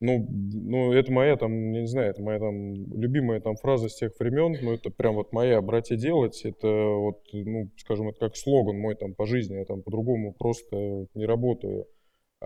ну, 0.00 0.26
ну, 0.30 0.92
это 0.92 1.12
моя, 1.12 1.36
там, 1.36 1.72
я 1.72 1.82
не 1.82 1.86
знаю, 1.86 2.10
это 2.10 2.22
моя, 2.22 2.38
там, 2.38 2.74
любимая, 2.74 3.40
там, 3.40 3.56
фраза 3.56 3.88
с 3.88 3.96
тех 3.96 4.12
времен, 4.18 4.56
ну, 4.62 4.72
это 4.72 4.90
прям 4.90 5.16
вот 5.16 5.32
моя, 5.32 5.60
брать 5.60 5.90
и 5.90 5.96
делать, 5.96 6.40
это 6.44 6.68
вот, 6.68 7.22
ну, 7.32 7.70
скажем, 7.76 8.08
это 8.08 8.18
как 8.18 8.36
слоган 8.36 8.78
мой, 8.78 8.96
там, 8.96 9.14
по 9.14 9.26
жизни, 9.26 9.56
я 9.56 9.64
там 9.66 9.82
по-другому 9.82 10.32
просто 10.32 11.06
не 11.14 11.26
работаю. 11.26 11.86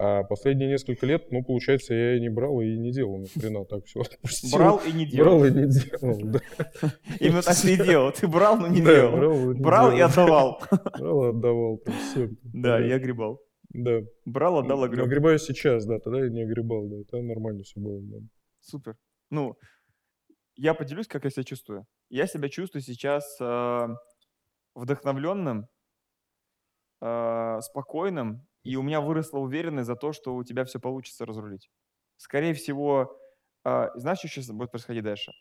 А 0.01 0.23
последние 0.23 0.69
несколько 0.69 1.07
лет, 1.07 1.33
ну, 1.33 1.43
получается, 1.43 1.93
я 1.93 2.17
и 2.17 2.21
не 2.21 2.29
брал, 2.29 2.61
и 2.61 2.79
не 2.79 2.93
делал 2.93 3.19
ни 3.19 3.27
хрена, 3.27 3.65
так 3.65 3.85
все 3.85 4.03
отпустил. 4.03 4.57
Брал 4.57 4.81
и 4.87 4.93
не 4.93 5.07
делал. 5.07 5.41
Брал 5.41 5.45
и 5.45 5.51
не 5.51 5.67
делал, 5.69 6.21
да. 6.23 6.41
Именно 7.19 7.43
так 7.43 7.57
ты 7.57 7.75
и 7.75 7.77
делал. 7.77 8.13
Ты 8.13 8.29
брал, 8.29 8.59
но 8.59 8.69
не 8.69 8.81
делал. 8.81 9.17
брал 9.17 9.55
Брал 9.55 9.93
и 9.93 10.01
отдавал. 10.01 10.63
Брал 11.01 11.25
и 11.25 11.29
отдавал, 11.31 11.79
там, 11.79 11.95
все. 11.95 12.29
Да, 12.45 12.87
и 12.87 12.93
огребал. 12.93 13.41
Да. 13.71 13.99
Брал, 14.25 14.59
отдал, 14.59 14.79
Ну, 14.79 14.85
огреб. 14.85 15.05
Огребаю 15.05 15.39
сейчас, 15.41 15.85
да, 15.85 15.99
тогда 15.99 16.21
я 16.21 16.31
не 16.31 16.43
огребал, 16.43 16.87
да, 16.87 17.01
это 17.01 17.21
нормально 17.21 17.65
все 17.65 17.81
было, 17.81 18.01
да. 18.01 18.19
Супер. 18.61 18.97
Ну, 19.31 19.57
я 20.55 20.75
поделюсь, 20.75 21.09
как 21.09 21.25
я 21.25 21.31
себя 21.31 21.43
чувствую. 21.43 21.87
Я 22.09 22.29
себя 22.29 22.49
чувствую 22.49 22.83
сейчас 22.83 23.37
э, 23.41 23.89
вдохновленным, 24.77 25.67
э, 27.01 27.59
спокойным, 27.63 28.48
и 28.69 28.77
у 28.77 28.83
меня 28.83 29.01
выросла 29.01 29.39
уверенность 29.39 29.87
за 29.87 29.97
то, 29.97 30.13
что 30.13 30.35
у 30.37 30.45
тебя 30.45 30.65
все 30.65 30.79
получится 30.79 31.25
разрулить. 31.25 31.71
Скорее 32.19 32.53
всего, 32.53 33.19
э, 33.65 33.89
знаешь, 33.95 34.19
что 34.19 34.29
сейчас 34.29 34.49
будет 34.49 34.71
происходить 34.71 35.05
дальше? 35.05 35.33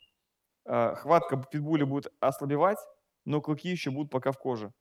Э, 0.64 0.94
хватка 0.94 1.36
питбуля 1.36 1.84
будет 1.84 2.10
ослабевать, 2.20 2.78
но 3.26 3.42
клыки 3.42 3.68
еще 3.68 3.90
будут 3.90 4.10
пока 4.10 4.32
в 4.32 4.38
коже. 4.38 4.72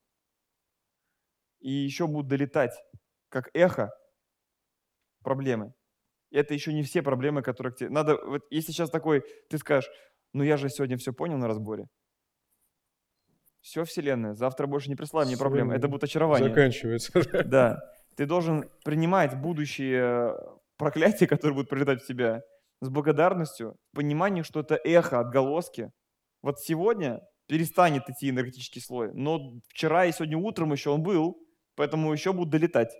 И 1.60 1.70
еще 1.70 2.08
будут 2.08 2.30
долетать, 2.30 2.72
как 3.28 3.50
эхо, 3.54 3.90
проблемы. 5.24 5.74
И 6.30 6.38
это 6.38 6.54
еще 6.54 6.72
не 6.72 6.84
все 6.84 7.02
проблемы, 7.02 7.42
которые 7.42 7.74
к 7.74 7.76
тебе... 7.76 7.90
Надо, 7.90 8.16
вот 8.26 8.44
если 8.50 8.72
сейчас 8.72 8.90
такой, 8.90 9.24
ты 9.50 9.58
скажешь, 9.58 9.92
ну 10.32 10.44
я 10.44 10.56
же 10.56 10.70
сегодня 10.70 10.96
все 10.96 11.12
понял 11.12 11.38
на 11.38 11.50
разборе. 11.50 11.88
Все, 13.60 13.84
Вселенная, 13.84 14.36
завтра 14.36 14.68
больше 14.68 14.88
не 14.88 14.96
присылай 14.96 15.26
мне 15.26 15.36
проблем. 15.36 15.70
Это 15.72 15.90
будет 15.90 16.06
очарование. 16.06 16.48
Заканчивается. 16.48 17.12
да. 17.44 17.82
Ты 18.18 18.26
должен 18.26 18.68
принимать 18.84 19.40
будущие 19.40 20.36
проклятия, 20.78 21.28
которые 21.28 21.54
будут 21.56 21.70
прилетать 21.70 22.04
в 22.04 22.08
тебя, 22.08 22.42
с 22.82 22.90
благодарностью, 22.90 23.78
в 23.92 23.96
понимании, 23.96 24.42
что 24.42 24.60
это 24.60 24.76
эхо, 24.84 25.20
отголоски. 25.20 25.92
Вот 26.42 26.60
сегодня 26.60 27.22
перестанет 27.48 28.10
идти 28.10 28.30
энергетический 28.30 28.82
слой, 28.82 29.14
но 29.14 29.54
вчера 29.70 30.06
и 30.06 30.12
сегодня 30.12 30.38
утром 30.38 30.72
еще 30.74 30.90
он 30.90 31.02
был, 31.02 31.38
поэтому 31.76 32.12
еще 32.12 32.34
будут 32.34 32.50
долетать. 32.50 32.94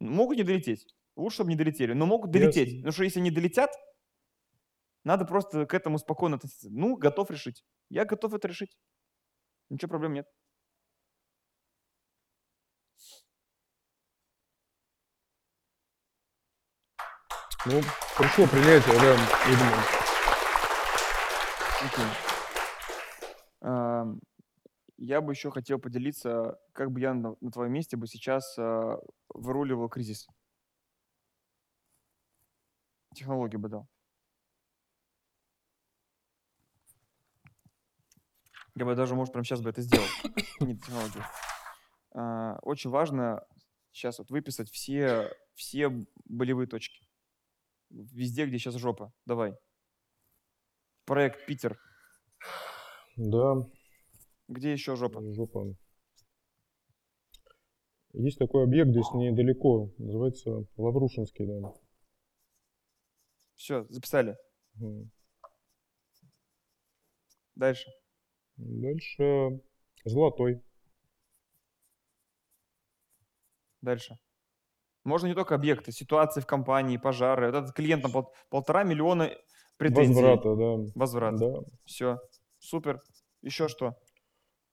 Могут 0.00 0.36
не 0.36 0.42
долететь. 0.42 0.86
Лучше, 1.16 1.36
чтобы 1.36 1.50
не 1.50 1.56
долетели, 1.56 1.92
но 1.92 2.04
могут 2.04 2.30
долететь. 2.30 2.78
Потому 2.78 2.92
что 2.92 3.04
если 3.04 3.20
не 3.20 3.30
долетят, 3.30 3.70
надо 5.04 5.24
просто 5.24 5.66
к 5.66 5.72
этому 5.72 5.98
спокойно 5.98 6.36
относиться. 6.36 6.68
Ну, 6.70 6.96
готов 6.96 7.30
решить. 7.30 7.62
Я 7.88 8.04
готов 8.04 8.34
это 8.34 8.48
решить. 8.48 8.76
Ничего 9.70 9.88
проблем 9.88 10.14
нет. 10.14 10.26
Ну, 17.68 17.80
пришло 18.16 18.46
принятие, 18.46 18.94
да, 18.94 19.16
видимо. 19.48 19.82
Окей. 21.84 22.06
Ам, 23.60 24.20
Я 24.98 25.20
бы 25.20 25.32
еще 25.32 25.50
хотел 25.50 25.80
поделиться, 25.80 26.60
как 26.72 26.92
бы 26.92 27.00
я 27.00 27.12
на, 27.12 27.34
на 27.40 27.50
твоем 27.50 27.72
месте 27.72 27.96
бы 27.96 28.06
сейчас 28.06 28.56
а, 28.56 29.00
выруливал 29.30 29.88
кризис. 29.88 30.28
Технологию 33.16 33.58
бы 33.58 33.68
дал. 33.68 33.88
Я 38.76 38.84
бы 38.84 38.94
даже, 38.94 39.16
может, 39.16 39.32
прямо 39.32 39.44
сейчас 39.44 39.60
бы 39.60 39.70
это 39.70 39.82
сделал. 39.82 40.06
Не 40.60 40.76
технологию. 40.78 41.24
А, 42.14 42.58
Очень 42.62 42.90
важно 42.90 43.44
сейчас 43.90 44.20
вот 44.20 44.30
выписать 44.30 44.70
все, 44.70 45.34
все 45.54 45.90
болевые 46.26 46.68
точки. 46.68 47.05
Везде, 47.96 48.46
где 48.46 48.58
сейчас 48.58 48.74
жопа. 48.76 49.12
Давай. 49.24 49.54
Проект 51.06 51.46
Питер. 51.46 51.78
Да, 53.16 53.66
Где 54.48 54.72
еще 54.72 54.96
жопа? 54.96 55.22
жопа. 55.32 55.74
Есть 58.12 58.38
такой 58.38 58.64
объект 58.64 58.90
здесь 58.90 59.10
недалеко, 59.14 59.92
называется 59.98 60.64
Лаврушинский, 60.76 61.46
да. 61.46 61.72
Все, 63.54 63.86
записали. 63.88 64.36
Мгм. 64.74 65.10
Дальше. 67.54 67.90
Дальше 68.56 69.60
Золотой. 70.04 70.62
Дальше. 73.80 74.18
Можно 75.06 75.28
не 75.28 75.34
только 75.34 75.54
объекты, 75.54 75.92
ситуации 75.92 76.40
в 76.40 76.46
компании, 76.46 76.96
пожары. 76.96 77.46
Вот 77.52 77.54
этот 77.62 77.72
клиент 77.76 78.02
на 78.02 78.10
пол- 78.10 78.32
полтора 78.50 78.82
миллиона 78.82 79.30
претензий. 79.78 80.14
Возврата, 80.14 80.56
да. 80.56 80.92
Возврат. 80.96 81.36
Да. 81.36 81.54
Все. 81.84 82.18
Супер. 82.58 83.00
Еще 83.40 83.68
что? 83.68 83.94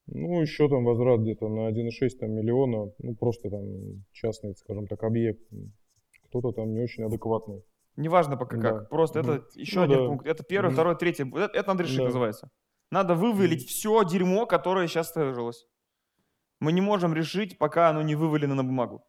Ну, 0.07 0.41
еще 0.41 0.67
там 0.67 0.85
возврат 0.85 1.19
где-то 1.21 1.47
на 1.49 1.67
1,6 1.69 2.17
там, 2.19 2.31
миллиона, 2.31 2.91
ну, 2.97 3.15
просто 3.15 3.49
там 3.51 3.63
частный, 4.11 4.55
скажем 4.55 4.87
так, 4.87 5.03
объект. 5.03 5.39
Кто-то 6.25 6.51
там 6.51 6.73
не 6.73 6.81
очень 6.81 7.03
адекватный. 7.05 7.61
Неважно 7.95 8.35
пока 8.35 8.57
Да. 8.57 8.69
как. 8.71 8.89
Просто 8.89 9.19
Мгм. 9.21 9.31
это 9.31 9.45
еще 9.53 9.77
Ну 9.79 9.83
один 9.85 9.97
да. 9.99 10.07
пункт. 10.07 10.25
Это 10.25 10.43
первый, 10.43 10.67
Мгм. 10.69 10.73
второй, 10.73 10.95
третий. 10.95 11.23
Это, 11.29 11.55
это 11.59 11.67
надо 11.67 11.83
решить 11.83 11.99
Да. 11.99 12.05
называется. 12.05 12.49
Надо 12.89 13.13
вывалить 13.13 13.67
все 13.67 14.03
дерьмо, 14.03 14.47
которое 14.47 14.87
сейчас 14.87 15.11
сложилось. 15.13 15.67
Мы 16.59 16.71
не 16.71 16.81
можем 16.81 17.13
решить, 17.13 17.59
пока 17.59 17.89
оно 17.91 18.01
не 18.01 18.15
вывалено 18.15 18.55
на 18.55 18.63
бумагу. 18.63 19.03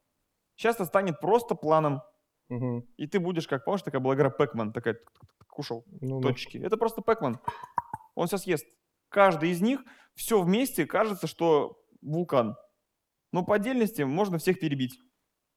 Сейчас 0.56 0.76
это 0.76 0.84
станет 0.86 1.20
просто 1.20 1.54
планом. 1.54 2.02
Мгм. 2.48 2.80
И 2.96 3.06
ты 3.06 3.18
будешь, 3.20 3.48
как 3.48 3.64
помнишь, 3.64 3.82
такая 3.82 4.00
была 4.00 4.14
игра 4.14 4.30
Пэкман, 4.30 4.72
такая 4.72 4.98
кушал 5.48 5.84
Ну, 6.00 6.20
да. 6.20 6.28
точки. 6.28 6.58
Это 6.58 6.76
просто 6.76 7.00
Пэкман. 7.02 7.40
Он 8.14 8.28
сейчас 8.28 8.46
ест. 8.46 8.66
Каждый 9.08 9.50
из 9.50 9.60
них, 9.60 9.80
все 10.14 10.40
вместе 10.42 10.86
кажется, 10.86 11.26
что 11.26 11.82
вулкан. 12.02 12.56
Но 13.32 13.44
по 13.44 13.56
отдельности 13.56 14.02
можно 14.02 14.38
всех 14.38 14.60
перебить. 14.60 15.00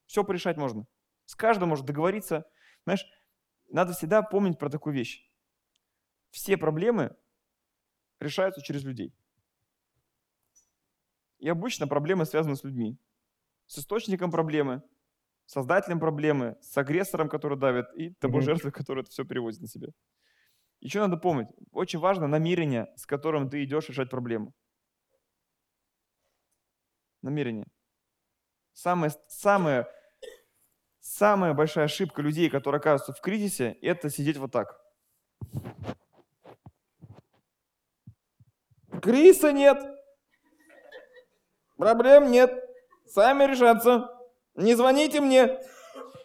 Все 0.05 0.23
порешать 0.23 0.57
можно. 0.57 0.87
С 1.25 1.35
каждым 1.35 1.69
можно 1.69 1.85
договориться. 1.85 2.45
Знаешь, 2.85 3.05
надо 3.69 3.93
всегда 3.93 4.21
помнить 4.21 4.57
про 4.57 4.69
такую 4.69 4.93
вещь. 4.95 5.29
Все 6.31 6.57
проблемы 6.57 7.15
решаются 8.19 8.61
через 8.61 8.83
людей. 8.83 9.13
И 11.39 11.49
обычно 11.49 11.87
проблемы 11.87 12.25
связаны 12.25 12.55
с 12.55 12.63
людьми. 12.63 12.97
С 13.67 13.79
источником 13.79 14.31
проблемы, 14.31 14.81
создателем 15.45 15.99
проблемы, 15.99 16.57
с 16.61 16.77
агрессором, 16.77 17.29
который 17.29 17.57
давит, 17.57 17.85
и 17.95 18.11
тобой 18.15 18.41
Мгм. 18.41 18.45
жертвой, 18.45 18.71
которая 18.71 19.03
это 19.03 19.11
все 19.11 19.25
перевозит 19.25 19.61
на 19.61 19.67
себя. 19.67 19.89
Еще 20.79 20.99
надо 20.99 21.17
помнить, 21.17 21.47
очень 21.71 21.99
важно 21.99 22.27
намерение, 22.27 22.87
с 22.95 23.05
которым 23.05 23.49
ты 23.49 23.63
идешь 23.63 23.89
решать 23.89 24.09
проблему. 24.09 24.53
Намерение. 27.21 27.65
Самая, 28.73 29.11
самая, 29.27 29.87
самая 30.99 31.53
большая 31.53 31.85
ошибка 31.85 32.21
людей, 32.21 32.49
которые 32.49 32.79
оказываются 32.79 33.13
в 33.13 33.21
кризисе, 33.21 33.77
это 33.81 34.09
сидеть 34.09 34.37
вот 34.37 34.51
так. 34.51 34.79
Кризиса 39.01 39.51
нет. 39.51 39.77
Проблем 41.75 42.31
нет. 42.31 42.66
Сами 43.09 43.45
решатся. 43.45 44.09
Не 44.55 44.75
звоните 44.75 45.21
мне. 45.21 45.59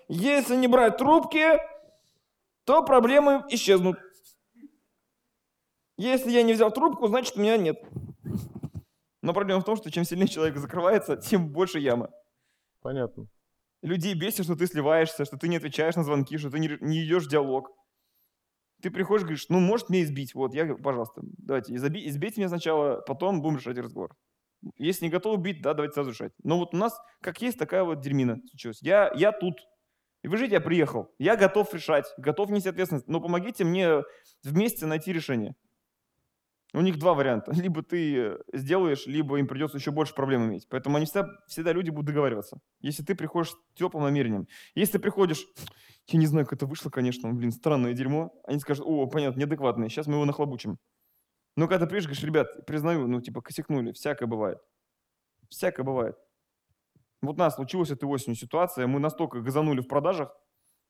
Если 0.09 0.57
не 0.57 0.69
брать 0.69 0.97
трубки, 0.97 1.59
то 2.65 2.85
проблемы 2.85 3.45
исчезнут. 3.51 3.99
Если 5.97 6.31
я 6.31 6.43
не 6.43 6.55
взял 6.55 6.71
трубку, 6.71 7.07
значит, 7.07 7.37
меня 7.37 7.57
нет. 7.57 7.77
Но 9.23 9.33
проблема 9.33 9.61
в 9.61 9.65
том, 9.65 9.77
что 9.77 9.91
чем 9.91 10.05
сильнее 10.05 10.29
человек 10.29 10.57
закрывается, 10.57 11.17
тем 11.17 11.49
больше 11.53 11.79
яма. 11.79 12.11
Понятно. 12.81 13.27
Людей 13.83 14.15
бесит, 14.15 14.45
что 14.45 14.57
ты 14.57 14.67
сливаешься, 14.67 15.25
что 15.25 15.37
ты 15.37 15.49
не 15.49 15.57
отвечаешь 15.57 15.97
на 15.97 16.05
звонки, 16.05 16.39
что 16.39 16.51
ты 16.51 16.59
не, 16.59 16.77
не 16.81 17.05
идешь 17.05 17.27
в 17.27 17.31
диалог. 17.31 17.71
Ты 18.81 18.91
приходишь, 18.91 19.23
говоришь, 19.23 19.47
ну, 19.49 19.61
может 19.61 19.91
меня 19.91 20.03
избить. 20.03 20.35
Вот, 20.35 20.55
я, 20.55 20.75
пожалуйста, 20.75 21.21
давайте, 21.23 21.75
изоби- 21.75 22.07
избейте 22.09 22.41
меня 22.41 22.49
сначала, 22.49 23.01
потом 23.03 23.41
будем 23.41 23.59
решать 23.59 23.79
разговор. 23.79 24.17
Если 24.77 25.07
не 25.07 25.11
готовы 25.11 25.43
бить, 25.43 25.63
да, 25.63 25.75
давайте 25.75 25.95
сразу 25.95 26.11
решать. 26.11 26.33
Но 26.43 26.59
вот 26.59 26.75
у 26.75 26.77
нас, 26.77 26.99
как 27.21 27.41
есть, 27.43 27.59
такая 27.59 27.85
вот 27.85 28.01
дерьмина 28.01 28.41
случилась. 28.49 28.81
Я, 28.83 29.13
я 29.15 29.33
тут. 29.33 29.61
И 30.23 30.29
вы 30.29 30.37
жить, 30.37 30.53
я 30.53 30.61
приехал. 30.61 31.13
Я 31.19 31.37
готов 31.37 31.73
решать, 31.75 32.07
готов 32.17 32.51
нести 32.51 32.69
ответственность. 32.69 33.09
Но 33.09 33.21
помогите 33.21 33.65
мне 33.65 34.03
вместе 34.45 34.87
найти 34.87 35.13
решение. 35.13 35.55
У 36.75 36.81
них 36.81 36.99
два 36.99 37.15
варианта. 37.15 37.53
Либо 37.55 37.83
ты 37.83 38.39
сделаешь, 38.53 39.07
либо 39.07 39.39
им 39.39 39.47
придется 39.47 39.77
еще 39.79 39.91
больше 39.91 40.15
проблем 40.15 40.47
иметь. 40.47 40.67
Поэтому 40.69 40.97
они 40.97 41.07
всегда, 41.07 41.29
всегда 41.47 41.73
люди 41.73 41.91
будут 41.91 42.07
договариваться. 42.07 42.59
Если 42.81 43.03
ты 43.03 43.15
приходишь 43.15 43.51
с 43.51 43.57
теплым 43.75 44.05
намерением. 44.05 44.47
Если 44.75 44.93
ты 44.93 44.99
приходишь, 44.99 45.47
я 46.09 46.19
не 46.19 46.27
знаю, 46.27 46.47
как 46.47 46.55
это 46.55 46.67
вышло, 46.67 46.89
конечно, 46.89 47.31
блин, 47.33 47.53
странное 47.53 47.93
дерьмо. 47.93 48.33
Они 48.45 48.59
скажут, 48.59 48.87
о, 48.87 49.07
понятно, 49.07 49.41
неадекватный, 49.41 49.91
сейчас 49.91 50.07
мы 50.07 50.15
его 50.15 50.25
нахлобучим. 50.25 50.79
Но 51.57 51.69
когда 51.69 51.85
ты 51.85 51.91
приедешь, 51.91 52.07
говоришь, 52.07 52.25
ребят, 52.25 52.67
признаю, 52.67 53.07
ну, 53.07 53.21
типа, 53.21 53.43
косякнули, 53.43 53.93
всякое 53.93 54.27
бывает. 54.27 54.59
Всякое 55.51 55.83
бывает. 55.83 56.17
Вот 57.21 57.37
у 57.37 57.39
нас 57.39 57.55
случилась 57.55 57.91
этой 57.91 58.09
осенью 58.09 58.37
ситуация, 58.37 58.87
мы 58.87 58.99
настолько 58.99 59.41
газанули 59.41 59.81
в 59.81 59.87
продажах, 59.87 60.35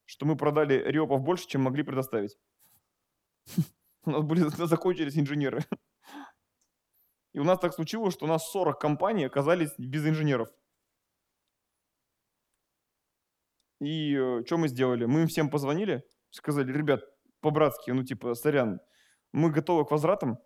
что 0.05 0.24
мы 0.24 0.36
продали 0.36 0.74
репов 0.74 1.20
больше, 1.20 1.47
чем 1.48 1.62
могли 1.62 1.82
предоставить. 1.82 2.39
У 4.05 4.10
нас 4.10 4.22
были 4.22 4.40
закончились 4.66 5.18
инженеры. 5.18 5.64
И 7.32 7.39
у 7.39 7.44
нас 7.44 7.59
так 7.59 7.74
случилось, 7.74 8.14
что 8.14 8.26
у 8.26 8.28
нас 8.28 8.51
40 8.51 8.78
компаний 8.80 9.24
оказались 9.24 9.72
без 9.78 10.06
инженеров. 10.06 10.48
И 13.80 14.14
что 14.47 14.59
мы 14.59 14.68
сделали? 14.68 15.06
Мы 15.06 15.22
им 15.22 15.28
всем 15.28 15.51
позвонили, 15.51 16.05
сказали, 16.30 16.72
ребят, 16.72 17.02
по-братски, 17.40 17.90
ну 17.90 18.05
типа, 18.05 18.34
сорян, 18.34 18.80
мы 19.32 19.51
готовы 19.51 19.84
к 19.84 19.90
возвратам, 19.90 20.39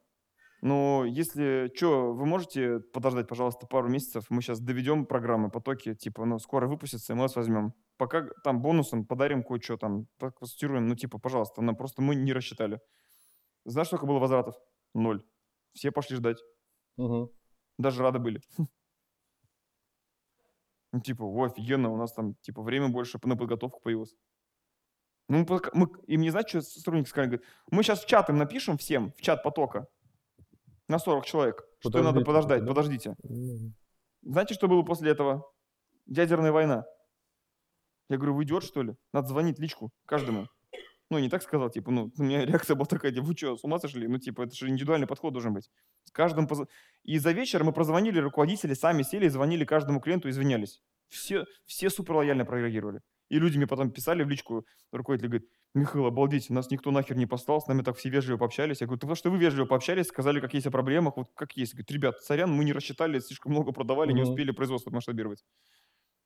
но 0.62 1.04
если 1.04 1.70
что, 1.74 2.12
вы 2.12 2.26
можете 2.26 2.80
подождать, 2.80 3.28
пожалуйста, 3.28 3.66
пару 3.66 3.88
месяцев, 3.88 4.26
мы 4.30 4.42
сейчас 4.42 4.60
доведем 4.60 5.06
программы, 5.06 5.50
потоки, 5.50 5.94
типа, 5.94 6.24
ну, 6.24 6.38
скоро 6.38 6.66
выпустятся, 6.66 7.12
и 7.12 7.16
мы 7.16 7.22
вас 7.22 7.36
возьмем. 7.36 7.74
Пока 7.98 8.26
там 8.42 8.62
бонусом 8.62 9.06
подарим 9.06 9.42
кое-что 9.42 9.76
там, 9.76 10.06
конструируем, 10.18 10.88
ну, 10.88 10.94
типа, 10.94 11.18
пожалуйста, 11.18 11.62
нам 11.62 11.76
просто 11.76 12.02
мы 12.02 12.14
не 12.14 12.32
рассчитали. 12.32 12.80
Знаешь, 13.64 13.88
сколько 13.88 14.06
было 14.06 14.18
возвратов? 14.18 14.54
Ноль. 14.94 15.22
Все 15.72 15.90
пошли 15.90 16.16
ждать. 16.16 16.38
Мгм. 16.96 17.28
Даже 17.78 18.02
рады 18.02 18.18
были. 18.18 18.40
Ну, 20.92 21.02
типа, 21.02 21.24
о, 21.24 21.44
офигенно, 21.44 21.90
у 21.90 21.96
нас 21.96 22.14
там, 22.14 22.36
типа, 22.36 22.62
время 22.62 22.88
больше 22.88 23.18
на 23.24 23.36
подготовку 23.36 23.80
появилось. 23.82 24.16
Ну, 25.28 25.44
мы, 25.46 25.60
мы, 25.74 25.88
им 26.06 26.20
не 26.20 26.30
знать, 26.30 26.48
что 26.48 26.62
сотрудники 26.62 27.08
сказали, 27.08 27.30
говорят, 27.30 27.46
мы 27.70 27.82
сейчас 27.82 28.02
в 28.02 28.06
чат 28.06 28.30
им 28.30 28.38
напишем 28.38 28.78
всем, 28.78 29.12
в 29.12 29.20
чат 29.20 29.42
потока, 29.42 29.88
на 30.88 30.98
40 30.98 31.24
человек, 31.26 31.62
что 31.80 31.98
им 31.98 32.04
надо 32.04 32.20
Подождите, 32.20 32.26
подождать, 32.26 32.60
да? 32.64 32.68
подождите. 32.68 33.14
Знаете, 34.22 34.54
что 34.54 34.68
было 34.68 34.82
после 34.82 35.10
этого? 35.10 35.42
Ядерная 36.06 36.52
война. 36.52 36.84
Я 38.08 38.16
говорю, 38.16 38.34
вы 38.34 38.44
идиот, 38.44 38.64
что 38.64 38.82
ли? 38.82 38.94
Надо 39.12 39.28
звонить 39.28 39.58
личку 39.58 39.90
каждому. 40.06 40.46
Ну, 41.10 41.18
не 41.18 41.28
так 41.28 41.42
сказал, 41.42 41.70
типа, 41.70 41.90
ну, 41.90 42.12
у 42.18 42.22
меня 42.22 42.44
реакция 42.46 42.74
была 42.74 42.86
такая, 42.86 43.12
типа, 43.12 43.24
вы 43.26 43.36
что, 43.36 43.56
с 43.56 43.64
ума 43.64 43.78
сошли? 43.78 44.06
Ну, 44.08 44.18
типа, 44.18 44.42
это 44.42 44.54
же 44.54 44.68
индивидуальный 44.68 45.06
подход 45.06 45.32
должен 45.32 45.54
быть. 45.54 45.68
С 46.04 46.10
каждым... 46.10 46.46
позв- 46.46 46.66
И 47.04 47.18
за 47.18 47.32
вечер 47.32 47.62
мы 47.64 47.72
прозвонили 47.72 48.18
руководители, 48.18 48.74
сами 48.74 49.02
сели 49.02 49.26
и 49.26 49.28
звонили 49.28 49.64
каждому 49.64 50.00
клиенту, 50.00 50.28
извинялись. 50.28 50.80
Все, 51.08 51.44
все 51.66 51.90
супер 51.90 52.14
лояльно 52.16 52.44
прореагировали. 52.44 53.00
И 53.28 53.38
люди 53.38 53.56
мне 53.56 53.66
потом 53.66 53.90
писали 53.90 54.22
в 54.24 54.28
личку, 54.28 54.64
руководитель 54.92 55.28
говорит, 55.28 55.48
Михаил, 55.76 56.06
обалдеть, 56.06 56.48
нас 56.48 56.70
никто 56.70 56.90
нахер 56.90 57.16
не 57.16 57.26
послал, 57.26 57.60
с 57.60 57.66
нами 57.66 57.82
так 57.82 57.96
все 57.98 58.08
вежливо 58.08 58.38
пообщались. 58.38 58.80
Я 58.80 58.86
говорю, 58.86 58.98
потому 58.98 59.14
что 59.14 59.30
вы 59.30 59.36
вежливо 59.38 59.66
пообщались, 59.66 60.06
сказали, 60.08 60.40
как 60.40 60.54
есть 60.54 60.66
о 60.66 60.70
проблемах, 60.70 61.16
вот 61.18 61.28
как 61.34 61.52
есть. 61.56 61.74
Говорит, 61.74 61.90
ребят, 61.90 62.22
сорян, 62.22 62.50
мы 62.50 62.64
не 62.64 62.72
рассчитали, 62.72 63.18
слишком 63.18 63.52
много 63.52 63.72
продавали, 63.72 64.12
не 64.12 64.22
Мгм. 64.22 64.22
успели 64.22 64.52
производство 64.52 64.90
масштабировать. 64.90 65.44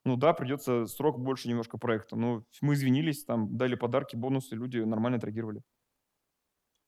Ну 0.05 0.17
да, 0.17 0.33
придется 0.33 0.87
срок 0.87 1.19
больше 1.19 1.49
немножко 1.49 1.77
проекта. 1.77 2.15
Но 2.17 2.45
мы 2.61 2.75
извинились, 2.75 3.25
там 3.25 3.57
дали 3.57 3.75
подарки, 3.75 4.15
бонусы, 4.15 4.55
люди 4.55 4.79
нормально 4.79 5.17
отреагировали. 5.17 5.63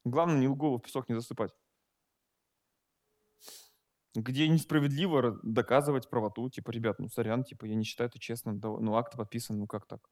Главное, 0.06 0.38
не 0.40 0.48
голову 0.48 0.78
в 0.78 0.82
песок 0.82 1.10
не 1.10 1.16
засыпать. 1.16 1.52
Где 4.16 4.48
несправедливо 4.48 5.20
ра- 5.22 5.40
доказывать 5.44 6.10
правоту, 6.10 6.50
типа, 6.50 6.72
ребят, 6.72 6.98
ну 6.98 7.10
сорян, 7.10 7.44
типа, 7.44 7.66
я 7.66 7.76
не 7.76 7.84
считаю 7.84 8.10
это 8.10 8.18
честным, 8.20 8.60
ну 8.60 8.96
акт 8.96 9.16
подписан, 9.16 9.60
ну 9.60 9.68
как 9.68 9.86
так? 9.86 10.10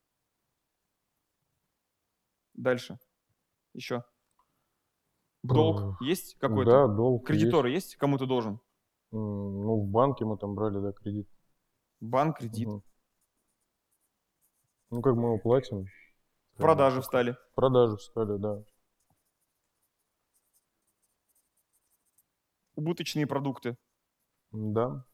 Дальше. 2.54 3.00
Еще. 3.74 4.04
Долг 5.44 6.00
есть 6.02 6.38
какой-то? 6.40 6.72
Да, 6.72 6.88
долг 6.88 7.26
Кредиторы 7.26 7.72
есть? 7.72 7.96
Кому 7.96 8.18
ты 8.18 8.26
должен? 8.26 8.54
есть. 8.54 8.64
Ну, 9.12 9.82
в 9.82 9.88
банке 9.90 10.24
мы 10.24 10.38
там 10.38 10.56
брали, 10.56 10.80
да, 10.80 10.94
кредит. 10.94 11.28
Банк, 12.00 12.38
кредит. 12.38 12.68
Мгм. 12.68 12.84
Ну, 14.90 15.02
как 15.02 15.16
мы 15.16 15.30
его 15.30 15.38
платим, 15.40 15.86
Продажи 16.58 17.02
встали. 17.02 17.38
Продажи 17.56 17.98
встали, 17.98 18.38
да. 18.38 18.64
Убыточные 22.76 23.26
продукты. 23.26 23.78
Да. 24.52 25.06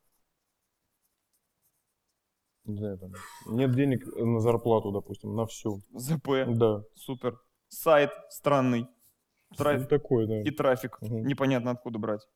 Не 2.67 2.77
знаю, 2.77 2.97
там, 2.97 3.11
нет 3.47 3.73
денег 3.73 4.05
на 4.17 4.39
зарплату, 4.39 4.91
допустим, 4.91 5.35
на 5.35 5.45
всю. 5.45 5.81
ЗП. 5.93 6.29
Да. 6.47 6.83
Супер. 6.95 7.39
Сайт 7.69 8.11
странный. 8.29 8.87
Ну, 9.51 9.55
Трафик. 9.55 9.87
такой, 9.87 10.27
да. 10.27 10.41
И 10.41 10.51
трафик. 10.51 10.97
Мгм. 11.01 11.25
Непонятно 11.25 11.71
откуда 11.71 11.97
брать. 11.97 12.27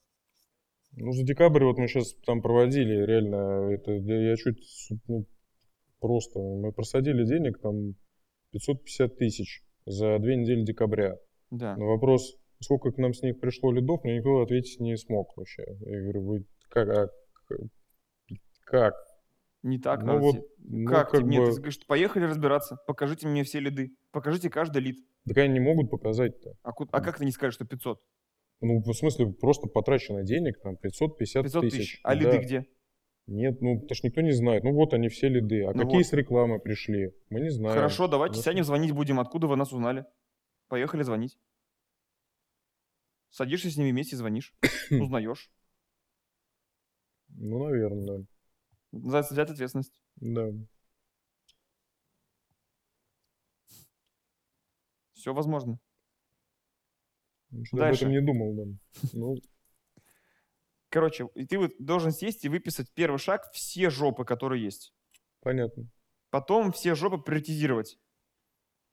Ну, 0.94 1.12
за 1.12 1.24
декабрь 1.24 1.64
вот 1.64 1.78
мы 1.78 1.88
сейчас 1.88 2.14
там 2.26 2.42
проводили, 2.42 3.06
реально, 3.06 3.72
это 3.72 3.92
я 3.92 4.36
чуть, 4.36 4.90
ну, 5.08 5.26
просто, 6.00 6.40
мы 6.40 6.74
просадили 6.74 7.26
денег 7.26 7.60
там 7.62 7.96
550 8.52 9.18
тысяч 9.18 9.64
за 9.86 10.20
две 10.20 10.36
недели 10.36 10.64
декабря. 10.64 11.18
Да. 11.50 11.76
На 11.78 11.86
вопрос, 11.86 12.36
сколько 12.60 12.92
к 12.92 12.98
нам 12.98 13.14
с 13.14 13.22
них 13.22 13.40
пришло 13.40 13.72
лидов, 13.72 14.04
мне 14.04 14.18
никто 14.18 14.42
ответить 14.42 14.80
не 14.80 14.98
смог 14.98 15.36
вообще. 15.38 15.64
Я 15.82 16.02
говорю, 16.02 16.24
вы 16.26 16.46
как, 16.70 16.90
а, 16.90 17.10
как? 18.66 18.94
Не 19.64 19.78
так 19.78 20.02
Ну 20.02 20.08
надо. 20.08 20.20
вот, 20.20 20.36
ну, 20.58 20.86
как? 20.90 21.12
как 21.12 21.22
тебе? 21.22 21.30
Нет, 21.30 21.42
бы- 21.42 21.52
ты 21.52 21.58
говоришь, 21.58 21.86
поехали 21.86 22.24
разбираться. 22.24 22.78
Покажите 22.88 23.28
мне 23.28 23.44
все 23.44 23.60
лиды. 23.60 23.96
Покажите 24.12 24.50
каждый 24.50 24.82
лид. 24.82 24.98
Так 25.28 25.38
они 25.38 25.54
не 25.54 25.60
могут 25.60 25.92
показать-то. 25.92 26.54
А, 26.64 26.72
ку- 26.72 26.88
а 26.92 27.02
как 27.02 27.20
ты 27.20 27.26
не 27.26 27.32
скажешь, 27.32 27.56
что 27.56 27.66
500? 27.66 28.02
Ну, 28.62 28.80
в 28.82 28.94
смысле, 28.94 29.28
просто 29.34 29.68
потрачено 29.68 30.24
денег, 30.24 30.60
там, 30.62 30.78
550 30.78 31.44
500 31.44 31.62
тысяч. 31.62 31.78
тысяч. 31.78 32.00
А 32.04 32.14
лиды 32.16 32.32
Да. 32.32 32.38
где? 32.40 32.66
Нет, 33.28 33.62
ну, 33.62 33.76
потому 33.80 33.96
что 33.96 34.08
никто 34.08 34.22
не 34.22 34.32
знает. 34.32 34.64
Ну, 34.64 34.74
вот 34.74 34.94
они 34.96 35.10
все 35.10 35.30
лиды. 35.30 35.64
А 35.64 35.74
Ну 35.74 35.84
какие 35.84 35.98
вот. 36.00 36.06
с 36.08 36.14
рекламы 36.14 36.60
пришли? 36.60 37.14
Мы 37.30 37.42
не 37.42 37.50
знаем. 37.50 37.76
Хорошо, 37.76 38.08
давайте 38.08 38.38
Ну, 38.38 38.42
сядем, 38.42 38.64
звонить 38.64 38.92
будем. 38.94 39.20
Откуда 39.20 39.46
вы 39.48 39.56
нас 39.58 39.72
узнали? 39.72 40.06
Поехали 40.70 41.04
звонить. 41.04 41.38
Садишься 43.30 43.70
с 43.70 43.78
ними 43.78 43.92
вместе 43.92 44.16
и 44.16 44.18
звонишь. 44.18 44.54
Узнаешь. 44.92 45.52
Ну, 47.30 47.64
наверное, 47.64 48.06
да. 48.20 48.24
Называется 48.92 49.34
взять 49.34 49.50
ответственность. 49.50 50.02
Да. 50.18 50.48
Все 55.14 55.34
возможно. 55.34 55.80
Что-то 57.64 57.84
Дальше. 57.84 58.06
об 58.06 58.12
этом 58.12 58.12
не 58.12 58.26
думал, 58.26 58.54
да. 58.56 59.10
Ну, 59.14 59.36
Короче, 60.90 61.30
и 61.36 61.46
ты 61.46 61.58
вот 61.58 61.72
должен 61.80 62.12
сесть 62.12 62.44
и 62.44 62.50
выписать 62.50 62.92
первый 62.94 63.18
шаг 63.18 63.50
все 63.54 63.90
жопы, 63.90 64.26
которые 64.26 64.64
есть. 64.64 64.94
понятно. 65.42 65.88
Потом 66.32 66.72
все 66.72 66.96
жопы 66.96 67.18
приоритизировать 67.18 67.98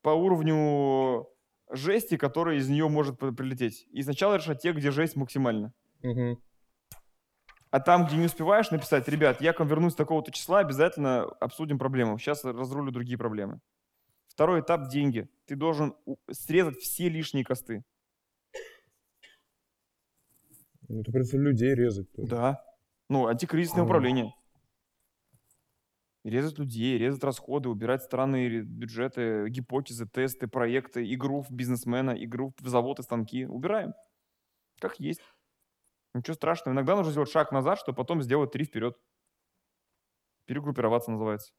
по 0.03 0.11
уровню 0.11 1.29
жести, 1.71 2.17
которая 2.17 2.57
из 2.57 2.69
нее 2.69 2.89
может 2.89 3.17
при- 3.19 3.31
прилететь. 3.31 3.87
И 3.93 4.03
сначала 4.03 4.37
решать 4.37 4.61
те, 4.61 4.73
где 4.73 4.91
жесть 4.91 5.15
максимально. 5.15 5.73
Мгм. 6.03 6.43
А 7.71 7.81
там, 7.81 8.07
где 8.07 8.17
не 8.17 8.27
успеваешь 8.27 8.71
написать, 8.71 9.09
ребят, 9.09 9.41
я 9.41 9.53
к 9.53 9.59
вам 9.59 9.69
вернусь 9.69 9.95
такого-то 9.95 10.33
числа, 10.33 10.61
обязательно 10.61 11.25
обсудим 11.25 11.79
проблему. 11.79 12.19
Сейчас 12.19 12.45
разрулю 12.45 12.91
другие 12.91 13.19
проблемы. 13.19 13.61
Второй 14.29 14.61
этап– 14.61 14.89
деньги. 14.91 15.29
Ты 15.47 15.57
должен 15.57 15.95
срезать 16.31 16.79
все 16.79 17.09
лишние 17.09 17.45
косты. 17.45 17.85
Ну, 20.89 21.01
это 21.01 21.13
придется 21.13 21.37
людей 21.37 21.75
резать 21.75 22.11
тоже. 22.13 22.29
Да. 22.29 22.65
Ну, 23.11 23.27
антикризисное 23.27 23.83
А. 23.83 23.85
управление. 23.85 24.33
Резать 26.25 26.59
людей, 26.59 26.99
резать 26.99 27.23
расходы, 27.23 27.69
убирать 27.69 28.03
странные 28.03 28.63
бюджеты, 28.63 29.49
гипотезы, 29.49 30.07
тесты, 30.07 30.47
проекты, 30.47 31.13
игру 31.15 31.43
в 31.43 31.51
бизнесмена, 31.51 32.13
игру 32.13 32.55
в 32.59 32.69
завод 32.69 32.99
и 33.01 33.03
станки. 33.03 33.47
Убираем. 33.47 33.93
Как 34.79 34.99
есть. 35.01 35.21
Ничего 36.15 36.35
страшного. 36.35 36.75
Иногда 36.75 36.97
нужно 36.97 37.13
сделать 37.13 37.31
шаг 37.31 37.53
назад, 37.53 37.79
чтобы 37.79 37.97
потом 37.97 38.23
сделать 38.23 38.51
три 38.53 38.65
вперед. 38.65 38.97
Перегруппироваться 40.47 41.11
называется. 41.11 41.53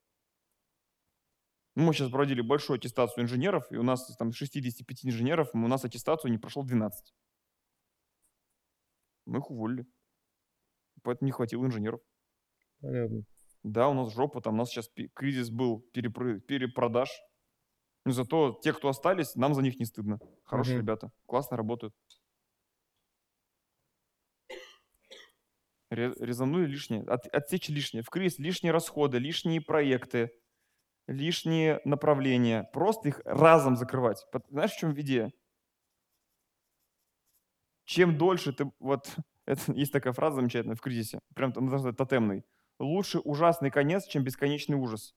Ну, 1.76 1.84
Мы 1.86 1.94
сейчас 1.94 2.10
проводили 2.10 2.42
большую 2.42 2.78
аттестацию 2.78 3.24
инженеров, 3.24 3.72
и 3.72 3.78
у 3.78 3.84
нас 3.84 4.16
там 4.18 4.34
65 4.34 5.06
инженеров, 5.06 5.50
у 5.54 5.58
нас 5.60 5.86
аттестацию 5.86 6.32
не 6.32 6.38
прошло 6.38 6.64
12. 6.64 7.14
Мы 9.26 9.38
их 9.40 9.50
уволили. 9.52 9.86
Поэтому 11.04 11.28
не 11.28 11.32
хватило 11.32 11.66
инженеров. 11.66 12.02
Понятно. 12.82 13.22
Да, 13.64 13.88
у 13.90 13.94
нас 13.94 14.14
жопа, 14.14 14.42
там 14.42 14.56
у 14.56 14.58
нас 14.58 14.70
сейчас 14.70 14.90
кризис 15.14 15.50
был 15.50 15.86
перепры- 15.94 16.40
перепродаж. 16.40 17.10
Но 18.06 18.12
зато 18.14 18.60
те, 18.64 18.74
кто 18.74 18.90
остались, 18.90 19.36
нам 19.36 19.54
за 19.54 19.62
них 19.62 19.80
не 19.80 19.86
стыдно. 19.86 20.20
Хорошие 20.44 20.78
Мгм. 20.78 20.82
ребята, 20.86 21.12
классно 21.28 21.58
работают. 21.58 21.94
Резанули 25.90 26.66
лишнее, 26.66 27.04
от- 27.04 27.28
отсечь 27.28 27.70
лишнее. 27.70 28.04
В 28.04 28.10
кризис 28.10 28.40
лишние 28.40 28.72
расходы, 28.72 29.18
лишние 29.18 29.62
проекты, 29.62 30.32
лишние 31.08 31.82
направления. 31.86 32.70
Просто 32.74 33.10
их 33.10 33.22
разом 33.26 33.76
закрывать. 33.76 34.26
Знаешь, 34.50 34.72
в 34.72 34.80
чем 34.80 35.00
идея? 35.00 35.32
Чем 37.86 38.18
дольше 38.18 38.54
ты... 38.54 38.66
Вот 38.80 39.16
это, 39.46 39.74
есть 39.74 39.92
такая 39.92 40.14
фраза 40.14 40.38
замечательная 40.38 40.76
в 40.76 40.82
кризисе. 40.82 41.20
Прям 41.36 41.52
там, 41.52 41.70
даже 41.70 41.94
тотемный. 41.94 42.44
Лучше 42.80 43.20
ужасный 43.20 43.72
конец, 43.72 44.06
чем 44.06 44.24
бесконечный 44.24 44.78
ужас. 44.78 45.14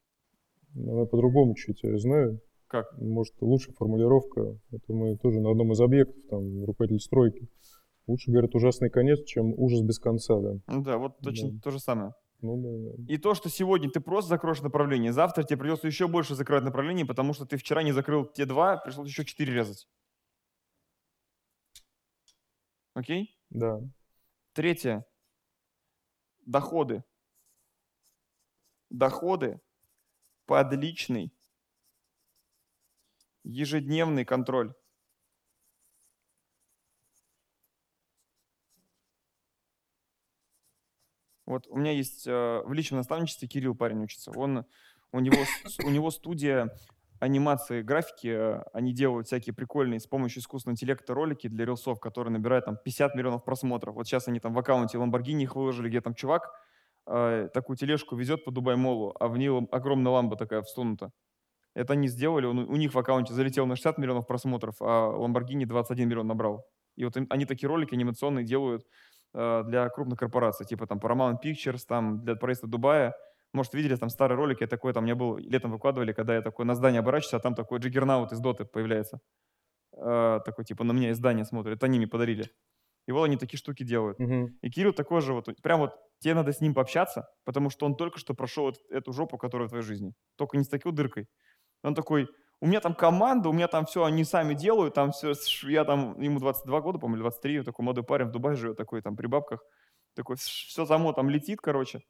Надо 0.75 1.05
по-другому 1.05 1.55
чуть, 1.55 1.83
я 1.83 1.97
знаю. 1.99 2.41
Как? 2.67 2.87
Может, 2.99 3.35
лучшая 3.43 3.75
формулировка. 3.75 4.59
Это 4.71 4.93
мы 4.93 5.19
тоже 5.19 5.41
на 5.41 5.51
одном 5.51 5.73
из 5.73 5.81
объектов, 5.81 6.17
там, 6.31 6.65
руководитель 6.65 7.01
стройки. 7.01 7.47
Лучше, 8.07 8.31
говорят, 8.31 8.55
ужасный 8.55 8.91
конец, 8.91 9.25
чем 9.25 9.55
ужас 9.57 9.81
без 9.83 9.99
конца, 9.99 10.39
да. 10.41 10.55
Ну 10.67 10.83
да, 10.83 10.99
вот 10.99 11.19
точно 11.21 11.53
Да. 11.53 11.61
то 11.63 11.71
же 11.71 11.79
самое. 11.79 12.13
Ну, 12.41 12.57
да, 12.57 12.97
да. 12.97 13.13
И 13.13 13.19
то, 13.19 13.35
что 13.35 13.49
сегодня 13.49 13.89
ты 13.89 14.01
просто 14.01 14.31
закроешь 14.31 14.61
направление, 14.61 15.13
завтра 15.13 15.45
тебе 15.45 15.59
придется 15.59 15.87
еще 15.87 16.09
больше 16.09 16.35
закрывать 16.35 16.65
направлений, 16.65 17.05
потому 17.05 17.33
что 17.35 17.47
ты 17.47 17.57
вчера 17.57 17.85
не 17.85 17.93
закрыл 17.93 18.27
те 18.27 18.45
два, 18.47 18.77
пришлось 18.79 19.09
еще 19.09 19.25
четыре 19.25 19.55
резать. 19.55 19.87
Окей? 22.95 23.39
Да. 23.51 23.79
Третье. 24.53 25.07
Доходы. 26.45 27.05
Доходы 28.91 29.61
под 30.47 30.73
личный 30.75 31.33
ежедневный 33.45 34.25
контроль. 34.25 34.75
Вот 41.47 41.67
у 41.69 41.77
меня 41.77 41.93
есть 41.93 42.27
э, 42.27 42.63
в 42.65 42.73
личном 42.73 42.99
наставничестве 42.99 43.49
Кирилл 43.49 43.75
парень 43.75 44.03
учится. 44.05 44.31
Он, 44.37 44.65
у, 45.13 45.21
него, 45.21 45.37
у 45.85 45.91
него 45.91 46.11
студия 46.11 46.71
анимации, 47.21 47.83
графики. 47.83 48.29
э, 48.29 48.63
Они 48.73 48.93
делают 48.93 49.27
всякие 49.27 49.55
прикольные 49.55 50.01
с 50.01 50.07
помощью 50.07 50.41
искусственного 50.41 50.75
интеллекта 50.75 51.15
ролики 51.15 51.49
для 51.49 51.65
рилсов, 51.65 52.01
которые 52.01 52.33
набирают 52.33 52.65
там 52.67 52.77
50 52.77 53.15
миллионов 53.15 53.45
просмотров. 53.45 53.95
Вот 53.95 54.07
сейчас 54.07 54.29
они 54.29 54.41
там 54.41 54.55
в 54.55 54.59
аккаунте 54.59 54.99
Lamborghini 54.99 55.43
их 55.43 55.57
выложили, 55.57 55.89
где 55.89 56.01
там 56.01 56.15
чувак 56.15 56.51
э, 57.07 57.49
такую 57.53 57.77
тележку 57.77 58.15
везет 58.15 58.45
по 58.45 58.53
Дубай-молу, 58.53 59.15
а 59.19 59.27
в 59.27 59.37
ней 59.37 59.51
огромная 59.73 60.13
ламба 60.13 60.37
такая 60.37 60.63
всунута. 60.63 61.11
Это 61.75 61.95
они 61.95 62.07
сделали, 62.07 62.47
он- 62.47 62.69
у 62.69 62.77
них 62.77 62.95
в 62.95 62.99
аккаунте 62.99 63.33
залетел 63.35 63.67
на 63.67 63.75
60 63.75 63.99
миллионов 63.99 64.27
просмотров, 64.29 64.77
а 64.81 65.11
Lamborghini 65.17 65.65
21 65.67 66.09
миллион 66.09 66.27
набрал. 66.29 66.65
И 66.95 67.05
вот 67.05 67.17
им- 67.17 67.27
они 67.31 67.47
такие 67.47 67.69
ролики 67.69 67.95
анимационные 67.95 68.45
делают 68.45 68.87
э, 69.35 69.63
для 69.67 69.89
крупных 69.89 70.19
корпораций, 70.19 70.67
типа 70.67 70.87
там 70.87 70.99
Paramount 70.99 71.37
Pictures, 71.45 71.85
там 71.87 72.23
для 72.25 72.37
правительства 72.37 72.69
Дубая. 72.69 73.15
Может, 73.53 73.75
видели 73.75 73.97
там 73.97 74.09
старый 74.09 74.37
ролик, 74.37 74.63
я 74.63 74.67
такой, 74.67 74.93
там, 74.95 75.05
мне 75.05 75.15
был, 75.15 75.37
летом 75.37 75.73
выкладывали, 75.73 76.13
когда 76.13 76.35
я 76.35 76.43
такой 76.43 76.65
на 76.65 76.75
здание 76.75 77.01
оборачиваюсь, 77.01 77.35
а 77.35 77.41
там 77.41 77.55
такой 77.55 77.81
джиггернаут 77.81 78.33
из 78.33 78.41
доты 78.41 78.65
появляется. 78.65 79.21
Э, 79.97 80.41
такой, 80.45 80.65
типа, 80.65 80.85
на 80.85 80.93
меня 80.93 81.11
из 81.11 81.19
здания 81.19 81.45
смотрит, 81.45 81.77
это 81.77 81.87
они 81.87 81.99
мне 81.99 82.09
подарили. 82.09 82.51
И 83.09 83.13
вот 83.13 83.25
они 83.25 83.37
такие 83.37 83.59
штуки 83.59 83.83
делают. 83.83 84.19
Мгм. 84.19 84.59
И 84.63 84.71
Кирилл 84.71 84.93
такой 84.93 85.21
же 85.21 85.35
вот, 85.35 85.49
прям 85.63 85.81
вот 85.81 85.97
тебе 86.21 86.35
надо 86.35 86.53
с 86.53 86.61
ним 86.61 86.73
пообщаться, 86.73 87.29
потому 87.45 87.69
что 87.69 87.85
он 87.87 87.97
только 87.97 88.19
что 88.19 88.35
прошел 88.35 88.71
эт- 88.71 88.77
эту 88.91 89.13
жопу, 89.13 89.39
которая 89.39 89.67
в 89.67 89.71
твоей 89.71 89.85
жизни. 89.85 90.15
Только 90.37 90.57
не 90.57 90.65
с 90.65 90.69
такой 90.69 90.93
дыркой. 90.93 91.27
Он 91.83 91.95
такой, 91.95 92.29
у 92.63 92.67
меня 92.67 92.81
там 92.81 92.95
команда, 92.95 93.49
у 93.49 93.53
меня 93.53 93.67
там 93.67 93.87
все, 93.87 94.05
они 94.05 94.23
сами 94.23 94.55
делают, 94.55 94.95
там 94.95 95.11
все, 95.11 95.35
я 95.65 95.85
там, 95.85 96.19
ему 96.21 96.39
22 96.39 96.81
года, 96.81 96.99
по-моему, 97.01 97.17
или 97.17 97.23
23, 97.23 97.65
такой 97.65 97.85
молодой 97.85 98.05
парень 98.05 98.29
в 98.29 98.31
Дубае 98.31 98.55
живет, 98.55 98.77
такой 98.77 99.03
там 99.03 99.17
при 99.17 99.27
бабках, 99.27 99.65
такой, 100.15 100.37
все 100.37 100.87
само 100.87 101.13
там 101.13 101.29
летит, 101.29 101.61
короче. 101.61 102.03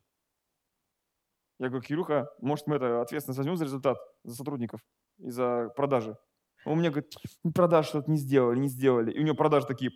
Я 1.58 1.68
говорю, 1.68 1.82
Кирюха, 1.82 2.28
может 2.42 2.66
мы 2.66 2.76
это 2.76 3.00
ответственность 3.00 3.38
возьмем 3.38 3.56
за 3.56 3.64
результат, 3.64 3.96
за 4.24 4.34
сотрудников 4.34 4.82
и 5.16 5.30
за 5.30 5.70
продажи? 5.74 6.18
Он 6.66 6.78
мне 6.78 6.90
говорит, 6.90 7.14
«Ну, 7.42 7.52
продаж 7.52 7.86
что-то 7.86 8.10
не 8.10 8.18
сделали, 8.18 8.58
не 8.58 8.68
сделали. 8.68 9.10
И 9.10 9.20
у 9.20 9.22
него 9.22 9.34
продажи 9.34 9.66
такие, 9.66 9.90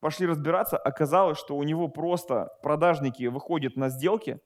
пошли 0.00 0.26
разбираться, 0.26 0.78
оказалось, 0.78 1.38
что 1.38 1.56
у 1.56 1.62
него 1.62 1.86
просто 1.86 2.50
продажники 2.60 3.26
выходят 3.26 3.76
на 3.76 3.88
сделки, 3.88 4.40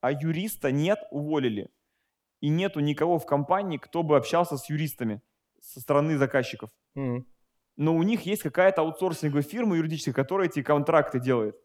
а 0.00 0.10
юриста 0.10 0.72
нет, 0.72 1.00
уволили. 1.10 1.70
И 2.44 2.50
нету 2.50 2.80
никого 2.80 3.18
в 3.18 3.24
компании, 3.24 3.78
кто 3.78 4.02
бы 4.02 4.18
общался 4.18 4.58
с 4.58 4.68
юристами 4.68 5.22
со 5.62 5.80
стороны 5.80 6.18
заказчиков. 6.18 6.68
Мгм. 6.94 7.26
Но 7.76 7.96
у 7.96 8.02
них 8.02 8.26
есть 8.26 8.42
какая-то 8.42 8.82
аутсорсинговая 8.82 9.42
фирма 9.42 9.76
юридическая, 9.76 10.14
которая 10.14 10.48
эти 10.48 10.62
контракты 10.62 11.20
делает. 11.20 11.56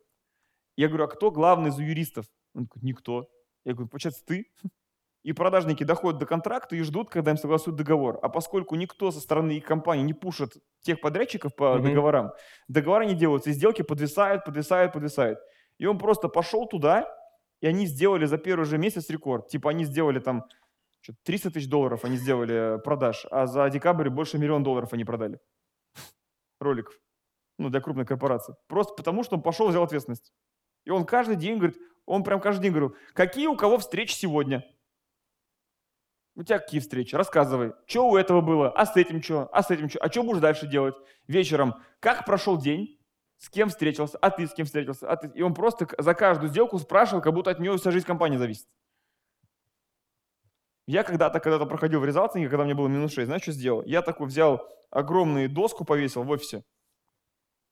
Я 0.77 0.87
говорю, 0.87 1.03
а 1.03 1.07
кто 1.07 1.31
главный 1.31 1.71
за 1.71 1.83
юристов? 1.83 2.27
Он 2.55 2.65
такой, 2.65 2.81
никто. 2.83 3.29
Я 3.65 3.73
говорю, 3.73 3.89
получается, 3.89 4.23
ты? 4.25 4.45
И 5.23 5.33
продажники 5.33 5.83
доходят 5.83 6.17
до 6.17 6.25
контракта 6.25 6.77
и 6.77 6.81
ждут, 6.81 7.09
когда 7.09 7.31
им 7.31 7.37
согласуют 7.37 7.77
договор. 7.77 8.17
А 8.21 8.29
поскольку 8.29 8.75
никто 8.75 9.11
со 9.11 9.19
стороны 9.19 9.57
их 9.57 9.65
компании 9.65 10.03
не 10.03 10.13
пушит 10.13 10.53
тех 10.81 11.01
подрядчиков 11.01 11.53
по 11.57 11.75
Мгм. 11.75 11.83
договорам, 11.83 12.31
договора 12.69 13.03
не 13.03 13.15
делаются, 13.15 13.49
и 13.49 13.53
сделки 13.53 13.81
подвисают, 13.81 14.45
подвисают, 14.45 14.93
подвисают. 14.93 15.39
И 15.77 15.85
он 15.85 15.97
просто 15.97 16.29
пошел 16.29 16.67
туда, 16.67 17.05
и 17.59 17.67
они 17.67 17.85
сделали 17.85 18.25
за 18.25 18.37
первый 18.37 18.63
же 18.65 18.77
месяц 18.77 19.09
рекорд. 19.09 19.49
Типа 19.49 19.71
они 19.71 19.83
сделали 19.83 20.19
там 20.19 20.45
что, 21.01 21.13
300 21.23 21.51
тысяч 21.51 21.69
долларов 21.69 22.05
они 22.05 22.17
сделали 22.17 22.75
э, 22.75 22.79
продаж, 22.79 23.25
а 23.31 23.47
за 23.47 23.69
декабрь 23.69 24.09
больше 24.09 24.37
миллиона 24.37 24.63
долларов 24.63 24.93
они 24.93 25.05
продали 25.05 25.39
роликов. 26.59 26.99
Ну, 27.57 27.69
для 27.69 27.81
крупной 27.81 28.05
корпорации. 28.05 28.55
Просто 28.67 28.93
потому, 28.93 29.23
что 29.23 29.35
он 29.35 29.41
пошел, 29.41 29.67
взял 29.67 29.83
ответственность. 29.83 30.33
И 30.85 30.91
он 30.91 31.05
каждый 31.05 31.35
день 31.35 31.57
говорит, 31.57 31.77
он 32.05 32.23
прям 32.23 32.39
каждый 32.39 32.63
день 32.63 32.71
говорил, 32.71 32.95
какие 33.13 33.47
у 33.47 33.55
кого 33.55 33.77
встречи 33.77 34.13
сегодня? 34.13 34.65
У 36.35 36.43
тебя 36.43 36.59
какие 36.59 36.79
встречи? 36.79 37.15
Рассказывай. 37.15 37.73
Что 37.85 38.07
у 38.09 38.15
этого 38.15 38.39
было? 38.39 38.71
А 38.71 38.85
с 38.85 38.95
этим 38.95 39.21
что? 39.21 39.49
А 39.51 39.61
с 39.61 39.71
этим 39.71 39.89
что? 39.89 39.99
А 39.99 40.09
что 40.09 40.23
будешь 40.23 40.39
дальше 40.39 40.67
делать? 40.67 40.95
Вечером. 41.27 41.75
Как 41.99 42.25
прошел 42.25 42.57
день? 42.57 42.97
С 43.37 43.49
кем 43.49 43.69
встретился? 43.69 44.17
А 44.17 44.29
ты 44.29 44.47
с 44.47 44.53
кем 44.53 44.65
встретился? 44.65 45.09
А 45.09 45.17
ты... 45.17 45.29
И 45.35 45.41
он 45.41 45.53
просто 45.53 45.87
за 45.97 46.13
каждую 46.13 46.49
сделку 46.49 46.79
спрашивал, 46.79 47.21
как 47.21 47.33
будто 47.33 47.51
от 47.51 47.59
него 47.59 47.75
вся 47.77 47.91
жизнь 47.91 48.05
компании 48.05 48.37
зависит. 48.37 48.67
Я 50.89 51.03
когда-то, 51.03 51.39
когда-то 51.39 51.67
проходил 51.67 51.99
в 51.99 52.05
резалтинге, 52.05 52.49
когда 52.49 52.63
мне 52.63 52.73
было 52.73 52.87
минус 52.87 53.13
6, 53.13 53.27
знаешь, 53.27 53.43
что 53.43 53.51
сделал? 53.51 53.83
Я 53.83 54.01
такой 54.01 54.25
взял 54.25 54.67
огромную 54.89 55.47
доску, 55.47 55.85
повесил 55.85 56.23
в 56.23 56.29
офисе 56.31 56.63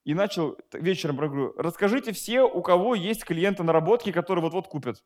и 0.03 0.13
начал 0.13 0.55
вечером 0.71 1.17
говорю, 1.17 1.51
расскажите 1.57 2.11
все, 2.11 2.43
у 2.43 2.61
кого 2.61 2.93
есть 2.93 3.25
клиенты 3.25 3.63
наработки, 3.63 4.11
которые 4.11 4.43
вот-вот 4.43 4.67
купят. 4.67 5.03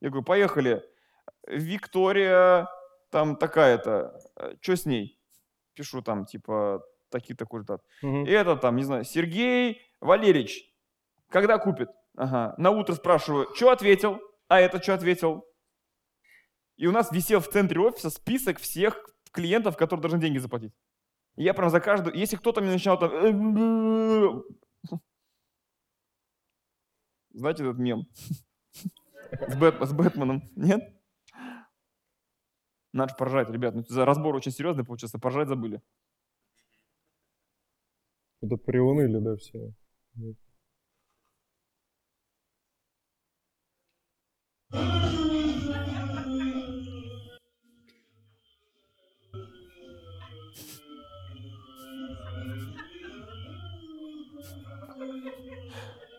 Я 0.00 0.08
говорю, 0.10 0.24
поехали. 0.24 0.82
Виктория, 1.46 2.68
там 3.10 3.36
такая-то, 3.36 4.20
что 4.60 4.74
с 4.74 4.84
ней? 4.84 5.16
Пишу 5.74 6.02
там, 6.02 6.26
типа, 6.26 6.82
такие 7.08 7.36
такой 7.36 7.60
результат. 7.60 7.82
Мгм. 8.02 8.26
И 8.26 8.30
это 8.30 8.56
там, 8.56 8.74
не 8.74 8.82
знаю, 8.82 9.04
Сергей 9.04 9.80
Валерьевич, 10.00 10.74
когда 11.28 11.58
купит? 11.58 11.88
Ага. 12.16 12.56
На 12.58 12.72
утро 12.72 12.94
спрашиваю, 12.94 13.46
что 13.54 13.70
ответил? 13.70 14.18
А 14.48 14.58
это 14.58 14.82
что 14.82 14.94
ответил? 14.94 15.46
И 16.76 16.86
у 16.86 16.92
нас 16.92 17.12
висел 17.12 17.40
в 17.40 17.48
центре 17.48 17.80
офиса 17.80 18.10
список 18.10 18.58
всех 18.58 19.04
клиентов, 19.30 19.76
которые 19.76 20.02
должны 20.02 20.20
деньги 20.20 20.38
заплатить. 20.38 20.72
И 21.36 21.42
я 21.44 21.54
прям 21.54 21.70
за 21.70 21.80
каждую... 21.80 22.16
Если 22.16 22.36
кто-то 22.36 22.60
мне 22.60 22.72
начинал 22.72 22.98
там... 22.98 23.10
Знаете 27.30 27.64
этот 27.64 27.78
мем? 27.78 28.06
С, 29.48 29.56
Бэт- 29.56 29.84
с 29.84 29.92
Бэтменом, 29.92 30.48
нет? 30.54 30.80
Надо 32.92 33.14
поржать, 33.16 33.50
ребят. 33.50 33.74
Ну, 33.74 33.82
за 33.82 34.04
разбор 34.04 34.36
очень 34.36 34.52
серьезный 34.52 34.84
получился, 34.84 35.18
поржать 35.18 35.48
забыли. 35.48 35.82
Это 38.40 38.56
приуныли, 38.56 39.18
да, 39.18 39.34
все. 39.36 39.72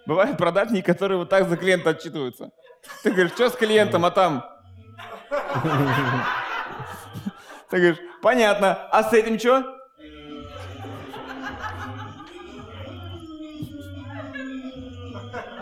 Бывают 0.05 0.37
продажники, 0.37 0.85
которые 0.85 1.17
вот 1.17 1.29
так 1.29 1.49
за 1.49 1.57
клиента 1.57 1.89
отчитываются. 1.91 2.51
Ты 3.03 3.11
говоришь, 3.11 3.31
что 3.33 3.49
с 3.49 3.53
клиентом, 3.55 4.05
а 4.05 4.11
там? 4.11 4.45
Ты 7.69 7.77
говоришь, 7.77 7.97
понятно, 8.21 8.87
а 8.91 9.03
с 9.03 9.13
этим 9.13 9.39
что? 9.39 9.63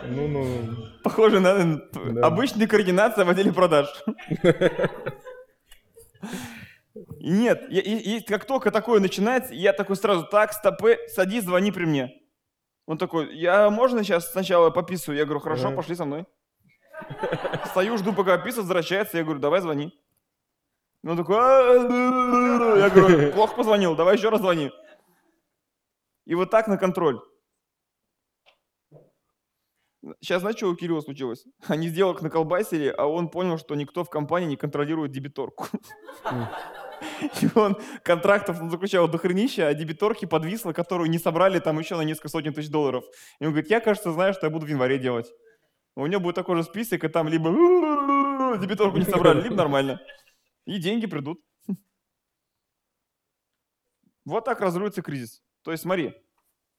Ну-ну. 0.10 0.76
Похоже 1.04 1.40
на 1.40 1.50
н- 1.50 1.84
Да. 1.94 2.28
обычная 2.28 2.68
координация 2.68 3.26
в 3.26 3.30
отделе 3.30 3.52
продаж. 3.52 3.88
И 7.20 7.30
Нет, 7.32 7.64
я- 7.70 7.82
и- 7.82 8.18
и 8.18 8.22
как 8.22 8.46
только 8.46 8.70
такое 8.70 9.00
начинается, 9.00 9.54
я 9.54 9.74
такой 9.74 9.96
сразу, 9.96 10.26
так, 10.30 10.54
стопы, 10.54 10.98
садись, 11.08 11.44
звони 11.44 11.72
при 11.72 11.86
мне. 11.86 12.12
Он 12.86 12.98
такой, 12.98 13.36
я 13.38 13.70
можно 13.70 14.04
сейчас 14.04 14.32
сначала 14.32 14.70
пописываю? 14.70 15.18
Я 15.18 15.26
говорю, 15.26 15.40
хорошо, 15.40 15.68
Ага. 15.68 15.76
пошли 15.78 15.96
со 15.96 16.06
мной. 16.06 16.26
Стою, 17.68 17.98
жду, 17.98 18.14
пока 18.14 18.38
писать, 18.38 18.60
возвращается, 18.60 19.18
я 19.18 19.24
говорю, 19.24 19.40
давай 19.40 19.62
звони. 19.62 19.98
Он 21.06 21.18
такой, 21.18 21.36
«А-а-а». 21.38 22.78
я 22.78 22.90
говорю, 22.90 23.32
плохо 23.34 23.56
позвонил, 23.56 23.96
давай 23.96 24.16
еще 24.16 24.30
раз 24.30 24.40
звони. 24.42 24.72
И 26.26 26.36
вот 26.36 26.50
так 26.50 26.68
на 26.68 26.78
контроль. 26.78 27.20
Сейчас 30.22 30.42
знаешь, 30.42 30.58
что 30.58 30.70
у 30.70 30.76
Кирилла 30.76 31.02
случилось? 31.02 31.46
Они 31.68 31.88
сделок 31.88 32.22
наколбасили, 32.22 32.94
а 32.98 33.06
он 33.06 33.30
понял, 33.30 33.58
что 33.58 33.76
никто 33.76 34.04
в 34.04 34.10
компании 34.10 34.48
не 34.48 34.58
контролирует 34.58 35.12
дебиторку. 35.12 35.66
И 37.42 37.50
он 37.56 37.78
контрактов 38.04 38.62
он 38.62 38.70
заключал 38.70 39.08
до 39.08 39.18
хренища, 39.18 39.68
а 39.68 39.74
дебиторки 39.74 40.26
подвисло, 40.26 40.74
которую 40.74 41.10
не 41.10 41.20
собрали 41.20 41.60
там 41.60 41.80
еще 41.80 41.96
на 41.96 42.02
несколько 42.02 42.30
сотен 42.30 42.54
тысяч 42.54 42.70
долларов. 42.70 43.04
И 43.40 43.46
он 43.46 43.52
говорит, 43.52 43.70
я, 43.70 43.80
кажется, 43.80 44.12
знаю, 44.12 44.34
что 44.34 44.46
я 44.46 44.50
буду 44.50 44.66
в 44.66 44.70
январе 44.70 44.98
делать. 45.00 45.32
У 45.96 46.06
него 46.08 46.22
будет 46.22 46.36
такой 46.36 46.58
же 46.58 46.64
список, 46.64 47.04
и 47.04 47.08
там 47.08 47.28
либо 47.28 47.50
дебиторку 48.58 48.98
не 48.98 49.06
собрали, 49.06 49.42
либо 49.42 49.56
нормально. 49.56 50.02
И 50.66 50.80
деньги 50.80 51.06
придут. 51.06 51.42
Вот 54.26 54.46
так 54.46 54.62
разруется 54.62 55.02
кризис. 55.02 55.44
То 55.64 55.72
есть 55.72 55.84
смотри, 55.84 56.14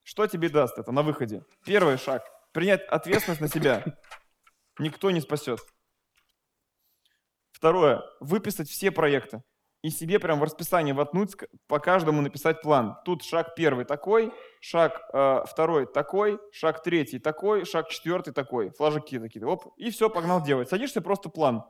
что 0.03 0.27
тебе 0.27 0.49
даст 0.49 0.79
это 0.79 0.93
на 0.93 1.03
выходе? 1.03 1.45
Первый 1.65 1.97
шаг– 1.99 2.23
принять 2.53 2.83
ответственность 2.89 3.41
на 3.41 3.49
себя. 3.49 3.85
Никто 4.79 5.11
не 5.11 5.21
спасет. 5.21 5.61
Второе– 7.53 8.03
выписать 8.21 8.69
все 8.69 8.91
проекты. 8.91 9.43
И 9.85 9.91
себе 9.91 10.19
прям 10.19 10.41
в 10.41 10.43
расписание 10.43 10.95
воткнуть, 10.95 11.37
по 11.67 11.79
каждому 11.79 12.23
написать 12.23 12.63
план. 12.63 12.97
Тут 13.05 13.23
шаг 13.23 13.55
первый 13.55 13.85
такой, 13.85 14.33
шаг 14.63 14.99
э, 15.13 15.43
второй 15.47 15.85
такой, 15.85 16.41
шаг 16.53 16.83
третий 16.83 17.19
такой, 17.19 17.67
шаг 17.67 17.91
четвертый 17.91 18.33
такой. 18.33 18.71
Флажки 18.71 19.19
такие. 19.19 19.45
Оп, 19.45 19.75
и 19.77 19.91
все, 19.91 20.09
погнал 20.09 20.43
делать. 20.43 20.71
Садишься, 20.71 21.03
просто 21.03 21.29
план. 21.29 21.65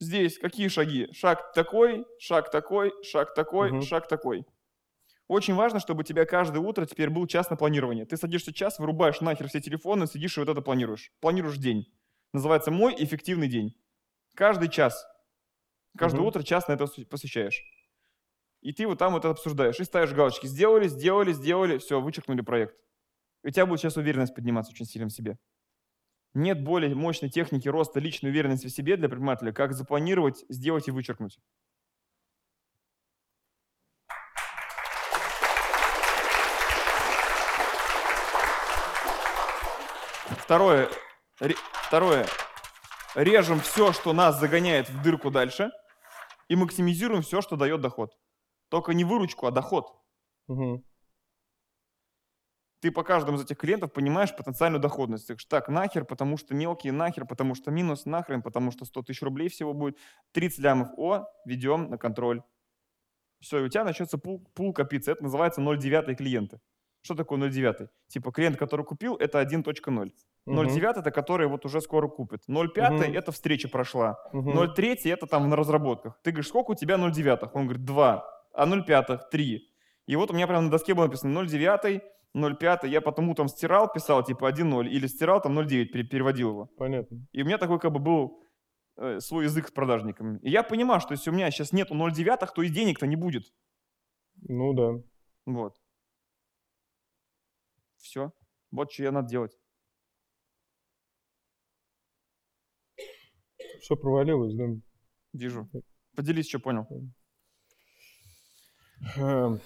Здесь 0.00 0.40
какие 0.40 0.66
шаги? 0.66 1.06
Шаг 1.12 1.52
такой, 1.52 2.04
шаг 2.18 2.50
такой, 2.50 2.92
шаг 3.04 3.32
такой, 3.32 3.70
Мгм. 3.70 3.82
шаг 3.82 4.08
такой. 4.08 4.44
Очень 5.28 5.54
важно, 5.54 5.78
чтобы 5.78 6.00
у 6.00 6.02
тебя 6.02 6.24
каждое 6.24 6.58
утро 6.58 6.84
теперь 6.84 7.10
был 7.10 7.28
час 7.28 7.48
на 7.48 7.54
планирование. 7.54 8.06
Ты 8.06 8.16
садишься 8.16 8.52
час, 8.52 8.80
вырубаешь 8.80 9.20
нахер 9.20 9.46
все 9.46 9.60
телефоны, 9.60 10.08
сидишь 10.08 10.36
и 10.36 10.40
вот 10.40 10.48
это 10.48 10.62
планируешь. 10.62 11.12
Планируешь 11.20 11.58
день. 11.58 11.86
Называется 12.32 12.72
«Мой 12.72 12.96
эффективный 12.98 13.46
день». 13.46 13.76
Каждый 14.34 14.68
час. 14.68 15.06
Каждое 15.98 16.18
Мгм. 16.20 16.28
утро 16.28 16.42
час 16.42 16.68
на 16.68 16.72
это 16.72 16.86
посвящаешь. 17.10 17.62
И 18.60 18.72
ты 18.72 18.86
вот 18.86 18.98
там 18.98 19.12
вот 19.12 19.20
это 19.20 19.30
обсуждаешь. 19.30 19.78
И 19.80 19.84
ставишь 19.84 20.12
галочки. 20.12 20.46
Сделали, 20.46 20.88
сделали, 20.88 21.32
сделали. 21.32 21.78
Все, 21.78 22.00
вычеркнули 22.00 22.40
проект. 22.40 22.76
У 23.44 23.50
тебя 23.50 23.66
будет 23.66 23.80
сейчас 23.80 23.96
уверенность 23.96 24.34
подниматься 24.34 24.72
очень 24.72 24.86
сильно 24.86 25.08
в 25.08 25.12
себе. 25.12 25.38
Нет 26.34 26.62
более 26.62 26.94
мощной 26.94 27.30
техники 27.30 27.68
роста 27.68 28.00
личной 28.00 28.30
уверенности 28.30 28.66
в 28.66 28.70
себе 28.70 28.96
для 28.96 29.08
предпринимателя, 29.08 29.52
как 29.52 29.72
запланировать, 29.72 30.44
сделать 30.48 30.86
и 30.88 30.90
вычеркнуть. 30.90 31.38
Второе. 40.38 40.88
ре- 41.40 41.56
Второе. 41.86 42.26
Режем 43.14 43.60
все, 43.60 43.92
что 43.92 44.12
нас 44.12 44.38
загоняет 44.38 44.88
в 44.90 45.02
дырку 45.02 45.30
дальше, 45.30 45.70
и 46.48 46.56
максимизируем 46.56 47.22
все, 47.22 47.40
что 47.40 47.56
дает 47.56 47.80
доход. 47.80 48.18
Только 48.68 48.92
не 48.94 49.04
выручку, 49.04 49.46
а 49.46 49.50
доход. 49.50 49.94
Мгм. 50.46 50.84
Ты 52.80 52.92
по 52.92 53.02
каждому 53.02 53.38
из 53.38 53.42
этих 53.42 53.56
клиентов 53.56 53.92
понимаешь 53.92 54.34
потенциальную 54.36 54.80
доходность. 54.80 55.26
Говоришь, 55.26 55.46
так, 55.46 55.68
нахер, 55.68 56.04
потому 56.04 56.36
что 56.36 56.54
мелкие, 56.54 56.92
нахер, 56.92 57.26
потому 57.26 57.54
что 57.56 57.70
минус, 57.70 58.06
нахрен, 58.06 58.40
потому 58.40 58.70
что 58.70 58.84
100 58.84 59.02
тысяч 59.02 59.22
рублей 59.22 59.48
всего 59.48 59.74
будет. 59.74 59.98
30 60.32 60.58
лямов, 60.60 60.88
о, 60.96 61.26
ведем 61.44 61.90
на 61.90 61.98
контроль. 61.98 62.42
Все, 63.40 63.58
и 63.58 63.62
у 63.62 63.68
тебя 63.68 63.84
начнется 63.84 64.16
пул, 64.16 64.46
пул 64.54 64.72
копиться. 64.72 65.10
Это 65.10 65.24
называется 65.24 65.60
0,9 65.60 66.14
клиенты. 66.14 66.60
Что 67.02 67.14
такое 67.14 67.38
0,9? 67.38 67.88
Типа 68.06 68.30
клиент, 68.30 68.56
который 68.56 68.84
купил, 68.84 69.16
это 69.16 69.40
1.0. 69.40 70.12
0,9 70.48 71.00
это 71.00 71.10
который 71.10 71.46
вот 71.46 71.64
уже 71.64 71.80
скоро 71.80 72.08
купит. 72.08 72.42
0,5 72.48 72.90
Мгм. 73.08 73.14
это 73.16 73.32
встреча 73.32 73.68
прошла. 73.68 74.16
Мгм. 74.32 74.50
0,3 74.56 75.10
это 75.12 75.26
там 75.26 75.48
на 75.48 75.56
разработках. 75.56 76.18
Ты 76.22 76.30
говоришь, 76.30 76.48
сколько 76.48 76.72
у 76.72 76.74
тебя 76.74 76.96
0,9? 76.96 77.50
Он 77.54 77.64
говорит, 77.66 77.84
2. 77.84 78.24
А 78.52 78.66
0,5 78.66 79.18
3. 79.30 79.62
И 80.06 80.16
вот 80.16 80.30
у 80.30 80.34
меня 80.34 80.46
прямо 80.46 80.62
на 80.62 80.70
доске 80.70 80.94
было 80.94 81.04
написано 81.04 81.32
0,9, 81.38 82.00
0,5. 82.34 82.88
Я 82.88 83.00
потому 83.00 83.34
там 83.34 83.48
стирал, 83.48 83.92
писал 83.92 84.22
типа 84.24 84.46
1,0. 84.50 84.86
Или 84.88 85.06
стирал 85.06 85.40
там 85.40 85.58
0,9, 85.58 85.92
пере- 85.92 86.04
переводил 86.04 86.50
его. 86.50 86.66
Понятно. 86.78 87.18
И 87.32 87.42
у 87.42 87.44
меня 87.46 87.58
такой 87.58 87.78
как 87.78 87.92
бы 87.92 87.98
был 88.00 88.42
э, 88.96 89.20
свой 89.20 89.44
язык 89.44 89.68
с 89.68 89.70
продажниками. 89.70 90.38
И 90.42 90.50
я 90.50 90.62
понимаю, 90.62 91.00
что 91.00 91.12
если 91.12 91.30
у 91.30 91.32
меня 91.34 91.50
сейчас 91.50 91.72
нету 91.72 91.94
0,9, 91.94 92.48
то 92.54 92.62
и 92.62 92.68
денег-то 92.68 93.06
не 93.06 93.16
будет. 93.16 93.44
Ну 94.48 94.72
да. 94.72 95.02
Вот. 95.46 95.74
Все. 97.98 98.32
Вот 98.70 98.92
что 98.92 99.02
я 99.04 99.12
надо 99.12 99.28
делать. 99.28 99.56
Все 103.80 103.96
провалилось, 103.96 104.54
да. 104.54 104.64
Вижу. 105.32 105.68
Поделись, 106.16 106.48
что 106.48 106.58
понял. 106.58 106.86
Эм. 109.16 109.60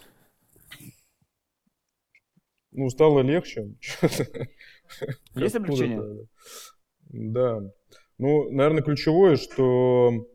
Ну, 2.72 2.88
стало 2.88 3.20
легче. 3.20 3.74
Есть 5.34 5.56
облегчение? 5.56 6.26
Да. 7.08 7.60
Ну, 8.18 8.50
наверное, 8.50 8.82
ключевое, 8.82 9.36
что 9.36 10.26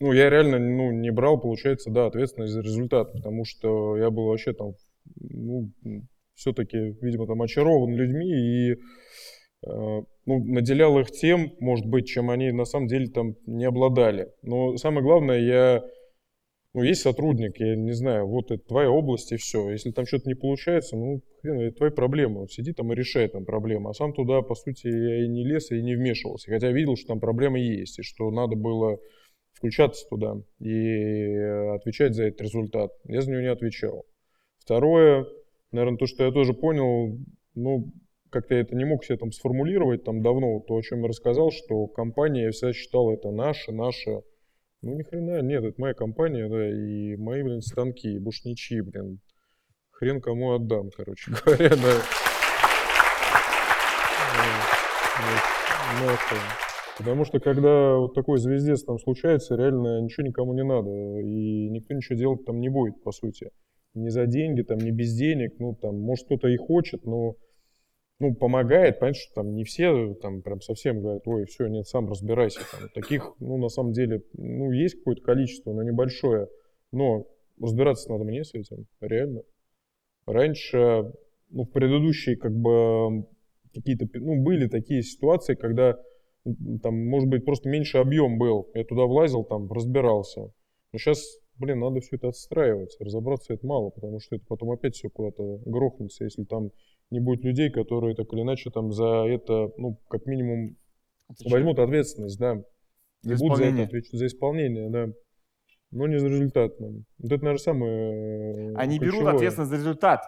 ну, 0.00 0.12
я 0.12 0.30
реально 0.30 0.58
ну, 0.58 0.92
не 0.92 1.10
брал, 1.10 1.40
получается, 1.40 1.90
да, 1.90 2.06
ответственность 2.06 2.52
за 2.52 2.60
результат, 2.60 3.12
потому 3.12 3.44
что 3.44 3.96
я 3.96 4.10
был 4.10 4.26
вообще 4.26 4.52
там, 4.52 4.74
ну, 5.16 5.72
все-таки, 6.34 6.96
видимо, 7.00 7.26
там 7.26 7.42
очарован 7.42 7.94
людьми 7.94 8.26
и 8.28 8.72
э, 9.66 10.02
ну, 10.28 10.44
наделял 10.44 10.98
их 10.98 11.10
тем, 11.10 11.54
может 11.58 11.86
быть, 11.86 12.06
чем 12.06 12.28
они 12.28 12.52
на 12.52 12.66
самом 12.66 12.86
деле 12.86 13.06
там 13.08 13.34
не 13.46 13.64
обладали. 13.64 14.30
Но 14.42 14.76
самое 14.76 15.02
главное, 15.02 15.40
я 15.40 15.82
ну, 16.74 16.82
есть 16.82 17.00
сотрудник, 17.00 17.58
я 17.58 17.74
не 17.76 17.92
знаю, 17.92 18.28
вот 18.28 18.50
это 18.50 18.62
твоя 18.62 18.90
область 18.90 19.32
и 19.32 19.38
все. 19.38 19.70
Если 19.70 19.90
там 19.90 20.04
что-то 20.04 20.28
не 20.28 20.34
получается, 20.34 20.96
ну, 20.96 21.22
хрен, 21.40 21.60
это 21.60 21.78
твои 21.78 21.90
проблемы. 21.90 22.40
Вот 22.40 22.52
сиди 22.52 22.74
там 22.74 22.92
и 22.92 22.94
решай 22.94 23.26
там 23.28 23.46
проблемы. 23.46 23.88
А 23.88 23.94
сам 23.94 24.12
туда, 24.12 24.42
по 24.42 24.54
сути, 24.54 24.88
я 24.88 25.24
и 25.24 25.28
не 25.28 25.46
лез, 25.46 25.70
и 25.70 25.82
не 25.82 25.96
вмешивался. 25.96 26.50
Хотя 26.50 26.70
видел, 26.72 26.96
что 26.96 27.08
там 27.08 27.20
проблемы 27.20 27.58
есть, 27.60 27.98
и 27.98 28.02
что 28.02 28.30
надо 28.30 28.54
было 28.54 28.98
включаться 29.54 30.06
туда 30.10 30.36
и 30.60 31.36
отвечать 31.74 32.14
за 32.14 32.24
этот 32.24 32.42
результат. 32.42 32.92
Я 33.04 33.22
за 33.22 33.30
него 33.30 33.40
не 33.40 33.50
отвечал. 33.50 34.04
Второе, 34.58 35.26
наверное, 35.72 35.96
то, 35.96 36.06
что 36.06 36.22
я 36.22 36.32
тоже 36.32 36.52
понял, 36.52 37.18
ну, 37.54 37.90
как-то 38.30 38.54
я 38.54 38.60
это 38.60 38.74
не 38.74 38.84
мог 38.84 39.04
себе 39.04 39.18
там 39.18 39.32
сформулировать 39.32 40.04
там 40.04 40.22
давно, 40.22 40.60
то, 40.60 40.74
о 40.74 40.82
чем 40.82 41.02
я 41.02 41.08
рассказал, 41.08 41.50
что 41.50 41.86
компания, 41.86 42.44
я 42.44 42.50
всегда 42.50 42.72
считал, 42.72 43.10
это 43.12 43.30
наша, 43.30 43.72
наша. 43.72 44.22
Ну, 44.82 44.94
ни 44.94 45.02
хрена, 45.02 45.42
нет, 45.42 45.64
это 45.64 45.80
моя 45.80 45.94
компания, 45.94 46.48
да, 46.48 46.68
и 46.68 47.16
мои, 47.16 47.42
блин, 47.42 47.60
станки, 47.60 48.14
и 48.14 48.18
больше 48.18 48.48
ничьи, 48.48 48.80
блин. 48.80 49.20
Хрен 49.90 50.20
кому 50.20 50.52
отдам, 50.52 50.90
короче 50.96 51.32
говоря, 51.44 51.70
да. 51.70 52.02
Потому 56.98 57.24
что 57.24 57.38
когда 57.38 57.96
вот 57.96 58.14
такой 58.14 58.38
звездец 58.38 58.82
там 58.82 58.98
случается, 58.98 59.54
реально 59.54 60.00
ничего 60.00 60.26
никому 60.26 60.52
не 60.52 60.64
надо. 60.64 60.90
И 61.20 61.68
никто 61.70 61.94
ничего 61.94 62.18
делать 62.18 62.44
там 62.44 62.60
не 62.60 62.68
будет, 62.68 63.02
по 63.02 63.12
сути. 63.12 63.50
Не 63.94 64.10
за 64.10 64.26
деньги, 64.26 64.62
там, 64.62 64.78
не 64.78 64.90
без 64.90 65.14
денег. 65.14 65.54
Ну, 65.58 65.74
там, 65.74 66.00
может, 66.00 66.26
кто-то 66.26 66.48
и 66.48 66.56
хочет, 66.56 67.04
но 67.04 67.36
ну, 68.20 68.34
помогает, 68.34 68.98
понятно, 68.98 69.20
что 69.20 69.34
там 69.34 69.54
не 69.54 69.64
все 69.64 70.14
там 70.14 70.42
прям 70.42 70.60
совсем 70.60 71.00
говорят, 71.00 71.22
ой, 71.26 71.46
все, 71.46 71.68
нет, 71.68 71.86
сам 71.86 72.08
разбирайся. 72.08 72.60
Там, 72.72 72.88
таких, 72.94 73.34
ну, 73.38 73.58
на 73.58 73.68
самом 73.68 73.92
деле, 73.92 74.22
ну, 74.32 74.72
есть 74.72 74.96
какое-то 74.96 75.22
количество, 75.22 75.72
но 75.72 75.82
небольшое. 75.82 76.48
Но 76.90 77.26
разбираться 77.60 78.10
надо 78.10 78.24
мне 78.24 78.44
с 78.44 78.54
этим, 78.54 78.86
реально. 79.00 79.42
Раньше, 80.26 81.12
ну, 81.50 81.64
в 81.64 81.70
предыдущие, 81.70 82.36
как 82.36 82.52
бы, 82.54 83.24
какие-то, 83.72 84.06
ну, 84.14 84.42
были 84.42 84.66
такие 84.66 85.02
ситуации, 85.02 85.54
когда 85.54 85.96
там, 86.82 87.06
может 87.06 87.28
быть, 87.28 87.44
просто 87.44 87.68
меньше 87.68 87.98
объем 87.98 88.38
был. 88.38 88.68
Я 88.74 88.84
туда 88.84 89.04
влазил, 89.04 89.44
там, 89.44 89.70
разбирался. 89.70 90.52
Но 90.92 90.98
сейчас, 90.98 91.38
блин, 91.58 91.80
надо 91.80 92.00
все 92.00 92.16
это 92.16 92.28
отстраивать. 92.28 92.96
Разобраться 93.00 93.52
это 93.54 93.66
мало, 93.66 93.90
потому 93.90 94.20
что 94.20 94.36
это 94.36 94.44
потом 94.46 94.70
опять 94.70 94.94
все 94.94 95.08
куда-то 95.10 95.58
грохнется, 95.66 96.24
если 96.24 96.44
там 96.44 96.70
не 97.10 97.20
будет 97.20 97.44
людей, 97.44 97.70
которые 97.70 98.14
так 98.14 98.32
или 98.32 98.42
иначе 98.42 98.70
там 98.70 98.92
за 98.92 99.24
это, 99.26 99.72
ну, 99.76 99.98
как 100.08 100.26
минимум, 100.26 100.76
Отвечаю. 101.28 101.52
возьмут 101.52 101.78
ответственность, 101.78 102.38
да. 102.38 102.62
За 103.22 103.34
И 103.34 103.36
будут 103.36 103.58
за 103.58 103.64
это 103.64 103.82
отвечать, 103.84 104.18
за 104.18 104.26
исполнение, 104.26 104.88
да. 104.90 105.08
Но 105.90 106.06
не 106.06 106.18
за 106.18 106.28
результат. 106.28 106.78
ну. 106.80 107.04
Вот 107.18 107.32
это, 107.32 107.42
наверное, 107.44 107.56
самое 107.56 108.76
Они 108.76 108.98
берут 108.98 109.14
ключевое. 109.14 109.34
ответственность 109.34 109.70
за 109.70 109.76
результат 109.76 110.22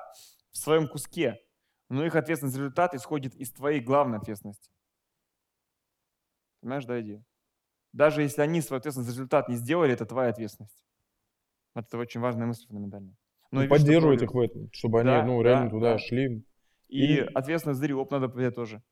в 0.53 0.57
своем 0.57 0.89
куске, 0.89 1.39
но 1.89 2.05
их 2.05 2.17
ответственность 2.17 2.57
за 2.57 2.63
результат 2.63 2.95
исходит 2.95 3.35
из 3.35 3.53
твоей 3.53 3.81
главной 3.81 4.19
ответственности. 4.19 4.71
Понимаешь, 6.61 6.85
да, 6.87 7.01
идею? 7.01 7.25
Даже 7.93 8.23
если 8.23 8.43
они 8.43 8.61
свою 8.61 8.79
ответственность 8.79 9.11
за 9.11 9.15
результат 9.17 9.49
не 9.49 9.57
сделали, 9.57 9.93
это 9.93 10.07
твоя 10.07 10.31
ответственность. 10.31 10.83
Это 11.75 11.99
очень 11.99 12.21
важная 12.21 12.47
мысль 12.47 12.67
фундаментальная. 12.67 13.15
Ну, 13.53 13.61
вижу, 13.63 13.75
что 13.75 13.83
поддерживать 13.85 14.23
их 14.23 14.33
в 14.35 14.39
этом, 14.39 14.69
чтобы 14.73 15.03
Да, 15.03 15.21
они, 15.23 15.31
ну, 15.33 15.43
да, 15.43 15.49
реально 15.49 15.71
туда 15.71 15.93
да. 15.93 15.99
шли. 15.99 16.45
И 16.89 17.15
И- 17.15 17.19
ответственность 17.21 17.81
за 17.81 17.87
риоп 17.87 18.11
надо 18.11 18.29
взять 18.29 18.55
тоже. 18.55 18.83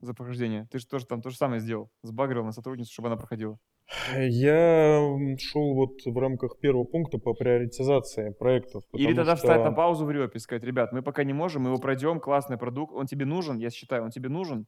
За 0.00 0.12
прохождение. 0.14 0.66
Ты 0.70 0.78
же 0.80 0.86
тоже 0.86 1.06
там 1.06 1.22
то 1.22 1.30
же 1.30 1.36
самое 1.36 1.60
сделал. 1.60 1.90
Сбагрил 2.02 2.44
на 2.44 2.52
сотрудницу, 2.52 2.92
чтобы 2.92 3.08
она 3.08 3.16
проходила. 3.16 3.58
Я 4.16 5.00
шел 5.38 5.74
вот 5.74 5.92
в 6.04 6.18
рамках 6.18 6.58
первого 6.58 6.84
пункта 6.84 7.18
по 7.18 7.34
приоритизации 7.34 8.30
проектов. 8.38 8.82
Или 8.92 9.14
тогда 9.14 9.34
встать 9.36 9.60
что- 9.60 9.70
на 9.70 9.72
паузу 9.72 10.04
в 10.04 10.10
риопе 10.10 10.36
и 10.38 10.40
сказать, 10.40 10.64
ребят, 10.64 10.92
мы 10.92 11.02
пока 11.02 11.22
не 11.24 11.32
можем, 11.32 11.62
мы 11.62 11.70
его 11.70 11.78
пройдем, 11.78 12.20
классный 12.20 12.58
продукт, 12.58 12.92
он 12.94 13.06
тебе 13.06 13.24
нужен, 13.24 13.58
я 13.58 13.70
считаю, 13.70 14.04
он 14.04 14.10
тебе 14.10 14.28
нужен. 14.28 14.66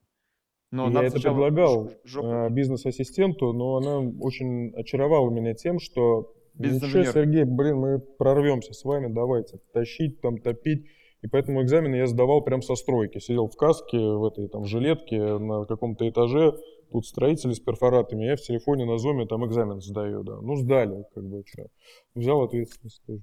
Но 0.71 0.91
я 0.91 1.05
это 1.05 1.21
предлагал 1.21 1.91
жопу- 2.05 2.47
э, 2.47 2.51
бизнес-ассистенту, 2.51 3.53
но 3.53 3.77
она 3.77 3.99
очень 4.21 4.73
очаровала 4.75 5.31
меня 5.31 5.55
тем, 5.55 5.79
что 5.79 6.33
ничего, 6.59 6.73
Бизнес-инженер. 6.73 7.13
Сергей, 7.13 7.45
блин, 7.45 7.77
мы 7.77 7.99
прорвемся 7.99 8.73
с 8.73 8.85
вами, 8.85 9.13
давайте 9.13 9.59
тащить, 9.73 10.21
там, 10.21 10.39
топить. 10.39 10.87
И 11.23 11.29
поэтому 11.29 11.63
экзамены 11.63 11.97
я 11.97 12.07
сдавал 12.07 12.43
прям 12.43 12.63
со 12.63 12.75
стройки. 12.77 13.19
Сидел 13.19 13.49
в 13.49 13.57
каске, 13.57 13.99
в 13.99 14.25
этой 14.27 14.49
там 14.49 14.65
жилетке 14.65 15.39
на 15.39 15.65
каком-то 15.65 16.09
этаже. 16.09 16.53
Тут 16.93 17.07
строители 17.07 17.53
с 17.53 17.59
перфоратами. 17.61 18.25
Я 18.27 18.37
в 18.37 18.41
телефоне 18.41 18.85
на 18.85 18.99
зуме 18.99 19.27
там 19.27 19.45
экзамен 19.47 19.81
сдаю, 19.81 20.23
да. 20.23 20.41
Ну, 20.41 20.57
сдали, 20.57 21.05
как 21.15 21.25
бы, 21.25 21.43
что. 21.47 21.67
Взял 22.15 22.43
ответственность 22.43 23.03
тоже. 23.07 23.23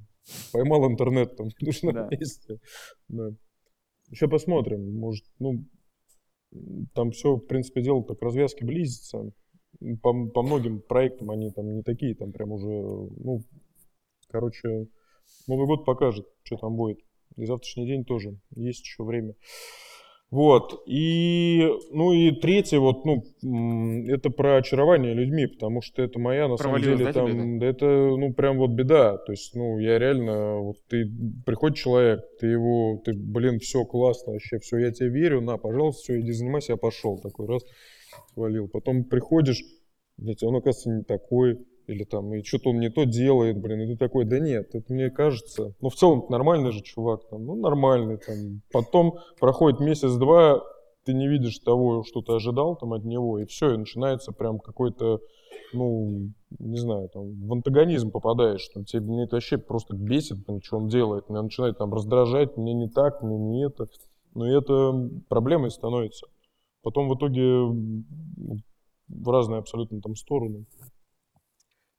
Поймал 0.51 0.89
интернет 0.91 1.35
там 1.38 1.49
в 1.57 1.61
нужном 1.61 1.93
Да. 1.93 2.07
месте. 2.11 2.60
Да. 3.07 3.30
Еще 4.10 4.27
посмотрим. 4.27 4.95
Может, 4.97 5.23
ну, 5.39 5.64
там 6.93 7.11
все, 7.11 7.35
в 7.35 7.45
принципе, 7.45 7.81
дело 7.81 8.03
так 8.03 8.22
развязки 8.22 8.64
близится. 8.64 9.31
По, 10.02 10.14
по 10.28 10.41
многим 10.44 10.82
проектам 10.82 11.32
они 11.32 11.52
там 11.52 11.74
не 11.74 11.84
такие, 11.84 12.16
там 12.16 12.32
прям 12.32 12.52
уже, 12.52 12.68
ну, 12.68 13.41
короче, 14.30 14.88
Новый 15.48 15.68
год 15.68 15.86
покажет, 15.86 16.28
что 16.44 16.58
там 16.58 16.76
будет. 16.76 17.00
И 17.36 17.45
завтрашний 17.45 17.88
день 17.88 18.06
тоже, 18.06 18.38
есть 18.56 18.84
еще 18.84 19.04
время. 19.04 19.36
Вот, 20.34 20.82
и, 20.88 21.70
ну 21.91 22.12
и 22.12 22.32
третье, 22.32 22.80
вот, 22.80 23.06
ну, 23.06 23.24
это 24.08 24.32
про 24.32 24.58
очарование 24.58 25.14
людьми, 25.14 25.45
потому 25.45 25.84
что 25.84 26.02
это 26.02 26.18
моя, 26.18 26.48
на 26.48 26.58
самом 26.58 26.82
деле, 26.82 27.06
да, 27.06 27.14
там, 27.14 27.60
да? 27.60 27.66
это, 27.68 27.86
ну, 27.86 28.34
прям 28.34 28.58
вот 28.58 28.72
беда, 28.72 29.18
то 29.18 29.32
есть, 29.32 29.54
ну, 29.54 29.78
я 29.78 30.00
реально, 30.00 30.58
вот 30.58 30.78
ты, 30.90 31.08
приходит 31.45 31.78
человек, 31.78 32.22
ты 32.40 32.48
его, 32.48 33.00
ты, 33.06 33.14
блин, 33.14 33.60
все 33.60 33.86
классно, 33.86 34.34
вообще, 34.34 34.58
все, 34.58 34.80
я 34.80 34.91
тебе 34.91 35.10
верю, 35.10 35.40
на, 35.40 35.58
пожалуйста, 35.58 36.02
все, 36.02 36.20
иди 36.20 36.32
занимайся, 36.32 36.72
я 36.72 36.78
пошел, 36.78 37.20
такой 37.20 37.45
раз, 37.45 37.62
свалил. 38.34 38.68
Потом 38.68 39.03
приходишь, 39.03 39.64
блядь, 40.18 40.44
он, 40.44 40.56
оказывается, 40.56 40.90
не 40.90 41.03
такой, 41.03 41.60
или 41.88 42.03
там, 42.03 42.34
и 42.34 42.44
что-то 42.44 42.69
он 42.69 42.80
не 42.80 42.90
то 42.90 43.03
делает, 43.03 43.60
блин, 43.60 43.81
и 43.81 43.88
ты 43.88 43.98
такой, 43.98 44.26
да 44.26 44.40
нет, 44.40 44.73
это 44.73 44.91
мне 44.94 45.10
кажется, 45.10 45.73
ну, 45.81 45.90
в 45.90 45.95
целом 45.95 46.26
нормальный 46.30 46.72
же 46.72 46.81
чувак, 46.81 47.27
там, 47.30 47.45
ну, 47.45 47.56
нормальный, 47.56 48.18
там, 48.18 48.61
потом 48.72 49.19
проходит 49.40 49.80
месяц-два, 49.80 50.64
ты 51.06 51.14
не 51.14 51.27
видишь 51.27 51.60
того, 51.60 52.03
что 52.03 52.22
ты 52.22 52.34
ожидал 52.34 52.77
там 52.77 52.94
от 52.94 53.03
него, 53.03 53.40
и 53.40 53.45
все, 53.45 53.73
и 53.73 53.77
начинается 53.77 54.31
прям 54.31 54.60
какой-то, 54.60 55.19
ну, 55.73 56.30
не 56.60 56.77
знаю, 56.77 57.10
там, 57.10 57.48
в 57.48 57.52
антагонизм 57.52 58.11
попадаешь, 58.11 58.61
что 58.61 58.84
тебе 58.84 59.02
мне 59.02 59.23
это 59.26 59.35
вообще 59.35 59.57
просто 59.57 59.95
бесит, 59.95 60.45
блин, 60.45 60.61
что 60.64 60.77
он 60.77 60.88
делает, 60.88 61.30
меня 61.30 61.41
начинает 61.41 61.77
там 61.77 61.94
раздражать, 61.94 62.56
мне 62.56 62.73
не 62.73 62.88
так, 62.88 63.22
мне 63.22 63.38
не 63.38 63.65
это, 63.65 63.88
но 64.34 64.48
и 64.48 64.57
это 64.57 65.10
проблемой 65.27 65.72
становится. 65.72 66.27
Потом 66.84 67.07
в 67.07 67.15
итоге 67.15 67.43
в 69.07 69.30
разные 69.30 69.60
абсолютно 69.60 70.01
там 70.01 70.15
стороны. 70.15 70.65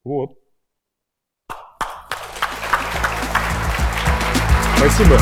Вот. 0.04 0.38
Спасибо. 4.76 5.18